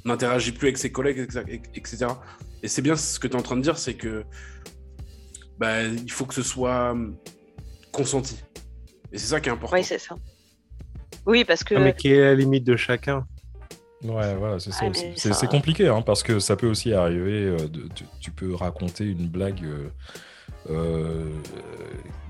n'interagit 0.06 0.54
plus 0.54 0.70
avec 0.70 0.80
ses 0.80 0.92
collègues, 0.92 1.20
etc. 1.76 2.08
Et 2.64 2.68
c'est 2.68 2.82
bien 2.82 2.96
ce 2.96 3.20
que 3.20 3.28
tu 3.28 3.34
es 3.34 3.40
en 3.40 3.44
train 3.44 3.58
de 3.58 3.62
dire, 3.62 3.78
c'est 3.78 3.94
que 3.94 4.24
bah, 5.60 5.84
il 5.84 6.12
faut 6.12 6.26
que 6.26 6.34
ce 6.34 6.42
soit 6.42 6.98
consenti. 7.92 8.38
Et 9.12 9.18
c'est 9.18 9.28
ça 9.28 9.40
qui 9.40 9.50
est 9.50 9.52
important. 9.52 9.76
Oui, 9.76 9.84
c'est 9.84 10.00
ça. 10.00 10.16
Oui, 11.26 11.44
parce 11.46 11.64
que. 11.64 11.76
Ah, 11.76 11.80
mais 11.80 11.94
qui 11.94 12.10
est 12.10 12.20
la 12.20 12.36
limite 12.36 12.64
de 12.64 12.76
chacun 12.76 13.26
Ouais, 14.04 14.34
voilà, 14.36 14.60
c'est 14.60 14.72
ça 14.72 14.86
C'est 15.16 15.50
compliqué, 15.50 15.88
hein, 15.88 16.02
parce 16.02 16.24
que 16.24 16.40
ça 16.40 16.56
peut 16.56 16.70
aussi 16.70 16.94
arriver, 16.94 17.44
euh, 17.46 17.58
tu, 18.22 18.32
peux 18.32 18.56
raconter 18.56 19.04
une 19.04 19.28
blague 19.28 19.62
euh, 19.66 19.90
euh, 20.70 21.26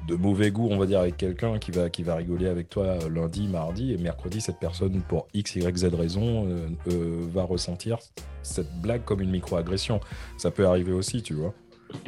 de 0.07 0.15
mauvais 0.15 0.49
goût, 0.49 0.67
on 0.71 0.79
va 0.79 0.87
dire, 0.87 1.01
avec 1.01 1.17
quelqu'un 1.17 1.59
qui 1.59 1.69
va, 1.69 1.91
qui 1.91 2.01
va 2.01 2.15
rigoler 2.15 2.47
avec 2.47 2.69
toi 2.69 2.97
lundi, 3.07 3.47
mardi, 3.47 3.93
et 3.93 3.97
mercredi, 3.97 4.41
cette 4.41 4.57
personne, 4.57 5.01
pour 5.07 5.27
X, 5.35 5.57
Y, 5.57 5.77
Z 5.77 5.93
raison, 5.93 6.47
va 6.87 7.43
ressentir 7.43 7.99
cette 8.41 8.81
blague 8.81 9.03
comme 9.03 9.21
une 9.21 9.31
microagression. 9.31 9.99
Ça 10.37 10.49
peut 10.49 10.65
arriver 10.65 10.91
aussi, 10.91 11.21
tu 11.21 11.35
vois. 11.35 11.53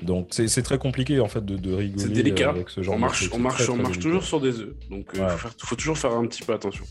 Donc 0.03 0.27
c'est 0.31 0.61
très 0.61 0.77
compliqué 0.77 1.19
en 1.19 1.27
fait 1.27 1.43
de, 1.43 1.57
de 1.57 1.73
rigoler 1.73 2.13
délicat. 2.13 2.49
avec 2.49 2.69
ce 2.69 2.83
genre 2.83 2.95
on 2.95 2.99
marche, 2.99 3.29
de 3.29 3.35
On 3.35 3.39
marche, 3.39 3.69
on 3.69 3.77
marche 3.77 3.99
toujours 3.99 4.23
sur 4.23 4.39
des 4.39 4.59
œufs, 4.59 4.75
donc 4.89 5.07
il 5.15 5.21
faut 5.57 5.75
toujours 5.75 5.97
faire 5.97 6.11
un 6.11 6.25
petit 6.27 6.43
peu 6.43 6.53
attention. 6.53 6.85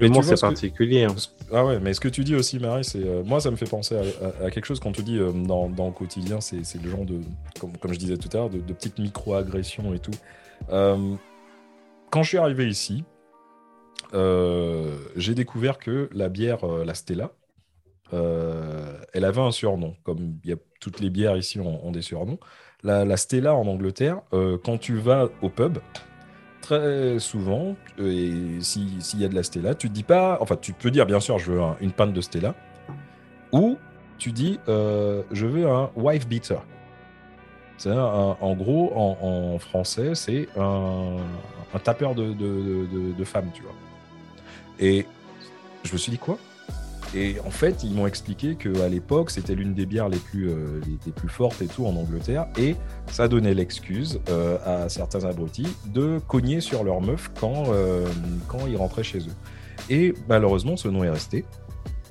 Mais 0.00 0.22
c'est 0.22 0.40
particulier. 0.40 1.04
Hein. 1.04 1.14
Ah 1.52 1.64
ouais, 1.64 1.78
mais 1.80 1.94
ce 1.94 2.00
que 2.00 2.08
tu 2.08 2.24
dis 2.24 2.34
aussi, 2.34 2.58
Marie, 2.58 2.84
c'est 2.84 3.04
euh, 3.04 3.22
moi, 3.24 3.40
ça 3.40 3.50
me 3.50 3.56
fait 3.56 3.68
penser 3.68 3.96
à, 4.42 4.50
quelque 4.50 4.64
chose 4.64 4.80
quand 4.80 4.92
tu 4.92 5.02
dis 5.02 5.18
euh, 5.18 5.32
dans, 5.32 5.66
le 5.68 5.92
quotidien, 5.92 6.40
c'est 6.40 6.62
le 6.82 6.90
genre 6.90 7.04
de, 7.04 7.20
comme, 7.58 7.72
je 7.92 7.98
disais 7.98 8.16
tout 8.16 8.28
à 8.32 8.38
l'heure, 8.38 8.50
de, 8.50 8.58
petites 8.72 8.98
micro-agressions 8.98 9.92
et 9.92 9.98
tout. 9.98 10.12
Euh, 10.70 11.14
quand 12.10 12.22
je 12.22 12.28
suis 12.28 12.38
arrivé 12.38 12.68
ici, 12.68 13.04
j'ai 14.12 15.34
découvert 15.34 15.78
que 15.78 16.08
la 16.12 16.28
bière, 16.28 16.66
la 16.66 16.94
Stella, 16.94 17.32
elle 18.12 19.24
avait 19.24 19.40
un 19.40 19.52
surnom. 19.52 19.94
Comme 20.02 20.36
toutes 20.80 21.00
les 21.00 21.10
bières 21.10 21.36
ici 21.36 21.60
ont, 21.60 21.90
des 21.90 22.02
surnoms. 22.02 22.38
La, 22.82 23.04
la, 23.04 23.16
Stella 23.16 23.54
en 23.54 23.66
Angleterre, 23.66 24.22
quand 24.64 24.78
tu 24.78 24.96
vas 24.96 25.28
au 25.42 25.48
pub, 25.48 25.78
très 26.60 27.18
souvent, 27.18 27.74
euh, 27.98 28.58
et 28.58 28.62
s'il 28.62 29.20
y 29.20 29.24
a 29.24 29.28
de 29.28 29.34
la 29.34 29.42
Stella, 29.42 29.74
tu 29.74 29.88
dis 29.88 30.02
pas, 30.02 30.38
enfin 30.40 30.56
tu 30.56 30.72
peux 30.72 30.90
dire 30.90 31.06
bien 31.06 31.20
sûr 31.20 31.38
je 31.38 31.52
veux 31.52 31.60
une 31.80 31.92
panne 31.92 32.12
de 32.12 32.20
Stella, 32.20 32.54
ou 33.52 33.76
tu 34.18 34.32
dis 34.32 34.60
euh, 34.68 35.22
je 35.32 35.46
veux 35.46 35.68
un 35.68 35.90
wife 35.96 36.28
beater. 36.28 36.62
En 37.86 38.54
gros 38.54 38.92
en, 38.94 39.58
français 39.58 40.14
c'est 40.14 40.48
un, 40.58 41.16
tapeur 41.82 42.14
de, 42.14 42.34
de, 42.34 43.12
de 43.16 43.24
femmes, 43.24 43.50
tu 43.54 43.62
vois. 43.62 43.74
Et 44.78 45.06
je 45.84 45.92
me 45.92 45.98
suis 45.98 46.12
dit 46.12 46.18
quoi? 46.18 46.38
Et 47.14 47.36
en 47.44 47.50
fait, 47.50 47.82
ils 47.82 47.92
m'ont 47.92 48.06
expliqué 48.06 48.54
qu'à 48.54 48.88
l'époque, 48.88 49.30
c'était 49.30 49.54
l'une 49.54 49.74
des 49.74 49.84
bières 49.84 50.08
les 50.08 50.18
plus, 50.18 50.48
euh, 50.48 50.80
les, 51.06 51.12
plus 51.12 51.28
fortes 51.28 51.60
et 51.60 51.66
tout 51.66 51.84
en 51.84 51.96
Angleterre. 51.96 52.46
Et 52.56 52.76
ça 53.10 53.26
donnait 53.26 53.54
l'excuse 53.54 54.20
euh, 54.28 54.58
à 54.64 54.88
certains 54.88 55.24
abrutis 55.24 55.66
de 55.86 56.20
cogner 56.28 56.60
sur 56.60 56.84
leur 56.84 57.00
meuf 57.00 57.30
quand, 57.40 57.64
euh, 57.68 58.06
quand 58.46 58.66
ils 58.68 58.76
rentraient 58.76 59.02
chez 59.02 59.18
eux. 59.18 59.34
Et 59.88 60.14
malheureusement, 60.28 60.76
ce 60.76 60.88
nom 60.88 61.02
est 61.02 61.10
resté. 61.10 61.44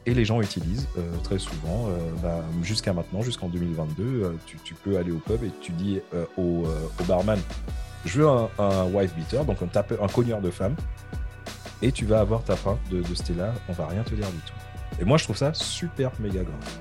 Et 0.05 0.13
les 0.13 0.25
gens 0.25 0.41
utilisent 0.41 0.87
très 1.23 1.37
souvent, 1.37 1.89
bah, 2.23 2.43
jusqu'à 2.63 2.93
maintenant, 2.93 3.21
jusqu'en 3.21 3.47
2022, 3.47 4.37
tu, 4.63 4.73
peux 4.73 4.97
aller 4.97 5.11
au 5.11 5.17
pub 5.17 5.43
et 5.43 5.51
tu 5.61 5.71
dis 5.73 5.99
au, 6.35 6.63
barman 7.07 7.37
Je 8.05 8.21
veux 8.21 8.27
un, 8.27 8.85
wife 8.85 9.13
beater, 9.15 9.45
donc 9.45 9.57
un, 9.61 10.03
un 10.03 10.07
cogneur 10.07 10.41
de 10.41 10.49
femmes, 10.49 10.75
et 11.83 11.91
tu 11.91 12.05
vas 12.05 12.21
avoir 12.21 12.43
ta 12.43 12.55
fin 12.55 12.79
de, 12.89 13.03
de 13.03 13.13
Stella, 13.13 13.53
on 13.67 13.73
va 13.73 13.85
rien 13.85 14.01
te 14.01 14.15
dire 14.15 14.25
du 14.31 14.37
tout. 14.37 14.68
Et 15.01 15.05
moi, 15.05 15.17
je 15.17 15.23
trouve 15.23 15.37
ça 15.37 15.53
super 15.53 16.11
méga 16.19 16.43
grave. 16.43 16.79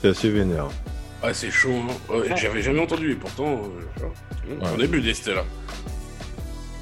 C'est 0.00 0.08
assez 0.08 0.30
vénère. 0.30 0.68
Ah, 1.22 1.32
c'est 1.32 1.50
chaud, 1.50 1.80
hein. 2.10 2.34
J'avais 2.36 2.62
jamais 2.62 2.80
entendu, 2.80 3.12
et 3.12 3.14
pourtant, 3.14 3.62
euh, 4.02 4.56
on 4.60 4.80
a 4.80 4.86
bu 4.86 5.00
des 5.00 5.14
Stella. 5.14 5.44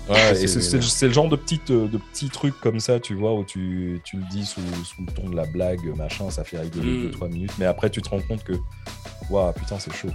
Ouais, 0.09 0.35
c'est 0.35 1.07
le 1.07 1.12
genre 1.12 1.29
de, 1.29 1.37
petite, 1.37 1.70
euh, 1.70 1.87
de 1.87 1.97
petits 1.97 2.29
trucs 2.29 2.59
comme 2.61 2.81
ça, 2.81 2.99
tu 2.99 3.14
vois, 3.14 3.35
où 3.35 3.45
tu, 3.45 4.01
tu 4.05 4.16
le 4.16 4.25
dis 4.31 4.45
sous, 4.45 4.61
sous, 4.85 5.03
le 5.07 5.12
ton 5.12 5.29
de 5.29 5.37
la 5.37 5.47
blague, 5.47 5.85
machin, 5.97 6.29
ça 6.31 6.43
fait 6.43 6.59
rigoler 6.59 7.09
2-3 7.11 7.29
mm. 7.29 7.33
minutes, 7.33 7.53
mais 7.59 7.66
après 7.66 7.89
tu 7.89 8.03
te 8.03 8.09
rends 8.09 8.20
compte 8.20 8.43
que, 8.43 8.55
waouh, 9.31 9.53
putain, 9.53 9.79
c'est 9.79 9.95
chaud. 9.95 10.09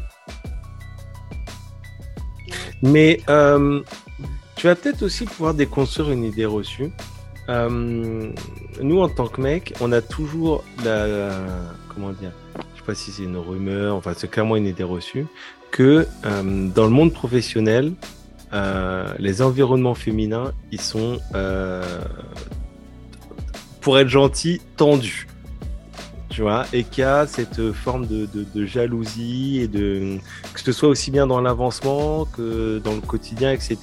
Mais 2.82 3.22
euh, 3.30 3.82
tu 4.56 4.68
vas 4.68 4.76
peut-être 4.76 5.04
aussi 5.04 5.26
pouvoir 5.26 5.54
déconstruire 5.54 6.12
une 6.12 6.26
idée 6.26 6.46
reçue. 6.46 6.92
Euh, 7.50 8.32
nous, 8.82 9.00
en 9.02 9.10
tant 9.10 9.28
que 9.28 9.42
mec, 9.42 9.74
on 9.80 9.92
a 9.92 10.02
toujours 10.02 10.64
la, 10.84 11.30
comment 11.94 12.12
dire, 12.12 12.32
je 12.74 12.80
sais 12.80 12.86
pas 12.86 12.96
si 12.96 13.12
c'est 13.12 13.24
une 13.24 13.38
rumeur, 13.38 13.96
enfin 13.96 14.14
c'est 14.16 14.30
clairement 14.30 14.56
une 14.56 14.66
idée 14.66 14.84
reçue, 14.84 15.26
que 15.72 16.08
euh, 16.26 16.68
dans 16.70 16.84
le 16.84 16.92
monde 16.92 17.14
professionnel, 17.14 17.94
euh, 18.54 19.14
les 19.20 19.42
environnements 19.42 19.96
féminins, 19.96 20.52
ils 20.72 20.82
sont, 20.82 21.20
pour 23.82 24.00
être 24.00 24.10
gentils, 24.10 24.62
tendus 24.76 25.28
tu 26.38 26.44
vois, 26.44 26.68
et 26.72 26.84
qu'il 26.84 27.02
y 27.02 27.04
a 27.04 27.26
cette 27.26 27.72
forme 27.72 28.06
de, 28.06 28.66
jalousie 28.68 29.60
et 29.60 29.68
de 29.68 30.20
que 30.54 30.60
ce 30.60 30.72
soit 30.72 30.88
aussi 30.88 31.10
bien 31.10 31.26
dans 31.26 31.42
l'avancement 31.42 32.26
que 32.26 32.78
dans 32.78 32.94
le 32.94 33.02
quotidien, 33.02 33.52
etc. 33.52 33.78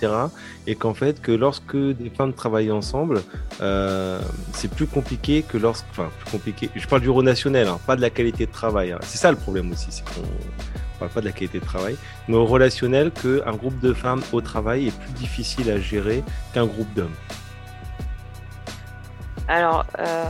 Et 0.69 0.77
qu'en 0.77 0.95
fait, 0.95 1.21
que 1.21 1.33
lorsque 1.33 1.77
des 1.77 2.11
femmes 2.11 2.33
travaillent 2.33 2.71
ensemble, 2.71 3.23
euh, 3.61 4.21
c'est 4.53 4.71
plus 4.71 4.87
compliqué 4.87 5.43
que 5.43 5.59
lorsque, 5.59 5.85
enfin, 5.91 6.11
plus 6.21 6.31
compliqué. 6.31 6.71
Je 6.77 6.87
parle 6.87 7.03
du 7.03 7.11
relationnel, 7.11 7.67
hein, 7.67 7.81
pas 7.89 7.97
de 7.97 8.01
la 8.01 8.11
qualité 8.11 8.47
de 8.47 8.53
travail. 8.53 8.93
Hein. 8.93 9.01
C'est 9.03 9.19
ça 9.19 9.33
le 9.33 9.37
problème 9.37 9.73
aussi, 9.73 9.89
c'est 9.91 10.05
qu'on 10.05 10.23
parle 11.01 11.11
pas 11.11 11.23
de 11.23 11.27
la 11.27 11.33
qualité 11.33 11.59
de 11.59 11.65
travail, 11.65 11.97
mais 12.29 12.37
au 12.37 12.47
relationnel, 12.47 13.11
qu'un 13.11 13.57
groupe 13.57 13.81
de 13.81 13.93
femmes 13.93 14.23
au 14.31 14.41
travail 14.41 14.87
est 14.87 14.97
plus 14.97 15.13
difficile 15.15 15.73
à 15.73 15.81
gérer 15.81 16.23
qu'un 16.53 16.67
groupe 16.67 16.95
d'hommes. 16.95 17.17
Alors, 19.49 19.85
euh, 19.99 20.25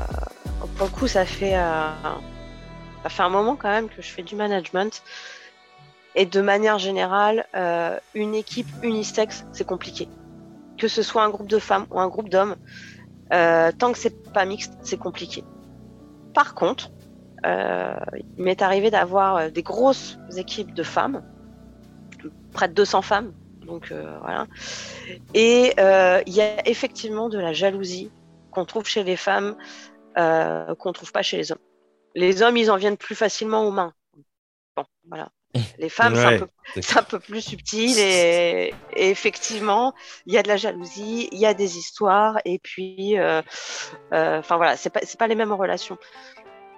pour 0.76 0.86
le 0.86 0.92
coup, 0.92 1.06
ça 1.06 1.24
fait, 1.24 1.56
euh, 1.56 1.90
ça 3.02 3.08
fait 3.08 3.22
un 3.22 3.28
moment 3.28 3.56
quand 3.56 3.68
même 3.68 3.88
que 3.88 4.02
je 4.02 4.08
fais 4.08 4.22
du 4.22 4.36
management. 4.36 5.02
Et 6.14 6.26
de 6.26 6.40
manière 6.40 6.78
générale, 6.78 7.46
euh, 7.54 7.98
une 8.14 8.34
équipe 8.34 8.68
unisexe, 8.82 9.46
c'est 9.52 9.66
compliqué. 9.66 10.08
que 10.76 10.88
ce 10.88 11.02
soit 11.02 11.22
un 11.22 11.30
groupe 11.30 11.46
de 11.46 11.60
femmes 11.60 11.86
ou 11.92 12.00
un 12.00 12.08
groupe 12.08 12.28
d'hommes, 12.28 12.56
euh, 13.32 13.70
tant 13.78 13.92
que 13.92 13.98
c'est 13.98 14.32
pas 14.32 14.44
mixte, 14.44 14.74
c'est 14.82 14.96
compliqué. 14.98 15.44
Par 16.34 16.54
contre, 16.54 16.90
il 17.44 18.42
m'est 18.42 18.60
arrivé 18.60 18.90
d'avoir 18.90 19.52
des 19.52 19.62
grosses 19.62 20.18
équipes 20.36 20.74
de 20.74 20.82
femmes, 20.82 21.22
près 22.52 22.66
de 22.66 22.74
200 22.74 23.02
femmes, 23.02 23.32
donc 23.64 23.92
voilà. 24.20 24.46
Et 25.32 25.74
il 26.26 26.34
y 26.34 26.40
a 26.40 26.68
effectivement 26.68 27.28
de 27.28 27.38
la 27.38 27.52
jalousie 27.52 28.10
qu'on 28.50 28.64
trouve 28.64 28.86
chez 28.86 29.04
les 29.04 29.16
femmes, 29.16 29.54
euh, 30.18 30.74
qu'on 30.76 30.92
trouve 30.92 31.12
pas 31.12 31.22
chez 31.22 31.36
les 31.36 31.52
hommes. 31.52 31.58
Les 32.14 32.42
hommes, 32.42 32.56
ils 32.56 32.70
en 32.70 32.76
viennent 32.76 32.96
plus 32.96 33.14
facilement 33.16 33.64
aux 33.66 33.72
mains. 33.72 33.92
Bon, 34.76 34.84
voilà. 35.08 35.30
Les 35.78 35.88
femmes, 35.88 36.14
c'est 36.16 36.26
un 36.26 36.32
Ouais. 36.32 36.38
peu 36.38 36.46
c'est 36.80 36.98
un 36.98 37.02
peu 37.02 37.20
plus 37.20 37.40
subtil 37.42 37.98
et, 37.98 38.74
et 38.96 39.10
effectivement, 39.10 39.92
il 40.26 40.34
y 40.34 40.38
a 40.38 40.42
de 40.42 40.48
la 40.48 40.56
jalousie, 40.56 41.28
il 41.32 41.38
y 41.38 41.46
a 41.46 41.54
des 41.54 41.78
histoires 41.78 42.38
et 42.44 42.58
puis, 42.60 43.18
euh, 43.18 43.42
euh, 44.12 44.38
enfin 44.38 44.56
voilà, 44.56 44.76
c'est 44.76 44.90
pas 44.90 45.00
c'est 45.04 45.18
pas 45.18 45.26
les 45.28 45.34
mêmes 45.36 45.52
relations. 45.52 45.98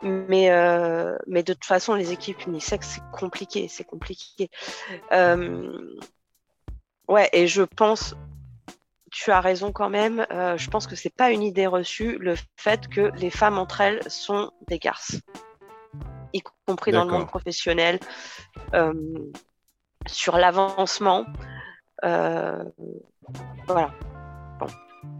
Mais 0.03 0.51
euh, 0.51 1.17
mais 1.27 1.43
de 1.43 1.55
toute 1.55 1.65
façon, 1.65 1.95
les 1.95 2.13
équipes 2.13 2.45
unisexes, 2.47 2.89
c'est 2.97 3.19
compliqué, 3.19 3.69
c'est 3.69 3.85
compliqué. 3.85 4.51
Euh, 5.13 5.73
ouais, 7.09 7.29
et 7.33 7.47
je 7.47 7.63
pense, 7.63 8.15
tu 9.19 9.31
as 9.31 9.41
raison 9.41 9.73
quand 9.73 9.89
même. 9.89 10.27
euh, 10.31 10.59
je 10.59 10.69
pense 10.69 10.87
que 10.87 10.95
c'est 10.95 11.15
pas 11.15 11.31
une 11.31 11.43
idée 11.43 11.67
reçue 11.67 12.19
le 12.19 12.35
fait 12.57 12.87
que 12.89 13.11
les 13.17 13.31
femmes 13.31 13.57
entre 13.59 13.81
elles 13.81 14.01
sont 14.11 14.51
des 14.69 14.79
garces, 14.79 15.17
y 16.35 16.43
compris 16.67 16.93
dans 16.93 17.05
le 17.05 17.11
monde 17.11 17.27
professionnel 17.27 17.99
euh, 18.75 18.93
sur 20.07 20.37
l'avancement. 20.37 21.25
euh, 22.05 22.63
voilà. 23.67 23.91
Bon. 24.61 24.67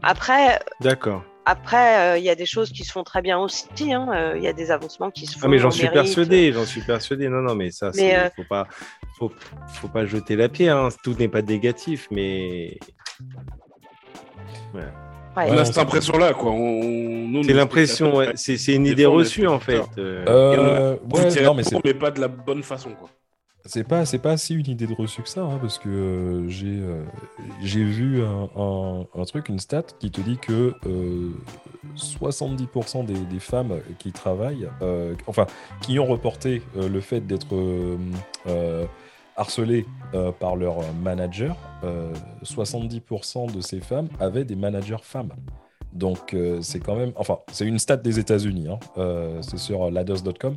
Après, 0.03 0.61
D'accord. 0.81 1.23
après, 1.47 2.21
il 2.21 2.25
y 2.25 2.29
a 2.31 2.35
des 2.35 2.45
choses 2.55 2.71
qui 2.71 2.85
se 2.85 2.93
font 2.93 3.03
très 3.03 3.23
bien 3.23 3.39
aussi. 3.39 3.67
hein, 3.95 4.35
Il 4.37 4.43
y 4.43 4.49
a 4.49 4.53
des 4.53 4.71
avancements 4.71 5.11
qui 5.11 5.27
se 5.27 5.39
font. 5.39 5.47
Ah 5.47 5.49
mais 5.49 5.59
j'en 5.59 5.71
suis 5.71 5.89
persuadé, 5.89 6.53
j'en 6.53 6.67
suis 6.67 6.83
persuadé. 6.83 7.29
Non, 7.31 7.41
non, 7.41 7.55
mais 7.55 7.71
ça, 7.71 7.93
faut 8.37 8.45
pas, 8.45 8.69
faut, 9.19 9.33
faut 9.69 9.89
pas 9.89 10.05
jeter 10.05 10.37
la 10.37 10.49
pierre. 10.51 10.77
hein. 10.77 10.89
Tout 11.03 11.15
n'est 11.15 11.29
pas 11.29 11.41
négatif, 11.43 12.09
mais 12.11 12.79
Ouais. 14.75 14.81
Ouais, 15.37 15.49
On 15.51 15.59
a 15.59 15.65
cette 15.67 15.77
impression-là, 15.79 16.33
quoi. 16.33 16.51
On, 16.53 17.43
c'est 17.43 17.53
l'impression. 17.53 18.17
ouais. 18.17 18.33
C'est 18.37 18.57
c'est 18.57 18.75
une 18.75 18.87
idée 18.87 19.07
on 19.07 19.13
reçue 19.13 19.47
en 19.47 19.61
fait. 19.61 19.83
euh. 19.99 20.25
Euh, 20.27 20.97
Vous 21.05 21.21
ouais, 21.21 21.43
non, 21.43 21.53
mais 21.55 21.63
mais 21.85 21.93
pas 21.95 22.11
de 22.11 22.21
la 22.21 22.29
bonne 22.29 22.63
façon, 22.63 22.91
quoi. 22.99 23.11
C'est 23.69 23.83
pas, 23.83 24.05
c'est 24.07 24.21
pas 24.21 24.37
si 24.37 24.55
une 24.55 24.69
idée 24.71 24.87
de 24.87 24.95
reçu 24.95 25.23
que 25.23 25.29
ça, 25.29 25.43
hein, 25.43 25.59
parce 25.61 25.79
que 25.79 25.89
euh, 25.89 26.49
j'ai 26.49 26.69
euh, 26.79 27.03
j'ai 27.63 27.83
vu 27.83 28.23
un, 28.23 28.49
un- 28.57 29.07
un 29.15 29.25
truc, 29.25 29.49
une 29.49 29.59
stat 29.59 29.83
qui 29.99 30.11
te 30.13 30.21
dit 30.21 30.39
que 30.39 30.73
euh, 30.87 31.31
70% 31.97 33.05
des, 33.05 33.15
des 33.15 33.41
femmes 33.41 33.81
qui 33.99 34.13
travaillent, 34.13 34.69
euh, 34.83 35.15
enfin, 35.27 35.47
qui 35.83 35.99
ont 35.99 36.07
reporté 36.07 36.63
euh, 36.77 36.89
le 36.89 37.01
fait 37.01 37.21
d'être 37.27 37.55
euh, 37.55 37.97
euh, 38.47 38.85
harcelées 39.37 39.87
euh, 40.15 40.33
par 40.33 40.57
leur 40.57 40.77
manager, 40.95 41.57
euh, 41.85 42.13
70% 42.45 43.53
de 43.55 43.61
ces 43.61 43.81
femmes 43.81 44.09
avaient 44.21 44.45
des 44.45 44.57
managers 44.57 45.03
femmes. 45.03 45.33
Donc 45.93 46.35
euh, 46.35 46.61
c'est 46.63 46.81
quand 46.81 46.97
même, 46.97 47.13
enfin, 47.17 47.39
c'est 47.53 47.67
une 47.67 47.79
stat 47.79 47.97
des 47.99 48.19
États-Unis, 48.19 48.69
hein, 48.69 48.79
euh, 48.99 49.41
c'est 49.43 49.59
sur 49.59 49.91
ladders.com. 49.91 50.57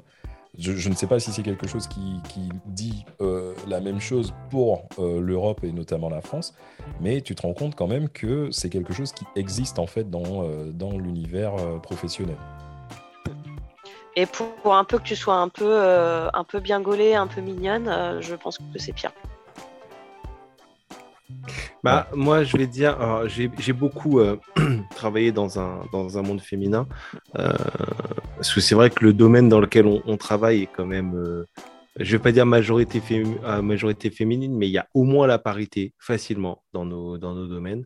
Je, 0.57 0.73
je 0.73 0.89
ne 0.89 0.95
sais 0.95 1.07
pas 1.07 1.19
si 1.19 1.31
c'est 1.31 1.43
quelque 1.43 1.67
chose 1.67 1.87
qui, 1.87 2.19
qui 2.27 2.49
dit 2.65 3.05
euh, 3.21 3.53
la 3.67 3.79
même 3.79 4.01
chose 4.01 4.33
pour 4.49 4.89
euh, 4.97 5.21
l'Europe 5.21 5.63
et 5.63 5.71
notamment 5.71 6.09
la 6.09 6.21
France, 6.21 6.55
mais 6.99 7.21
tu 7.21 7.35
te 7.35 7.43
rends 7.43 7.53
compte 7.53 7.75
quand 7.75 7.87
même 7.87 8.09
que 8.09 8.49
c'est 8.51 8.69
quelque 8.69 8.91
chose 8.91 9.11
qui 9.13 9.25
existe 9.35 9.79
en 9.79 9.87
fait 9.87 10.09
dans, 10.09 10.43
euh, 10.43 10.71
dans 10.71 10.97
l'univers 10.97 11.53
euh, 11.55 11.77
professionnel. 11.77 12.37
Et 14.19 14.25
pour, 14.25 14.75
un 14.75 14.83
peu 14.83 14.97
que 14.97 15.03
tu 15.03 15.15
sois 15.15 15.35
un 15.35 15.47
peu, 15.47 15.63
euh, 15.65 16.27
un 16.33 16.43
peu 16.43 16.59
bien 16.59 16.81
gaulée, 16.81 17.15
un 17.15 17.27
peu 17.27 17.39
mignonne, 17.39 17.87
euh, 17.87 18.19
je 18.19 18.35
pense 18.35 18.57
que 18.57 18.63
c'est 18.75 18.91
pire. 18.91 19.13
Bah, 21.85 22.09
moi, 22.13 22.43
je 22.43 22.57
vais 22.57 22.67
dire, 22.67 22.97
j'ai 23.27 23.71
beaucoup 23.71 24.19
euh, 24.19 24.35
travaillé 24.95 25.31
dans 25.31 25.57
un, 25.57 25.85
dans 25.93 26.17
un 26.17 26.21
monde 26.21 26.41
féminin. 26.41 26.85
euh, 27.37 27.53
parce 28.35 28.53
que 28.53 28.59
c'est 28.59 28.75
vrai 28.75 28.89
que 28.89 29.05
le 29.05 29.13
domaine 29.13 29.47
dans 29.47 29.61
lequel 29.61 29.85
on, 29.85 30.17
travaille 30.17 30.63
est 30.63 30.69
quand 30.75 30.85
même, 30.85 31.45
je 31.97 32.11
vais 32.11 32.21
pas 32.21 32.33
dire 32.33 32.45
majorité, 32.45 33.01
majorité 33.61 34.09
féminine, 34.09 34.53
mais 34.53 34.67
il 34.67 34.71
y 34.71 34.77
a 34.77 34.87
au 34.93 35.03
moins 35.03 35.27
la 35.27 35.39
parité 35.39 35.93
facilement 35.97 36.61
dans 36.73 36.83
nos, 36.83 37.17
dans 37.17 37.35
nos 37.35 37.47
domaines. 37.47 37.85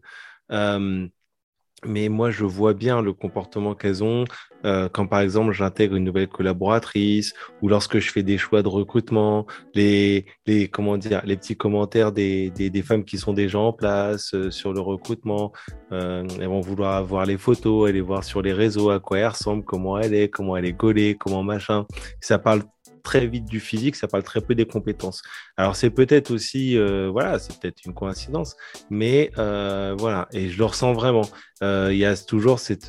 Mais 1.86 2.10
moi, 2.10 2.32
je 2.32 2.46
vois 2.46 2.74
bien 2.74 3.02
le 3.02 3.14
comportement 3.14 3.76
qu'elles 3.76 4.04
ont 4.04 4.26
euh, 4.66 4.88
quand, 4.90 5.08
par 5.08 5.20
exemple, 5.20 5.52
j'intègre 5.52 5.96
une 5.96 6.06
nouvelle 6.06 6.28
collaboratrice 6.28 7.34
ou 7.62 7.68
lorsque 7.68 8.00
je 8.00 8.12
fais 8.12 8.24
des 8.24 8.38
choix 8.38 8.62
de 8.62 8.68
recrutement, 8.68 9.46
les, 9.74 10.26
les, 10.46 10.68
comment 10.70 10.98
dire, 10.98 11.22
les 11.26 11.36
petits 11.36 11.58
commentaires 11.58 12.12
des, 12.12 12.50
des, 12.52 12.70
des 12.70 12.82
femmes 12.82 13.04
qui 13.04 13.18
sont 13.18 13.34
déjà 13.34 13.60
en 13.60 13.74
place 13.74 14.34
euh, 14.34 14.52
sur 14.52 14.74
le 14.74 14.80
recrutement. 14.80 15.52
Euh, 15.92 16.26
elles 16.40 16.48
vont 16.48 16.62
vouloir 16.62 16.96
avoir 16.96 17.26
les 17.26 17.38
photos, 17.38 17.90
aller 17.90 18.02
voir 18.02 18.24
sur 18.24 18.42
les 18.42 18.54
réseaux 18.54 18.90
à 18.90 19.00
quoi 19.00 19.20
elle 19.20 19.28
ressemble, 19.28 19.64
comment 19.64 19.98
elle 19.98 20.14
est, 20.14 20.30
comment 20.30 20.56
elle 20.56 20.66
est 20.66 20.74
gaulée, 20.74 21.18
comment 21.20 21.44
machin. 21.44 21.86
Ça 22.22 22.40
parle 22.40 22.64
très 23.04 23.28
vite 23.28 23.45
du 23.45 23.60
physique, 23.60 23.95
ça 23.95 24.08
parle 24.08 24.24
très 24.24 24.41
peu 24.41 24.56
des 24.56 24.66
compétences. 24.66 25.22
Alors 25.58 25.76
c'est 25.76 25.89
peut-être 25.89 26.32
aussi, 26.32 26.78
euh, 26.78 27.10
voilà, 27.12 27.38
c'est 27.38 27.60
peut-être 27.60 27.86
une 27.86 27.93
coïncidence, 27.93 28.56
mais 28.89 29.32
euh, 29.38 29.95
voilà, 29.97 30.28
et 30.34 30.49
je 30.49 30.58
le 30.58 30.66
ressens 30.66 30.93
vraiment. 30.93 31.28
Euh, 31.62 31.89
Il 31.91 31.97
y 31.97 32.06
a 32.06 32.16
toujours 32.18 32.60
cette, 32.60 32.88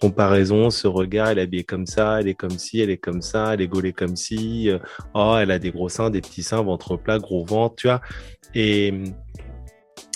comparaison, 0.00 0.70
ce 0.70 0.86
regard, 0.86 1.28
elle 1.28 1.38
est 1.38 1.42
habillée 1.42 1.64
comme 1.64 1.86
ça, 1.86 2.20
elle 2.20 2.28
est 2.28 2.34
comme 2.34 2.58
ci, 2.58 2.80
elle 2.80 2.90
est 2.90 2.98
comme 2.98 3.22
ça, 3.22 3.54
elle 3.54 3.62
est 3.62 3.68
gaulée 3.68 3.92
comme 3.92 4.16
ci, 4.16 4.70
oh, 5.14 5.36
elle 5.40 5.50
a 5.50 5.58
des 5.58 5.72
gros 5.72 5.88
seins, 5.88 6.10
des 6.10 6.20
petits 6.20 6.42
seins, 6.42 6.62
ventre 6.62 6.96
plat, 6.96 7.18
gros 7.18 7.44
ventre, 7.44 7.76
tu 7.76 7.88
vois. 7.88 8.00
Et 8.54 8.92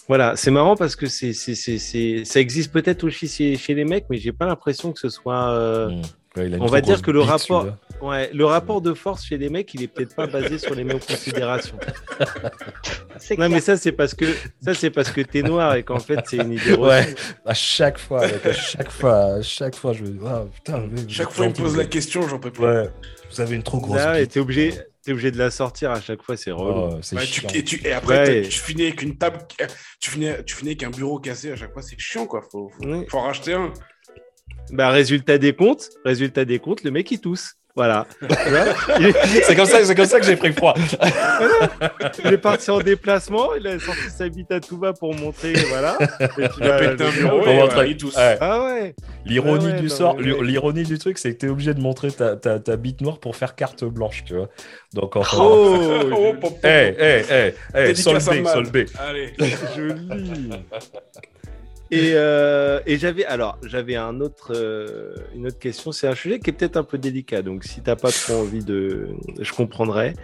voilà, 0.08 0.36
c'est 0.36 0.52
marrant 0.52 0.76
parce 0.76 0.94
que 0.94 1.06
ça 1.06 2.40
existe 2.40 2.72
peut-être 2.72 3.04
aussi 3.04 3.56
chez, 3.56 3.74
les 3.74 3.84
mecs, 3.84 4.04
mais 4.08 4.18
j'ai 4.18 4.32
pas 4.32 4.46
l'impression 4.46 4.92
que 4.92 5.00
ce 5.00 5.08
soit. 5.08 5.50
euh, 5.50 5.90
Mm. 5.90 6.02
Ouais, 6.36 6.50
on 6.60 6.66
va 6.66 6.80
dire 6.80 7.00
que 7.02 7.10
le 7.10 7.20
rapport-. 7.20 7.66
Ouais, 8.02 8.30
le 8.34 8.44
rapport 8.44 8.82
de 8.82 8.92
force 8.92 9.24
chez 9.24 9.38
les 9.38 9.48
mecs, 9.48 9.72
il 9.72 9.82
est 9.82 9.88
peut-être 9.88 10.14
pas 10.14 10.26
basé 10.26 10.58
sur 10.58 10.74
les 10.74 10.84
mêmes 10.84 11.00
considérations. 11.00 11.78
Non, 13.30 13.36
clair. 13.36 13.48
mais 13.50 13.60
ça, 13.60 13.76
c'est 13.76 13.92
parce 13.92 14.14
que 14.14 14.26
ça, 14.62 14.74
c'est 14.74 14.90
parce 14.90 15.10
que 15.10 15.20
t'es 15.22 15.42
noir 15.42 15.74
et 15.74 15.82
qu'en 15.82 15.98
fait, 15.98 16.20
c'est 16.26 16.36
une 16.36 16.52
idée 16.52 16.72
reçue. 16.74 16.80
Ouais, 16.82 17.14
à 17.46 17.54
chaque 17.54 17.98
fois, 17.98 18.20
mec, 18.26 18.44
à 18.44 18.52
chaque 18.52 18.90
fois, 18.90 19.14
à 19.36 19.42
chaque 19.42 19.74
fois, 19.74 19.92
je 19.94 20.04
ah, 20.26 20.44
putain, 20.54 20.86
mais 20.90 21.00
vous 21.00 21.08
Chaque 21.08 21.30
fois, 21.30 21.46
il 21.46 21.50
me 21.50 21.54
pose 21.54 21.76
la 21.76 21.86
question, 21.86 22.28
j'en 22.28 22.38
peux 22.38 22.50
plus. 22.50 22.64
Ouais, 22.64 22.90
vous 23.30 23.40
avez 23.40 23.56
une 23.56 23.62
trop 23.62 23.78
grosse 23.80 23.96
Là, 23.96 24.20
et 24.20 24.26
t'es 24.26 24.38
obligé, 24.38 24.74
t'es 25.02 25.12
obligé 25.12 25.30
de 25.30 25.38
la 25.38 25.50
sortir 25.50 25.90
à 25.92 26.00
chaque 26.00 26.22
fois, 26.22 26.36
c'est 26.36 26.50
relou. 26.52 26.90
Oh, 26.94 26.98
c'est 27.00 27.16
Ouais, 27.16 27.24
tu- 27.24 27.46
et, 27.56 27.64
tu- 27.64 27.86
et 27.86 27.92
après, 27.92 28.28
Ouais. 28.28 28.42
tu 28.42 28.58
finis 28.60 28.82
avec 28.82 29.00
une 29.02 29.16
table, 29.16 29.38
tu 29.98 30.10
finis, 30.10 30.28
tu 30.44 30.54
finis 30.54 30.70
avec 30.72 30.82
un 30.82 30.90
bureau 30.90 31.18
cassé 31.18 31.52
à 31.52 31.56
chaque 31.56 31.72
fois, 31.72 31.82
c'est 31.82 31.98
chiant 31.98 32.26
quoi. 32.26 32.42
Faut, 32.42 32.68
faut, 32.68 32.86
Oui. 32.86 33.06
faut 33.08 33.16
en 33.18 33.22
racheter 33.22 33.54
un. 33.54 33.72
Bah, 34.72 34.90
résultat 34.90 35.38
des 35.38 35.52
comptes, 35.54 35.88
résultat 36.04 36.44
des 36.44 36.58
comptes, 36.58 36.82
le 36.84 36.90
mec 36.90 37.10
il 37.10 37.20
tousse. 37.20 37.54
Voilà. 37.76 38.06
C'est 39.42 39.54
comme 39.54 39.66
ça, 39.66 39.84
c'est 39.84 39.94
comme 39.94 40.06
ça 40.06 40.18
que 40.18 40.24
j'ai 40.24 40.36
pris 40.36 40.50
froid. 40.54 40.72
il 42.24 42.32
est 42.32 42.38
parti 42.38 42.70
en 42.70 42.78
déplacement, 42.78 43.54
il 43.54 43.66
a 43.66 43.78
sorti 43.78 44.08
sa 44.08 44.30
bite 44.30 44.50
à 44.50 44.60
tout 44.60 44.78
va 44.78 44.94
pour 44.94 45.14
montrer, 45.14 45.52
voilà. 45.68 45.98
Et 46.20 46.26
puis, 46.28 46.44
Il 46.58 46.64
a 46.64 46.68
bah, 46.68 46.88
pété 46.88 47.04
un 47.04 47.10
bureau 47.10 47.38
Pour 47.40 47.52
montrer. 47.52 47.66
voilà, 47.74 47.86
il 47.86 47.96
tousse. 47.98 48.16
Ouais. 48.16 48.38
Ah 48.40 48.64
ouais. 48.64 48.94
L'ironie 49.26 49.66
ouais, 49.66 49.72
du 49.74 49.88
non, 49.88 49.94
sort, 49.94 50.16
mais- 50.16 50.42
l'ironie 50.42 50.84
du 50.84 50.96
truc, 50.98 51.18
c'est 51.18 51.34
que 51.34 51.38
t'es 51.38 51.48
obligé 51.48 51.74
de 51.74 51.80
montrer 51.82 52.10
ta, 52.12 52.34
ta, 52.36 52.58
ta 52.60 52.76
bite 52.76 53.02
noire 53.02 53.18
pour 53.18 53.36
faire 53.36 53.54
carte 53.54 53.84
blanche, 53.84 54.24
tu 54.24 54.34
vois. 54.36 54.48
Donc 54.94 55.14
enfin. 55.16 55.36
Oh, 55.38 55.76
Oh, 56.16 56.32
pop, 56.40 56.58
Eh, 56.64 56.94
eh, 56.98 57.22
eh, 57.30 57.54
eh, 57.90 57.94
sol 57.94 58.16
B, 58.16 58.46
sol 58.46 58.70
B. 58.70 58.76
Allez. 58.98 59.34
joli. 59.76 60.48
Et, 61.90 62.12
euh, 62.14 62.80
et 62.84 62.98
j'avais 62.98 63.24
alors 63.24 63.58
j'avais 63.62 63.96
euh, 63.96 65.14
une 65.34 65.46
autre 65.46 65.58
question. 65.58 65.92
C'est 65.92 66.08
un 66.08 66.14
sujet 66.14 66.40
qui 66.40 66.50
est 66.50 66.52
peut-être 66.52 66.76
un 66.76 66.82
peu 66.82 66.98
délicat. 66.98 67.42
Donc 67.42 67.62
si 67.64 67.80
t'as 67.80 67.94
pas 67.94 68.10
trop 68.10 68.34
envie 68.34 68.64
de, 68.64 69.08
je 69.38 69.52
comprendrais. 69.52 70.14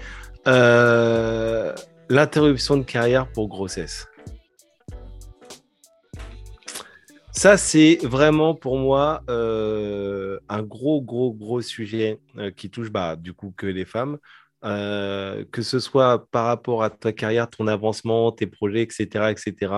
Euh, 0.48 1.72
L'interruption 2.08 2.76
de 2.76 2.82
carrière 2.82 3.26
pour 3.30 3.48
grossesse. 3.48 4.06
Ça, 7.30 7.56
c'est 7.56 8.00
vraiment 8.02 8.54
pour 8.54 8.76
moi 8.76 9.22
un 9.28 10.62
gros, 10.62 11.00
gros, 11.00 11.32
gros 11.32 11.62
sujet 11.62 12.18
qui 12.56 12.68
touche 12.68 12.90
bah, 12.90 13.16
du 13.16 13.32
coup 13.32 13.54
que 13.56 13.66
les 13.66 13.86
femmes. 13.86 14.18
Que 14.62 15.62
ce 15.62 15.78
soit 15.78 16.26
par 16.30 16.44
rapport 16.46 16.82
à 16.82 16.90
ta 16.90 17.12
carrière, 17.12 17.48
ton 17.48 17.66
avancement, 17.66 18.30
tes 18.30 18.46
projets, 18.46 18.82
etc., 18.82 19.30
etc., 19.30 19.72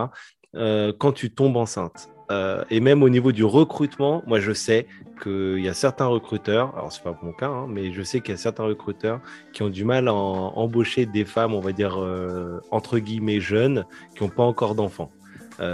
euh, 0.57 0.93
quand 0.97 1.13
tu 1.13 1.31
tombes 1.31 1.57
enceinte. 1.57 2.09
Euh, 2.31 2.65
et 2.71 2.81
même 2.81 3.03
au 3.03 3.09
niveau 3.09 3.33
du 3.33 3.45
recrutement, 3.45 4.23
moi 4.27 4.41
je 4.41 4.53
sais 4.53 4.87
qu'il 5.23 5.61
y 5.61 5.69
a 5.69 5.75
certains 5.75 6.07
recruteurs, 6.07 6.75
alors 6.77 6.91
c'est 6.91 7.03
pas 7.03 7.19
mon 7.23 7.33
cas, 7.33 7.49
hein, 7.49 7.67
mais 7.69 7.93
je 7.93 8.03
sais 8.03 8.21
qu'il 8.21 8.31
y 8.31 8.35
a 8.35 8.39
certains 8.39 8.65
recruteurs 8.65 9.21
qui 9.53 9.63
ont 9.63 9.69
du 9.69 9.85
mal 9.85 10.09
à 10.09 10.15
embaucher 10.15 11.07
des 11.07 11.25
femmes, 11.25 11.55
on 11.55 11.61
va 11.61 11.73
dire 11.73 12.01
euh, 12.01 12.61
entre 12.71 12.99
guillemets 12.99 13.41
jeunes, 13.41 13.85
qui 14.17 14.23
n'ont 14.23 14.31
pas 14.31 14.43
encore 14.43 14.75
d'enfants. 14.75 15.11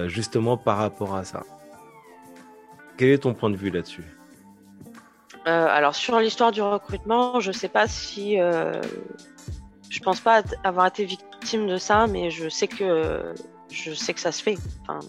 justement 0.06 0.56
par 0.56 0.76
rapport 0.78 1.14
à 1.14 1.24
ça. 1.24 1.42
Quel 2.96 3.10
est 3.10 3.18
ton 3.18 3.32
point 3.32 3.50
de 3.50 3.56
vue 3.56 3.70
là-dessus? 3.70 4.04
Alors 5.46 5.94
sur 5.94 6.18
l'histoire 6.18 6.52
du 6.52 6.60
recrutement, 6.60 7.40
je 7.40 7.50
sais 7.50 7.68
pas 7.68 7.86
si, 7.86 8.36
je 8.36 10.00
pense 10.02 10.20
pas 10.20 10.42
avoir 10.64 10.86
été 10.86 11.04
victime 11.04 11.66
de 11.66 11.78
ça, 11.78 12.06
mais 12.06 12.30
je 12.30 12.48
sais 12.48 12.68
que 12.68 13.34
je 13.70 13.92
sais 13.92 14.14
que 14.14 14.20
ça 14.20 14.32
se 14.32 14.42
fait. 14.42 14.58
Enfin, 14.82 15.00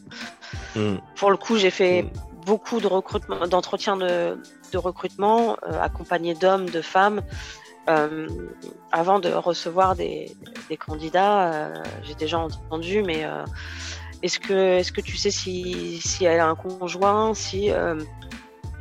Hmm. 0.76 0.98
pour 1.16 1.32
le 1.32 1.38
coup, 1.38 1.58
j'ai 1.58 1.70
fait 1.72 2.04
Mm. 2.04 2.10
beaucoup 2.46 2.80
de 2.80 2.88
recrutement, 2.88 3.46
d'entretiens 3.48 3.98
de, 3.98 4.38
de 4.72 4.78
recrutement, 4.78 5.58
euh, 5.68 5.82
accompagnés 5.82 6.34
d'hommes, 6.36 6.70
de 6.70 6.82
femmes. 6.82 7.22
euh, 7.90 8.28
avant 8.92 9.20
de 9.20 9.30
recevoir 9.30 9.96
des, 9.96 10.36
des 10.70 10.78
candidats, 10.78 11.52
euh, 11.54 11.84
j'ai 12.04 12.14
déjà 12.16 12.38
entendu, 12.38 13.02
mais 13.04 13.26
euh, 13.26 13.44
est-ce 14.22 14.40
que, 14.40 14.54
est-ce 14.78 14.92
que 14.92 15.02
tu 15.02 15.18
sais 15.18 15.32
si, 15.32 16.00
si 16.00 16.26
elle 16.26 16.40
a 16.40 16.48
un 16.48 16.56
conjoint, 16.56 17.34
si, 17.34 17.72
euh, 17.72 17.96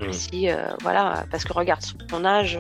Mm. 0.00 0.12
si 0.12 0.48
voilà, 0.82 1.24
parce 1.30 1.44
que 1.44 1.52
regarde 1.52 1.82
son 2.10 2.24
âge, 2.24 2.58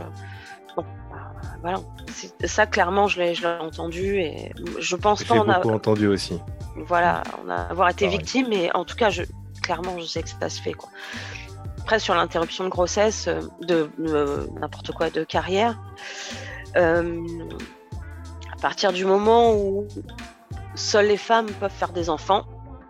voilà, 1.62 1.78
C'est- 2.12 2.46
ça 2.46 2.66
clairement 2.66 3.06
je 3.08 3.20
l'ai, 3.20 3.34
entendu 3.60 4.16
et 4.18 4.52
je 4.78 4.96
pense 4.96 5.24
pas 5.24 5.34
en 5.36 5.48
a, 5.48 5.60
beaucoup 5.60 5.74
entendu 5.74 6.06
aussi. 6.06 6.38
voilà, 6.76 7.22
on 7.44 7.48
a 7.50 7.56
avoir 7.56 7.88
été 7.90 8.06
Pareil. 8.06 8.18
victime, 8.18 8.46
mais 8.48 8.74
en 8.74 8.84
tout 8.84 8.96
cas, 8.96 9.10
je, 9.10 9.22
clairement, 9.62 9.98
je 9.98 10.04
sais 10.06 10.22
que 10.22 10.28
ça 10.28 10.48
se 10.48 10.60
fait. 10.60 10.72
Quoi. 10.72 10.88
Après, 11.80 11.98
sur 11.98 12.14
l'interruption 12.14 12.64
de 12.64 12.68
grossesse, 12.68 13.26
euh, 13.28 13.40
de 13.62 13.90
euh, 14.00 14.46
n'importe 14.60 14.92
quoi, 14.92 15.10
de 15.10 15.24
carrière, 15.24 15.78
euh, 16.76 17.20
à 18.52 18.60
partir 18.60 18.92
du 18.92 19.04
moment 19.04 19.54
où 19.54 19.86
seules 20.74 21.06
les 21.08 21.16
femmes 21.16 21.50
peuvent 21.58 21.70
faire 21.72 21.92
des 21.92 22.08
enfants, 22.10 22.44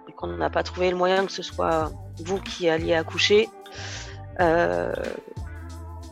et 0.09 0.13
qu'on 0.13 0.27
n'a 0.29 0.51
pas 0.51 0.63
trouvé 0.63 0.91
le 0.91 0.97
moyen 0.97 1.25
que 1.27 1.33
ce 1.33 1.43
soit 1.43 1.91
vous 2.25 2.39
qui 2.41 2.69
alliez 2.69 2.95
accoucher, 2.95 3.49
euh, 4.41 4.93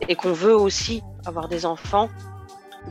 et 0.07 0.15
qu'on 0.15 0.33
veut 0.33 0.55
aussi 0.55 1.03
avoir 1.25 1.47
des 1.49 1.65
enfants, 1.65 2.09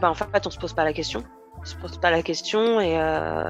ben, 0.01 0.09
en 0.11 0.15
fait, 0.15 0.47
on 0.47 0.51
se 0.51 0.59
pose 0.59 0.73
pas 0.73 0.85
la 0.85 0.93
question 0.93 1.25
on 1.61 1.65
se 1.65 1.75
pose 1.77 1.99
pas 1.99 2.11
la 2.11 2.23
question 2.23 2.81
et 2.81 2.99
euh, 2.99 3.43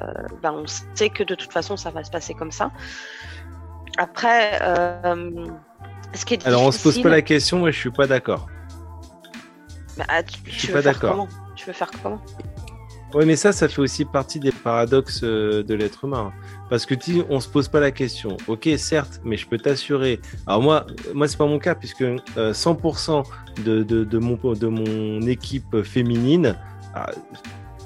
ben, 0.42 0.52
on 0.52 0.66
sait 0.66 1.10
que 1.10 1.22
de 1.22 1.34
toute 1.34 1.52
façon 1.52 1.76
ça 1.76 1.90
va 1.90 2.04
se 2.04 2.10
passer 2.10 2.34
comme 2.34 2.52
ça. 2.52 2.70
Après, 3.96 4.58
euh, 4.62 5.46
ce 6.14 6.24
qui 6.24 6.34
est 6.34 6.46
Alors 6.46 6.62
on 6.62 6.72
se 6.72 6.82
pose 6.82 7.02
pas 7.02 7.08
la 7.08 7.22
question, 7.22 7.58
moi 7.58 7.70
je 7.70 7.78
suis 7.78 7.90
pas 7.90 8.06
d'accord. 8.06 8.48
Bah, 9.96 10.04
ah, 10.08 10.22
tu, 10.22 10.38
je 10.44 10.50
tu 10.50 10.58
suis 10.58 10.68
veux 10.68 10.74
pas 10.74 10.82
d'accord. 10.82 11.26
Tu 11.56 11.66
veux 11.66 11.72
faire 11.72 11.90
comment? 12.02 12.20
Oui, 13.14 13.24
mais 13.24 13.36
ça, 13.36 13.52
ça 13.52 13.68
fait 13.68 13.80
aussi 13.80 14.04
partie 14.04 14.38
des 14.38 14.52
paradoxes 14.52 15.22
euh, 15.24 15.62
de 15.62 15.74
l'être 15.74 16.04
humain. 16.04 16.34
Parce 16.68 16.84
que 16.84 16.94
tu, 16.94 17.22
on 17.30 17.40
se 17.40 17.48
pose 17.48 17.68
pas 17.68 17.80
la 17.80 17.90
question. 17.90 18.36
Ok, 18.46 18.68
certes, 18.76 19.20
mais 19.24 19.38
je 19.38 19.46
peux 19.48 19.56
t'assurer. 19.58 20.20
Alors 20.46 20.60
moi, 20.62 20.86
moi 21.14 21.26
c'est 21.26 21.38
pas 21.38 21.46
mon 21.46 21.58
cas 21.58 21.74
puisque 21.74 22.02
euh, 22.02 22.52
100% 22.52 23.22
de, 23.64 23.82
de, 23.82 24.04
de 24.04 24.18
mon 24.18 24.36
de 24.52 24.66
mon 24.66 25.22
équipe 25.22 25.82
féminine, 25.82 26.54
ah, 26.94 27.10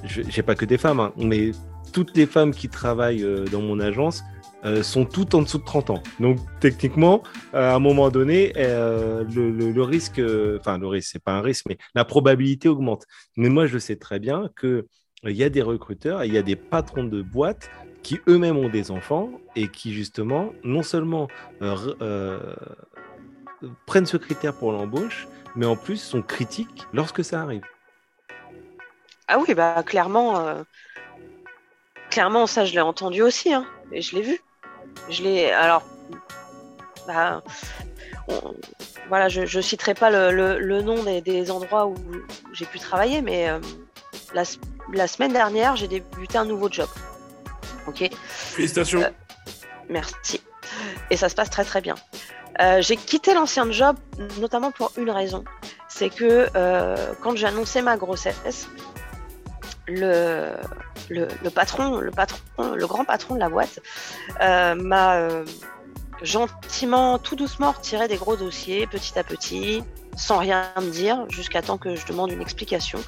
j'ai 0.05 0.43
pas 0.43 0.55
que 0.57 0.65
des 0.65 0.78
femmes, 0.78 1.01
hein, 1.01 1.12
mais 1.16 1.53
toutes 1.93 2.16
les 2.16 2.27
femmes 2.27 2.53
qui 2.55 2.69
travaillent 2.69 3.23
euh, 3.24 3.44
dans 3.47 3.61
mon 3.62 3.81
agence 3.81 4.23
euh, 4.65 4.82
sont 4.82 5.05
toutes 5.05 5.35
en 5.35 5.43
dessous 5.43 5.59
de 5.59 5.65
30 5.65 5.90
ans. 5.90 6.03
Donc 6.20 6.39
techniquement, 6.61 7.23
à 7.53 7.74
un 7.74 7.78
moment 7.81 8.11
donné, 8.11 8.53
euh, 8.57 9.24
le, 9.35 9.51
le- 9.51 9.82
risque, 9.82 10.19
euh, 10.20 10.59
enfin 10.61 10.78
le 10.78 10.86
risque, 10.86 11.11
c'est 11.12 11.23
pas 11.23 11.32
un 11.32 11.40
risque, 11.43 11.66
mais 11.69 11.78
la 11.94 12.05
probabilité 12.05 12.69
augmente. 12.69 13.05
Mais 13.36 13.49
moi, 13.49 13.66
je 13.66 13.78
sais 13.78 13.97
très 13.97 14.20
bien 14.20 14.49
que 14.57 14.86
il 15.24 15.36
y 15.36 15.44
a 15.44 15.49
des 15.49 15.62
recruteurs, 15.62 16.24
il 16.24 16.32
y 16.32 16.39
a 16.39 16.43
des 16.43 16.57
patrons 16.57 17.05
de 17.05 17.23
boîtes 17.23 17.70
qui 18.03 18.20
eux-mêmes 18.28 18.57
ont 18.57 18.69
des 18.69 18.90
enfants 18.90 19.31
et 19.55 19.69
qui 19.69 19.93
justement, 19.93 20.53
non 20.65 20.82
seulement 20.82 21.28
euh, 21.62 21.94
euh, 22.01 22.55
prennent 23.86 24.07
ce 24.07 24.16
critère 24.16 24.55
pour 24.55 24.73
l'embauche, 24.73 25.28
mais 25.55 25.66
en 25.66 25.77
plus 25.77 25.99
sont 25.99 26.23
critiques 26.23 26.86
lorsque 26.93 27.24
ça 27.24 27.40
arrive. 27.40 27.62
Ah 29.28 29.39
oui, 29.39 29.55
bah 29.55 29.82
clairement, 29.85 30.40
euh, 30.40 30.62
clairement 32.11 32.47
ça 32.47 32.65
je 32.65 32.73
l'ai 32.73 32.81
entendu 32.81 33.23
aussi, 33.23 33.53
hein, 33.53 33.66
et 33.93 34.03
je 34.03 34.16
l'ai 34.16 34.23
vu. 34.23 34.40
Je 35.09 35.23
l'ai. 35.23 35.51
Alors, 35.53 35.85
bah, 37.07 37.43
voilà, 39.09 39.28
je, 39.28 39.47
je 39.47 39.61
citerai 39.61 39.94
pas 39.94 40.11
le, 40.11 40.82
nom 40.82 41.03
des, 41.05 41.51
endroits 41.51 41.86
où 41.86 41.94
j'ai 42.53 42.66
pu 42.66 42.78
travailler, 42.78 43.23
mais 43.23 43.49
la, 44.35 44.44
la 44.92 45.06
semaine 45.06 45.32
dernière 45.32 45.76
j'ai 45.76 45.88
débuté 45.88 46.38
un 46.38 46.44
nouveau 46.44 46.70
job. 46.70 46.88
Ok. 47.86 48.09
Félicitations. 48.26 49.02
Euh, 49.02 49.10
Merci. 49.88 50.40
Et 51.10 51.16
ça 51.16 51.28
se 51.28 51.34
passe 51.34 51.50
très 51.50 51.64
très 51.64 51.80
bien. 51.80 51.94
Euh, 52.60 52.80
j'ai 52.80 52.96
quitté 52.96 53.34
l'ancien 53.34 53.70
job 53.70 53.96
notamment 54.40 54.70
pour 54.70 54.92
une 54.96 55.10
raison. 55.10 55.44
C'est 55.88 56.10
que 56.10 56.48
euh, 56.54 57.14
quand 57.20 57.36
j'ai 57.36 57.46
annoncé 57.46 57.82
ma 57.82 57.96
grossesse, 57.96 58.68
le, 59.86 60.52
le, 61.10 61.28
le 61.42 61.50
patron, 61.50 61.98
le 61.98 62.10
patron, 62.10 62.40
le 62.74 62.86
grand 62.86 63.04
patron 63.04 63.34
de 63.34 63.40
la 63.40 63.48
boîte 63.48 63.80
m'a 64.40 65.28
gentiment, 66.22 67.18
tout 67.18 67.36
doucement 67.36 67.72
retiré 67.72 68.09
des 68.09 68.16
gros 68.16 68.36
dossiers 68.36 68.86
petit 68.86 69.18
à 69.18 69.24
petit, 69.24 69.82
sans 70.16 70.38
rien 70.38 70.70
me 70.76 70.90
dire, 70.90 71.26
jusqu'à 71.28 71.62
temps 71.62 71.78
que 71.78 71.96
je 71.96 72.06
demande 72.06 72.30
une 72.30 72.40
explication. 72.40 73.00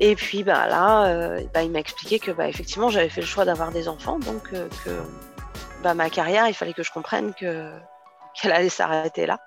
Et 0.00 0.16
puis 0.16 0.42
bah 0.42 0.66
là, 0.66 1.06
euh, 1.06 1.40
bah, 1.52 1.62
il 1.62 1.70
m'a 1.70 1.78
expliqué 1.78 2.18
que 2.18 2.30
bah, 2.32 2.48
effectivement 2.48 2.88
j'avais 2.88 3.08
fait 3.08 3.20
le 3.20 3.26
choix 3.26 3.44
d'avoir 3.44 3.70
des 3.70 3.88
enfants, 3.88 4.18
donc 4.18 4.42
euh, 4.52 4.68
que 4.84 4.90
bah, 5.82 5.94
ma 5.94 6.10
carrière, 6.10 6.48
il 6.48 6.54
fallait 6.54 6.72
que 6.72 6.82
je 6.82 6.90
comprenne 6.92 7.32
que 7.34 7.70
qu'elle 8.34 8.52
allait 8.52 8.68
s'arrêter 8.68 9.26
là. 9.26 9.38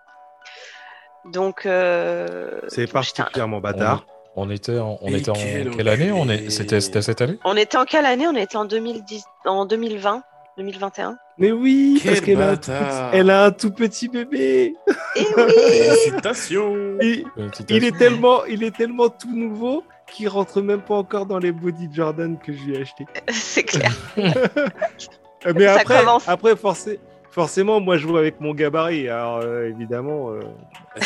Donc 1.25 1.65
euh, 1.65 2.61
C'est 2.69 2.87
particulièrement 2.91 3.59
bâtard. 3.59 4.05
On 4.39 4.49
était 4.51 4.77
en, 4.77 4.99
on 5.01 5.07
était 5.13 5.31
en 5.31 5.33
quelle 5.33 5.87
année 5.87 6.11
on 6.11 6.29
est, 6.29 6.51
c'était, 6.51 6.79
c'était 6.79 7.01
cette 7.01 7.21
année 7.21 7.39
On 7.43 7.57
était 7.57 7.75
en 7.77 7.85
quelle 7.85 8.05
année? 8.05 8.27
On 8.27 8.35
était 8.35 8.55
en 8.55 8.65
2010, 8.65 9.23
en 9.45 9.65
2020, 9.65 10.21
2021. 10.57 11.17
Mais 11.39 11.51
oui, 11.51 11.99
Quel 12.01 12.11
parce 12.13 12.21
qu'elle 12.25 12.41
a, 12.41 12.49
un 12.51 12.55
tout 12.55 12.69
bâtard. 12.71 13.09
petit- 13.09 13.17
elle 13.17 13.29
a 13.31 13.45
un 13.45 13.51
tout 13.51 13.71
petit 13.71 14.07
bébé. 14.07 14.75
Et 15.15 15.25
oui, 15.37 15.53
Félicitations. 15.57 16.75
Il 17.01 17.83
est 17.83 17.97
tellement, 17.97 18.45
il 18.45 18.63
est 18.63 18.75
tellement 18.75 19.09
tout 19.09 19.35
nouveau 19.35 19.83
qu'il 20.11 20.27
rentre 20.29 20.61
même 20.61 20.81
pas 20.81 20.95
encore 20.95 21.25
dans 21.25 21.39
les 21.39 21.51
body 21.51 21.89
Jordan 21.93 22.37
que 22.39 22.53
je 22.53 22.63
lui 22.63 22.75
ai 22.75 22.81
acheté. 22.81 23.05
c'est 23.29 23.63
clair. 23.63 23.91
Euh, 24.17 25.53
Mais 25.55 25.65
Ça 25.65 25.75
après, 25.81 25.99
commence. 25.99 26.27
après 26.27 26.53
forcé- 26.55 26.99
forcément, 27.31 27.79
moi 27.79 27.97
je 27.97 28.07
joue 28.07 28.17
avec 28.17 28.39
mon 28.41 28.53
gabarit. 28.53 29.07
Alors 29.09 29.41
euh, 29.43 29.67
évidemment, 29.69 30.31
euh, 30.31 30.39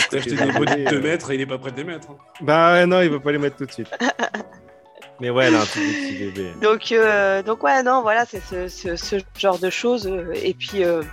T'as 0.10 0.18
acheté 0.18 0.36
des 0.36 0.52
body 0.52 0.84
de 0.86 0.90
2 0.90 1.02
mètres 1.02 1.32
et 1.32 1.36
il 1.36 1.42
est 1.42 1.46
pas 1.46 1.58
prêt 1.58 1.72
de 1.72 1.78
les 1.78 1.84
mettre. 1.84 2.12
hein. 2.12 2.16
bah 2.42 2.74
ouais, 2.74 2.86
non, 2.86 3.02
il 3.02 3.10
va 3.10 3.20
pas 3.20 3.32
les 3.32 3.38
mettre 3.38 3.58
tout 3.58 3.66
de 3.66 3.72
suite. 3.72 3.90
Mais 5.20 5.30
ouais, 5.30 5.46
elle 5.46 5.56
a 5.56 5.60
un 5.60 5.66
tout 5.66 5.78
petit 5.80 6.16
bébé. 6.18 6.52
Donc, 6.64 6.92
euh, 6.92 7.44
donc 7.44 7.62
ouais, 7.64 7.84
non, 7.84 8.02
voilà, 8.02 8.26
c'est 8.26 8.42
ce, 8.42 8.68
ce- 8.68 8.96
ce 8.96 9.18
genre 9.38 9.60
de 9.60 9.70
choses. 9.70 10.08
euh, 10.08 10.34
Et 10.34 10.56
puis, 10.56 10.84
euh, 10.84 11.04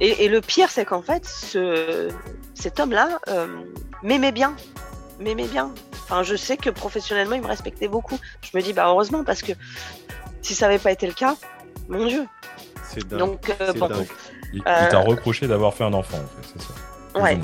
et, 0.00 0.24
et 0.24 0.28
le 0.28 0.40
pire, 0.40 0.68
c'est 0.68 0.84
qu'en 0.84 1.02
fait, 1.02 1.24
ce, 1.24 2.08
cet 2.54 2.80
homme-là 2.80 3.20
euh, 3.28 3.46
m'aimait 4.02 4.32
bien, 4.32 4.56
m'aimait 5.22 5.46
bien. 5.48 5.72
Enfin, 6.04 6.22
je 6.22 6.36
sais 6.36 6.56
que 6.56 6.70
professionnellement, 6.70 7.34
il 7.36 7.42
me 7.42 7.46
respectait 7.46 7.88
beaucoup. 7.88 8.18
Je 8.42 8.56
me 8.56 8.62
dis, 8.62 8.72
bah 8.72 8.86
heureusement, 8.88 9.24
parce 9.24 9.42
que 9.42 9.52
si 10.42 10.54
ça 10.54 10.66
n'avait 10.66 10.78
pas 10.78 10.92
été 10.92 11.06
le 11.06 11.12
cas, 11.14 11.36
mon 11.88 12.06
Dieu. 12.06 12.26
C'est 12.88 13.06
dingue. 13.06 13.18
Donc, 13.18 13.48
euh, 13.48 13.54
c'est 13.72 13.78
bon, 13.78 13.88
dingue. 13.88 14.06
Il, 14.52 14.58
il 14.58 14.62
Euh, 14.66 14.90
t'a 14.90 14.98
reproché 14.98 15.46
d'avoir 15.46 15.72
fait 15.74 15.84
un 15.84 15.92
enfant, 15.94 16.18
en 16.18 16.42
fait, 16.42 16.48
c'est 16.54 16.62
ça 16.62 17.20
ouais, 17.22 17.38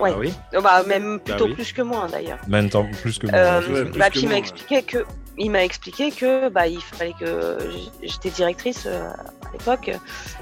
ouais. 0.00 0.10
Ah 0.14 0.18
oui? 0.18 0.32
Oh, 0.56 0.60
Bah, 0.62 0.82
même 0.86 1.20
plutôt 1.20 1.44
oui. 1.46 1.54
plus 1.54 1.72
que 1.72 1.82
moi, 1.82 2.06
d'ailleurs. 2.10 2.38
Même 2.48 2.68
temps, 2.70 2.86
plus 3.02 3.18
que 3.18 3.26
moi. 3.26 3.36
Euh, 3.38 3.84
bah, 3.96 4.06
que 4.06 4.12
puis 4.12 4.20
il 4.22 4.24
m'a 4.28 4.30
moi, 4.30 4.38
expliqué 4.38 4.82
que 4.82 5.04
il 5.38 5.50
m'a 5.50 5.64
expliqué 5.64 6.10
que 6.10 6.48
bah 6.50 6.66
il 6.66 6.80
fallait 6.82 7.14
que 7.18 7.58
j'étais 8.02 8.30
directrice 8.30 8.84
euh, 8.86 9.08
à 9.10 9.52
l'époque 9.52 9.90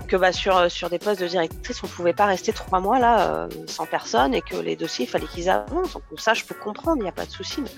que 0.08 0.16
bah 0.16 0.32
sur 0.32 0.70
sur 0.70 0.90
des 0.90 0.98
postes 0.98 1.20
de 1.20 1.28
directrice 1.28 1.82
on 1.84 1.86
pouvait 1.86 2.12
pas 2.12 2.26
rester 2.26 2.52
trois 2.52 2.80
mois 2.80 2.98
là 2.98 3.30
euh, 3.44 3.48
sans 3.66 3.86
personne 3.86 4.34
et 4.34 4.42
que 4.42 4.56
les 4.56 4.74
dossiers 4.76 5.04
il 5.04 5.08
fallait 5.08 5.26
qu'ils 5.28 5.48
avancent 5.48 5.92
donc 5.92 6.18
ça 6.20 6.34
je 6.34 6.44
peux 6.44 6.54
comprendre 6.56 6.98
il 6.98 7.02
n'y 7.04 7.08
a 7.08 7.12
pas 7.12 7.24
de 7.26 7.30
souci 7.30 7.60
mais 7.62 7.70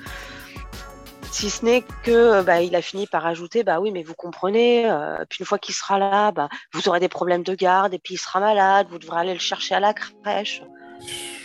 si 1.30 1.48
ce 1.50 1.64
n'est 1.64 1.82
que 2.02 2.42
bah, 2.42 2.60
il 2.62 2.74
a 2.76 2.82
fini 2.82 3.06
par 3.06 3.26
ajouter 3.26 3.62
bah 3.62 3.78
oui 3.80 3.90
mais 3.90 4.02
vous 4.02 4.14
comprenez 4.14 4.90
euh, 4.90 5.24
puis 5.28 5.38
une 5.40 5.46
fois 5.46 5.58
qu'il 5.58 5.74
sera 5.74 5.98
là 5.98 6.32
bah 6.32 6.48
vous 6.72 6.88
aurez 6.88 7.00
des 7.00 7.08
problèmes 7.08 7.42
de 7.42 7.54
garde 7.54 7.92
et 7.94 7.98
puis 7.98 8.14
il 8.14 8.18
sera 8.18 8.40
malade 8.40 8.86
vous 8.90 8.98
devrez 8.98 9.20
aller 9.20 9.34
le 9.34 9.38
chercher 9.40 9.74
à 9.74 9.80
la 9.80 9.92
crèche 9.94 10.62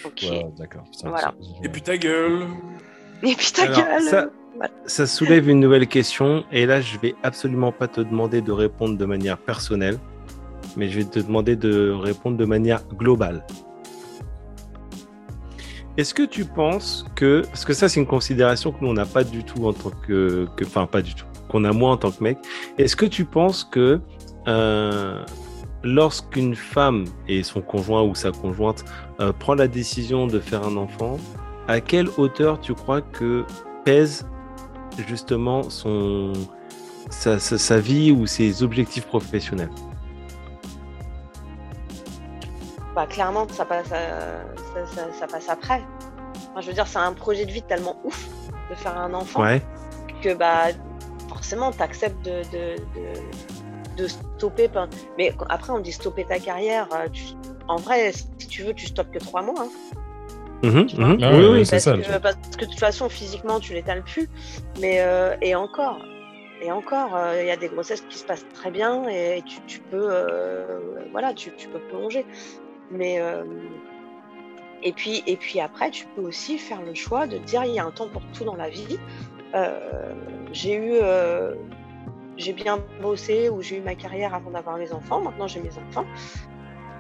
ok 0.05 0.23
Ouais, 0.29 0.45
d'accord. 0.57 0.83
Voilà. 1.03 1.19
ça- 1.21 1.33
Et 1.63 1.69
puis 1.69 1.81
ta 1.81 1.97
gueule. 1.97 2.47
et 3.23 3.35
puis 3.35 3.51
ta 3.51 3.63
Alors, 3.63 3.77
gueule 3.77 4.03
ça, 4.03 4.25
Ça 4.85 5.05
soulève 5.05 5.49
une 5.49 5.59
nouvelle 5.59 5.87
question, 5.87 6.43
et 6.51 6.65
là, 6.65 6.81
je 6.81 6.97
vais 6.97 7.15
absolument 7.23 7.71
pas 7.71 7.87
te 7.87 8.01
demander 8.01 8.41
de 8.41 8.51
répondre 8.51 8.97
de 8.97 9.05
manière 9.05 9.37
personnelle, 9.37 9.99
mais 10.75 10.89
je 10.89 10.99
vais 10.99 11.05
te 11.05 11.19
demander 11.19 11.55
de 11.55 11.91
répondre 11.91 12.37
de 12.37 12.45
manière 12.45 12.81
globale. 12.87 13.45
Est-ce 15.97 16.13
que 16.13 16.23
tu 16.23 16.45
penses 16.45 17.05
que, 17.15 17.41
parce 17.47 17.65
que 17.65 17.73
ça, 17.73 17.89
c'est 17.89 17.99
une 17.99 18.05
considération 18.07 18.71
que 18.71 18.77
nous, 18.81 18.89
on 18.89 18.93
n'a 18.93 19.05
pas 19.05 19.23
du 19.23 19.43
tout 19.43 19.65
en 19.65 19.73
tant 19.73 19.89
que, 19.89 20.47
que- 20.55 20.63
enfin, 20.65 20.85
pas 20.85 21.01
du 21.01 21.13
tout, 21.15 21.25
qu'on 21.49 21.63
a 21.63 21.71
moins 21.73 21.93
en 21.93 21.97
tant 21.97 22.11
que 22.11 22.23
mec, 22.23 22.37
est-ce 22.77 22.95
que 22.95 23.05
tu 23.05 23.25
penses 23.25 23.63
que 23.63 23.99
euh, 24.47 25.23
lorsqu'une 25.83 26.55
femme 26.55 27.05
et 27.27 27.43
son 27.43 27.61
conjoint 27.61 28.03
ou 28.03 28.15
sa 28.15 28.31
conjointe 28.31 28.85
euh, 29.19 29.33
prend 29.33 29.55
la 29.55 29.67
décision 29.67 30.27
de 30.27 30.39
faire 30.39 30.63
un 30.63 30.77
enfant, 30.77 31.17
à 31.67 31.81
quelle 31.81 32.07
hauteur 32.17 32.59
tu 32.59 32.73
crois 32.73 33.01
que 33.01 33.43
pèse 33.83 34.25
justement 35.05 35.69
son, 35.69 36.33
sa, 37.09 37.39
sa- 37.39 37.57
sa 37.57 37.79
vie 37.79 38.11
ou 38.11 38.25
ses 38.27 38.63
objectifs 38.63 39.05
professionnels 39.05 39.69
Bah, 42.95 43.05
clairement, 43.05 43.47
ça 43.49 43.65
passe, 43.65 43.91
à- 43.91 44.43
ça, 44.73 44.85
ça- 44.95 45.13
ça 45.13 45.27
passe 45.27 45.49
après. 45.49 45.83
Enfin, 46.51 46.61
je 46.61 46.67
veux 46.67 46.73
dire, 46.73 46.87
c'est 46.87 46.97
un 46.97 47.13
projet 47.13 47.45
de 47.45 47.51
vie 47.51 47.61
tellement 47.61 47.95
ouf 48.03 48.27
de 48.71 48.75
faire 48.75 48.97
un 48.97 49.13
enfant 49.13 49.41
Ouais. 49.43 49.61
que 50.23 50.33
bah, 50.33 50.67
forcément, 51.29 51.71
tu 51.71 51.81
acceptes 51.81 52.25
de, 52.25 52.41
de, 52.51 52.75
de, 52.95 54.03
de 54.03 54.07
stopper. 54.07 54.69
Mais 55.17 55.31
après, 55.49 55.71
on 55.73 55.79
dit 55.79 55.91
stopper 55.91 56.25
ta 56.25 56.39
carrière. 56.39 56.87
euh, 56.93 57.07
tu- 57.11 57.23
En 57.67 57.75
vrai, 57.75 58.11
si 58.13 58.47
tu 58.47 58.63
veux, 58.63 58.73
tu 58.73 58.87
stoppes 58.87 59.11
que 59.11 59.19
trois 59.19 59.41
mois. 59.43 59.61
hein. 59.65 59.69
Ah 61.21 61.31
oui, 61.35 61.45
oui. 61.51 61.65
c'est 61.65 61.71
parce, 61.71 61.83
ça, 61.83 61.97
que, 61.97 62.21
parce 62.21 62.35
que 62.57 62.65
de 62.65 62.69
toute 62.69 62.79
façon, 62.79 63.09
physiquement, 63.09 63.59
tu 63.59 63.73
l'étales 63.73 64.03
plus. 64.03 64.27
Mais 64.79 65.01
euh, 65.01 65.35
et 65.41 65.55
encore, 65.55 65.99
et 66.61 66.71
encore, 66.71 67.15
euh, 67.15 67.41
il 67.41 67.47
y 67.47 67.51
a 67.51 67.57
des 67.57 67.67
grossesses 67.67 68.01
qui 68.01 68.17
se 68.17 68.25
passent 68.25 68.45
très 68.53 68.71
bien 68.71 69.07
et 69.07 69.43
tu, 69.45 69.59
tu 69.67 69.79
peux, 69.79 70.09
euh, 70.09 70.79
voilà, 71.11 71.33
tu, 71.33 71.51
tu 71.55 71.67
peux 71.67 71.79
plonger. 71.79 72.25
Mais 72.91 73.19
euh, 73.19 73.43
et 74.83 74.93
puis 74.93 75.23
et 75.27 75.37
puis 75.37 75.59
après, 75.59 75.91
tu 75.91 76.05
peux 76.15 76.21
aussi 76.21 76.57
faire 76.57 76.81
le 76.81 76.93
choix 76.93 77.27
de 77.27 77.37
dire 77.37 77.63
il 77.65 77.73
y 77.73 77.79
a 77.79 77.85
un 77.85 77.91
temps 77.91 78.07
pour 78.07 78.23
tout 78.33 78.43
dans 78.43 78.55
la 78.55 78.69
vie. 78.69 78.97
Euh, 79.55 80.13
j'ai 80.51 80.75
eu 80.75 80.93
euh, 81.01 81.53
j'ai 82.37 82.53
bien 82.53 82.79
bossé 83.01 83.49
ou 83.49 83.61
j'ai 83.61 83.77
eu 83.77 83.81
ma 83.81 83.95
carrière 83.95 84.33
avant 84.33 84.51
d'avoir 84.51 84.77
mes 84.77 84.91
enfants. 84.93 85.21
Maintenant, 85.21 85.47
j'ai 85.47 85.59
mes 85.59 85.71
enfants. 85.77 86.05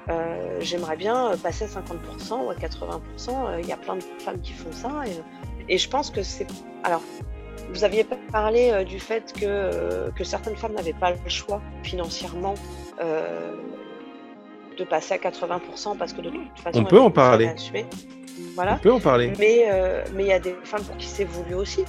Euh, 0.09 0.57
J'aimerais 0.61 0.95
bien 0.97 1.31
passer 1.43 1.65
à 1.65 1.67
50% 1.67 2.45
ou 2.45 2.49
à 2.49 2.55
80%. 2.55 2.99
Euh, 3.29 3.59
Il 3.61 3.67
y 3.67 3.71
a 3.73 3.77
plein 3.77 3.95
de 3.97 4.03
femmes 4.19 4.39
qui 4.41 4.53
font 4.53 4.71
ça. 4.71 4.89
Et, 5.05 5.73
et 5.73 5.77
je 5.77 5.89
pense 5.89 6.09
que 6.09 6.23
c'est. 6.23 6.47
Alors, 6.83 7.01
vous 7.73 7.83
aviez 7.83 8.03
pas 8.03 8.15
parlé 8.31 8.69
euh, 8.71 8.83
du 8.83 8.99
fait 8.99 9.33
que, 9.33 10.09
que 10.15 10.23
certaines 10.23 10.55
femmes 10.55 10.73
n'avaient 10.73 10.93
pas 10.93 11.11
le 11.11 11.17
choix 11.29 11.61
financièrement 11.83 12.53
euh, 13.01 13.51
de 14.77 14.83
passer 14.83 15.13
à 15.15 15.17
80% 15.17 15.97
parce 15.97 16.13
que 16.13 16.21
de 16.21 16.29
toute 16.29 16.59
façon. 16.59 16.79
On 16.79 16.85
peut 16.85 16.99
en 16.99 17.11
parler. 17.11 17.47
assumées. 17.47 17.85
On 18.39 18.53
Voilà. 18.55 18.75
peut 18.75 18.91
en 18.93 18.99
parler. 18.99 19.33
Mais 19.39 19.65
euh, 19.69 20.03
mais 20.13 20.23
il 20.23 20.27
y 20.29 20.33
a 20.33 20.39
des 20.39 20.55
femmes 20.63 20.83
pour 20.83 20.95
qui 20.97 21.07
c'est 21.07 21.25
voulu 21.25 21.55
aussi. 21.55 21.83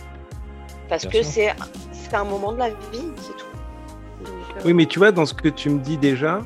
Parce 0.89 1.07
Bien 1.07 1.21
que 1.21 1.27
c'est 1.27 1.55
c'est 1.93 2.15
un 2.15 2.25
moment 2.25 2.53
de 2.53 2.59
la 2.59 2.71
vie, 2.71 3.13
c'est 3.17 3.37
tout. 3.37 4.25
Donc, 4.25 4.35
Oui, 4.65 4.73
mais 4.73 4.87
tu 4.87 4.99
vois, 4.99 5.13
dans 5.13 5.27
ce 5.27 5.35
que 5.35 5.49
tu 5.51 5.69
me 5.69 5.79
dis 5.79 5.99
déjà, 5.99 6.41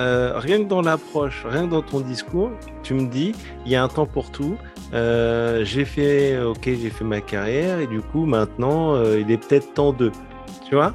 euh, 0.00 0.38
rien 0.38 0.58
que 0.62 0.68
dans 0.68 0.80
l'approche, 0.82 1.44
rien 1.46 1.66
que 1.66 1.70
dans 1.70 1.82
ton 1.82 2.00
discours, 2.00 2.50
tu 2.82 2.94
me 2.94 3.06
dis, 3.08 3.32
il 3.66 3.70
y 3.72 3.76
a 3.76 3.82
un 3.82 3.88
temps 3.88 4.06
pour 4.06 4.30
tout. 4.32 4.56
Euh, 4.92 5.64
j'ai 5.64 5.84
fait, 5.84 6.40
ok, 6.40 6.64
j'ai 6.64 6.90
fait 6.90 7.04
ma 7.04 7.20
carrière 7.20 7.78
et 7.80 7.86
du 7.86 8.00
coup, 8.00 8.24
maintenant, 8.26 8.94
euh, 8.96 9.20
il 9.20 9.30
est 9.30 9.36
peut-être 9.38 9.72
temps 9.74 9.92
de. 9.92 10.10
Tu 10.68 10.74
vois? 10.74 10.94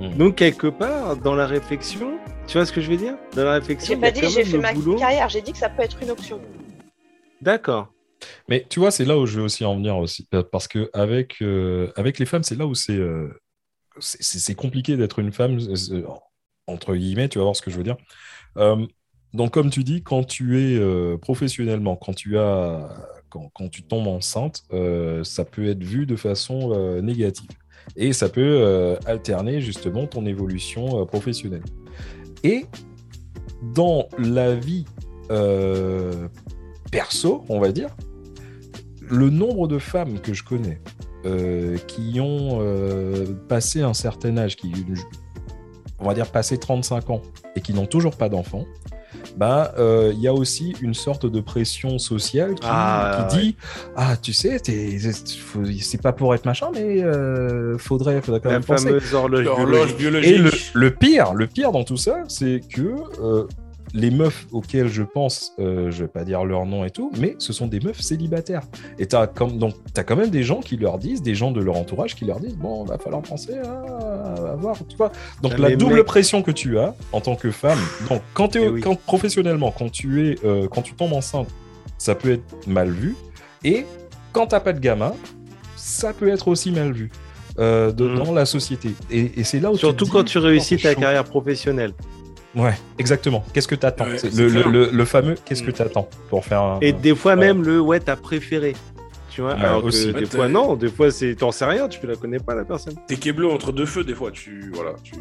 Mm. 0.00 0.16
Donc, 0.16 0.34
quelque 0.36 0.66
part, 0.66 1.16
dans 1.16 1.34
la 1.34 1.46
réflexion, 1.46 2.18
tu 2.46 2.58
vois 2.58 2.66
ce 2.66 2.72
que 2.72 2.80
je 2.80 2.90
veux 2.90 2.96
dire? 2.96 3.14
Dans 3.34 3.44
la 3.44 3.52
réflexion, 3.54 3.94
J'ai 3.94 4.00
pas 4.00 4.10
dit 4.10 4.20
j'ai 4.28 4.44
fait 4.44 4.58
ma 4.58 4.72
boulot. 4.72 4.96
carrière, 4.96 5.28
j'ai 5.28 5.42
dit 5.42 5.52
que 5.52 5.58
ça 5.58 5.68
peut 5.68 5.82
être 5.82 6.02
une 6.02 6.10
option. 6.10 6.40
D'accord. 7.40 7.92
Mais 8.48 8.66
tu 8.68 8.80
vois, 8.80 8.90
c'est 8.90 9.04
là 9.04 9.18
où 9.18 9.26
je 9.26 9.38
veux 9.38 9.44
aussi 9.44 9.64
en 9.64 9.76
venir 9.76 9.96
aussi. 9.98 10.26
Parce 10.50 10.68
que 10.68 10.90
avec, 10.92 11.36
euh, 11.42 11.92
avec 11.96 12.18
les 12.18 12.26
femmes, 12.26 12.42
c'est 12.42 12.56
là 12.56 12.66
où 12.66 12.74
c'est 12.74 12.96
euh, 12.96 13.28
c'est- 13.98 14.54
compliqué 14.54 14.96
d'être 14.96 15.18
une 15.18 15.32
femme, 15.32 15.58
entre 16.66 16.94
guillemets, 16.96 17.28
tu 17.28 17.38
vas 17.38 17.44
voir 17.44 17.56
ce 17.56 17.62
que 17.62 17.70
je 17.70 17.76
veux 17.76 17.84
dire. 17.84 17.96
Euh, 18.56 18.86
donc, 19.32 19.52
comme 19.52 19.70
tu 19.70 19.84
dis, 19.84 20.02
quand 20.02 20.24
tu 20.24 20.60
es 20.60 20.78
euh, 20.78 21.18
professionnellement, 21.18 21.96
quand 21.96 22.14
tu, 22.14 22.38
as, 22.38 22.88
quand, 23.28 23.68
tu 23.70 23.82
tombes 23.82 24.08
enceinte, 24.08 24.62
euh, 24.72 25.24
ça 25.24 25.44
peut 25.44 25.66
être 25.68 25.82
vu 25.82 26.06
de 26.06 26.16
façon 26.16 27.00
négative. 27.02 27.50
Et 27.96 28.12
ça 28.12 28.28
peut 28.28 28.96
alterner 29.06 29.60
justement 29.60 30.06
ton 30.06 30.26
évolution 30.26 31.06
professionnelle. 31.06 31.62
Et 32.42 32.66
dans 33.74 34.08
la 34.18 34.54
vie 34.54 34.86
perso, 36.90 37.44
on 37.48 37.60
va 37.60 37.72
dire, 37.72 37.90
le 39.02 39.30
nombre 39.30 39.68
de 39.68 39.78
femmes 39.78 40.20
que 40.20 40.32
je 40.32 40.42
connais 40.42 40.80
qui 41.86 42.18
ont 42.20 42.60
passé 43.48 43.82
un 43.82 43.94
certain 43.94 44.36
âge, 44.36 44.56
qui, 44.56 44.72
on 45.98 46.06
va 46.06 46.14
dire 46.14 46.26
passé 46.26 46.58
35 46.58 47.10
ans, 47.10 47.22
et 47.54 47.60
qui 47.60 47.72
n'ont 47.74 47.86
toujours 47.86 48.16
pas 48.16 48.28
d'enfants, 48.28 48.64
bah, 49.36 49.74
euh, 49.78 50.12
il 50.14 50.20
y 50.20 50.28
a 50.28 50.32
aussi 50.34 50.74
une 50.80 50.94
sorte 50.94 51.26
de 51.26 51.40
pression 51.40 51.98
sociale 51.98 52.54
qui, 52.54 52.66
Ah, 52.68 53.28
qui 53.30 53.38
dit 53.38 53.56
Ah, 53.96 54.16
tu 54.16 54.32
sais, 54.32 54.58
c'est 55.80 56.02
pas 56.02 56.12
pour 56.12 56.34
être 56.34 56.44
machin, 56.44 56.68
mais 56.74 57.02
euh, 57.02 57.76
faudrait, 57.78 58.20
faudrait 58.22 58.40
quand 58.40 58.48
La 58.50 58.56
même 58.56 58.64
penser. 58.64 58.86
fameuse 58.88 59.14
horloge, 59.14 59.44
L'horloge 59.44 59.96
biologique. 59.96 59.98
biologique. 59.98 60.32
Et 60.32 60.38
le, 60.38 60.50
le 60.74 60.90
pire, 60.94 61.34
le 61.34 61.46
pire 61.46 61.72
dans 61.72 61.84
tout 61.84 61.96
ça, 61.96 62.18
c'est 62.28 62.60
que 62.68 62.94
euh, 63.22 63.46
les 63.94 64.10
meufs 64.10 64.46
auxquelles 64.52 64.88
je 64.88 65.02
pense, 65.02 65.52
euh, 65.58 65.90
je 65.90 66.02
vais 66.02 66.08
pas 66.08 66.24
dire 66.24 66.44
leur 66.44 66.66
nom 66.66 66.84
et 66.84 66.90
tout, 66.90 67.10
mais 67.18 67.36
ce 67.38 67.52
sont 67.52 67.66
des 67.66 67.80
meufs 67.80 68.00
célibataires. 68.00 68.62
Et 68.98 69.06
t'as 69.06 69.26
comme 69.26 69.58
donc 69.58 69.74
t'as 69.94 70.02
quand 70.02 70.16
même 70.16 70.30
des 70.30 70.42
gens 70.42 70.60
qui 70.60 70.76
leur 70.76 70.98
disent, 70.98 71.22
des 71.22 71.34
gens 71.34 71.50
de 71.52 71.60
leur 71.60 71.76
entourage 71.76 72.14
qui 72.14 72.24
leur 72.24 72.40
disent, 72.40 72.56
bon, 72.56 72.84
va 72.84 72.98
falloir 72.98 73.22
penser 73.22 73.54
à, 73.58 74.52
à 74.52 74.56
voir, 74.56 74.76
tu 74.88 74.96
vois. 74.96 75.12
Donc 75.42 75.52
Ah, 75.56 75.58
la 75.58 75.68
mais 75.70 75.76
double 75.76 75.96
mec- 75.96 76.06
pression 76.06 76.42
que 76.42 76.50
tu 76.50 76.78
as 76.78 76.94
en 77.12 77.20
tant 77.20 77.36
que 77.36 77.50
femme, 77.50 77.78
donc 78.10 78.22
quand 78.34 78.48
t'es 78.48 78.64
Eh 78.64 78.68
oui. 78.68 78.80
quand 78.80 78.96
professionnellement, 79.00 79.70
quand 79.76 79.90
tu 79.90 80.28
es, 80.30 80.36
euh, 80.44 80.68
quand 80.68 80.82
tu 80.82 80.94
tombes 80.94 81.12
enceinte, 81.12 81.48
ça 81.98 82.14
peut 82.14 82.32
être 82.32 82.66
mal 82.66 82.90
vu, 82.90 83.14
et 83.64 83.86
quand 84.32 84.48
t'as 84.48 84.60
pas 84.60 84.72
de 84.72 84.80
gamin, 84.80 85.14
ça 85.76 86.12
peut 86.12 86.28
être 86.28 86.48
aussi 86.48 86.70
mal 86.72 86.92
vu. 86.92 87.10
euh, 87.58 87.90
de- 87.90 88.06
Mhm. 88.06 88.18
dans 88.18 88.32
la 88.34 88.44
société. 88.44 88.90
Et, 89.10 89.40
et 89.40 89.42
c'est 89.44 89.60
là 89.60 89.70
où 89.70 89.74
tu 89.74 89.78
Surtout 89.78 90.04
dis, 90.04 90.10
quand 90.10 90.24
tu 90.24 90.36
réussis 90.36 90.74
oh, 90.74 90.78
c'est 90.78 90.88
ta 90.88 90.92
chaud. 90.94 91.00
carrière 91.00 91.24
professionnelle. 91.24 91.94
Ouais, 92.56 92.74
exactement. 92.98 93.44
Qu'est-ce 93.52 93.68
que 93.68 93.74
t'attends 93.74 94.06
Ouais, 94.06 94.16
le, 94.34 94.48
le, 94.48 94.62
le- 94.70 94.90
le 94.90 95.04
fameux 95.04 95.34
qu'est-ce 95.44 95.62
que 95.62 95.70
Mm. 95.70 95.74
t'attends 95.74 96.08
pour 96.30 96.44
faire 96.44 96.62
un. 96.62 96.78
Et 96.80 96.92
des 96.92 97.14
fois 97.14 97.36
même 97.36 97.62
le 97.62 97.80
ouais, 97.80 98.00
t'as 98.00 98.16
préféré. 98.16 98.74
Tu 99.30 99.42
vois, 99.42 99.54
Ouais, 99.54 99.60
alors 99.64 99.82
que 99.82 99.86
aussi. 99.88 100.06
des 100.06 100.20
Ouais, 100.20 100.24
fois 100.26 100.48
non, 100.48 100.74
des 100.76 100.88
fois 100.88 101.10
c'est 101.10 101.34
t'en 101.34 101.52
sais 101.52 101.66
rien, 101.66 101.88
tu 101.88 102.06
la 102.06 102.16
connais 102.16 102.38
pas 102.38 102.54
la 102.54 102.64
personne. 102.64 102.94
T'es 103.06 103.16
Keblo 103.16 103.52
entre 103.52 103.70
deux 103.72 103.84
feux, 103.84 104.02
des 104.04 104.14
fois, 104.14 104.30
tu. 104.30 104.70
Voilà, 104.72 104.94
tu. 105.02 105.12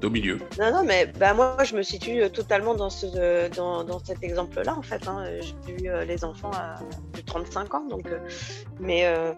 T'es 0.00 0.06
au 0.06 0.10
milieu. 0.10 0.36
Non, 0.60 0.70
non, 0.70 0.84
mais 0.84 1.10
bah, 1.18 1.32
moi, 1.32 1.56
je 1.64 1.74
me 1.74 1.82
situe 1.82 2.20
euh, 2.22 2.28
totalement 2.28 2.74
dans, 2.74 2.90
ce, 2.90 3.06
euh, 3.16 3.48
dans, 3.48 3.82
dans 3.84 4.00
cet 4.04 4.22
exemple-là, 4.22 4.74
en 4.76 4.82
fait. 4.82 5.08
hein. 5.08 5.24
J'ai 5.66 5.84
eu 5.84 5.88
euh, 5.88 6.04
les 6.04 6.24
enfants 6.26 6.50
à 6.52 6.74
plus 7.12 7.22
de 7.22 7.26
35 7.26 7.72
ans, 7.74 7.86
donc. 7.88 8.06
euh, 8.08 8.18
mais, 8.80 9.06
euh, 9.06 9.32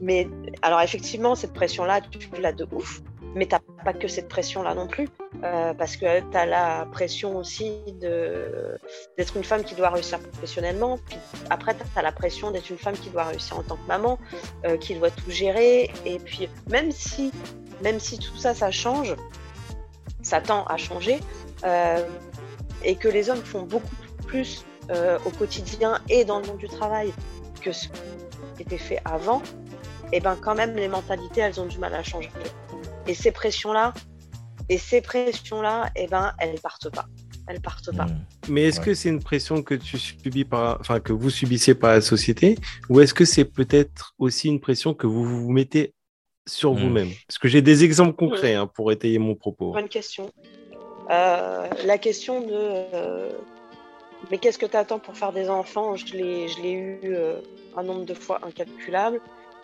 mais, 0.00 0.28
alors, 0.60 0.82
effectivement, 0.82 1.34
cette 1.34 1.54
pression-là, 1.54 2.00
tu 2.10 2.28
l'as 2.38 2.52
de 2.52 2.66
ouf, 2.72 3.00
mais 3.34 3.46
t'as 3.46 3.60
pas 3.84 3.92
que 3.92 4.08
cette 4.08 4.28
pression-là 4.28 4.74
non 4.74 4.86
plus, 4.86 5.08
euh, 5.44 5.74
parce 5.74 5.96
que 5.96 6.20
t'as 6.30 6.46
la 6.46 6.86
pression 6.90 7.36
aussi 7.36 7.72
d'être 8.00 9.36
une 9.36 9.44
femme 9.44 9.64
qui 9.64 9.74
doit 9.74 9.90
réussir 9.90 10.18
professionnellement, 10.18 10.98
puis 11.06 11.18
après, 11.50 11.74
t'as 11.94 12.02
la 12.02 12.12
pression 12.12 12.50
d'être 12.50 12.70
une 12.70 12.78
femme 12.78 12.96
qui 12.96 13.10
doit 13.10 13.24
réussir 13.24 13.58
en 13.58 13.62
tant 13.62 13.76
que 13.76 13.86
maman, 13.86 14.18
euh, 14.64 14.76
qui 14.76 14.94
doit 14.94 15.10
tout 15.10 15.30
gérer, 15.30 15.90
et 16.04 16.18
puis, 16.18 16.48
même 16.70 16.90
si, 16.90 17.32
même 17.82 18.00
si 18.00 18.18
tout 18.18 18.36
ça, 18.36 18.54
ça 18.54 18.70
change, 18.70 19.14
ça 20.22 20.40
tend 20.40 20.64
à 20.64 20.76
changer 20.76 21.20
euh, 21.64 22.04
et 22.84 22.96
que 22.96 23.08
les 23.08 23.30
hommes 23.30 23.42
font 23.42 23.62
beaucoup 23.62 23.86
plus 24.26 24.64
au 25.24 25.30
quotidien 25.30 26.00
et 26.08 26.24
dans 26.24 26.38
le 26.38 26.46
monde 26.46 26.58
du 26.58 26.68
travail 26.68 27.12
que 27.60 27.72
ce 27.72 27.88
qui 27.88 28.62
était 28.62 28.78
fait 28.78 29.00
avant, 29.04 29.42
et 30.12 30.20
ben 30.20 30.36
quand 30.40 30.54
même 30.54 30.76
les 30.76 30.86
mentalités 30.86 31.40
elles 31.40 31.60
ont 31.60 31.66
du 31.66 31.78
mal 31.78 31.92
à 31.92 32.04
changer. 32.04 32.30
Et 33.08 33.14
ces 33.14 33.30
pressions 33.32 33.72
là, 33.72 33.92
et 34.68 34.78
ces 34.78 35.00
pressions 35.00 35.62
là, 35.62 35.90
et 35.96 36.06
ben 36.08 36.32
elles 36.38 36.58
partent 36.60 36.90
pas, 36.90 37.06
elles 37.46 37.60
partent 37.60 37.94
pas. 37.96 38.06
Mm. 38.06 38.24
Mais 38.48 38.62
est-ce 38.64 38.80
Ouais. 38.80 38.86
que 38.86 38.94
c'est 38.94 39.08
une 39.08 39.22
pression 39.22 39.62
que 39.62 39.74
tu 39.74 39.98
subis 39.98 40.44
par, 40.44 40.78
enfin 40.80 40.98
que 41.00 41.12
vous 41.12 41.30
subissez 41.30 41.74
par 41.74 41.92
la 41.92 42.00
société, 42.00 42.56
ou 42.88 43.00
est-ce 43.00 43.14
que 43.14 43.24
c'est 43.24 43.44
peut-être 43.44 44.14
aussi 44.18 44.48
une 44.48 44.60
pression 44.60 44.92
que 44.94 45.06
vous 45.06 45.24
vous 45.24 45.50
mettez 45.52 45.94
sur 46.48 46.72
Hmm. 46.72 46.78
vous-même? 46.78 47.10
Parce 47.28 47.38
que 47.38 47.48
j'ai 47.48 47.62
des 47.62 47.84
exemples 47.84 48.14
concrets 48.14 48.54
hein, 48.54 48.66
pour 48.66 48.90
étayer 48.92 49.18
mon 49.18 49.34
propos. 49.34 49.72
Bonne 49.72 49.88
question. 49.88 50.30
Euh, 51.10 51.68
la 51.84 51.98
question 51.98 52.40
de 52.40 52.48
euh, 52.52 53.30
mais 54.30 54.38
qu'est-ce 54.38 54.58
que 54.58 54.66
tu 54.66 54.76
attends 54.76 54.98
pour 54.98 55.16
faire 55.16 55.32
des 55.32 55.48
enfants? 55.48 55.94
Je 55.94 56.06
l'ai, 56.14 56.48
je 56.48 56.60
l'ai 56.62 56.72
eu 56.72 56.98
euh, 57.04 57.36
un 57.76 57.84
nombre 57.84 58.04
de 58.04 58.14
fois 58.14 58.40
incalculable. 58.44 59.20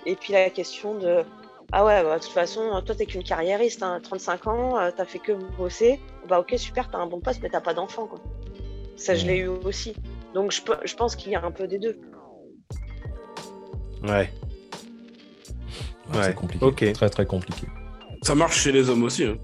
Et 0.06 0.14
puis 0.14 0.32
la 0.32 0.50
question 0.50 0.94
de 0.98 1.24
ah 1.72 1.84
ouais, 1.84 2.02
bah, 2.02 2.18
de 2.18 2.22
toute 2.22 2.32
façon, 2.32 2.82
toi 2.84 2.94
t'es 2.94 3.06
qu'une 3.06 3.22
carriériste, 3.24 3.82
hein, 3.82 3.98
35 4.02 4.46
ans, 4.46 4.78
euh, 4.78 4.90
t'as 4.96 5.04
fait 5.06 5.18
que 5.18 5.32
bosser. 5.56 5.98
Bah 6.28 6.38
ok, 6.40 6.54
super, 6.58 6.90
t'as 6.90 6.98
un 6.98 7.06
bon 7.06 7.20
poste, 7.20 7.40
mais 7.42 7.48
t'as 7.50 7.60
pas 7.60 7.74
d'enfant. 7.74 8.06
Quoi. 8.06 8.20
Ça, 8.96 9.14
je 9.14 9.26
l'ai 9.26 9.38
eu 9.38 9.48
aussi. 9.48 9.94
Donc 10.34 10.52
je, 10.52 10.62
pe- 10.62 10.78
je 10.84 10.94
pense 10.94 11.16
qu'il 11.16 11.32
y 11.32 11.34
a 11.34 11.42
un 11.44 11.50
peu 11.50 11.66
des 11.66 11.78
deux. 11.78 11.98
Ouais. 14.02 14.10
Ouais, 14.10 14.30
Ouais, 16.14 16.22
C'est 16.24 16.34
compliqué. 16.34 16.64
ok. 16.64 16.92
Très 16.92 17.08
très 17.10 17.24
compliqué. 17.26 17.66
Ça 18.22 18.34
marche 18.34 18.60
chez 18.60 18.72
les 18.72 18.88
hommes 18.90 19.02
aussi. 19.04 19.24
Hein. 19.24 19.36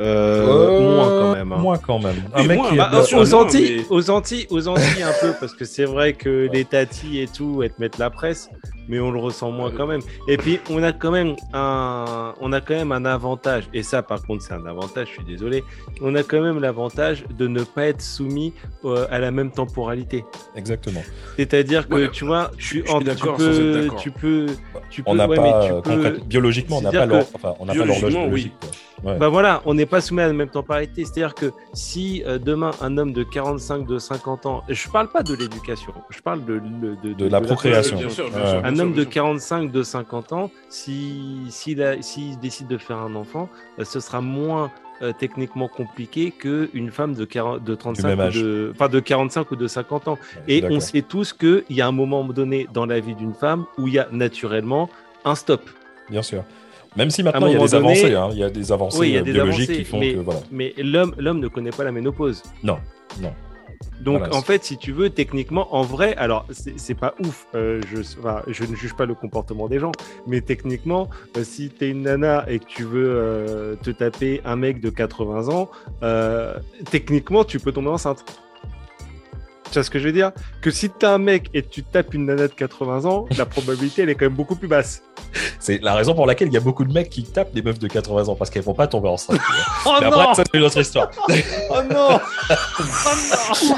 Euh, 0.00 0.46
Euh, 0.46 0.80
moins 0.80 1.08
quand 1.08 1.34
même. 1.34 1.52
hein. 1.52 1.56
Moins 1.58 1.78
quand 1.78 1.98
même. 1.98 2.16
Un 2.34 2.44
mec 2.44 2.56
moins, 2.58 2.70
qui 2.70 2.76
bah, 2.76 2.84
a- 2.86 2.90
bien 2.90 3.02
sûr, 3.02 3.18
aux, 3.18 3.34
Antilles, 3.34 3.76
mais- 3.78 3.84
aux 3.96 4.10
Antilles, 4.10 4.46
aux 4.50 4.66
Antilles 4.68 5.02
un 5.02 5.12
peu, 5.20 5.32
parce 5.38 5.52
que 5.54 5.64
c'est 5.64 5.84
vrai 5.84 6.14
que 6.14 6.48
les 6.52 6.64
tatis 6.64 7.20
et 7.20 7.26
tout, 7.26 7.62
elles 7.62 7.70
te 7.72 7.80
mettent 7.80 7.98
la 7.98 8.08
presse, 8.08 8.48
mais 8.88 8.98
on 8.98 9.10
le 9.10 9.18
ressent 9.18 9.50
moins 9.50 9.68
Ouais. 9.68 9.74
quand 9.76 9.86
même. 9.86 10.00
Et 10.26 10.36
puis 10.38 10.58
on 10.70 10.82
a 10.82 10.92
quand 10.92 11.10
même 11.10 11.34
un, 11.52 12.34
on 12.40 12.52
a 12.52 12.60
quand 12.62 12.74
même 12.74 12.92
un 12.92 13.04
avantage, 13.04 13.64
et 13.74 13.82
ça 13.82 14.02
par 14.02 14.22
contre 14.22 14.42
c'est 14.42 14.54
un 14.54 14.64
avantage, 14.66 15.08
je 15.08 15.12
suis 15.14 15.24
désolé, 15.24 15.62
on 16.00 16.14
a 16.14 16.22
quand 16.22 16.40
même 16.40 16.60
l'avantage 16.60 17.24
de 17.38 17.46
ne 17.46 17.62
pas 17.62 17.86
être 17.86 18.00
soumis 18.02 18.54
euh, 18.86 19.06
à 19.10 19.18
la 19.18 19.30
même 19.30 19.50
temporalité. 19.50 20.24
Exactement. 20.56 21.02
C'est-à-dire 21.36 21.88
que 21.88 21.94
Ouais, 21.94 22.10
tu 22.10 22.24
vois, 22.24 22.50
je 22.56 22.64
suis- 22.66 22.82
tu, 22.82 23.30
peux, 23.36 23.88
tu 23.98 24.10
peux, 24.10 24.46
tu 24.88 25.02
On 25.04 25.14
n'a 25.14 25.28
ouais, 25.28 25.36
pas, 25.36 25.42
mais 25.42 25.66
tu 25.66 25.72
peux- 25.74 25.80
concrètement- 25.94 26.24
biologiquement, 26.24 26.78
on 26.78 26.82
n'a 26.82 26.90
pas 26.90 27.06
enfin, 27.34 27.54
l'horloge 27.74 28.04
biologique. 28.06 28.52
quoi. 28.60 28.70
Ouais. 29.04 29.16
Bah 29.18 29.28
voilà, 29.28 29.62
on 29.64 29.74
n'est 29.74 29.86
pas 29.86 30.00
soumis 30.00 30.20
à 30.22 30.26
la 30.26 30.32
même 30.32 30.48
temporalité. 30.50 31.04
C'est-à-dire 31.04 31.34
que 31.34 31.52
si 31.72 32.22
euh, 32.26 32.38
demain 32.38 32.70
un 32.82 32.98
homme 32.98 33.12
de 33.12 33.22
45, 33.22 33.86
de 33.86 33.98
50 33.98 34.46
ans, 34.46 34.62
je 34.68 34.88
parle 34.88 35.08
pas 35.08 35.22
de 35.22 35.34
l'éducation, 35.34 35.92
je 36.10 36.20
parle 36.20 36.44
de, 36.44 36.60
de, 37.02 37.14
De 37.14 37.26
la 37.28 37.40
procréation. 37.40 37.96
Bien 37.98 38.08
sûr, 38.10 38.28
bien 38.30 38.40
Ouais. 38.40 38.46
sûr, 38.50 38.60
bien 38.60 38.70
Un 38.70 38.74
sûr, 38.74 38.84
homme 38.84 38.90
de 38.90 38.94
bien 38.96 39.02
sûr. 39.04 39.10
45, 39.12 39.72
de 39.72 39.82
50 39.82 40.32
ans, 40.32 40.50
si 40.68 41.46
s'il 41.50 41.82
a- 41.82 42.00
s'il 42.02 42.38
décide 42.38 42.66
de 42.68 42.78
faire 42.78 42.98
un 42.98 43.14
enfant, 43.14 43.48
euh, 43.78 43.84
ce 43.84 44.00
sera 44.00 44.20
moins 44.20 44.70
euh, 45.02 45.12
techniquement 45.18 45.66
compliqué 45.66 46.30
qu'une 46.30 46.90
femme 46.90 47.14
de, 47.14 47.24
40, 47.24 47.64
de 47.64 47.74
35 47.74 48.06
même 48.08 48.28
ou 48.28 48.32
de, 48.32 48.70
enfin 48.74 48.88
de 48.90 49.00
45 49.00 49.50
ou 49.50 49.56
de 49.56 49.66
50 49.66 50.08
ans. 50.08 50.18
Et 50.46 50.62
on 50.68 50.78
sait 50.78 51.00
tous 51.00 51.32
qu'il 51.32 51.64
y 51.70 51.80
a 51.80 51.86
un 51.86 51.92
moment 51.92 52.22
donné 52.24 52.68
dans 52.74 52.84
la 52.84 53.00
vie 53.00 53.14
d'une 53.14 53.32
femme 53.32 53.64
où 53.78 53.88
il 53.88 53.94
y 53.94 53.98
a 53.98 54.08
naturellement 54.12 54.90
un 55.24 55.34
stop. 55.34 55.62
Bien 56.10 56.20
sûr. 56.22 56.44
Même 56.96 57.10
si 57.10 57.22
maintenant 57.22 57.42
À 57.42 57.44
un 57.46 57.48
il 57.50 57.52
y 57.52 57.56
a 57.56 57.58
moment 57.58 57.66
des 57.66 57.70
donné- 57.72 58.00
avancées, 58.00 58.14
hein, 58.14 58.28
il 58.32 58.38
y 58.38 58.42
a 58.44 58.50
des 58.50 58.72
avancées 58.72 58.98
Oui, 58.98 59.08
il 59.10 59.14
y 59.14 59.16
a 59.16 59.20
euh, 59.20 59.22
des 59.24 59.32
biologiques 59.32 59.68
avancées, 59.70 59.82
qui 59.84 59.88
font 59.88 60.00
mais- 60.00 60.14
que 60.14 60.18
voilà. 60.20 60.40
Mais 60.50 60.74
l'homme 60.78 61.14
l'homme 61.18 61.38
ne 61.40 61.48
connaît 61.48 61.70
pas 61.70 61.84
la 61.84 61.92
ménopause. 61.92 62.42
Non, 62.64 62.78
non. 63.20 63.32
Donc 64.00 64.18
Voilà, 64.18 64.34
en 64.34 64.42
fait, 64.42 64.64
si 64.64 64.76
tu 64.78 64.92
veux, 64.92 65.10
techniquement, 65.10 65.74
en 65.74 65.82
vrai, 65.82 66.14
alors 66.16 66.46
c'est 66.50 66.94
pas 66.94 67.14
ouf. 67.22 67.46
euh, 67.54 67.80
je, 67.92 68.00
enfin, 68.18 68.42
je 68.46 68.64
ne 68.64 68.74
juge 68.74 68.94
pas 68.94 69.04
le 69.06 69.14
comportement 69.14 69.68
des 69.68 69.78
gens, 69.78 69.92
mais 70.26 70.40
techniquement, 70.40 71.08
euh, 71.36 71.44
si 71.44 71.70
tu 71.70 71.84
es 71.84 71.88
une 71.90 72.02
nana 72.02 72.44
et 72.48 72.58
que 72.58 72.64
tu 72.66 72.82
veux 72.84 73.08
euh, 73.10 73.76
te 73.76 73.90
taper 73.90 74.40
un 74.44 74.56
mec 74.56 74.80
de 74.80 74.88
80 74.90 75.48
ans, 75.48 75.70
techniquement, 76.90 77.44
tu 77.44 77.58
peux 77.60 77.72
tomber 77.72 77.88
enceinte. 77.90 78.24
Tu 79.66 79.74
vois 79.74 79.82
ce 79.84 79.90
que 79.90 79.98
je 79.98 80.04
veux 80.06 80.12
dire? 80.12 80.32
Que 80.62 80.70
si 80.70 80.90
tu 80.90 81.06
as 81.06 81.12
un 81.12 81.18
mec 81.18 81.48
et 81.54 81.62
tu 81.62 81.82
tapes 81.84 82.12
une 82.14 82.26
nana 82.26 82.48
de 82.48 82.52
80 82.54 83.04
ans, 83.04 83.26
la 83.38 83.46
probabilité, 83.46 84.02
elle 84.02 84.10
est 84.10 84.14
quand 84.14 84.24
même 84.26 84.34
beaucoup 84.34 84.56
plus 84.56 84.66
basse. 84.68 85.02
C'est 85.58 85.82
la 85.82 85.94
raison 85.94 86.14
pour 86.14 86.26
laquelle 86.26 86.48
il 86.48 86.54
y 86.54 86.56
a 86.56 86.60
beaucoup 86.60 86.84
de 86.84 86.92
mecs 86.92 87.10
qui 87.10 87.24
tapent 87.24 87.52
des 87.52 87.62
meufs 87.62 87.78
de 87.78 87.88
80 87.88 88.28
ans 88.28 88.34
parce 88.34 88.50
qu'elles 88.50 88.62
vont 88.62 88.74
pas 88.74 88.86
tomber 88.86 89.08
enceintes. 89.08 89.40
Oh 89.86 89.94
Mais 90.00 90.06
après, 90.06 90.34
ça 90.34 90.42
c'est 90.52 90.58
une 90.58 90.64
autre 90.64 90.80
histoire. 90.80 91.10
Oh 91.70 91.82
non 91.90 92.20
Oh 92.56 93.74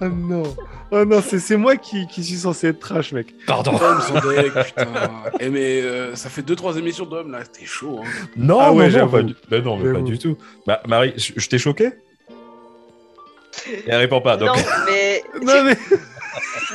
Oh 0.00 0.08
non 0.08 0.56
Oh 0.90 1.04
non, 1.04 1.20
c'est 1.26 1.38
c'est 1.40 1.56
moi 1.56 1.76
qui, 1.76 2.06
qui 2.06 2.22
suis 2.22 2.36
censé 2.36 2.68
être 2.68 2.78
trash, 2.78 3.12
mec. 3.12 3.34
Pardon. 3.46 3.76
Tom, 3.76 4.00
son 4.00 4.14
deck, 4.28 4.52
putain. 4.52 4.86
Eh, 5.40 5.48
mais 5.48 5.80
euh, 5.82 6.14
ça 6.14 6.28
fait 6.28 6.42
2-3 6.42 6.78
émissions 6.78 7.04
d'hommes 7.04 7.32
là, 7.32 7.40
c'était 7.42 7.66
chaud. 7.66 8.00
Hein. 8.04 8.08
Non, 8.36 8.60
Ah 8.60 8.72
ouais, 8.72 8.88
non, 8.90 8.98
non, 9.00 9.08
pas 9.08 9.22
du... 9.22 9.34
ben 9.50 9.64
non, 9.64 9.76
mais 9.76 9.92
pas 9.92 10.02
du 10.02 10.18
tout. 10.18 10.36
Bah, 10.66 10.80
Marie, 10.86 11.14
je 11.16 11.48
t'ai 11.48 11.58
choqué? 11.58 11.90
Et 13.66 13.84
elle 13.86 13.96
répond 13.96 14.20
pas. 14.20 14.36
Donc... 14.36 14.48
Non, 14.48 14.62
mais... 14.86 15.24
Non 15.42 15.64
mais 15.64 15.76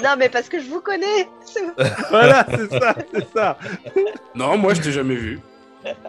non, 0.03 0.15
mais 0.17 0.29
parce 0.29 0.49
que 0.49 0.59
je 0.59 0.67
vous 0.69 0.81
connais. 0.81 1.27
Voilà, 2.09 2.45
c'est 2.49 2.69
ça, 2.79 2.95
c'est 3.13 3.27
ça. 3.33 3.57
Non, 4.35 4.57
moi 4.57 4.73
je 4.73 4.81
t'ai 4.81 4.91
jamais 4.91 5.15
vu. 5.15 5.39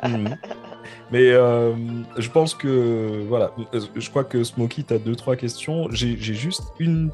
Mhm. 0.03 0.37
Mais 1.13 1.31
euh, 1.31 1.73
je 2.19 2.29
pense 2.31 2.55
que 2.55 3.23
voilà, 3.29 3.53
je 3.97 4.11
crois 4.11 4.25
que 4.25 4.43
Smokey, 4.45 4.83
tu 4.87 4.95
as 4.95 4.99
deux 4.99 5.15
trois 5.17 5.37
questions. 5.37 5.89
J'ai 5.91 6.17
juste 6.17 6.63
une 6.79 7.11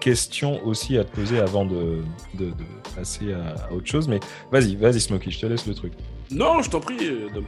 question 0.00 0.62
aussi 0.66 0.98
à 0.98 1.04
te 1.04 1.14
poser 1.14 1.38
avant 1.40 1.64
de, 1.64 2.02
de- 2.34 2.46
de 2.50 2.64
passer 2.94 3.32
à, 3.32 3.66
à 3.68 3.72
autre 3.72 3.86
chose. 3.86 4.08
Mais 4.08 4.20
vas-y, 4.50 4.76
vas-y 4.76 5.00
Smokey, 5.00 5.30
je 5.30 5.40
te 5.40 5.46
laisse 5.46 5.66
le 5.66 5.74
truc. 5.74 5.92
Non, 6.30 6.62
je 6.62 6.70
t'en 6.70 6.80
prie, 6.80 6.96
Dom. 7.32 7.44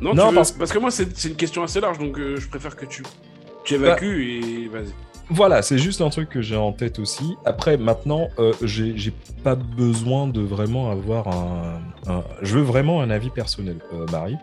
Non, 0.00 0.14
Non, 0.14 0.24
tu 0.24 0.28
veux- 0.30 0.34
parce- 0.36 0.52
parce... 0.52 0.72
que 0.72 0.78
moi 0.78 0.90
c'est 0.90 1.24
une 1.24 1.36
question 1.36 1.62
assez 1.62 1.80
large, 1.80 1.98
donc 1.98 2.18
euh, 2.18 2.36
je 2.36 2.48
préfère 2.48 2.76
que 2.76 2.84
tu, 2.86 3.02
tu 3.64 3.74
évacues 3.74 4.40
et 4.42 4.68
vas-y. 4.68 4.92
Voilà, 5.28 5.62
c'est 5.62 5.78
juste 5.78 6.00
un 6.00 6.10
truc 6.10 6.28
que 6.28 6.40
j'ai 6.40 6.56
en 6.56 6.72
tête 6.72 6.98
aussi. 6.98 7.36
Après, 7.44 7.76
maintenant, 7.76 8.28
euh, 8.38 8.52
j'ai 8.62 9.12
pas 9.42 9.56
besoin 9.56 10.28
de 10.28 10.40
vraiment 10.40 10.90
avoir 10.90 11.28
un, 11.28 12.22
Je 12.42 12.58
veux 12.58 12.64
vraiment 12.64 13.02
un 13.02 13.10
avis 13.10 13.30
personnel, 13.30 13.78
euh, 13.92 14.06
Marie. 14.12 14.36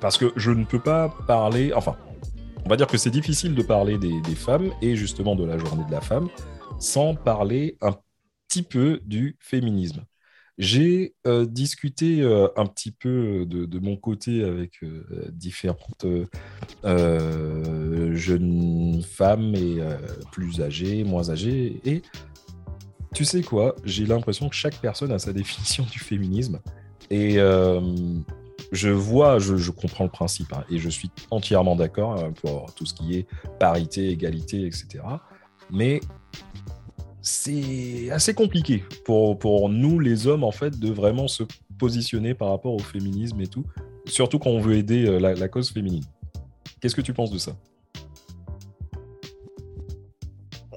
Parce 0.00 0.18
que 0.18 0.32
je 0.36 0.50
ne 0.50 0.64
peux 0.64 0.80
pas 0.80 1.14
parler. 1.26 1.72
Enfin, 1.74 1.96
on 2.64 2.68
va 2.68 2.76
dire 2.76 2.88
que 2.88 2.98
c'est 2.98 3.10
difficile 3.10 3.54
de 3.54 3.62
parler 3.62 3.98
des 3.98 4.34
femmes 4.34 4.70
et 4.82 4.96
justement 4.96 5.36
de 5.36 5.44
la 5.44 5.58
journée 5.58 5.84
de 5.84 5.92
la 5.92 6.00
femme 6.00 6.28
sans 6.78 7.14
parler 7.14 7.76
un 7.80 7.94
petit 8.48 8.62
peu 8.62 9.00
du 9.04 9.36
féminisme. 9.40 10.04
J'ai 10.56 11.14
euh, 11.26 11.46
discuté 11.46 12.22
euh, 12.22 12.46
un 12.56 12.66
petit 12.66 12.92
peu 12.92 13.44
de, 13.44 13.64
de 13.64 13.78
mon 13.80 13.96
côté 13.96 14.44
avec 14.44 14.84
euh, 14.84 15.04
différentes 15.32 16.04
euh, 16.04 16.26
euh, 16.84 18.14
jeunes 18.14 19.02
femmes 19.02 19.54
et 19.56 19.80
euh, 19.80 19.96
plus 20.30 20.60
âgées, 20.60 21.02
moins 21.02 21.30
âgées. 21.30 21.80
Et 21.84 22.02
tu 23.14 23.24
sais 23.24 23.42
quoi? 23.42 23.74
J'ai 23.84 24.06
l'impression 24.06 24.48
que 24.48 24.54
chaque 24.54 24.76
personne 24.80 25.10
a 25.10 25.18
sa 25.18 25.32
définition 25.32 25.84
du 25.90 25.98
féminisme. 25.98 26.60
Et 27.10 27.38
euh, 27.38 27.80
je 28.70 28.90
vois, 28.90 29.40
je, 29.40 29.56
je 29.56 29.70
comprends 29.72 30.04
le 30.04 30.10
principe 30.10 30.52
hein, 30.52 30.64
et 30.70 30.78
je 30.78 30.88
suis 30.88 31.10
entièrement 31.30 31.74
d'accord 31.74 32.12
hein, 32.12 32.32
pour 32.42 32.72
tout 32.74 32.86
ce 32.86 32.94
qui 32.94 33.16
est 33.16 33.26
parité, 33.58 34.08
égalité, 34.08 34.66
etc. 34.66 35.02
Mais 35.70 36.00
c'est 37.24 38.10
assez 38.10 38.34
compliqué 38.34 38.84
pour, 39.06 39.38
pour 39.38 39.70
nous, 39.70 39.98
les 39.98 40.26
hommes, 40.26 40.44
en 40.44 40.52
fait, 40.52 40.78
de 40.78 40.92
vraiment 40.92 41.26
se 41.26 41.42
positionner 41.78 42.34
par 42.34 42.50
rapport 42.50 42.74
au 42.74 42.78
féminisme 42.78 43.40
et 43.40 43.46
tout, 43.46 43.64
surtout 44.04 44.38
quand 44.38 44.50
on 44.50 44.60
veut 44.60 44.74
aider 44.74 45.06
euh, 45.06 45.18
la, 45.18 45.48
cause 45.48 45.70
féminine. 45.70 46.04
Qu'est-ce 46.80 46.94
que 46.94 47.00
tu 47.00 47.14
penses 47.14 47.30
de 47.30 47.38
ça? 47.38 47.56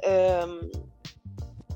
Euh, 0.08 0.62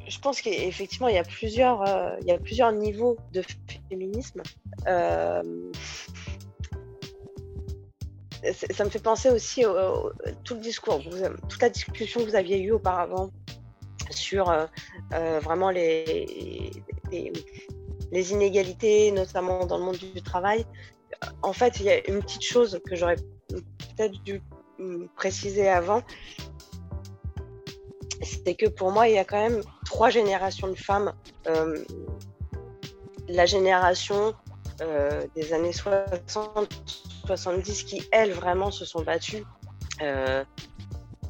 je 0.07 0.19
pense 0.19 0.39
qu'effectivement, 0.39 1.10
il 1.10 1.15
y 1.15 1.19
a 1.19 1.26
plusieurs, 1.26 1.81
euh, 1.81 2.15
il 2.22 2.27
y 2.27 2.31
a 2.31 2.38
plusieurs 2.38 2.72
niveaux 2.72 3.18
de 3.34 3.43
féminisme. 3.89 4.41
Ça 4.85 5.43
me 8.85 8.89
fait 8.89 9.03
penser 9.03 9.30
aussi 9.30 9.65
au, 9.65 10.14
tout 10.45 10.53
le 10.56 10.61
discours, 10.61 11.02
toute 11.49 11.61
la 11.61 11.69
discussion 11.69 12.22
que 12.22 12.30
vous 12.30 12.35
aviez 12.35 12.61
eue 12.61 12.72
auparavant 12.72 13.31
sur 14.32 14.49
euh, 14.49 14.66
euh, 15.14 15.40
vraiment 15.41 15.72
les, 15.72 16.72
les, 17.12 18.32
inégalités, 18.32 19.12
notamment 19.12 19.66
dans 19.66 19.78
le 19.78 19.84
monde 19.84 19.98
du 19.98 20.22
travail. 20.22 20.66
En 21.41 21.52
fait, 21.52 21.82
il 21.82 21.88
y 21.88 21.90
a 21.90 21.98
une 22.10 22.22
petite 22.22 22.44
chose 22.44 22.80
que 22.88 22.95
j'aurais 22.95 23.18
peut-être 23.49 24.18
dû 24.24 24.41
préciser 25.16 25.68
avant, 25.68 26.02
c'est 28.24 28.56
que 28.56 28.68
pour 28.68 28.91
moi, 28.91 29.10
il 29.10 29.16
y 29.16 29.18
a 29.18 29.26
quand 29.26 29.49
même 29.49 29.62
trois 29.86 30.10
générations 30.10 30.70
de 30.70 30.76
femmes. 30.76 31.12
Euh, 31.48 31.84
la 33.28 33.45
génération 33.45 34.34
des 35.36 35.53
années 35.53 35.72
60-70 35.72 37.86
qui, 37.86 38.02
elles, 38.12 38.32
vraiment 38.32 38.72
se 38.72 38.84
sont 38.84 39.03
battues 39.03 39.44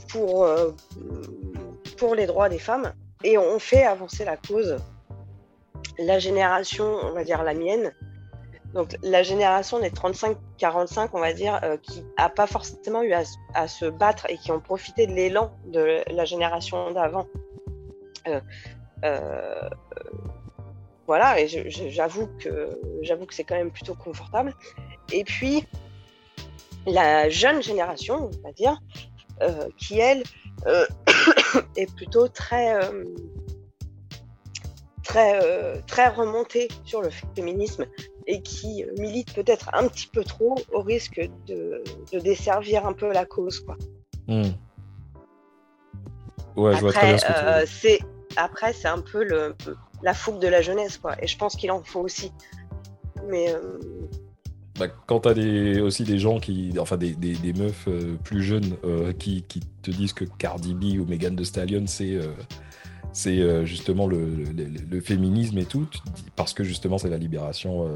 pour, 0.07 0.48
pour 2.02 2.15
les 2.15 2.26
droits 2.26 2.49
des 2.49 2.57
femmes 2.57 2.94
et 3.23 3.38
ont 3.38 3.60
fait 3.60 3.84
avancer 3.84 4.26
la 4.26 4.36
cause. 4.36 4.78
La 5.99 6.18
génération, 6.18 6.98
on 7.03 7.11
va 7.11 7.23
dire 7.23 7.44
la 7.44 7.53
mienne, 7.53 7.94
donc 8.73 8.95
la 9.03 9.22
génération 9.22 9.78
des 9.78 9.91
35-45, 9.91 11.10
on 11.14 11.19
va 11.19 11.32
dire, 11.32 11.60
euh, 11.61 11.78
qui 11.78 12.03
n'a 12.18 12.28
pas 12.30 12.48
forcément 12.48 13.03
eu 13.03 13.14
à, 13.14 13.68
se 13.68 13.86
battre 13.86 14.26
et 14.30 14.38
qui 14.40 14.52
ont 14.52 14.60
profité 14.60 15.06
de 15.06 15.14
l'élan 15.14 15.56
de 15.68 16.02
la 16.10 16.26
génération 16.26 16.90
d'avant. 16.90 17.28
Euh, 18.28 18.41
euh, 19.06 19.69
voilà, 21.06 21.40
et 21.40 21.48
j'avoue 21.48 22.30
que 22.40 22.80
j'avoue 23.03 23.28
que 23.28 23.36
c'est 23.36 23.44
quand 23.44 23.57
même 23.57 23.72
plutôt 23.72 23.94
confortable. 23.94 24.56
Et 25.14 25.23
puis 25.23 25.68
la 26.88 27.30
jeune 27.30 27.61
génération, 27.61 28.32
on 28.34 28.48
va 28.48 28.53
dire, 28.53 28.80
qui 29.78 29.99
elle 29.99 30.23
est 31.75 31.93
plutôt 31.95 32.27
très 32.27 32.73
euh, 32.73 33.03
très 35.03 35.41
euh, 35.43 35.77
très 35.88 36.07
remontée 36.07 36.67
sur 36.83 37.01
le 37.01 37.09
féminisme 37.35 37.85
et 38.27 38.41
qui 38.41 38.85
milite 38.97 39.33
peut-être 39.33 39.69
un 39.73 39.88
petit 39.88 40.07
peu 40.07 40.23
trop 40.23 40.55
au 40.71 40.81
risque 40.81 41.21
de, 41.47 41.83
de 42.11 42.19
desservir 42.19 42.85
un 42.85 42.93
peu 42.93 43.11
la 43.11 43.25
cause. 43.25 43.59
Quoi. 43.59 43.77
Hmm. 44.27 44.51
Ouais, 46.55 46.75
je 46.75 46.81
vois 46.81 46.93
très 46.93 47.07
bien 47.07 47.17
ce 47.17 47.25
que 47.25 47.33
tu 47.33 47.39
veux 47.39 47.49
euh, 47.49 47.59
dire. 47.59 47.73
c'est 47.81 47.99
après 48.38 48.73
c'est 48.73 48.88
un 48.88 49.01
peu 49.01 49.23
le, 49.23 49.55
la 50.01 50.13
fougue 50.13 50.39
de 50.39 50.47
la 50.47 50.61
jeunesse 50.61 50.97
quoi. 50.97 51.15
Et 51.21 51.27
je 51.27 51.38
pense 51.38 51.55
qu'il 51.55 51.71
en 51.71 51.83
faut 51.83 52.01
aussi. 52.01 52.31
Mais 53.27 53.53
euh, 53.53 53.79
bah, 54.82 54.88
quand 55.06 55.20
t'as 55.20 55.36
des, 55.36 55.80
aussi 55.80 56.03
des 56.06 56.18
gens 56.18 56.40
qui, 56.40 56.74
enfin 56.80 56.98
des, 56.98 57.16
meufs 57.56 57.88
euh, 57.88 58.16
plus 58.24 58.41
jeunes 58.41 58.78
euh, 58.84 59.14
qui, 59.14 59.44
te 59.44 59.91
disent 59.91 60.14
que 60.14 60.26
Cardi 60.26 60.74
B 60.74 60.99
ou 60.99 61.06
Megan 61.06 61.36
Thee 61.36 61.45
Stallion 61.45 61.86
c'est 61.86 62.16
euh, 62.16 62.34
c'est 63.14 63.66
justement 63.66 64.08
le, 64.08 64.99
féminisme 65.02 65.60
et 65.60 65.66
tout, 65.66 65.88
parce 66.36 66.53
que 66.56 66.64
justement 66.64 66.98
c'est 66.98 67.10
la 67.10 67.18
libération 67.18 67.88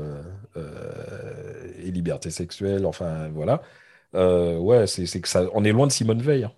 et 0.55 1.89
liberté 1.89 2.29
sexuelle, 2.29 2.85
enfin 2.85 3.29
voilà. 3.29 3.61
ouais, 4.13 4.85
c'est 4.85 5.21
que 5.21 5.27
ça, 5.27 5.45
on 5.53 5.63
est 5.63 5.71
loin 5.71 5.87
de 5.87 5.91
Simone 5.91 6.21
Veil. 6.21 6.43
Hein. 6.43 6.51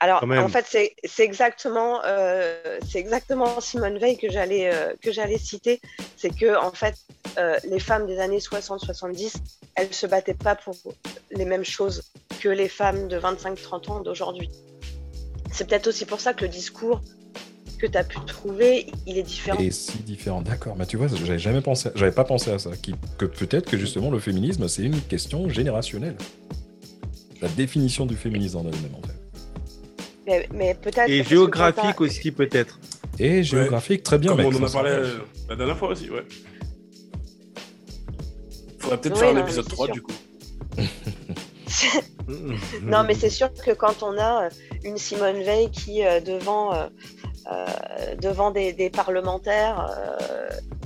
Alors, 0.00 0.22
en 0.22 0.48
fait, 0.48 0.66
c'est 1.04 1.24
exactement, 1.24 2.00
euh, 2.04 2.78
exactement 2.94 3.60
Simone 3.60 3.98
Veil 3.98 4.18
que 4.18 4.28
j'allais 4.30 4.70
euh, 4.72 4.92
que 5.00 5.12
j'allais 5.12 5.38
citer. 5.38 5.80
C'est 6.16 6.34
que 6.34 6.60
en 6.60 6.72
fait, 6.72 6.94
euh, 7.38 7.56
les 7.64 7.78
femmes 7.78 8.06
des 8.06 8.18
années 8.18 8.38
60-70, 8.38 9.36
elles 9.76 9.94
se 9.94 10.06
battaient 10.06 10.34
pas 10.34 10.56
pour 10.56 10.76
les 11.30 11.44
mêmes 11.44 11.64
choses 11.64 12.02
que 12.40 12.48
les 12.48 12.68
femmes 12.68 13.08
de 13.08 13.18
25-30 13.18 13.90
ans 13.90 14.00
d'aujourd'hui. 14.00 14.50
C'est 15.52 15.66
peut-être 15.68 15.86
aussi 15.86 16.04
pour 16.04 16.20
ça 16.20 16.34
que 16.34 16.42
le 16.42 16.50
discours 16.50 17.00
que 17.78 17.86
tu 17.86 17.96
as 17.96 18.04
pu 18.04 18.18
trouver, 18.26 18.86
il 19.06 19.16
est 19.16 19.22
différent. 19.22 19.58
Et 19.58 19.70
si 19.70 19.98
différent, 19.98 20.42
d'accord. 20.42 20.76
Mais 20.76 20.86
tu 20.86 20.96
vois, 20.96 21.06
j'avais 21.06 21.38
jamais 21.38 21.60
pensé, 21.60 21.90
j'avais 21.94 22.12
pas 22.12 22.24
pensé 22.24 22.50
à 22.50 22.58
ça. 22.58 22.70
que 23.18 23.26
peut-être 23.26 23.70
que 23.70 23.78
justement 23.78 24.10
le 24.10 24.18
féminisme, 24.18 24.66
c'est 24.68 24.82
une 24.82 25.00
question 25.00 25.48
générationnelle. 25.48 26.16
La 27.40 27.48
définition 27.48 28.06
du 28.06 28.16
féminisme 28.16 28.58
en 28.58 28.62
elle-même, 28.62 28.94
en 28.94 29.06
fait. 29.06 29.13
Mais, 30.26 30.74
peut-être. 30.74 31.08
Et 31.08 31.22
géographique 31.22 32.00
aussi, 32.00 32.32
peut-être. 32.32 32.78
Et 33.18 33.42
géographique, 33.42 34.02
très 34.02 34.18
bien. 34.18 34.36
Comme 34.36 34.46
on 34.46 34.54
en 34.54 34.66
a 34.66 34.70
parlé 34.70 34.90
euh, 34.90 35.18
la 35.48 35.56
dernière 35.56 35.76
fois 35.76 35.88
aussi, 35.88 36.10
ouais. 36.10 36.24
Faudrait 38.78 39.00
peut-être 39.00 39.18
faire 39.18 39.34
un 39.36 39.40
épisode 39.40 39.68
3 39.68 39.88
du 39.88 40.02
coup. 40.02 40.12
non, 42.82 43.04
mais 43.04 43.14
c'est 43.14 43.30
sûr 43.30 43.52
que 43.52 43.72
quand 43.72 44.02
on 44.02 44.16
a 44.18 44.44
euh, 44.44 44.50
une 44.84 44.96
Simone 44.96 45.42
Veil 45.42 45.70
qui, 45.70 46.04
euh, 46.04 46.20
devant, 46.20 46.88
devant 48.20 48.50
des, 48.50 48.90
parlementaires, 48.90 49.90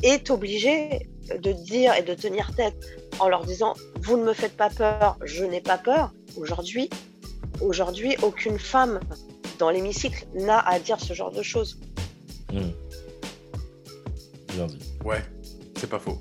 est 0.03 0.31
obligée 0.31 1.09
de 1.37 1.53
dire 1.53 1.95
et 1.95 2.03
de 2.03 2.15
tenir 2.15 2.55
tête 2.55 2.77
en 3.21 3.29
leur 3.29 3.45
disant 3.45 3.75
Vous 4.01 4.17
ne 4.17 4.25
me 4.25 4.33
faites 4.33 4.57
pas 4.57 4.71
peur, 4.71 5.17
je 5.25 5.45
n'ai 5.45 5.61
pas 5.61 5.79
peur. 5.79 6.13
Aujourd'hui, 6.37 6.91
aujourd'hui, 7.61 8.17
aucune 8.23 8.59
femme 8.59 9.01
dans 9.59 9.71
l'hémicycle 9.71 10.27
n'a 10.35 10.59
à 10.59 10.79
dire 10.79 11.01
ce 11.01 11.13
genre 11.13 11.31
de 11.31 11.43
choses. 11.43 11.79
Hmm. 12.53 12.71
Bien 14.55 14.67
dit. 14.67 14.79
Ouais, 15.05 15.23
c'est 15.77 15.89
pas 15.89 15.99
faux. 15.99 16.19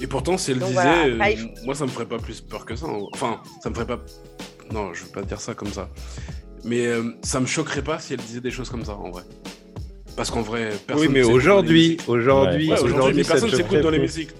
Et 0.00 0.06
pourtant, 0.06 0.36
si 0.36 0.50
elle 0.50 0.58
disait, 0.58 1.10
euh, 1.12 1.34
moi, 1.64 1.74
ça 1.74 1.84
me 1.84 1.90
ferait 1.90 2.06
pas 2.06 2.18
plus 2.18 2.40
peur 2.40 2.66
que 2.66 2.76
ça. 2.76 2.86
Hein. 2.86 3.06
Enfin, 3.14 3.40
ça 3.62 3.70
me 3.70 3.74
ferait 3.74 3.86
pas. 3.86 4.04
Non, 4.72 4.92
je 4.92 5.04
veux 5.04 5.10
pas 5.10 5.22
dire 5.22 5.40
ça 5.40 5.54
comme 5.54 5.72
ça. 5.72 5.88
Mais 6.64 6.86
euh, 6.86 7.12
ça 7.22 7.40
me 7.40 7.46
choquerait 7.46 7.82
pas 7.82 7.98
si 7.98 8.14
elle 8.14 8.20
disait 8.20 8.40
des 8.40 8.50
choses 8.50 8.68
comme 8.68 8.84
ça, 8.84 8.96
en 8.96 9.10
vrai. 9.10 9.22
Parce 10.16 10.30
qu'en 10.30 10.42
vrai, 10.42 10.70
personne. 10.86 11.06
Oui, 11.06 11.12
mais 11.12 11.22
aujourd'hui, 11.22 11.98
aujourd'hui, 12.06 12.72
aujourd'hui, 12.72 13.24
personne 13.24 13.50
s'écoute 13.50 13.80
dans 13.80 13.90
l'hémicycle. 13.90 14.34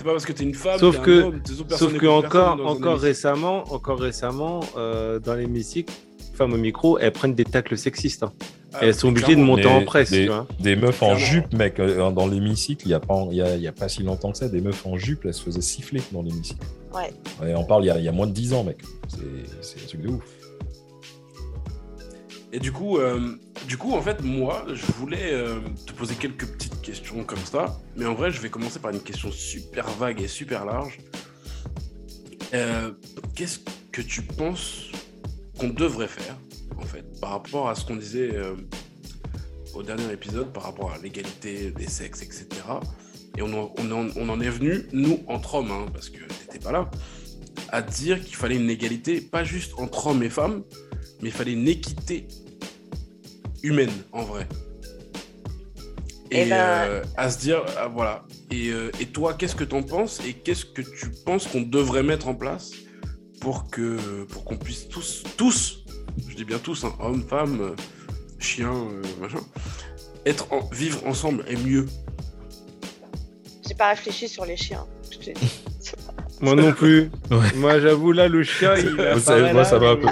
C'est 0.00 0.04
pas 0.04 0.12
parce 0.12 0.24
que 0.24 0.32
tu 0.32 0.44
es 0.44 0.46
une 0.46 0.54
femme, 0.54 0.78
sauf 0.78 0.98
que, 1.02 1.24
homme, 1.24 1.42
sauf 1.68 1.92
que 1.98 2.06
encore, 2.06 2.58
encore 2.66 2.98
récemment, 2.98 3.64
encore 3.70 4.00
récemment, 4.00 4.60
euh, 4.78 5.18
dans 5.18 5.34
l'hémicycle, 5.34 5.92
femmes 6.32 6.54
au 6.54 6.56
micro, 6.56 6.98
elles 6.98 7.12
prennent 7.12 7.34
des 7.34 7.44
tacles 7.44 7.76
sexistes. 7.76 8.22
Hein. 8.22 8.32
Ah, 8.72 8.78
elles 8.80 8.94
sont 8.94 9.08
obligées 9.08 9.36
de 9.36 9.42
monter 9.42 9.66
en 9.66 9.84
presse. 9.84 10.10
Des, 10.10 10.22
tu 10.22 10.28
vois. 10.28 10.46
des 10.58 10.74
meufs 10.74 11.02
en 11.02 11.16
jupe, 11.16 11.52
mec, 11.52 11.78
euh, 11.78 12.10
dans 12.12 12.26
l'hémicycle, 12.26 12.86
il 12.86 12.88
n'y 12.88 12.94
a, 12.94 13.00
pas, 13.00 13.26
y 13.30 13.42
a, 13.42 13.56
y 13.56 13.66
a 13.66 13.72
pas 13.72 13.90
si 13.90 14.02
longtemps 14.02 14.32
que 14.32 14.38
ça, 14.38 14.48
des 14.48 14.62
meufs 14.62 14.86
en 14.86 14.96
jupe, 14.96 15.26
elles 15.26 15.34
se 15.34 15.42
faisaient 15.42 15.60
siffler 15.60 16.00
dans 16.12 16.22
l'hémicycle. 16.22 16.64
Ouais. 16.94 17.12
ouais. 17.42 17.54
On 17.54 17.64
parle 17.64 17.84
il 17.84 17.94
y, 17.94 18.04
y, 18.04 18.08
a 18.08 18.12
moins 18.12 18.26
de 18.26 18.32
10 18.32 18.54
ans, 18.54 18.64
mec. 18.64 18.78
C'est 19.60 19.84
un 19.84 19.86
truc 19.86 20.00
de 20.00 20.08
ouf. 20.08 20.24
Et 22.52 22.58
du 22.58 22.72
coup, 22.72 22.98
euh, 22.98 23.36
du 23.68 23.76
coup, 23.76 23.92
en 23.92 24.02
fait, 24.02 24.22
moi, 24.22 24.64
je 24.72 24.84
voulais 24.92 25.30
euh, 25.32 25.60
te 25.86 25.92
poser 25.92 26.14
quelques 26.16 26.46
petites 26.46 26.69
questions 26.90 27.22
comme 27.24 27.44
ça. 27.44 27.78
Mais 27.96 28.04
en 28.04 28.14
vrai, 28.14 28.32
je 28.32 28.40
vais 28.40 28.50
commencer 28.50 28.80
par 28.80 28.90
une 28.90 29.00
question 29.00 29.30
super 29.30 29.88
vague 29.90 30.20
et 30.20 30.28
super 30.28 30.64
large. 30.64 30.98
Euh, 32.52 32.90
qu'est-ce 33.36 33.60
que 33.92 34.02
tu 34.02 34.22
penses 34.22 34.86
qu'on 35.58 35.68
devrait 35.68 36.08
faire, 36.08 36.36
en 36.78 36.84
fait, 36.84 37.20
par 37.20 37.30
rapport 37.30 37.68
à 37.68 37.76
ce 37.76 37.84
qu'on 37.84 37.96
disait 37.96 38.30
au 39.74 39.82
dernier 39.84 40.12
épisode, 40.12 40.52
par 40.52 40.64
rapport 40.64 40.90
à 40.90 40.98
l'égalité 40.98 41.70
des 41.70 41.88
sexes, 41.88 42.22
etc. 42.22 42.46
Et 43.36 43.42
on 43.42 43.52
en, 43.54 43.72
on 43.76 44.28
en, 44.28 44.40
est 44.40 44.48
venu, 44.48 44.86
nous, 44.92 45.20
entre 45.28 45.54
hommes, 45.56 45.70
hein, 45.70 45.86
parce 45.92 46.10
que 46.10 46.18
t'étais 46.40 46.58
pas 46.58 46.72
là, 46.72 46.90
à 47.68 47.82
dire 47.82 48.20
qu'il 48.20 48.34
fallait 48.34 48.56
une 48.56 48.70
égalité, 48.70 49.20
pas 49.20 49.44
juste 49.44 49.74
entre 49.78 50.08
hommes 50.08 50.24
et 50.24 50.30
femmes, 50.30 50.64
mais 51.22 51.28
il 51.28 51.32
fallait 51.32 51.52
une 51.52 51.68
équité 51.68 52.26
humaine 53.62 53.92
en 54.12 54.24
vrai. 54.24 54.48
Et, 56.32 56.42
eh 56.42 56.48
ben, 56.48 56.56
euh, 56.56 57.02
à 57.16 57.28
se 57.28 57.38
dire, 57.38 57.64
ah, 57.76 57.88
voilà. 57.88 58.22
Et, 58.52 58.68
euh, 58.70 58.90
et 59.00 59.06
toi, 59.06 59.34
qu'est-ce 59.34 59.56
que 59.56 59.64
tu 59.64 59.74
en 59.74 59.82
penses 59.82 60.20
et 60.24 60.34
qu'est-ce 60.34 60.64
que 60.64 60.82
tu 60.82 61.10
penses 61.26 61.48
qu'on 61.48 61.62
devrait 61.62 62.04
mettre 62.04 62.28
en 62.28 62.34
place 62.34 62.70
pour 63.40 63.68
que 63.68 63.96
pour 64.28 64.44
qu'on 64.44 64.56
puisse 64.56 64.88
tous, 64.88 65.24
tous, 65.36 65.84
je 66.28 66.36
dis 66.36 66.44
bien 66.44 66.58
tous, 66.58 66.84
hein, 66.84 66.92
hommes, 67.00 67.22
femmes, 67.22 67.74
chiens, 68.38 68.72
euh, 68.72 69.02
machin, 69.20 69.40
être 70.24 70.52
en, 70.52 70.60
vivre 70.72 71.04
ensemble 71.06 71.44
et 71.48 71.56
mieux. 71.56 71.86
J'ai 73.66 73.74
pas 73.74 73.90
réfléchi 73.90 74.28
sur 74.28 74.44
les 74.44 74.56
chiens. 74.56 74.86
Moi 76.40 76.54
non 76.54 76.72
plus. 76.72 77.10
Moi, 77.56 77.80
j'avoue, 77.80 78.12
là, 78.12 78.28
le 78.28 78.42
chien, 78.42 78.74
il 78.78 78.94
Moi, 78.94 79.20
ça 79.64 79.78
va 79.78 79.90
un 79.90 79.96
peu. 79.96 80.06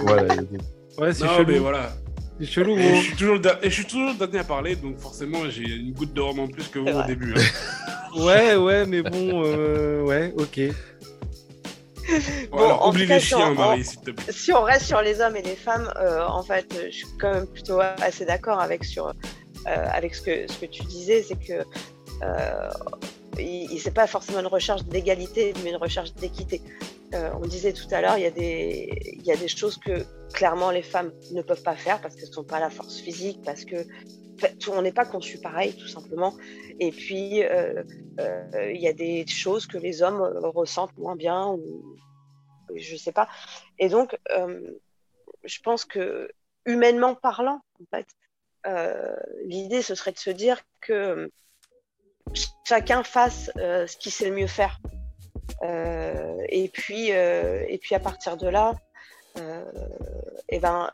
Ouais, 0.98 1.14
c'est 1.14 1.26
chelou. 1.26 1.46
mais 1.46 1.58
voilà. 1.58 1.92
C'est 2.40 2.46
chelou, 2.46 2.76
et 2.78 2.94
je, 2.94 3.02
suis 3.02 3.16
toujours 3.16 3.36
le 3.36 3.42
et 3.62 3.70
je 3.70 3.74
suis 3.74 3.84
toujours 3.84 4.10
le 4.10 4.14
dernier 4.14 4.38
à 4.38 4.44
parler, 4.44 4.76
donc 4.76 4.98
forcément, 4.98 5.48
j'ai 5.50 5.64
une 5.64 5.92
goutte 5.92 6.12
de 6.12 6.20
rhum 6.20 6.38
en 6.38 6.48
plus 6.48 6.68
que 6.68 6.78
vous 6.78 6.86
au 6.86 7.02
début. 7.02 7.34
Hein. 7.36 8.16
ouais, 8.16 8.54
ouais, 8.56 8.86
mais 8.86 9.02
bon, 9.02 9.42
euh, 9.44 10.02
ouais, 10.02 10.32
ok. 10.36 10.60
Bon, 12.50 12.88
oublie 12.88 13.06
les 13.06 13.20
chiens, 13.20 13.54
Marie, 13.54 13.84
s'il 13.84 14.00
te 14.00 14.10
plaît. 14.12 14.32
Si 14.32 14.52
on 14.52 14.62
reste 14.62 14.86
sur 14.86 15.02
les 15.02 15.20
hommes 15.20 15.36
et 15.36 15.42
les 15.42 15.56
femmes, 15.56 15.92
euh, 15.96 16.24
en 16.26 16.42
fait, 16.42 16.66
je 16.86 16.90
suis 16.90 17.06
quand 17.18 17.32
même 17.32 17.46
plutôt 17.46 17.80
assez 17.80 18.24
d'accord 18.24 18.60
avec, 18.60 18.84
sur, 18.84 19.08
euh, 19.08 19.12
avec 19.92 20.14
ce, 20.14 20.22
que, 20.22 20.50
ce 20.50 20.58
que 20.58 20.66
tu 20.66 20.82
disais, 20.84 21.22
c'est 21.22 21.38
que 21.38 21.64
euh, 22.22 22.70
il, 23.38 23.80
c'est 23.80 23.94
pas 23.94 24.06
forcément 24.06 24.40
une 24.40 24.46
recherche 24.46 24.84
d'égalité, 24.84 25.52
mais 25.62 25.70
une 25.70 25.76
recherche 25.76 26.12
d'équité. 26.14 26.60
Euh, 27.14 27.30
on 27.40 27.46
disait 27.46 27.72
tout 27.72 27.86
à 27.90 28.00
l'heure, 28.00 28.18
il, 28.18 28.32
il 28.36 29.22
y 29.24 29.32
a 29.32 29.36
des 29.36 29.48
choses 29.48 29.78
que 29.78 30.04
clairement 30.32 30.70
les 30.70 30.82
femmes 30.82 31.12
ne 31.32 31.42
peuvent 31.42 31.62
pas 31.62 31.76
faire 31.76 32.00
parce 32.00 32.14
qu'elles 32.14 32.28
ne 32.28 32.34
sont 32.34 32.44
pas 32.44 32.60
la 32.60 32.70
force 32.70 32.98
physique, 32.98 33.40
parce 33.44 33.64
que 33.64 33.86
on 34.68 34.82
n'est 34.82 34.92
pas 34.92 35.04
conçu 35.04 35.38
pareil, 35.38 35.76
tout 35.76 35.88
simplement. 35.88 36.34
Et 36.78 36.92
puis, 36.92 37.42
euh, 37.42 37.82
euh, 38.20 38.72
il 38.72 38.80
y 38.80 38.86
a 38.86 38.92
des 38.92 39.26
choses 39.26 39.66
que 39.66 39.78
les 39.78 40.02
hommes 40.02 40.20
ressentent 40.20 40.96
moins 40.96 41.16
bien, 41.16 41.48
ou 41.48 41.96
je 42.76 42.92
ne 42.92 42.98
sais 42.98 43.10
pas. 43.10 43.28
Et 43.80 43.88
donc, 43.88 44.16
je 45.44 45.58
pense 45.60 45.84
que, 45.84 46.30
humainement 46.66 47.16
parlant, 47.16 47.62
l'idée, 49.44 49.82
ce 49.82 49.96
serait 49.96 50.12
de 50.12 50.18
se 50.18 50.30
dire 50.30 50.60
que 50.80 51.32
chacun 52.64 53.02
fasse 53.02 53.50
ce 53.56 53.96
qu'il 53.96 54.12
sait 54.12 54.28
le 54.28 54.34
mieux 54.34 54.46
faire. 54.46 54.78
Euh, 55.62 56.44
et, 56.48 56.68
puis, 56.68 57.12
euh, 57.12 57.64
et 57.68 57.78
puis 57.78 57.94
à 57.94 58.00
partir 58.00 58.36
de 58.36 58.48
là, 58.48 58.74
et 59.36 59.40
euh, 59.40 59.64
eh 60.48 60.58
ben, 60.58 60.90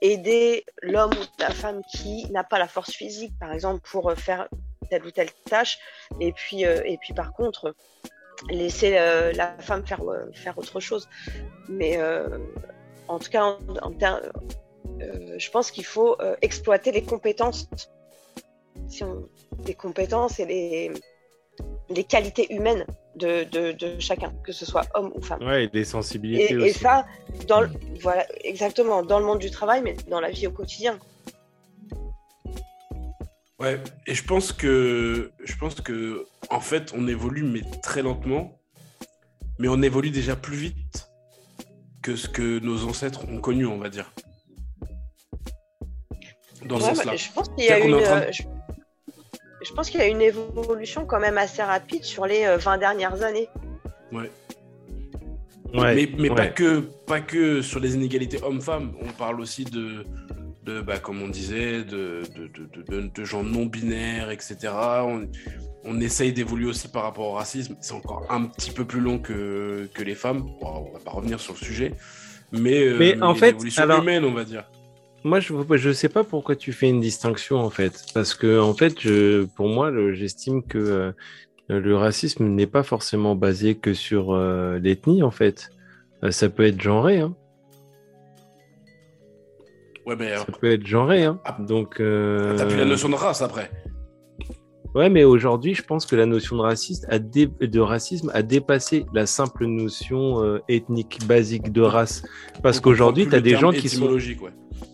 aider 0.00 0.64
l'homme 0.82 1.12
ou 1.12 1.24
la 1.40 1.50
femme 1.50 1.82
qui 1.92 2.30
n'a 2.30 2.44
pas 2.44 2.58
la 2.58 2.68
force 2.68 2.92
physique, 2.92 3.32
par 3.38 3.52
exemple, 3.52 3.80
pour 3.88 4.12
faire 4.14 4.48
telle 4.90 5.04
ou 5.04 5.10
telle 5.10 5.30
tâche. 5.48 5.78
Et 6.20 6.32
puis, 6.32 6.62
et 6.62 6.98
puis 7.00 7.14
par 7.14 7.32
contre, 7.32 7.74
laisser 8.50 8.90
la 8.90 9.56
femme 9.58 9.86
faire, 9.86 10.02
faire 10.34 10.58
autre 10.58 10.78
chose. 10.80 11.08
Mais 11.68 11.98
en 13.08 13.18
tout 13.18 13.30
cas, 13.30 13.56
en, 13.80 13.92
je 15.00 15.50
pense 15.50 15.70
qu'il 15.70 15.86
faut 15.86 16.18
exploiter 16.42 16.92
les 16.92 17.02
compétences, 17.02 17.66
si 18.88 19.04
on, 19.04 19.26
les 19.66 19.74
compétences 19.74 20.38
et 20.38 20.46
les, 20.46 20.90
les 21.90 22.04
qualités 22.04 22.52
humaines 22.52 22.86
de, 23.16 23.44
de, 23.44 24.00
chacun, 24.00 24.32
que 24.42 24.52
ce 24.52 24.66
soit 24.66 24.86
homme 24.94 25.12
ou 25.14 25.20
femme. 25.20 25.42
Ouais, 25.42 25.64
et 25.64 25.68
des 25.68 25.84
sensibilités 25.84 26.56
aussi. 26.56 26.66
Et 26.66 26.72
ça, 26.72 27.06
dans 27.46 27.66
voilà, 28.00 28.26
exactement, 28.42 29.02
dans 29.02 29.18
le 29.18 29.24
monde 29.24 29.38
du 29.38 29.50
travail, 29.50 29.82
mais 29.82 29.96
dans 30.08 30.20
la 30.20 30.30
vie 30.30 30.46
au 30.46 30.50
quotidien. 30.50 30.98
Ouais, 33.60 33.80
et 34.06 34.14
je 34.14 34.24
pense 34.24 34.52
que, 34.52 35.30
je 35.44 35.56
pense 35.56 35.80
que, 35.80 36.26
en 36.50 36.60
fait, 36.60 36.92
on 36.94 37.06
évolue, 37.06 37.44
mais 37.44 37.62
très 37.82 38.02
lentement, 38.02 38.58
mais 39.58 39.68
on 39.68 39.80
évolue 39.80 40.10
déjà 40.10 40.34
plus 40.34 40.56
vite 40.56 41.08
que 42.02 42.16
ce 42.16 42.28
que 42.28 42.58
nos 42.58 42.84
ancêtres 42.84 43.26
ont 43.28 43.40
connu, 43.40 43.64
on 43.64 43.78
va 43.78 43.88
dire. 43.88 44.12
Dans 46.66 46.80
ce 46.80 46.86
sens-là. 46.86 47.16
Je 47.16 47.32
pense 47.32 47.48
qu'il 47.50 47.64
y 47.64 47.68
a 47.68 47.78
une 47.78 47.98
je 48.32 48.42
pense 49.72 49.90
qu'il 49.90 50.00
y 50.00 50.02
a 50.02 50.08
une 50.08 50.22
évolution 50.22 51.06
quand 51.06 51.20
même 51.20 51.38
assez 51.38 51.62
rapide 51.62 52.04
sur 52.04 52.26
les 52.26 52.56
20 52.56 52.78
dernières 52.78 53.22
années. 53.22 53.48
Ouais. 54.12 54.30
mais, 55.72 56.08
mais 56.18 56.28
Pas, 56.28 56.46
que, 56.46 56.80
pas 57.06 57.20
que 57.20 57.62
sur 57.62 57.80
les 57.80 57.94
inégalités 57.94 58.42
hommes-femmes, 58.42 58.92
on 59.00 59.12
parle 59.12 59.40
aussi 59.40 59.64
de, 59.64 60.04
de 60.64 60.80
bah, 60.80 60.98
comme 60.98 61.22
on 61.22 61.28
disait, 61.28 61.84
de, 61.84 62.22
de, 62.88 63.00
de, 63.08 63.24
gens 63.24 63.42
non 63.42 63.66
binaires, 63.66 64.30
etc. 64.30 64.56
On, 64.72 65.28
on 65.84 66.00
essaye 66.00 66.32
d'évoluer 66.32 66.66
aussi 66.66 66.88
par 66.88 67.02
rapport 67.02 67.26
au 67.26 67.32
racisme. 67.32 67.76
C'est 67.80 67.94
encore 67.94 68.26
un 68.30 68.46
petit 68.46 68.70
peu 68.70 68.84
plus 68.84 69.00
long 69.00 69.18
que, 69.18 69.88
que 69.94 70.02
les 70.02 70.14
femmes. 70.14 70.46
on 70.60 70.92
va 70.92 70.98
pas 71.04 71.10
revenir 71.10 71.40
sur 71.40 71.54
le 71.54 71.58
sujet. 71.58 71.92
Mais, 72.52 72.82
euh, 72.82 72.96
mais 72.98 73.20
en 73.22 73.34
fait, 73.34 73.56
alors, 73.76 74.02
humaine, 74.02 74.24
on 74.24 74.32
va 74.32 74.44
dire. 74.44 74.64
Moi, 75.24 75.40
je 75.40 75.88
ne 75.88 75.92
sais 75.94 76.10
pas 76.10 76.22
pourquoi 76.22 76.54
tu 76.54 76.72
fais 76.72 76.88
une 76.88 77.00
distinction, 77.00 77.56
en 77.56 77.70
fait. 77.70 78.04
Parce 78.12 78.34
que, 78.34 78.60
en 78.60 78.74
fait, 78.74 79.00
je, 79.00 79.44
pour 79.56 79.68
moi, 79.68 79.90
j'estime 80.12 80.62
que 80.62 80.78
euh, 80.78 81.12
le 81.68 81.96
racisme 81.96 82.44
n'est 82.44 82.66
pas 82.66 82.82
forcément 82.82 83.34
basé 83.34 83.74
que 83.74 83.94
sur 83.94 84.34
euh, 84.34 84.78
l'ethnie, 84.78 85.22
en 85.22 85.30
fait. 85.30 85.70
ça 86.30 86.50
peut 86.50 86.66
être 86.66 86.80
genré, 86.80 87.20
hein. 87.20 87.34
Ouais, 90.04 90.16
mais 90.16 90.36
ça 90.36 90.44
peut 90.60 90.70
être 90.70 90.86
genré, 90.86 91.24
hein. 91.24 91.40
Ah. 91.46 91.56
Donc. 91.58 91.96
T'as 91.96 92.66
plus 92.66 92.76
la 92.76 92.84
notion 92.84 93.08
de 93.08 93.14
race 93.14 93.40
après. 93.40 93.70
Ouais, 94.94 95.08
mais 95.08 95.24
aujourd'hui, 95.24 95.74
je 95.74 95.82
pense 95.82 96.06
que 96.06 96.14
la 96.14 96.24
notion 96.24 96.56
de, 96.56 96.62
raciste 96.62 97.04
a 97.08 97.18
de 97.18 97.80
racisme 97.80 98.30
a 98.32 98.42
dépassé 98.42 99.06
la 99.12 99.26
simple 99.26 99.66
notion 99.66 100.44
euh, 100.44 100.60
ethnique 100.68 101.18
basique 101.26 101.72
de 101.72 101.80
race. 101.80 102.22
Parce 102.62 102.78
qu'aujourd'hui, 102.78 103.28
tu 103.28 103.34
as 103.34 103.40
des 103.40 103.56
gens 103.56 103.72
qui 103.72 103.88
sont. 103.88 104.06
Ouais. 104.06 104.30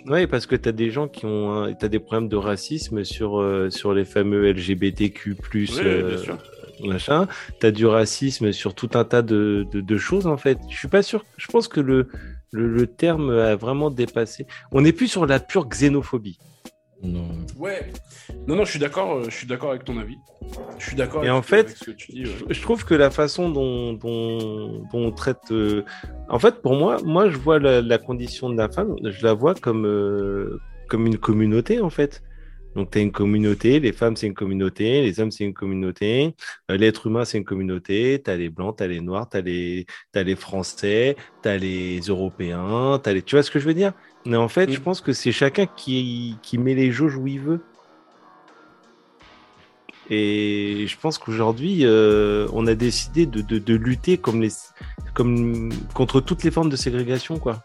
ouais, 0.06 0.26
parce 0.26 0.46
que 0.46 0.56
tu 0.56 0.70
as 0.70 0.72
des 0.72 0.90
gens 0.90 1.06
qui 1.06 1.26
ont. 1.26 1.74
Tu 1.78 1.84
as 1.84 1.88
des 1.88 1.98
problèmes 1.98 2.28
de 2.28 2.36
racisme 2.36 3.04
sur, 3.04 3.40
euh, 3.40 3.68
sur 3.68 3.92
les 3.92 4.06
fameux 4.06 4.50
LGBTQ. 4.50 5.36
Euh, 5.84 6.16
machin. 6.82 7.28
Tu 7.60 7.66
as 7.66 7.70
du 7.70 7.84
racisme 7.84 8.52
sur 8.52 8.74
tout 8.74 8.90
un 8.94 9.04
tas 9.04 9.20
de, 9.20 9.66
de, 9.70 9.82
de, 9.82 9.98
choses, 9.98 10.26
en 10.26 10.38
fait. 10.38 10.58
Je 10.70 10.78
suis 10.78 10.88
pas 10.88 11.02
sûr. 11.02 11.26
Je 11.36 11.46
pense 11.48 11.68
que 11.68 11.80
le, 11.80 12.08
le, 12.52 12.68
le 12.68 12.86
terme 12.86 13.28
a 13.30 13.54
vraiment 13.54 13.90
dépassé. 13.90 14.46
On 14.72 14.80
n'est 14.80 14.94
plus 14.94 15.08
sur 15.08 15.26
la 15.26 15.40
pure 15.40 15.68
xénophobie. 15.68 16.38
Non. 17.02 17.28
Ouais. 17.56 17.92
Non, 18.46 18.56
non, 18.56 18.64
je 18.64 18.70
suis 18.70 18.78
d'accord. 18.78 19.16
Euh, 19.16 19.24
je 19.24 19.34
suis 19.34 19.46
d'accord 19.46 19.70
avec 19.70 19.84
ton 19.84 19.98
avis. 19.98 20.18
Je 20.78 20.86
suis 20.86 20.96
d'accord. 20.96 21.24
Et 21.24 21.30
en 21.30 21.42
fait, 21.42 21.70
ce 21.70 21.84
que 21.84 21.90
tu 21.92 22.12
dis, 22.12 22.24
je 22.24 22.62
trouve 22.62 22.84
que 22.84 22.94
la 22.94 23.10
façon 23.10 23.48
dont, 23.48 23.98
on 24.92 25.10
traite, 25.12 25.50
euh, 25.50 25.84
en 26.28 26.38
fait, 26.38 26.60
pour 26.62 26.74
moi, 26.74 26.98
moi, 27.04 27.30
je 27.30 27.36
vois 27.36 27.58
la, 27.58 27.98
condition 27.98 28.50
de 28.50 28.56
la 28.56 28.68
femme, 28.68 28.96
je 29.02 29.24
la 29.24 29.32
vois 29.32 29.54
comme 29.54 29.86
euh, 29.86 30.60
comme 30.88 31.06
une 31.06 31.18
communauté, 31.18 31.80
en 31.80 31.90
fait. 31.90 32.22
Donc, 32.76 32.90
tu 32.92 32.98
as 32.98 33.00
une 33.00 33.10
communauté, 33.10 33.80
les 33.80 33.92
femmes, 33.92 34.16
c'est 34.16 34.28
une 34.28 34.34
communauté, 34.34 35.02
les 35.02 35.18
hommes, 35.18 35.32
c'est 35.32 35.44
une 35.44 35.54
communauté, 35.54 36.34
l'être 36.68 37.08
humain, 37.08 37.24
c'est 37.24 37.38
une 37.38 37.44
communauté, 37.44 38.22
tu 38.24 38.30
as 38.30 38.36
les 38.36 38.48
blancs, 38.48 38.76
tu 38.76 38.84
as 38.84 38.86
les 38.86 39.00
noirs, 39.00 39.28
tu 39.28 39.38
as, 39.38 39.40
les... 39.40 39.86
as 40.14 40.22
les 40.22 40.36
français, 40.36 41.16
tu 41.42 41.48
as 41.48 41.56
les 41.58 41.98
européens, 42.00 43.00
as 43.04 43.12
les... 43.12 43.22
tu 43.22 43.34
vois 43.34 43.42
ce 43.42 43.50
que 43.50 43.58
je 43.58 43.66
veux 43.66 43.74
dire? 43.74 43.92
Mais 44.26 44.36
en 44.36 44.48
fait, 44.48 44.70
je 44.70 44.78
mm. 44.78 44.82
pense 44.82 45.00
que 45.00 45.12
c'est 45.12 45.32
chacun 45.32 45.66
qui, 45.66 46.36
qui 46.42 46.58
met 46.58 46.74
les 46.74 46.92
jauges 46.92 47.16
où 47.16 47.26
il 47.26 47.40
veut. 47.40 47.60
Et 50.12 50.86
je 50.88 50.96
pense 50.98 51.18
qu'aujourd'hui, 51.18 51.86
euh, 51.86 52.48
on 52.52 52.66
a 52.66 52.74
décidé 52.74 53.26
de, 53.26 53.42
de, 53.42 53.58
de, 53.58 53.74
lutter 53.74 54.18
comme 54.18 54.42
les, 54.42 54.50
comme, 55.14 55.72
contre 55.94 56.20
toutes 56.20 56.42
les 56.42 56.50
formes 56.50 56.68
de 56.68 56.74
ségrégation. 56.74 57.38
Quoi. 57.38 57.62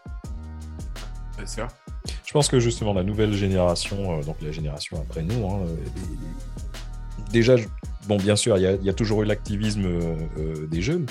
C'est 1.40 1.48
ça. 1.48 1.68
Je 2.24 2.32
pense 2.32 2.48
que 2.48 2.60
justement, 2.60 2.94
la 2.94 3.02
nouvelle 3.02 3.32
génération, 3.32 4.20
euh, 4.20 4.22
donc 4.22 4.36
la 4.42 4.52
génération 4.52 4.96
après 5.00 5.22
nous, 5.22 5.44
hein, 5.44 5.62
euh, 5.66 5.74
déjà, 7.32 7.56
bon, 8.06 8.16
bien 8.16 8.36
sûr, 8.36 8.56
il 8.58 8.80
y, 8.80 8.84
y, 8.84 8.88
a 8.88 8.92
toujours 8.92 9.24
eu 9.24 9.26
l'activisme 9.26 9.88
des 10.70 10.82
jeunes, 10.82 11.06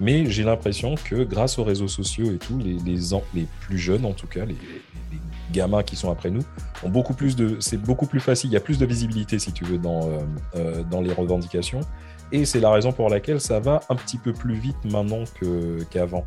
mais 0.00 0.28
j'ai 0.28 0.42
l'impression 0.42 0.96
que 0.96 1.22
grâce 1.22 1.60
aux 1.60 1.64
réseaux 1.64 1.86
sociaux 1.86 2.32
et 2.32 2.38
tout, 2.38 2.58
les, 2.58 2.78
les, 2.84 3.00
les 3.34 3.46
plus 3.60 3.78
jeunes, 3.78 4.04
en 4.04 4.12
tout 4.12 4.26
cas, 4.26 4.44
les, 4.44 4.56
gamins 5.50 5.82
qui 5.82 5.96
sont 5.96 6.10
après 6.10 6.30
nous 6.30 6.42
ont 6.82 6.88
beaucoup 6.88 7.14
plus 7.14 7.36
de. 7.36 7.56
C'est 7.60 7.76
beaucoup 7.76 8.06
plus 8.06 8.20
facile, 8.20 8.50
il 8.50 8.54
y 8.54 8.56
a 8.56 8.60
plus 8.60 8.78
de 8.78 8.86
visibilité, 8.86 9.38
si 9.38 9.52
tu 9.52 9.64
veux, 9.64 9.78
dans, 9.78 10.08
euh, 10.08 10.18
euh, 10.56 10.82
dans 10.82 11.00
les 11.00 11.12
revendications. 11.12 11.80
Et 12.32 12.44
c'est 12.44 12.60
la 12.60 12.70
raison 12.70 12.92
pour 12.92 13.08
laquelle 13.08 13.40
ça 13.40 13.58
va 13.60 13.80
un 13.88 13.96
petit 13.96 14.16
peu 14.16 14.32
plus 14.32 14.54
vite 14.54 14.76
maintenant 14.84 15.24
qu'avant. 15.90 16.26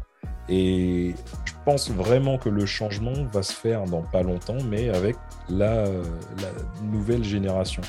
et 0.50 1.16
je 1.45 1.54
pense 1.64 1.90
vraiment 1.90 2.38
que 2.38 2.50
le 2.50 2.66
changement 2.66 3.14
va 3.32 3.41
se 3.41 3.54
faire 3.54 3.86
dans 3.86 4.02
pas 4.02 4.22
longtemps, 4.22 4.58
mais 4.70 4.90
avec 4.90 5.16
la, 5.50 5.86
la 5.86 6.52
nouvelle 6.84 7.24
génération. 7.24 7.82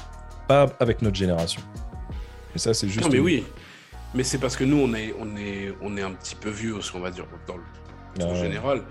Pas 0.46 0.66
avec 0.78 1.02
notre 1.02 1.16
génération. 1.16 1.60
Et 2.54 2.58
ça, 2.58 2.72
c'est 2.72 2.88
juste. 2.88 3.04
Non, 3.04 3.12
mais 3.12 3.18
oui. 3.18 3.44
Mais 4.14 4.22
c'est 4.22 4.38
parce 4.38 4.56
que 4.56 4.62
nous, 4.62 4.76
on 4.76 4.94
est, 4.94 5.12
on, 5.18 5.36
est, 5.36 5.74
on 5.82 5.96
est 5.96 6.02
un 6.02 6.12
petit 6.12 6.36
peu 6.36 6.50
vieux 6.50 6.76
aussi, 6.76 6.92
on 6.94 7.00
va 7.00 7.10
dire, 7.10 7.26
dans 7.48 7.56
le 7.56 7.62
en 8.22 8.34
général. 8.34 8.82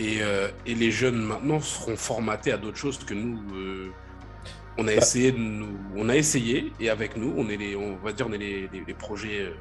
Euh, 0.00 0.48
et, 0.66 0.74
les 0.74 0.90
jeunes 0.90 1.20
maintenant 1.20 1.60
seront 1.60 1.96
formatés 1.96 2.52
à 2.52 2.56
d'autres 2.56 2.76
choses 2.76 2.98
que 2.98 3.14
nous. 3.14 3.40
Euh, 3.54 3.90
on 4.76 4.86
a 4.86 4.92
bah. 4.92 4.96
essayé 4.96 5.32
de 5.32 5.38
nous, 5.38 5.76
on 5.96 6.08
a 6.08 6.16
essayé 6.16 6.72
et 6.78 6.88
avec 6.88 7.16
nous, 7.16 7.34
on 7.36 7.48
est 7.48 7.56
les, 7.56 7.74
on 7.74 7.96
va 7.96 8.12
dire, 8.12 8.26
on 8.28 8.32
est 8.32 8.38
les, 8.38 8.70
les, 8.72 8.94
projets 8.94 9.40
euh, 9.40 9.54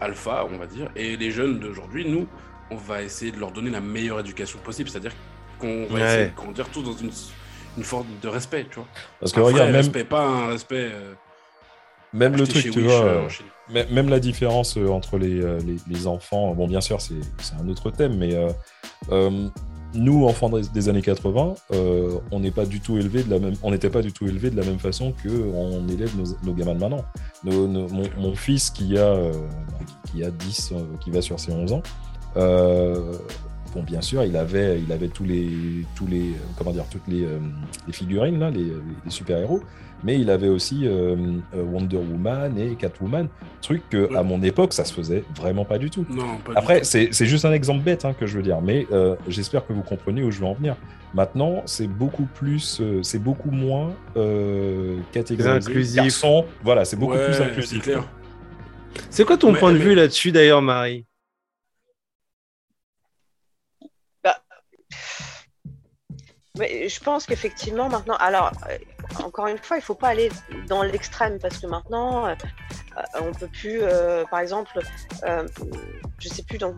alpha, 0.00 0.46
on 0.50 0.58
va 0.58 0.66
dire. 0.66 0.90
Et 0.96 1.16
les 1.16 1.30
jeunes 1.30 1.60
d'aujourd'hui, 1.60 2.08
nous, 2.08 2.26
on 2.70 2.76
va 2.76 3.02
essayer 3.02 3.30
de 3.30 3.38
leur 3.38 3.52
donner 3.52 3.70
la 3.70 3.80
meilleure 3.80 4.18
éducation 4.18 4.58
possible, 4.58 4.90
c'est-à-dire 4.90 5.12
qu'on 5.60 5.86
va 5.86 6.00
essayer 6.00 6.26
de 6.30 6.34
grandir 6.34 6.68
tous 6.70 6.82
dans 6.82 6.96
une, 6.96 7.12
une, 7.76 7.84
forme 7.84 8.08
de 8.20 8.28
respect, 8.28 8.66
tu 8.68 8.76
vois. 8.76 8.88
Parce 9.20 9.32
que 9.32 9.40
regarde, 9.40 9.68
même 9.68 9.76
respect, 9.76 10.04
pas 10.04 10.22
un 10.22 10.48
respect. 10.48 10.90
Même 12.12 12.36
le 12.36 12.46
truc, 12.46 12.70
tu 12.70 12.80
vois, 12.80 13.28
même 13.68 14.08
la 14.08 14.20
différence 14.20 14.76
entre 14.76 15.18
les, 15.18 15.40
les, 15.40 15.76
les, 15.88 16.06
enfants, 16.06 16.54
bon, 16.54 16.66
bien 16.66 16.80
sûr, 16.80 17.00
c'est 17.00 17.14
un 17.60 17.68
autre 17.68 17.90
thème, 17.90 18.16
mais 18.16 18.34
euh, 19.10 19.48
nous, 19.94 20.24
enfants 20.24 20.50
des 20.50 20.88
années 20.88 21.02
80, 21.02 21.54
euh, 21.72 22.18
on 22.30 22.40
n'est 22.40 22.52
pas 22.52 22.64
du 22.64 22.80
tout 22.80 22.96
élevé 22.96 23.24
de 23.24 23.30
la 23.30 23.40
même, 23.40 23.54
on 23.62 23.72
n'était 23.72 23.90
pas 23.90 24.02
du 24.02 24.12
tout 24.12 24.26
élevé 24.26 24.50
de 24.50 24.56
la 24.56 24.64
même 24.64 24.78
façon 24.78 25.12
que 25.12 25.28
on 25.28 25.88
élève 25.88 26.12
nos, 26.44 26.52
gamins 26.52 26.74
de 26.74 26.80
maintenant. 26.80 27.04
mon, 27.44 28.34
fils 28.34 28.70
qui 28.70 28.96
a, 28.96 29.06
euh, 29.06 29.32
qui 30.10 30.22
a 30.22 30.30
10, 30.30 30.74
qui 31.00 31.10
va 31.10 31.20
sur 31.22 31.40
ses 31.40 31.52
11 31.52 31.72
ans, 31.72 31.82
bon, 33.74 33.82
bien 33.82 34.00
sûr, 34.00 34.24
il 34.24 34.36
avait, 34.36 34.80
il 34.80 34.92
avait 34.92 35.08
tous 35.08 35.24
les, 35.24 35.84
tous 35.94 36.06
les, 36.06 36.32
comment 36.56 36.72
dire, 36.72 36.84
toutes 36.90 37.06
les, 37.08 37.26
les 37.86 37.92
figurines 37.92 38.38
là, 38.38 38.50
les, 38.50 38.72
les 39.04 39.10
super 39.10 39.38
héros 39.38 39.60
mais 40.04 40.18
il 40.18 40.30
avait 40.30 40.48
aussi 40.48 40.86
euh, 40.86 41.16
euh, 41.54 41.62
Wonder 41.62 41.98
Woman 41.98 42.58
et 42.58 42.74
Catwoman, 42.74 43.28
truc 43.60 43.82
que 43.90 44.14
à 44.16 44.22
mon 44.22 44.42
époque 44.42 44.72
ça 44.72 44.84
se 44.84 44.92
faisait 44.92 45.24
vraiment 45.36 45.64
pas 45.64 45.78
du 45.78 45.90
tout. 45.90 46.06
Après, 46.54 46.84
c'est 46.84 47.12
juste 47.12 47.44
un 47.44 47.52
exemple 47.52 47.82
bête 47.82 48.04
hein, 48.04 48.14
que 48.18 48.26
je 48.26 48.36
veux 48.36 48.42
dire, 48.42 48.60
mais 48.60 48.86
euh, 48.92 49.16
j'espère 49.28 49.66
que 49.66 49.72
vous 49.72 49.82
comprenez 49.82 50.22
où 50.22 50.30
je 50.30 50.40
veux 50.40 50.46
en 50.46 50.54
venir. 50.54 50.76
Maintenant, 51.12 51.62
c'est 51.66 51.88
beaucoup 51.88 52.26
plus, 52.34 52.80
c'est 53.02 53.18
beaucoup 53.18 53.50
moins 53.50 53.92
catégorisé. 55.12 55.50
Inclusif. 55.50 56.24
voilà, 56.62 56.84
c'est 56.84 56.96
beaucoup 56.96 57.16
plus 57.16 57.40
inclusif. 57.40 57.88
C'est 59.08 59.24
quoi 59.24 59.36
ton 59.36 59.54
point 59.54 59.72
de 59.72 59.78
vue 59.78 59.94
là-dessus 59.94 60.32
d'ailleurs, 60.32 60.62
Marie? 60.62 61.04
Je 66.60 67.00
pense 67.00 67.26
qu'effectivement, 67.26 67.88
maintenant, 67.88 68.16
alors, 68.16 68.52
euh, 68.68 68.76
encore 69.22 69.46
une 69.46 69.58
fois, 69.58 69.76
il 69.76 69.80
ne 69.80 69.84
faut 69.84 69.94
pas 69.94 70.08
aller 70.08 70.30
dans 70.68 70.82
l'extrême 70.82 71.38
parce 71.38 71.58
que 71.58 71.66
maintenant, 71.66 72.26
euh, 72.26 72.34
euh, 72.96 73.20
on 73.20 73.32
peut 73.32 73.48
plus, 73.48 73.82
par 74.30 74.40
exemple, 74.40 74.80
je 75.22 76.28
ne 76.28 76.34
sais 76.34 76.42
plus 76.42 76.58
dans, 76.58 76.74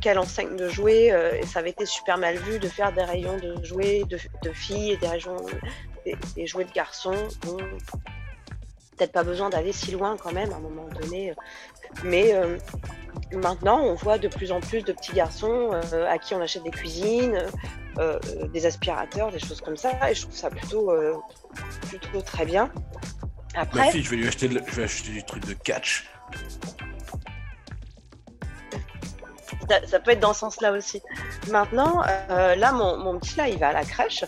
quelle 0.00 0.18
enseigne 0.18 0.56
de 0.56 0.68
jouets, 0.68 1.06
et 1.40 1.46
ça 1.46 1.60
avait 1.60 1.70
été 1.70 1.86
super 1.86 2.18
mal 2.18 2.36
vu 2.36 2.58
de 2.58 2.68
faire 2.68 2.92
des 2.92 3.02
rayons 3.02 3.38
de 3.38 3.62
jouets 3.64 4.04
de, 4.04 4.52
filles 4.52 4.92
et 4.92 4.96
des, 4.96 5.08
rayons, 5.08 5.36
des, 6.36 6.46
jouets 6.46 6.64
de 6.64 6.72
garçons. 6.72 7.28
peut-être 8.96 9.12
pas 9.12 9.24
besoin 9.24 9.50
d'aller 9.50 9.72
si 9.72 9.92
loin 9.92 10.16
quand 10.16 10.32
même 10.32 10.52
à 10.52 10.56
un 10.56 10.60
moment 10.60 10.88
donné. 11.00 11.34
Mais 12.04 12.34
maintenant, 13.32 13.80
on 13.80 13.94
voit 13.94 14.18
de 14.18 14.28
plus 14.28 14.52
en 14.52 14.60
plus 14.60 14.82
de 14.82 14.92
petits 14.92 15.12
garçons 15.12 15.70
à 16.08 16.18
qui 16.18 16.34
on 16.34 16.40
achète 16.40 16.62
des 16.62 16.70
cuisines, 16.70 17.38
euh, 17.98 18.18
des 18.54 18.64
aspirateurs, 18.64 19.30
des 19.30 19.38
choses 19.38 19.60
comme 19.60 19.76
ça, 19.76 20.10
et 20.10 20.14
je 20.14 20.22
trouve 20.22 20.34
ça 20.34 20.48
plutôt, 20.48 20.90
euh, 20.90 21.14
plutôt 21.88 22.22
très 22.22 22.46
bien. 22.46 22.70
Après, 23.54 23.80
Ma 23.80 23.90
fille, 23.90 24.02
je 24.02 24.08
vais 24.08 24.16
lui 24.16 24.28
acheter, 24.28 24.48
je 24.48 24.74
vais 24.74 24.84
acheter 24.84 25.12
des 25.12 25.22
trucs 25.22 25.46
de 25.46 25.52
catch. 25.52 26.08
Ça, 29.86 30.00
peut 30.00 30.12
être 30.12 30.20
dans 30.20 30.32
ce 30.32 30.40
sens-là 30.40 30.72
aussi. 30.72 31.02
Maintenant, 31.50 32.02
euh, 32.30 32.54
là, 32.54 32.72
mon, 32.72 32.96
mon, 32.96 33.18
petit 33.18 33.36
là, 33.36 33.48
il 33.48 33.58
va 33.58 33.68
à 33.68 33.72
la 33.74 33.84
crèche 33.84 34.24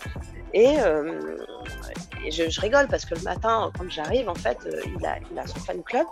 et, 0.53 0.77
je, 2.31 2.59
rigole 2.59 2.87
parce 2.87 3.05
que 3.05 3.15
le 3.15 3.21
matin, 3.21 3.71
quand 3.77 3.89
j'arrive, 3.89 4.29
en 4.29 4.35
fait, 4.35 4.57
il 4.85 5.05
a, 5.05 5.17
il, 5.31 5.39
a, 5.39 5.47
son 5.47 5.59
fan 5.59 5.83
club. 5.83 6.05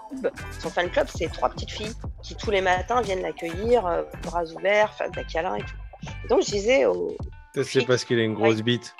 Son 0.60 0.70
fan 0.70 0.90
club, 0.90 1.08
c'est 1.14 1.32
trois 1.32 1.50
petites 1.50 1.72
filles 1.72 1.94
qui 2.22 2.36
tous 2.36 2.52
les 2.52 2.62
matins 2.62 3.02
viennent 3.02 3.22
l'accueillir, 3.22 4.06
bras 4.24 4.44
ouverts, 4.46 4.94
faire 4.94 5.12
des 5.12 5.24
câlins 5.26 5.56
et 5.56 5.64
tout. 5.64 6.28
donc 6.30 6.42
je 6.42 6.52
disais 6.52 6.86
au, 6.86 7.16
c'est 7.62 7.86
parce 7.86 8.04
qu'il 8.04 8.20
a 8.20 8.24
une 8.24 8.34
grosse 8.34 8.62
bite. 8.62 8.96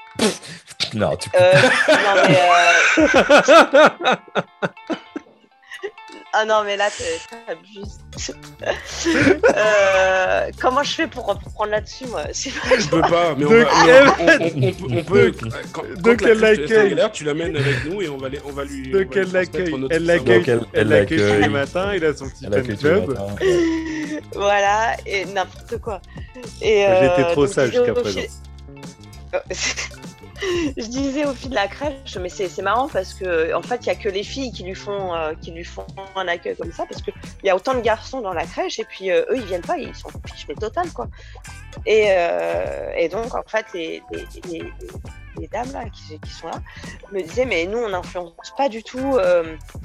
Non, 0.94 1.16
tu 1.16 1.30
Euh, 1.34 1.54
non, 1.88 2.28
mais, 2.28 2.40
euh, 3.00 4.18
Ah 6.36 6.46
non, 6.46 6.64
mais 6.66 6.76
là, 6.78 6.90
t'es- 6.90 7.20
t'abuses. 7.48 8.00
Euh, 9.56 10.50
comment 10.62 10.82
je 10.84 10.94
fais 10.94 11.08
pour 11.08 11.26
reprendre 11.28 11.72
là-dessus, 11.72 12.06
moi? 12.08 12.24
Je 12.34 12.88
peux 12.90 13.02
pas, 13.02 13.36
mais 13.38 13.46
on, 13.46 13.50
De 13.50 13.56
va- 13.58 13.70
on- 13.72 13.86
quel- 13.86 14.08
on- 14.08 14.94
on- 14.96 14.98
on 15.00 15.04
peut. 15.04 15.32
on 15.32 15.40
peut- 15.40 15.50
quand, 15.72 15.84
de 15.84 16.02
quand 16.02 16.16
quel 16.18 16.40
la 16.40 16.56
crèche 16.56 16.58
te 16.58 16.62
laisse 16.62 16.72
en 16.72 16.76
accueil 16.76 16.90
galère, 16.90 17.12
tu 17.12 17.24
l'amènes 17.24 17.56
avec 17.58 17.86
nous 17.86 18.02
et 18.02 18.10
on 18.10 18.18
va, 18.18 18.30
les- 18.30 18.40
on 18.46 18.52
va 18.52 18.64
lui. 18.64 18.92
Elle 18.92 19.32
l'accueille 19.32 19.72
Donc, 19.72 19.92
elle- 19.92 19.92
elle 19.92 20.72
elle 20.74 20.88
l'accueille 20.88 21.18
tous 21.20 21.24
les 21.26 21.30
l'accueille. 21.30 21.50
matins, 21.50 21.94
il 21.94 22.06
a 22.06 22.14
son 22.16 22.30
petit 22.30 22.46
Elle 22.46 22.66
fan 22.66 22.78
club. 22.78 23.18
Voilà, 24.36 24.96
et 25.06 25.26
n'importe 25.26 25.78
quoi. 25.80 26.02
Et, 26.62 26.86
J'étais 27.02 27.22
euh, 27.22 27.32
trop 27.34 27.46
donc, 27.46 27.54
sage 27.54 27.72
jusqu'à 27.72 27.94
présent. 27.94 28.22
je 30.78 30.86
disais 30.86 31.26
au 31.26 31.34
fil 31.34 31.50
de 31.50 31.56
la 31.56 31.68
crèche, 31.68 32.18
mais 32.20 32.30
c'est 32.30 32.62
marrant 32.62 32.88
parce 32.90 33.14
que 33.14 33.54
en 33.54 33.62
fait, 33.62 33.78
il 33.82 33.88
y 33.88 33.90
a 33.90 33.96
que 33.96 34.10
les 34.10 34.24
filles 34.24 34.52
qui 34.52 34.64
lui 34.64 34.76
font 34.76 35.14
euh, 35.14 35.34
qui 35.42 35.52
lui 35.52 35.64
font 35.64 35.86
un 36.16 36.28
accueil 36.28 36.56
comme 36.56 36.72
ça 36.72 36.86
parce 36.90 37.02
que 37.02 37.12
il 37.44 37.48
y 37.48 37.50
a 37.50 37.56
autant 37.56 37.74
de 37.74 37.82
garçons 37.82 38.22
dans 38.22 38.34
la 38.34 38.46
crèche 38.46 38.80
et 38.80 38.86
puis 38.86 39.12
euh, 39.12 39.22
eux 39.30 39.38
ils 39.38 39.46
viennent 39.46 39.62
pas, 39.62 39.78
ils 39.78 39.96
s'en 39.96 40.10
fichent 40.26 40.48
mais 40.48 40.56
total 40.56 40.90
quoi. 40.92 41.08
Et, 41.86 42.06
euh, 42.10 42.92
et 42.98 43.10
donc 43.10 43.34
en 43.36 43.44
fait 43.48 43.66
les, 43.74 44.02
les, 44.52 44.64
les- 45.40 45.48
dames 45.52 45.72
là 45.74 45.84
qui, 45.90 46.18
qui 46.20 46.30
sont 46.30 46.48
là 46.48 46.62
me 47.12 47.22
disaient 47.22 47.46
mais 47.46 47.66
nous 47.66 47.80
on 47.80 47.90
n'influence 47.90 48.32
pas 48.56 48.70
du 48.70 48.82
tout 48.84 49.18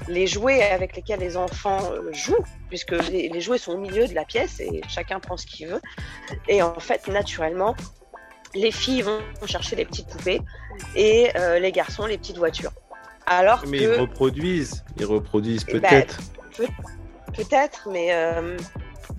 les 0.06 0.26
jouets 0.26 0.62
avec 0.62 0.94
lesquels 0.94 1.18
les 1.20 1.36
enfants 1.36 1.80
jouent 2.12 2.44
puisque 2.68 2.92
les 3.10 3.40
jouets 3.40 3.58
sont 3.58 3.72
au 3.72 3.78
milieu 3.78 4.06
de 4.06 4.14
la 4.14 4.24
pièce 4.24 4.60
et 4.60 4.82
chacun 4.88 5.18
prend 5.18 5.36
ce 5.36 5.46
qu'il 5.46 5.66
veut. 5.68 5.80
Et 6.48 6.62
en 6.62 6.78
fait 6.78 7.08
naturellement 7.08 7.74
les 8.58 8.70
filles 8.72 9.02
vont 9.02 9.20
chercher 9.46 9.76
les 9.76 9.84
petites 9.84 10.08
poupées 10.08 10.40
et 10.94 11.30
euh, 11.36 11.58
les 11.58 11.72
garçons 11.72 12.06
les 12.06 12.18
petites 12.18 12.38
voitures. 12.38 12.72
Alors 13.26 13.62
Mais 13.66 13.78
que 13.78 13.82
ils 13.82 14.00
reproduisent, 14.00 14.84
ils 14.98 15.04
reproduisent 15.04 15.64
Eh 15.68 15.80
ben, 15.80 15.80
peut-être. 15.88 16.18
peut-être, 17.34 17.88
mais 17.90 18.08
euh, 18.12 18.56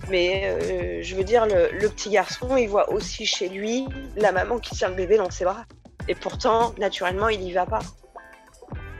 mais 0.08 0.42
euh, 0.44 1.00
je 1.02 1.14
veux 1.14 1.24
dire 1.24 1.46
le, 1.46 1.70
le 1.72 1.88
petit 1.88 2.10
garçon, 2.10 2.56
il 2.56 2.68
voit 2.68 2.92
aussi 2.92 3.26
chez 3.26 3.48
lui 3.48 3.86
la 4.16 4.32
maman 4.32 4.58
qui 4.58 4.74
tient 4.74 4.88
le 4.88 4.94
bébé 4.94 5.16
dans 5.16 5.30
ses 5.30 5.44
bras. 5.44 5.64
Et 6.08 6.14
pourtant, 6.14 6.74
naturellement, 6.78 7.28
il 7.28 7.42
y 7.42 7.52
va 7.52 7.66
pas. 7.66 7.80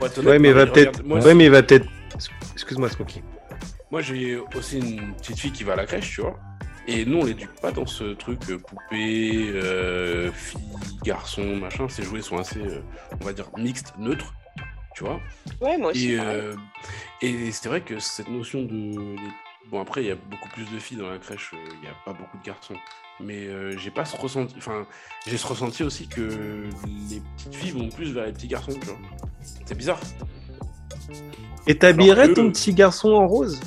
Honnête, 0.01 0.17
Ouais, 0.19 0.39
mais 0.39 0.49
il 0.49 0.53
va 0.55 0.65
peut-être. 0.65 1.01
Ouais, 1.05 1.33
mais 1.33 1.45
il 1.45 1.51
va 1.51 1.61
peut-être. 1.61 1.87
Excuse-moi, 2.53 2.89
Smokey. 2.89 3.21
Moi, 3.91 4.01
j'ai 4.01 4.37
aussi 4.55 4.79
une 4.79 5.13
petite 5.15 5.39
fille 5.39 5.51
qui 5.51 5.63
va 5.63 5.73
à 5.73 5.75
la 5.75 5.85
crèche, 5.85 6.09
tu 6.15 6.21
vois. 6.21 6.39
Et 6.87 7.05
nous, 7.05 7.19
on 7.19 7.25
l'éduque 7.25 7.53
pas 7.61 7.71
dans 7.71 7.85
ce 7.85 8.13
truc 8.13 8.39
euh, 8.49 8.57
poupée, 8.57 9.49
euh, 9.53 10.31
fille, 10.31 10.59
garçon, 11.03 11.55
machin. 11.55 11.87
Ces 11.87 12.03
jouets 12.03 12.21
sont 12.21 12.37
assez, 12.37 12.59
euh, 12.59 12.81
on 13.19 13.23
va 13.23 13.33
dire, 13.33 13.49
mixtes, 13.57 13.93
neutres, 13.99 14.33
tu 14.95 15.03
vois. 15.03 15.19
Ouais, 15.61 15.77
moi 15.77 15.91
aussi. 15.91 16.13
Et, 16.13 16.19
euh, 16.19 16.55
et 17.21 17.51
c'est 17.51 17.69
vrai 17.69 17.81
que 17.81 17.99
cette 17.99 18.29
notion 18.29 18.63
de. 18.63 19.15
Bon, 19.69 19.79
après, 19.79 20.03
il 20.03 20.07
y 20.07 20.11
a 20.11 20.15
beaucoup 20.15 20.49
plus 20.49 20.65
de 20.71 20.79
filles 20.79 20.97
dans 20.97 21.09
la 21.09 21.19
crèche, 21.19 21.51
euh, 21.53 21.57
il 21.75 21.81
n'y 21.81 21.87
a 21.87 21.95
pas 22.03 22.13
beaucoup 22.13 22.37
de 22.37 22.43
garçons. 22.43 22.75
Mais 23.19 23.45
euh, 23.45 23.77
j'ai 23.77 23.91
pas 23.91 24.03
ce 24.03 24.17
ressenti. 24.17 24.55
Enfin, 24.57 24.87
j'ai 25.27 25.37
ce 25.37 25.45
ressenti 25.45 25.83
aussi 25.83 26.07
que 26.07 26.67
les 27.09 27.21
petites 27.37 27.55
filles 27.55 27.71
vont 27.71 27.89
plus 27.89 28.11
vers 28.11 28.25
les 28.25 28.33
petits 28.33 28.47
garçons, 28.47 28.73
tu 28.73 28.87
vois. 28.87 28.97
C'est 29.65 29.77
bizarre. 29.77 29.99
Et 31.67 31.77
t'habillerais 31.77 32.33
ton 32.33 32.49
petit 32.51 32.73
garçon 32.73 33.09
en 33.09 33.27
rose? 33.27 33.59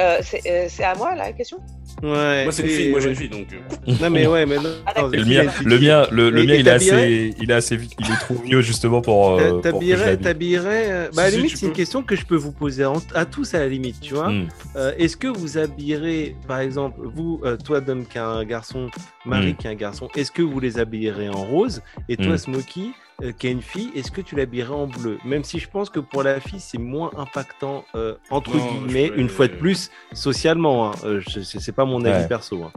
Euh, 0.00 0.18
c'est 0.22 0.42
euh, 0.48 0.66
c'est 0.68 0.82
à 0.84 0.94
moi 0.96 1.14
la 1.14 1.32
question? 1.32 1.58
Ouais. 2.02 2.42
Moi, 2.42 2.52
c'est 2.52 2.62
une 2.64 2.68
fille, 2.68 2.90
moi, 2.90 2.98
j'ai 3.00 3.10
une 3.10 3.14
fille, 3.14 3.28
donc. 3.28 3.46
euh, 3.52 3.92
Non, 4.00 4.10
mais 4.10 4.26
ouais, 4.26 4.44
mais 4.44 4.56
non. 4.56 4.70
Ah, 4.84 5.02
le 5.12 5.24
mien, 5.24 5.44
le 5.64 5.78
mien, 5.78 6.06
le, 6.10 6.28
le 6.30 6.42
mien, 6.44 6.54
il 6.54 6.66
est 6.66 6.70
assez, 6.70 7.34
il 7.40 7.50
est 7.50 7.54
assez, 7.54 7.76
il 7.76 8.06
est 8.10 8.16
trop 8.18 8.34
vieux 8.34 8.60
justement 8.60 9.00
pour. 9.00 9.38
euh, 9.38 9.60
T'habillerais, 9.60 11.10
Bah, 11.14 11.22
à 11.22 11.24
la 11.26 11.30
Si, 11.30 11.36
limite, 11.36 11.56
c'est 11.56 11.66
une 11.66 11.72
peux. 11.72 11.76
question 11.76 12.02
que 12.02 12.16
je 12.16 12.26
peux 12.26 12.34
vous 12.36 12.50
poser 12.52 12.84
en- 12.84 13.00
à 13.14 13.24
tous 13.24 13.54
à 13.54 13.60
la 13.60 13.68
limite, 13.68 14.00
tu 14.00 14.14
vois. 14.14 14.30
Hmm. 14.30 14.48
Euh, 14.76 14.92
Est-ce 14.98 15.16
que 15.16 15.28
vous 15.28 15.56
habillerez, 15.58 16.34
par 16.48 16.58
exemple, 16.58 17.00
vous, 17.14 17.40
euh, 17.44 17.56
toi, 17.56 17.80
Dom, 17.80 18.04
qui 18.04 18.18
a 18.18 18.26
un 18.26 18.44
garçon, 18.44 18.90
Marie, 19.24 19.52
Mm. 19.52 19.56
qui 19.56 19.66
a 19.68 19.70
un 19.70 19.74
garçon, 19.74 20.08
est-ce 20.16 20.30
que 20.32 20.42
vous 20.42 20.58
les 20.60 20.78
habillerez 20.78 21.28
en 21.28 21.44
rose? 21.44 21.80
Et 22.08 22.16
toi, 22.16 22.34
Mm. 22.34 22.38
Smokey, 22.38 22.86
euh, 23.22 23.32
qui 23.32 23.46
a 23.46 23.50
une 23.50 23.62
fille, 23.62 23.90
est-ce 23.94 24.10
que 24.10 24.20
tu 24.20 24.34
l'habillerais 24.36 24.74
en 24.74 24.86
bleu? 24.86 25.18
Même 25.24 25.44
si 25.44 25.58
je 25.58 25.68
pense 25.68 25.88
que 25.90 26.00
pour 26.00 26.22
la 26.22 26.40
fille, 26.40 26.60
c'est 26.60 26.78
moins 26.78 27.12
impactant, 27.16 27.84
euh, 27.94 28.16
entre 28.30 28.56
Non, 28.56 28.82
guillemets, 28.82 29.12
une 29.16 29.28
fois 29.28 29.46
de 29.48 29.54
plus, 29.54 29.90
socialement. 30.12 30.88
hein. 30.88 30.92
Euh, 31.04 31.22
c'est 31.42 31.72
pas 31.74 31.84
mon 31.84 32.04
avis 32.04 32.22
Ouais. 32.22 32.28
perso. 32.28 32.62
hein. 32.64 32.72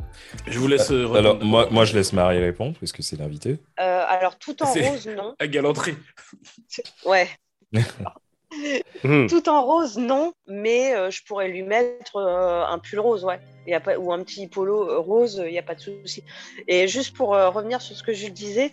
Je 0.45 0.59
vous 0.59 0.67
laisse. 0.67 0.91
euh, 0.91 1.11
Alors 1.13 1.43
moi, 1.43 1.67
moi, 1.71 1.85
je 1.85 1.93
laisse 1.95 2.13
Marie 2.13 2.39
répondre 2.39 2.75
parce 2.79 2.91
que 2.91 3.01
c'est 3.01 3.15
l'invité. 3.17 3.57
Euh, 3.79 4.03
Alors 4.07 4.37
tout 4.37 4.61
en 4.63 4.71
rose, 4.71 5.07
non. 5.07 5.35
À 5.39 5.47
galanterie. 5.47 5.95
Ouais. 7.05 7.27
Mhm. 9.03 9.27
Tout 9.27 9.49
en 9.49 9.61
rose, 9.65 9.97
non, 9.97 10.33
mais 10.47 10.95
euh, 10.95 11.11
je 11.11 11.21
pourrais 11.25 11.49
lui 11.49 11.63
mettre 11.63 12.15
euh, 12.15 12.65
un 12.65 12.79
pull 12.79 12.99
rose, 12.99 13.25
ouais. 13.25 13.39
Y 13.67 13.73
a 13.73 13.79
pas, 13.81 13.97
ou 13.97 14.13
un 14.13 14.23
petit 14.23 14.47
polo 14.47 15.01
rose, 15.03 15.41
il 15.45 15.51
n'y 15.51 15.59
a 15.59 15.63
pas 15.63 15.75
de 15.75 15.81
souci. 15.81 16.23
Et 16.67 16.87
juste 16.87 17.15
pour 17.15 17.35
euh, 17.35 17.49
revenir 17.49 17.81
sur 17.81 17.95
ce 17.95 18.03
que 18.03 18.13
je 18.13 18.27
disais, 18.29 18.71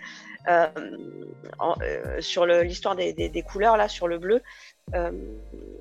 euh, 0.48 0.68
en- 1.58 1.74
euh, 1.82 2.20
sur 2.20 2.46
l'histoire 2.46 2.96
des, 2.96 3.12
des- 3.12 3.28
des 3.28 3.42
couleurs, 3.42 3.76
là, 3.76 3.88
sur 3.88 4.08
le 4.08 4.18
bleu, 4.18 4.42
euh, 4.94 5.10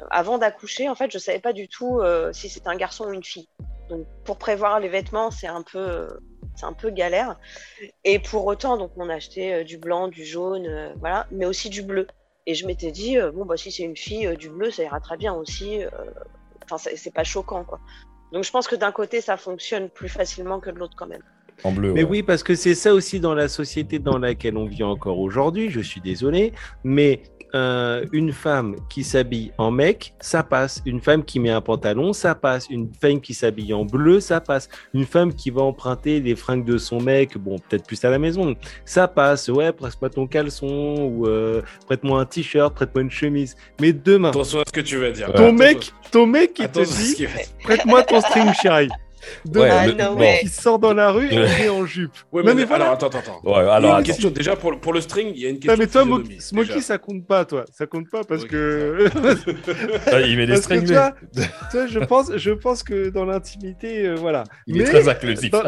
avant 0.09 0.37
d'accoucher, 0.37 0.89
en 0.89 0.95
fait, 0.95 1.11
je 1.11 1.17
savais 1.17 1.39
pas 1.39 1.53
du 1.53 1.67
tout 1.67 1.99
euh, 1.99 2.31
si 2.33 2.49
c'était 2.49 2.69
un 2.69 2.75
garçon 2.75 3.05
ou 3.05 3.13
une 3.13 3.23
fille. 3.23 3.47
Donc, 3.89 4.05
pour 4.23 4.37
prévoir 4.37 4.79
les 4.79 4.89
vêtements, 4.89 5.31
c'est 5.31 5.47
un 5.47 5.61
peu, 5.61 6.07
c'est 6.55 6.65
un 6.65 6.73
peu 6.73 6.89
galère. 6.89 7.37
Et 8.03 8.19
pour 8.19 8.45
autant, 8.45 8.77
donc, 8.77 8.91
on 8.95 9.09
a 9.09 9.15
acheté 9.15 9.53
euh, 9.53 9.63
du 9.63 9.77
blanc, 9.77 10.07
du 10.07 10.23
jaune, 10.25 10.65
euh, 10.67 10.93
voilà, 10.99 11.27
mais 11.31 11.45
aussi 11.45 11.69
du 11.69 11.81
bleu. 11.83 12.07
Et 12.45 12.55
je 12.55 12.65
m'étais 12.65 12.91
dit, 12.91 13.17
bon, 13.33 13.45
bah, 13.45 13.55
si 13.55 13.71
c'est 13.71 13.83
une 13.83 13.95
fille, 13.95 14.35
du 14.37 14.49
bleu, 14.49 14.69
ça 14.69 14.83
ira 14.83 14.99
très 14.99 15.15
bien 15.15 15.33
aussi. 15.33 15.79
Enfin, 16.65 16.77
c'est 16.77 17.13
pas 17.13 17.23
choquant, 17.23 17.63
quoi. 17.63 17.79
Donc, 18.33 18.43
je 18.43 18.51
pense 18.51 18.67
que 18.67 18.75
d'un 18.75 18.91
côté, 18.91 19.21
ça 19.21 19.37
fonctionne 19.37 19.89
plus 19.89 20.09
facilement 20.09 20.59
que 20.59 20.69
de 20.69 20.77
l'autre, 20.77 20.95
quand 20.97 21.07
même. 21.07 21.23
En 21.63 21.71
bleu. 21.71 21.93
Mais 21.93 22.03
ouais. 22.03 22.09
oui, 22.09 22.23
parce 22.23 22.43
que 22.43 22.55
c'est 22.55 22.75
ça 22.75 22.93
aussi 22.93 23.19
dans 23.19 23.33
la 23.33 23.47
société 23.47 23.99
dans 23.99 24.17
laquelle 24.17 24.57
on 24.57 24.65
vit 24.65 24.83
encore 24.83 25.19
aujourd'hui. 25.19 25.69
Je 25.69 25.79
suis 25.79 26.01
désolé, 26.01 26.53
mais 26.83 27.21
euh, 27.55 28.03
une 28.11 28.31
femme 28.31 28.75
qui 28.89 29.03
s'habille 29.03 29.51
en 29.59 29.69
mec, 29.69 30.15
ça 30.19 30.41
passe. 30.41 30.81
Une 30.87 30.99
femme 30.99 31.23
qui 31.23 31.39
met 31.39 31.51
un 31.51 31.61
pantalon, 31.61 32.11
ça 32.11 32.33
passe. 32.33 32.67
Une 32.71 32.89
femme 32.99 33.21
qui 33.21 33.35
s'habille 33.35 33.73
en 33.75 33.85
bleu, 33.85 34.19
ça 34.19 34.41
passe. 34.41 34.69
Une 34.95 35.05
femme 35.05 35.33
qui 35.33 35.51
va 35.51 35.61
emprunter 35.61 36.19
les 36.19 36.35
fringues 36.35 36.65
de 36.65 36.79
son 36.79 36.99
mec, 36.99 37.37
bon, 37.37 37.59
peut-être 37.59 37.85
plus 37.85 38.03
à 38.03 38.09
la 38.09 38.17
maison, 38.17 38.55
ça 38.85 39.07
passe. 39.07 39.49
Ouais, 39.49 39.71
prête-moi 39.71 40.09
ton 40.09 40.25
caleçon 40.25 40.95
ou 40.99 41.27
euh, 41.27 41.61
prête-moi 41.85 42.19
un 42.21 42.25
t-shirt, 42.25 42.73
prête-moi 42.73 43.03
une 43.03 43.11
chemise. 43.11 43.55
Mais 43.79 43.93
demain, 43.93 44.29
Attention 44.29 44.59
à 44.61 44.63
ce 44.65 44.71
que 44.73 44.81
tu 44.81 44.97
vas 44.97 45.11
dire. 45.11 45.31
ton 45.33 45.53
mec, 45.53 45.93
ton 46.11 46.25
mec, 46.25 46.57
il 46.57 46.69
te 46.69 46.79
dit, 46.79 47.27
prête-moi 47.63 48.01
ton 48.01 48.19
string 48.19 48.51
shy. 48.63 48.89
Demain, 49.45 49.63
Ouais, 49.65 49.69
Ah, 49.71 49.87
le- 49.87 49.93
no 49.93 50.13
bon. 50.15 50.19
way. 50.19 50.39
il 50.43 50.49
sort 50.49 50.79
dans 50.79 50.93
la 50.93 51.11
rue 51.11 51.27
et 51.31 51.35
est 51.35 51.69
en 51.69 51.85
jupe. 51.85 52.11
Ouais, 52.31 52.41
Non, 52.43 52.49
mais, 52.49 52.55
mais 52.61 52.65
voilà. 52.65 52.85
alors 52.85 52.95
attends, 52.95 53.07
attends. 53.07 53.41
Ouais, 53.43 53.55
alors 53.69 53.97
une 53.97 54.03
question 54.03 54.29
déjà 54.29 54.55
pour, 54.55 54.71
le- 54.71 54.77
pour 54.79 54.93
le 54.93 55.01
string, 55.01 55.31
il 55.35 55.41
y 55.41 55.45
a 55.45 55.49
une 55.49 55.55
question. 55.59 55.73
Non 55.73 55.77
mais 55.79 55.87
toi, 55.87 56.03
de 56.03 56.07
Mo- 56.09 56.17
physionomie, 56.19 56.41
Smokey, 56.41 56.67
déjà. 56.75 56.81
ça 56.81 56.97
compte 56.97 57.25
pas, 57.27 57.45
toi. 57.45 57.65
Ça 57.71 57.85
compte 57.85 58.09
pas 58.09 58.23
parce 58.23 58.43
Ok, 58.43 58.49
que, 58.49 59.07
Ah, 60.11 60.21
il 60.21 60.37
met 60.37 60.45
des 60.45 60.53
que 60.55 60.61
strings. 60.61 60.85
toi, 60.87 61.11
mais- 61.35 61.43
toi, 61.71 61.87
je 61.87 61.99
pense, 61.99 62.31
je 62.35 62.51
pense 62.51 62.83
que 62.83 63.09
dans 63.09 63.25
l'intimité, 63.25 64.07
euh, 64.07 64.15
voilà. 64.15 64.43
Il 64.67 64.75
est 64.77 64.79
Mais 64.79 64.85
très 64.85 65.07
inclusif. 65.09 65.51
dans- 65.51 65.63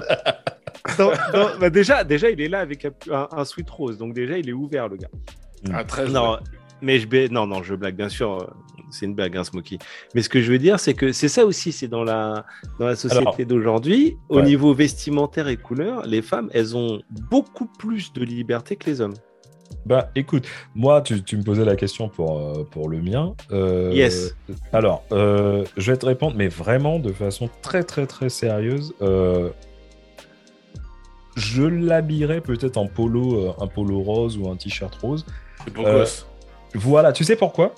dans- 0.98 1.11
dans- 1.34 1.57
bah, 1.60 1.69
déjà, 1.69 2.03
déjà, 2.03 2.30
il 2.30 2.40
est 2.41 2.49
là 2.49 2.60
avec 2.60 2.86
un, 2.86 2.91
un- 3.11 3.27
un 3.32 3.45
sweat 3.45 3.69
rose, 3.69 3.98
donc 3.98 4.14
déjà, 4.14 4.38
il 4.38 4.49
est 4.49 4.53
ouvert, 4.53 4.88
le 4.88 4.98
gars. 4.98 5.07
À 5.73 5.84
13. 5.84 6.11
Non, 6.11 6.38
mais 6.82 6.99
je, 6.99 7.07
ba- 7.07 7.27
non, 7.30 7.48
non, 7.48 7.64
je 7.64 7.73
blague, 7.76 7.95
bien 7.95 8.10
sûr. 8.10 8.53
C'est 8.96 9.06
une 9.06 9.14
blague, 9.16 9.36
hein, 9.38 9.44
Smokey. 9.44 9.78
Mais 10.14 10.22
ce 10.22 10.30
que 10.30 10.42
je 10.42 10.52
veux 10.52 10.58
dire, 10.58 10.80
c'est 10.80 10.94
que 10.94 11.12
c'est 11.12 11.28
ça 11.28 11.46
aussi, 11.46 11.72
c'est 11.72 11.88
dans 11.88 12.04
la, 12.04 12.46
dans 12.80 12.88
la 12.88 12.96
société 12.96 13.46
d'aujourd'hui, 13.46 14.18
au 14.30 14.38
ouais. 14.38 14.44
niveau 14.44 14.74
vestimentaire 14.74 15.48
et 15.48 15.58
couleur, 15.58 16.06
les 16.06 16.22
femmes, 16.22 16.50
elles 16.54 16.76
ont 16.76 17.02
beaucoup 17.30 17.66
plus 17.66 18.14
de 18.14 18.24
liberté 18.24 18.76
que 18.76 18.90
les 18.90 19.02
hommes. 19.02 19.16
Bah 19.86 20.10
écoute, 20.16 20.48
moi 20.76 21.02
tu, 21.02 21.22
tu 21.24 21.38
me 21.38 21.44
posais 21.44 21.66
la 21.66 21.76
question 21.76 22.08
pour, 22.08 22.40
euh, 22.40 22.64
pour 22.70 22.88
le 22.90 23.02
mien. 23.02 23.36
Euh, 23.52 23.92
Yes. 23.94 24.36
Alors, 24.74 25.04
euh, 25.12 25.64
je 25.78 25.92
vais 25.92 25.98
te 25.98 26.06
répondre, 26.06 26.36
mais 26.38 26.48
vraiment 26.48 26.98
de 27.00 27.12
façon 27.12 27.50
très 27.62 27.84
très 27.84 28.06
très 28.08 28.30
sérieuse. 28.30 28.94
Euh, 29.02 29.50
je 31.36 31.64
l'habillerais 31.64 32.42
peut-être 32.42 32.78
en 32.78 32.88
polo, 32.88 33.50
euh, 33.50 33.54
un 33.64 33.68
polo 33.68 34.00
rose 34.02 34.38
ou 34.38 34.50
un 34.50 34.56
t-shirt 34.56 34.96
rose. 34.96 35.26
C'est 35.64 35.74
beau 35.74 35.86
Euh, 35.86 36.00
gosse. 36.00 36.26
Voilà, 36.74 37.12
tu 37.12 37.24
sais 37.24 37.36
pourquoi? 37.36 37.74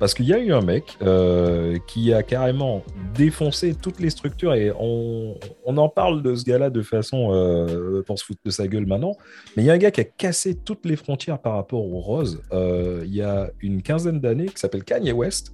Parce 0.00 0.14
qu'il 0.14 0.26
y 0.26 0.32
a 0.32 0.38
eu 0.38 0.52
un 0.52 0.62
mec 0.62 0.96
euh, 1.02 1.76
qui 1.86 2.12
a 2.14 2.22
carrément 2.22 2.82
défoncé 3.14 3.74
toutes 3.74 4.00
les 4.00 4.08
structures 4.08 4.54
et 4.54 4.72
on, 4.80 5.36
on 5.66 5.76
en 5.76 5.90
parle 5.90 6.22
de 6.22 6.34
ce 6.34 6.42
gars-là 6.44 6.70
de 6.70 6.80
façon 6.80 7.28
euh, 7.32 8.02
pour 8.02 8.18
se 8.18 8.24
foutre 8.24 8.40
de 8.44 8.50
sa 8.50 8.66
gueule 8.66 8.86
maintenant. 8.86 9.14
Mais 9.56 9.62
il 9.62 9.66
y 9.66 9.70
a 9.70 9.74
un 9.74 9.78
gars 9.78 9.90
qui 9.90 10.00
a 10.00 10.04
cassé 10.04 10.54
toutes 10.54 10.86
les 10.86 10.96
frontières 10.96 11.38
par 11.38 11.52
rapport 11.54 11.84
au 11.84 12.00
rose 12.00 12.40
euh, 12.52 13.02
il 13.04 13.14
y 13.14 13.20
a 13.20 13.50
une 13.60 13.82
quinzaine 13.82 14.20
d'années 14.20 14.46
qui 14.46 14.58
s'appelle 14.58 14.84
Kanye 14.84 15.12
West. 15.12 15.52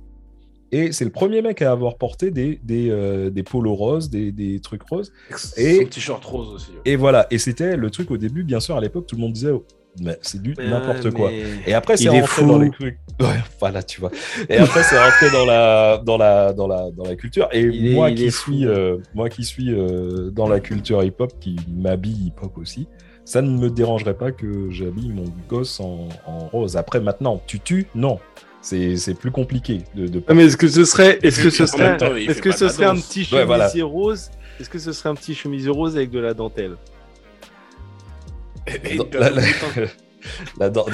Et 0.73 0.93
c'est 0.93 1.05
le 1.05 1.11
premier 1.13 1.43
mec 1.43 1.63
à 1.63 1.71
avoir 1.71 1.97
porté 1.97 2.31
des, 2.31 2.61
des, 2.63 2.91
euh, 2.91 3.31
des 3.31 3.43
polos 3.43 3.77
roses, 3.77 4.11
des, 4.11 4.33
des 4.33 4.59
trucs 4.61 4.83
roses. 4.83 5.13
Et 5.57 5.87
t-shirt 5.87 6.25
rose 6.25 6.49
aussi. 6.55 6.71
ouais. 6.71 6.81
Et 6.85 6.97
voilà. 6.97 7.27
Et 7.31 7.39
c'était 7.39 7.77
le 7.77 7.89
truc 7.91 8.11
au 8.11 8.17
début, 8.17 8.43
bien 8.43 8.59
sûr, 8.59 8.77
à 8.77 8.81
l'époque, 8.81 9.07
tout 9.07 9.15
le 9.17 9.21
monde 9.23 9.33
disait 9.33 9.53
c'est 10.23 10.43
du 10.43 10.55
n'importe 10.59 11.07
euh, 11.07 11.11
quoi. 11.11 11.31
Et 11.67 11.75
après, 11.75 11.97
c'est 11.97 12.09
rentré 12.09 12.27
fou. 12.27 12.47
dans 12.47 12.59
les 12.59 12.71
trucs. 12.71 12.99
Ouais, 13.19 13.39
voilà, 13.61 13.83
tu 13.83 13.99
vois. 14.03 14.11
Et 14.47 14.59
après, 14.59 14.83
c'est 14.83 14.99
rentré 15.03 15.31
dans 15.31 15.47
la, 15.47 15.97
dans 16.05 16.19
la, 16.19 16.53
dans 16.53 16.67
la, 16.67 16.91
dans 16.91 17.05
la 17.05 17.17
culture. 17.17 17.49
Et 17.51 17.63
Il 17.63 17.87
est- 17.89 17.95
moi, 17.95 18.11
qui 18.13 18.31
suis, 18.31 18.67
euh, 18.67 18.99
moi 19.15 19.31
qui 19.31 19.43
suis 19.43 19.73
euh, 19.73 20.31
dans 20.31 20.47
la 20.47 20.61
culture 20.61 21.03
hip-hop, 21.03 21.33
qui 21.41 21.57
m'habille 21.75 22.27
hip-hop 22.27 22.59
aussi, 22.59 22.87
ça 23.25 23.41
ne 23.41 23.49
me 23.49 23.71
dérangerait 23.71 24.19
pas 24.19 24.33
que 24.33 24.71
j'habille 24.71 25.09
mon 25.09 25.25
gosse 25.49 25.81
en, 25.81 26.09
en 26.27 26.39
rose. 26.49 26.77
Après, 26.77 27.01
maintenant, 27.01 27.41
tu 27.47 27.59
tues? 27.59 27.87
Non. 27.95 28.19
C'est 28.61 28.97
c'est 28.97 29.15
plus 29.15 29.31
compliqué 29.31 29.79
de, 29.95 30.09
de 30.09 30.23
Ah, 30.29 30.35
mais 30.35 30.45
est-ce 30.47 30.57
que 30.59 30.69
ce 30.69 30.85
serait, 30.85 31.19
est-ce 31.23 31.41
que 31.43 31.49
ce 31.51 31.65
serait, 31.67 31.97
est-ce 32.27 32.43
que 32.43 32.53
ce 32.53 32.69
serait 32.69 32.85
un 32.87 32.97
petit 32.97 33.21
Ouais, 33.21 33.25
chemisier 33.25 33.45
voilà. 33.47 33.71
rose 33.85 34.31
Est-ce 34.61 34.69
que 34.69 34.79
ce 34.79 34.93
serait 34.93 35.09
un 35.09 35.15
petit 35.15 35.35
chemisier 35.35 35.71
rose 35.71 35.97
avec 35.97 36.11
de 36.11 36.19
la 36.19 36.35
dentelle? 36.35 36.73
La- 39.19 39.31
la- 40.59 40.71
dans- 40.71 40.87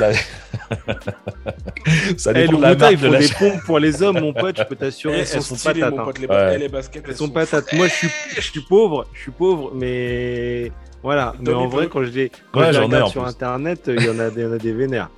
ça 2.17 2.31
Eh, 2.31 2.35
dépend 2.35 2.53
le 2.53 2.57
de 2.59 2.63
la 2.63 2.75
Bouddha, 2.75 2.91
marque 2.91 3.01
de 3.01 3.09
la 3.09 3.19
des 3.19 3.29
pompes 3.39 3.63
pour 3.65 3.79
les 3.79 4.03
hommes, 4.03 4.21
mon 4.21 4.33
pote, 4.33 4.57
je 4.59 4.63
peux 4.65 4.77
t'assurer, 4.77 5.17
Eh, 5.17 5.21
elles 5.21 5.27
sont 5.27 5.41
sont 5.41 5.57
stylées, 5.57 5.81
patates. 5.81 5.95
mon 5.95 6.01
hein. 6.01 6.05
pote, 6.05 6.19
les, 6.19 6.27
Ouais. 6.27 6.53
eh, 6.55 6.59
les 6.59 6.69
baskets. 6.69 7.05
Elles 7.09 7.17
sont 7.17 7.29
patates. 7.31 7.73
Moi, 7.73 7.89
je 7.89 7.93
suis, 7.95 8.09
je 8.37 8.41
suis 8.41 8.61
pauvre, 8.61 9.07
je 9.15 9.21
suis 9.21 9.31
pauvre, 9.31 9.73
mais 9.75 10.71
voilà. 11.03 11.35
Mais 11.39 11.45
Tommy 11.47 11.57
en 11.65 11.69
vrai, 11.69 11.89
quand 11.89 12.05
je 12.05 12.11
les, 12.11 12.31
quand 12.53 12.61
Ouais, 12.61 12.67
je 12.67 12.71
les 12.73 12.77
j'en 12.77 12.83
ai 12.83 12.87
regarde 12.87 13.11
sur 13.11 13.23
plus. 13.23 13.31
Internet, 13.31 13.83
il 13.89 14.03
y 14.05 14.11
en 14.11 14.19
a, 14.19 14.31
des- 14.31 14.43
il 14.43 14.45
y 14.45 14.49
en 14.49 14.53
a 14.53 14.59
des 14.59 14.73
vénères. 14.73 15.11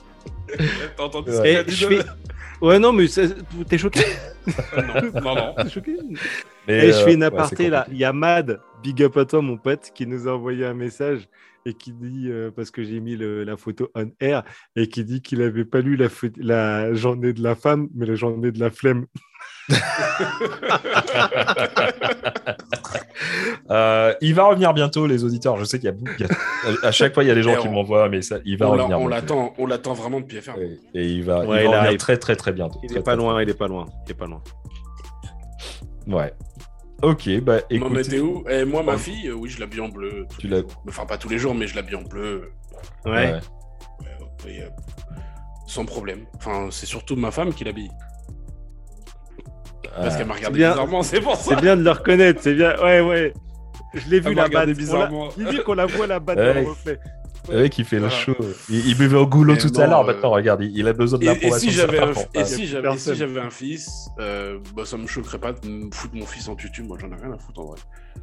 T'as 0.96 1.02
entendu 1.04 1.30
Ouais. 1.30 1.36
ce 1.36 1.42
Et 1.42 1.48
qu'il 1.50 1.56
a 1.58 1.64
dit, 1.64 1.74
je 1.74 1.80
John 1.88 2.02
fais... 2.02 2.08
Ouais, 2.60 2.78
non, 2.78 2.92
mais 2.92 3.08
c'est- 3.08 3.34
t'es 3.68 3.78
choqué? 3.78 4.00
Non, 4.46 5.20
non, 5.20 5.34
non. 5.34 5.54
T'es 5.64 5.70
choqué? 5.70 5.96
Mais, 6.68 6.86
Et 6.86 6.92
je 6.92 6.98
euh, 6.98 7.04
fais 7.04 7.14
une 7.14 7.20
ouais, 7.20 7.26
aparté 7.26 7.68
là. 7.68 7.86
Il 7.90 7.98
y 7.98 8.04
a 8.04 8.12
Mad, 8.12 8.60
big 8.82 9.02
up 9.02 9.16
à 9.16 9.24
toi, 9.24 9.42
mon 9.42 9.56
pote, 9.56 9.90
qui 9.94 10.06
nous 10.06 10.28
a 10.28 10.32
envoyé 10.32 10.64
un 10.64 10.74
message 10.74 11.22
et 11.66 11.74
qui 11.74 11.92
dit, 11.92 12.28
euh, 12.30 12.50
parce 12.54 12.70
que 12.70 12.82
j'ai 12.84 13.00
mis 13.00 13.16
le- 13.16 13.44
la 13.44 13.56
photo 13.56 13.90
on 13.94 14.10
air, 14.20 14.42
et 14.76 14.88
qui 14.88 15.04
dit 15.04 15.22
qu'il 15.22 15.40
avait 15.42 15.64
pas 15.64 15.80
lu 15.80 15.96
la, 15.96 16.94
journée 16.94 17.32
de 17.32 17.42
la 17.42 17.54
femme, 17.54 17.88
mais 17.94 18.06
la 18.06 18.14
journée 18.14 18.50
de 18.52 18.60
la 18.60 18.70
flemme. 18.70 19.06
Euh, 23.70 24.12
il 24.20 24.34
va 24.34 24.44
revenir 24.44 24.74
bientôt, 24.74 25.06
les 25.06 25.24
auditeurs. 25.24 25.56
Je 25.56 25.64
sais 25.64 25.78
qu'il 25.78 25.88
y 25.88 25.92
a, 25.92 25.94
y 26.18 26.24
a- 26.24 26.86
à 26.86 26.92
chaque 26.92 27.14
fois 27.14 27.24
il 27.24 27.28
y 27.28 27.30
a 27.30 27.34
des 27.34 27.42
gens 27.42 27.54
Et 27.54 27.58
qui 27.58 27.68
on- 27.68 27.72
m'envoient, 27.72 28.08
mais 28.10 28.20
ça, 28.20 28.36
il 28.44 28.58
va 28.58 28.68
On 28.68 28.72
revenir. 28.72 28.98
on 28.98 29.08
bientôt. 29.08 29.08
l'attend, 29.08 29.54
on 29.58 29.66
l'attend 29.66 29.94
vraiment 29.94 30.20
depuis 30.20 30.40
FR. 30.40 30.58
Et, 30.58 30.78
et 30.94 31.06
il 31.06 31.22
va, 31.24 31.44
il 31.44 31.66
revenir 31.66 31.96
très 31.98 32.18
très 32.18 32.36
très 32.36 32.52
bientôt. 32.52 32.78
Il 32.82 32.90
Très, 32.90 32.98
est 32.98 33.02
pas 33.02 33.12
très, 33.16 33.22
loin, 33.22 33.42
il 33.42 33.48
est 33.48 33.54
pas 33.58 33.68
loin, 33.68 33.86
il 34.06 34.10
est 34.10 34.14
pas 34.14 34.26
loin. 34.26 34.42
Ouais. 36.06 36.32
Ok, 37.02 37.28
bah 37.42 37.58
écoute. 37.68 38.12
Et 38.48 38.64
moi, 38.64 38.82
ma 38.82 38.92
Ouais. 38.92 38.98
fille, 38.98 39.28
euh, 39.28 39.32
oui, 39.34 39.50
je 39.50 39.60
l'habille 39.60 39.80
en 39.80 39.88
bleu. 39.88 40.26
Tu 40.38 40.48
l'as-. 40.48 40.62
Enfin, 40.88 41.04
pas 41.06 41.18
tous 41.18 41.28
les 41.28 41.38
jours, 41.38 41.54
mais 41.54 41.66
je 41.66 41.74
l'habille 41.76 41.96
en 41.96 42.02
bleu. 42.02 42.50
Ouais. 43.04 43.12
Ouais. 43.12 43.40
euh, 44.06 44.46
euh, 44.46 44.68
sans 45.66 45.84
problème. 45.84 46.26
Enfin, 46.36 46.68
c'est 46.70 46.86
surtout 46.86 47.16
ma 47.16 47.30
femme 47.30 47.52
qui 47.52 47.64
l'habille. 47.64 47.90
Parce 49.96 50.14
Ah. 50.14 50.18
qu'elle 50.18 50.26
m'a 50.26 50.34
regardé 50.34 50.58
bien. 50.58 50.70
bizarrement, 50.70 51.02
c'est 51.02 51.20
pour 51.20 51.36
ça. 51.36 51.54
C'est 51.54 51.60
bien 51.60 51.76
de 51.76 51.82
le 51.82 51.90
reconnaître, 51.90 52.40
c'est 52.42 52.54
bien. 52.54 52.76
Ouais, 52.82 53.00
ouais. 53.00 53.32
Je 53.94 54.08
l'ai 54.10 54.20
vu 54.20 54.30
on 54.30 54.34
l'a- 54.34 54.66
bizarrement. 54.66 55.28
Dis 55.36 55.58
qu'on 55.64 55.74
la 55.74 55.86
voit 55.86 56.06
là-bas 56.06 56.34
Ouais. 56.34 56.54
dans 56.54 56.60
le 56.60 56.68
reflet. 56.68 56.98
Le 57.50 57.62
mec, 57.62 57.78
il 57.78 57.84
fait 57.84 57.98
le 57.98 58.08
show. 58.08 58.34
Il, 58.70 58.88
il 58.88 58.96
buvait 58.96 59.16
au 59.18 59.26
goulot 59.26 59.52
Mais 59.54 59.58
tout 59.58 59.72
à 59.80 59.86
l'heure. 59.86 60.00
euh, 60.00 60.06
Maintenant, 60.12 60.30
regarde, 60.30 60.62
il, 60.62 60.76
il 60.76 60.88
a 60.88 60.92
besoin 60.94 61.18
de 61.18 61.24
Et, 61.24 61.26
et 61.26 61.30
l'approbation. 61.30 61.68
si 61.70 61.76
j'avais 61.76 61.98
un, 61.98 62.10
et 62.10 62.44
si 62.44 62.66
j'avais, 62.66 62.96
si 62.96 63.22
un 63.22 63.50
fils, 63.50 64.08
euh, 64.18 64.58
bah, 64.74 64.84
ça 64.86 64.96
me 64.96 65.06
choquerait 65.06 65.38
pas 65.38 65.52
de 65.52 65.68
me 65.68 65.90
foutre 65.92 66.14
mon 66.16 66.24
fils 66.26 66.48
en 66.48 66.54
tutu. 66.56 66.82
Moi, 66.82 66.96
j'en 67.00 67.08
ai 67.10 67.20
rien 67.20 67.32
à 67.32 67.38
foutre 67.38 67.60
en 67.60 67.64
vrai. 67.66 67.78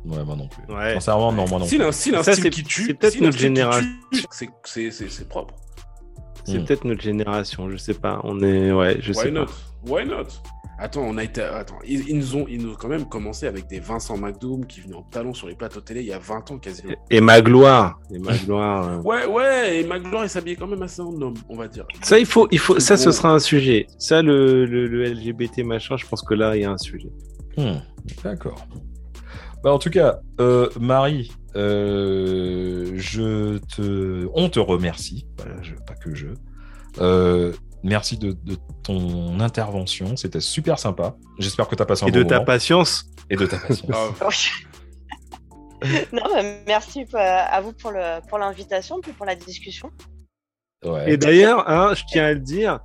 Ouais, 0.06 0.23
moi 0.23 0.35
non 0.35 0.48
plus. 0.48 0.73
Ouais. 0.73 0.93
Sincèrement, 0.95 1.31
non, 1.31 1.48
moi 1.48 1.60
non 1.60 1.65
S'il 1.65 1.77
plus. 1.77 1.84
a 1.84 1.88
a 1.88 1.89
un 2.19 2.23
Ça, 2.23 2.31
style 2.31 2.43
c'est- 2.45 2.49
qui 2.49 2.64
tue, 2.64 2.85
c'est 2.88 2.93
peut-être 2.95 3.22
notre 3.22 3.38
génération. 3.38 3.88
c'est- 4.31 4.49
c'est- 4.65 4.91
c'est 4.91 5.10
c'est 5.10 5.27
propre. 5.30 5.53
C'est 6.43 6.57
Hmm. 6.57 6.65
peut-être 6.65 6.85
notre 6.85 7.02
génération, 7.02 7.69
je 7.69 7.77
sais 7.77 7.93
pas. 7.93 8.19
On 8.23 8.41
est. 8.41 8.72
Ouais, 8.72 8.98
je 9.02 9.14
sais 9.14 9.26
Why 9.27 9.31
pas. 9.34 9.39
not? 9.41 9.48
Why 9.85 10.06
not? 10.06 10.27
Attends, 10.83 11.03
on 11.03 11.15
a 11.17 11.23
été. 11.23 11.41
Attends, 11.41 11.77
ils, 11.85 12.09
ils 12.09 12.17
nous 12.17 12.35
ont, 12.35 12.45
ils 12.49 12.59
nous 12.59 12.71
ont 12.71 12.75
quand 12.75 12.87
même 12.87 13.07
commencé 13.07 13.45
avec 13.45 13.67
des 13.67 13.79
Vincent 13.79 14.17
McDoom 14.17 14.65
qui 14.65 14.81
venaient 14.81 14.95
en 14.95 15.03
talon 15.03 15.31
sur 15.33 15.47
les 15.47 15.53
plateaux 15.53 15.79
télé 15.81 15.99
il 16.01 16.07
y 16.07 16.11
a 16.13 16.17
20 16.17 16.49
ans 16.51 16.57
quasiment. 16.57 16.93
Et 17.11 17.21
ma 17.21 17.39
gloire. 17.41 17.99
Et 18.11 18.17
ma 18.17 18.35
gloire. 18.35 18.87
euh. 18.89 19.01
Ouais, 19.03 19.25
ouais, 19.27 19.79
et 19.81 19.83
Magloire, 19.85 20.23
il 20.25 20.29
s'habillait 20.29 20.55
quand 20.55 20.65
même 20.65 20.81
assez 20.81 21.01
en 21.01 21.13
homme, 21.21 21.35
on 21.49 21.55
va 21.55 21.67
dire. 21.67 21.85
Ça, 22.01 22.17
il 22.17 22.25
faut, 22.25 22.47
il 22.51 22.57
faut, 22.57 22.79
ça, 22.79 22.97
ce 22.97 23.11
sera 23.11 23.31
un 23.31 23.37
sujet. 23.39 23.85
Ça, 23.99 24.23
le, 24.23 24.65
le, 24.65 24.87
le 24.87 25.03
LGBT 25.05 25.59
machin, 25.63 25.97
je 25.97 26.05
pense 26.07 26.23
que 26.23 26.33
là, 26.33 26.55
il 26.55 26.63
y 26.63 26.65
a 26.65 26.71
un 26.71 26.77
sujet. 26.79 27.09
Hmm, 27.57 27.75
D'accord. 28.23 28.65
Bah, 29.63 29.71
en 29.71 29.77
tout 29.77 29.91
cas, 29.91 30.19
euh, 30.39 30.67
Marie, 30.79 31.31
euh, 31.55 32.91
je 32.95 33.57
te, 33.75 34.27
on 34.33 34.49
te 34.49 34.59
remercie. 34.59 35.27
Voilà, 35.37 35.61
je- 35.61 35.75
pas 35.75 35.93
que 35.93 36.15
je. 36.15 36.27
Euh, 36.99 37.51
merci 37.83 38.17
de, 38.17 38.31
de 38.31 38.57
ton 38.83 39.39
intervention. 39.39 40.15
C'était 40.15 40.41
super 40.41 40.79
sympa. 40.79 41.15
J'espère 41.39 41.67
que 41.67 41.75
tu 41.75 41.81
as 41.81 41.85
passé 41.85 42.05
un 42.05 42.07
Et 42.07 42.11
bon 42.11 42.19
de 42.19 42.23
ta 42.23 42.39
patience. 42.41 43.05
Et 43.29 43.35
de 43.35 43.45
ta 43.45 43.57
patience. 43.57 44.15
Non, 46.13 46.23
mais 46.35 46.61
merci 46.67 47.05
euh, 47.13 47.17
à 47.17 47.61
vous 47.61 47.73
pour 47.73 47.91
le 47.91 48.19
pour 48.27 48.37
l'invitation 48.37 48.99
puis 49.01 49.11
pour 49.13 49.25
la 49.25 49.35
discussion. 49.35 49.91
Ouais. 50.83 51.13
Et 51.13 51.17
d'ailleurs, 51.17 51.69
hein, 51.69 51.93
je 51.95 52.03
tiens 52.07 52.25
à 52.25 52.33
le 52.33 52.39
dire, 52.39 52.79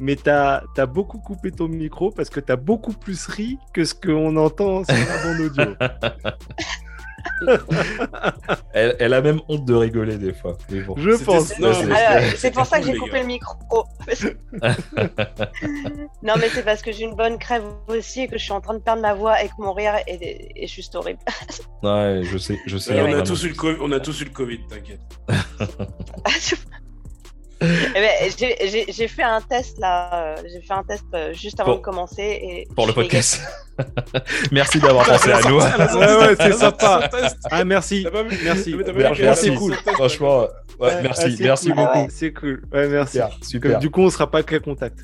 mais 0.00 0.16
t'as 0.16 0.62
as 0.76 0.86
beaucoup 0.86 1.18
coupé 1.18 1.50
ton 1.50 1.68
micro 1.68 2.10
parce 2.10 2.30
que 2.30 2.40
t'as 2.40 2.56
beaucoup 2.56 2.92
plus 2.92 3.26
ri 3.26 3.58
que 3.72 3.84
ce 3.84 3.94
qu'on 3.94 4.36
entend 4.36 4.84
sur 4.84 4.94
la 4.94 5.22
bande 5.22 5.40
audio. 5.40 5.74
Elle, 8.72 8.96
elle 8.98 9.14
a 9.14 9.20
même 9.20 9.40
honte 9.48 9.64
de 9.64 9.74
rigoler 9.74 10.18
des 10.18 10.32
fois. 10.32 10.56
Mais 10.70 10.80
bon. 10.80 10.94
Je 10.96 11.10
pense. 11.24 11.58
Non, 11.58 11.72
c'est- 12.36 12.50
pour 12.50 12.66
ça 12.66 12.80
que 12.80 12.86
j'ai 12.86 12.96
coupé 12.96 13.12
gars. 13.12 13.20
le 13.20 13.26
micro. 13.26 13.56
non, 16.22 16.34
mais 16.38 16.48
c'est 16.50 16.64
parce 16.64 16.82
que 16.82 16.92
j'ai 16.92 17.04
une 17.04 17.14
bonne 17.14 17.38
crève 17.38 17.64
aussi 17.88 18.22
et 18.22 18.28
que 18.28 18.38
je 18.38 18.44
suis 18.44 18.52
en 18.52 18.60
train 18.60 18.74
de 18.74 18.80
perdre 18.80 19.02
ma 19.02 19.14
voix 19.14 19.42
et 19.42 19.48
que 19.48 19.54
mon 19.58 19.72
rire 19.72 19.94
est, 20.06 20.52
est 20.54 20.66
juste 20.66 20.94
horrible. 20.94 21.20
Ouais, 21.82 22.22
je 22.24 22.38
sais, 22.38 22.58
je 22.66 22.76
sais. 22.76 22.94
Ouais, 23.00 23.14
on, 23.14 23.18
a 23.18 23.22
tous 23.22 23.44
eu 23.44 23.48
le 23.48 23.54
COVID, 23.54 23.78
on 23.80 23.92
a 23.92 24.00
tous 24.00 24.20
eu 24.20 24.24
le 24.24 24.30
Covid, 24.30 24.60
t'inquiète. 24.68 25.00
Eh 27.60 27.92
ben, 27.94 28.86
j'ai- 28.88 29.08
fait 29.08 29.22
un 29.24 29.40
test 29.40 29.78
là, 29.80 30.10
euh, 30.12 30.36
j'ai 30.44 30.60
fait 30.60 30.74
un 30.74 30.84
test 30.84 31.04
euh, 31.14 31.32
juste 31.32 31.58
avant 31.58 31.70
Pour- 31.72 31.78
de 31.78 31.82
commencer 31.82 32.22
et 32.22 32.68
Pour 32.76 32.86
le 32.86 32.92
podcast. 32.92 33.40
Merci 34.52 34.78
d'avoir 34.78 35.06
pensé 35.06 35.32
à 35.32 35.40
nous. 35.42 35.56
Ouais, 35.58 36.16
ouais, 36.28 36.36
c'est 36.38 36.52
sympa. 36.52 37.08
Ah, 37.50 37.64
merci. 37.64 38.06
Merci. 38.44 38.76
Merci, 39.20 39.54
cool. 39.54 39.74
Franchement, 39.94 40.42
ouais, 40.80 40.90
Ah, 40.92 41.00
merci, 41.02 41.36
merci 41.40 41.72
beaucoup. 41.72 42.06
C'est 42.10 42.32
cool. 42.32 42.62
Ouais, 42.72 42.88
merci. 42.88 43.18
Super, 43.42 43.78
du 43.78 43.90
coup, 43.90 44.02
on 44.02 44.10
sera 44.10 44.30
pas 44.30 44.42
que 44.42 44.56
contact. 44.56 44.98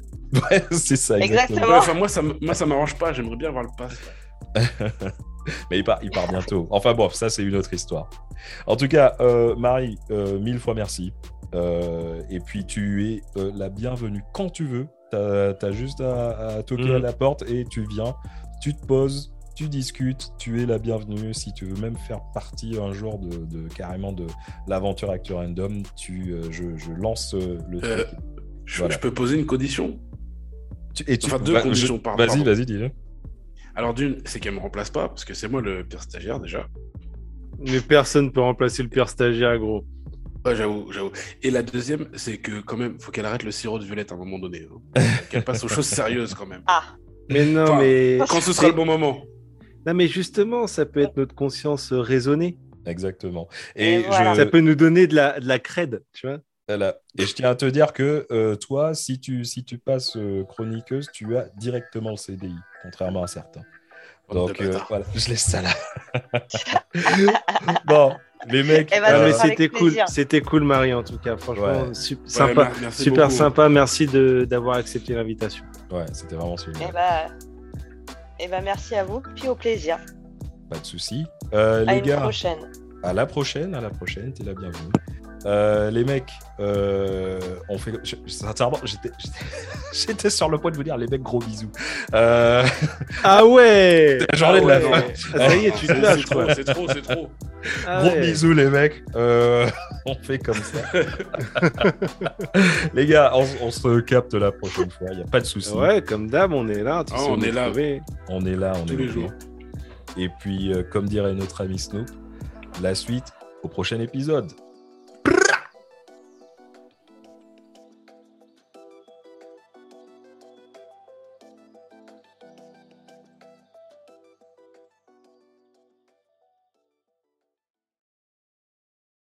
Ouais, 0.50 0.64
c'est 0.72 0.96
ça, 0.96 1.18
exactement. 1.18 1.58
Exactement. 1.58 1.66
Ouais, 1.68 1.78
enfin, 1.78 1.94
moi, 1.94 2.08
ça, 2.08 2.22
moi, 2.40 2.54
ça 2.54 2.66
m'arrange 2.66 2.94
pas. 2.96 3.12
J'aimerais 3.12 3.36
bien 3.36 3.48
avoir 3.48 3.64
le 3.64 3.70
pass. 3.78 3.94
Mais 5.70 5.78
il 5.78 5.84
part, 5.84 5.98
il 6.02 6.10
part 6.10 6.28
bientôt. 6.28 6.66
Enfin 6.70 6.94
bon, 6.94 7.08
ça 7.10 7.28
c'est 7.28 7.42
une 7.42 7.56
autre 7.56 7.72
histoire. 7.74 8.08
En 8.66 8.76
tout 8.76 8.88
cas, 8.88 9.14
euh, 9.20 9.54
Marie, 9.56 9.98
euh, 10.10 10.38
mille 10.38 10.58
fois 10.58 10.74
merci. 10.74 11.12
Euh, 11.54 12.22
et 12.30 12.40
puis 12.40 12.64
tu 12.66 13.06
es 13.08 13.22
euh, 13.36 13.50
la 13.54 13.68
bienvenue 13.68 14.22
quand 14.32 14.50
tu 14.50 14.64
veux. 14.64 14.86
T'as 15.10 15.54
as 15.62 15.70
juste 15.70 16.00
à, 16.00 16.56
à 16.56 16.62
toquer 16.64 16.92
à 16.96 16.98
la 16.98 17.12
porte 17.12 17.42
et 17.48 17.64
tu 17.70 17.86
viens, 17.88 18.16
tu 18.60 18.74
te 18.74 18.84
poses, 18.84 19.32
tu 19.54 19.68
discutes, 19.68 20.32
tu 20.38 20.60
es 20.60 20.66
la 20.66 20.78
bienvenue. 20.78 21.32
Si 21.32 21.52
tu 21.52 21.66
veux 21.66 21.80
même 21.80 21.96
faire 21.96 22.20
partie 22.34 22.76
un 22.80 22.92
jour 22.92 23.20
de, 23.20 23.36
de- 23.46 23.68
carrément 23.68 24.12
de 24.12 24.26
l'aventure 24.66 25.10
Actu 25.10 25.32
Random, 25.34 25.84
tu, 25.96 26.32
euh, 26.32 26.50
je, 26.50 26.76
je 26.76 26.90
lance 26.92 27.34
le 27.34 27.78
Euh, 27.84 28.02
truc. 28.04 28.18
Je, 28.64 28.78
Voilà. 28.78 28.94
je 28.94 28.98
peux 28.98 29.12
poser 29.12 29.38
une 29.38 29.46
condition? 29.46 30.00
Tu- 30.94 31.04
et 31.06 31.16
tu, 31.16 31.26
enfin, 31.26 31.38
deux 31.38 31.52
bah, 31.52 31.62
conditions 31.62 31.96
je- 31.96 32.00
par- 32.00 32.16
Vas-y, 32.16 32.42
vas-y, 32.42 32.66
dis-le. 32.66 32.90
Alors, 33.76 33.94
d'une, 33.94 34.16
c'est 34.24 34.40
qu'elle 34.40 34.54
me 34.54 34.60
remplace 34.60 34.90
pas, 34.90 35.08
parce 35.08 35.24
que 35.24 35.34
c'est 35.34 35.48
moi 35.48 35.60
le 35.60 35.84
pire 35.84 36.02
stagiaire 36.02 36.40
déjà. 36.40 36.66
Mais 37.60 37.80
personne 37.80 38.32
peut 38.32 38.40
remplacer 38.40 38.82
le 38.82 38.88
pire 38.88 39.08
stagiaire, 39.08 39.56
gros. 39.58 39.84
Ouais, 40.44 40.54
j'avoue, 40.56 40.92
j'avoue. 40.92 41.10
Et 41.42 41.50
la 41.50 41.62
deuxième, 41.62 42.06
c'est 42.14 42.36
que 42.38 42.60
quand 42.60 42.76
même, 42.76 42.98
faut 43.00 43.10
qu'elle 43.10 43.24
arrête 43.26 43.42
le 43.44 43.50
sirop 43.50 43.78
de 43.78 43.84
violette 43.84 44.12
à 44.12 44.14
un 44.14 44.18
moment 44.18 44.38
donné. 44.38 44.68
hein. 44.96 45.02
qu'elle 45.30 45.44
passe 45.44 45.64
aux 45.64 45.68
choses 45.68 45.86
sérieuses 45.86 46.34
quand 46.34 46.46
même. 46.46 46.62
Mais 47.30 47.46
non, 47.46 47.62
Enfin, 47.62 47.78
mais. 47.80 48.18
Quand 48.28 48.40
ce 48.40 48.52
sera 48.52 48.66
le 48.68 48.74
bon 48.74 48.84
moment. 48.84 49.22
Non, 49.86 49.94
mais 49.94 50.06
justement, 50.08 50.66
ça 50.66 50.84
peut 50.86 51.00
être 51.00 51.16
notre 51.16 51.34
conscience 51.34 51.92
euh, 51.92 52.00
raisonnée. 52.00 52.58
Exactement. 52.86 53.48
Et 53.76 53.94
Et, 53.94 53.98
voilà. 54.02 54.34
je, 54.34 54.40
Ça 54.40 54.46
peut 54.46 54.60
nous 54.60 54.74
donner 54.74 55.06
de 55.06 55.14
la, 55.14 55.40
de 55.40 55.48
la 55.48 55.58
cred, 55.58 56.02
tu 56.12 56.26
vois. 56.26 56.38
Voilà. 56.68 56.96
Et 57.18 57.26
je 57.26 57.34
tiens 57.34 57.50
à 57.50 57.54
te 57.54 57.66
dire 57.66 57.92
que 57.92 58.26
euh, 58.30 58.56
toi, 58.56 58.94
si 58.94 59.20
tu, 59.20 59.44
si 59.44 59.64
tu 59.64 59.76
passes 59.78 60.16
euh, 60.16 60.44
chroniqueuse, 60.44 61.08
tu 61.12 61.36
as 61.36 61.48
directement 61.58 62.10
le 62.10 62.16
CDI, 62.16 62.54
contrairement 62.82 63.22
à 63.22 63.26
certains. 63.26 63.62
Donc 64.32 64.58
euh, 64.62 64.78
voilà, 64.88 65.04
je 65.14 65.28
laisse 65.28 65.44
ça 65.44 65.60
là. 65.60 65.70
bon, 67.86 68.14
les 68.50 68.62
mecs. 68.62 68.90
Eh 68.94 69.00
ben, 69.00 69.06
Ah, 69.08 69.14
euh, 69.16 69.26
mais 69.26 69.32
c'était 69.32 69.68
cool, 69.68 69.92
c'était 70.08 70.40
cool, 70.40 70.64
Marie, 70.64 70.94
en 70.94 71.02
tout 71.02 71.18
cas. 71.18 71.36
Franchement, 71.36 71.64
Ouais. 71.88 71.94
sup- 71.94 72.20
Ouais, 72.22 72.28
sympa, 72.28 72.70
super 72.90 73.24
beaucoup. 73.26 73.36
sympa. 73.36 73.68
Merci 73.68 74.06
de- 74.06 74.46
d'avoir 74.48 74.76
accepté 74.76 75.14
l'invitation. 75.14 75.64
ouais, 75.90 76.04
c'était 76.12 76.36
vraiment 76.36 76.56
super. 76.56 76.80
Eh 76.88 76.92
ben, 76.92 77.36
Et 78.40 78.48
ben 78.48 78.62
merci 78.64 78.94
à 78.96 79.04
vous, 79.04 79.22
puis 79.36 79.48
au 79.48 79.54
plaisir. 79.54 79.96
Pas 80.68 80.78
de 80.78 80.84
souci. 80.84 81.24
Euh, 81.52 81.84
à 81.86 81.92
les 81.92 81.98
une 82.00 82.04
gars, 82.04 82.16
prochaine. 82.20 82.58
à 83.04 83.12
la 83.12 83.26
prochaine, 83.26 83.74
à 83.76 83.80
la 83.80 83.90
prochaine, 83.90 84.32
t'es 84.32 84.42
la 84.42 84.54
bienvenue. 84.54 84.90
Euh, 85.46 85.90
les 85.90 86.04
mecs, 86.04 86.32
euh, 86.58 87.38
on 87.68 87.76
fait. 87.76 87.92
je- 88.02 88.14
sincèrement, 88.26 88.78
j'étais, 88.84 89.10
j'étais- 89.18 89.38
j'étais 89.92 90.30
sur 90.30 90.48
le 90.48 90.56
point 90.58 90.70
de 90.70 90.76
vous 90.76 90.82
dire, 90.84 90.96
les 90.96 91.06
mecs, 91.06 91.22
gros 91.22 91.38
bisous. 91.38 91.70
Euh, 92.14 92.64
Ah 93.22 93.44
ouais 93.44 94.18
la 94.32 94.38
journée 94.38 94.60
de 94.62 94.66
la 94.68 94.76
Ah 94.76 94.80
fin. 94.80 95.02
Ah, 95.34 95.48
Ça 95.50 95.56
y 95.56 95.66
est, 95.66 95.70
tu 95.72 95.86
te 95.86 95.92
C'est 95.92 96.00
lâches, 96.00 96.24
quoi. 96.26 96.54
c'est 96.54 96.64
trop, 96.64 96.86
c'est 96.88 97.02
trop. 97.02 97.28
Ah 97.86 98.00
gros 98.02 98.12
ouais. 98.14 98.20
bisous, 98.22 98.54
les 98.54 98.70
mecs. 98.70 99.02
Euh, 99.16 99.66
on 100.06 100.14
fait 100.14 100.38
comme 100.38 100.54
ça. 100.56 100.78
les 102.94 103.06
gars, 103.06 103.32
on, 103.34 103.46
on 103.62 103.70
se 103.70 104.00
capte 104.00 104.34
la 104.34 104.52
prochaine 104.52 104.90
fois. 104.90 105.08
Il 105.12 105.16
n'y 105.18 105.22
a 105.22 105.26
pas 105.26 105.40
de 105.40 105.46
souci. 105.46 105.72
Ouais, 105.72 106.02
comme 106.02 106.28
d'hab, 106.30 106.52
on 106.52 106.68
est 106.68 106.82
là. 106.82 107.04
tu 107.06 107.14
sais, 107.16 107.22
on 107.28 107.40
est 107.40 107.48
nous 107.48 107.54
là. 107.54 107.64
trouver. 107.66 108.02
On 108.28 108.44
est 108.46 108.56
là, 108.56 108.72
on 108.80 108.84
Tous 108.86 108.94
est 108.94 108.96
les 108.96 109.06
là. 109.06 109.12
jours. 109.12 109.32
Et 110.16 110.28
puis, 110.40 110.72
euh, 110.72 110.82
comme 110.90 111.08
dirait 111.08 111.34
notre 111.34 111.62
ami 111.62 111.78
Snoop, 111.78 112.06
la 112.82 112.94
suite 112.94 113.24
au 113.62 113.68
prochain 113.68 114.00
épisode. 114.00 114.50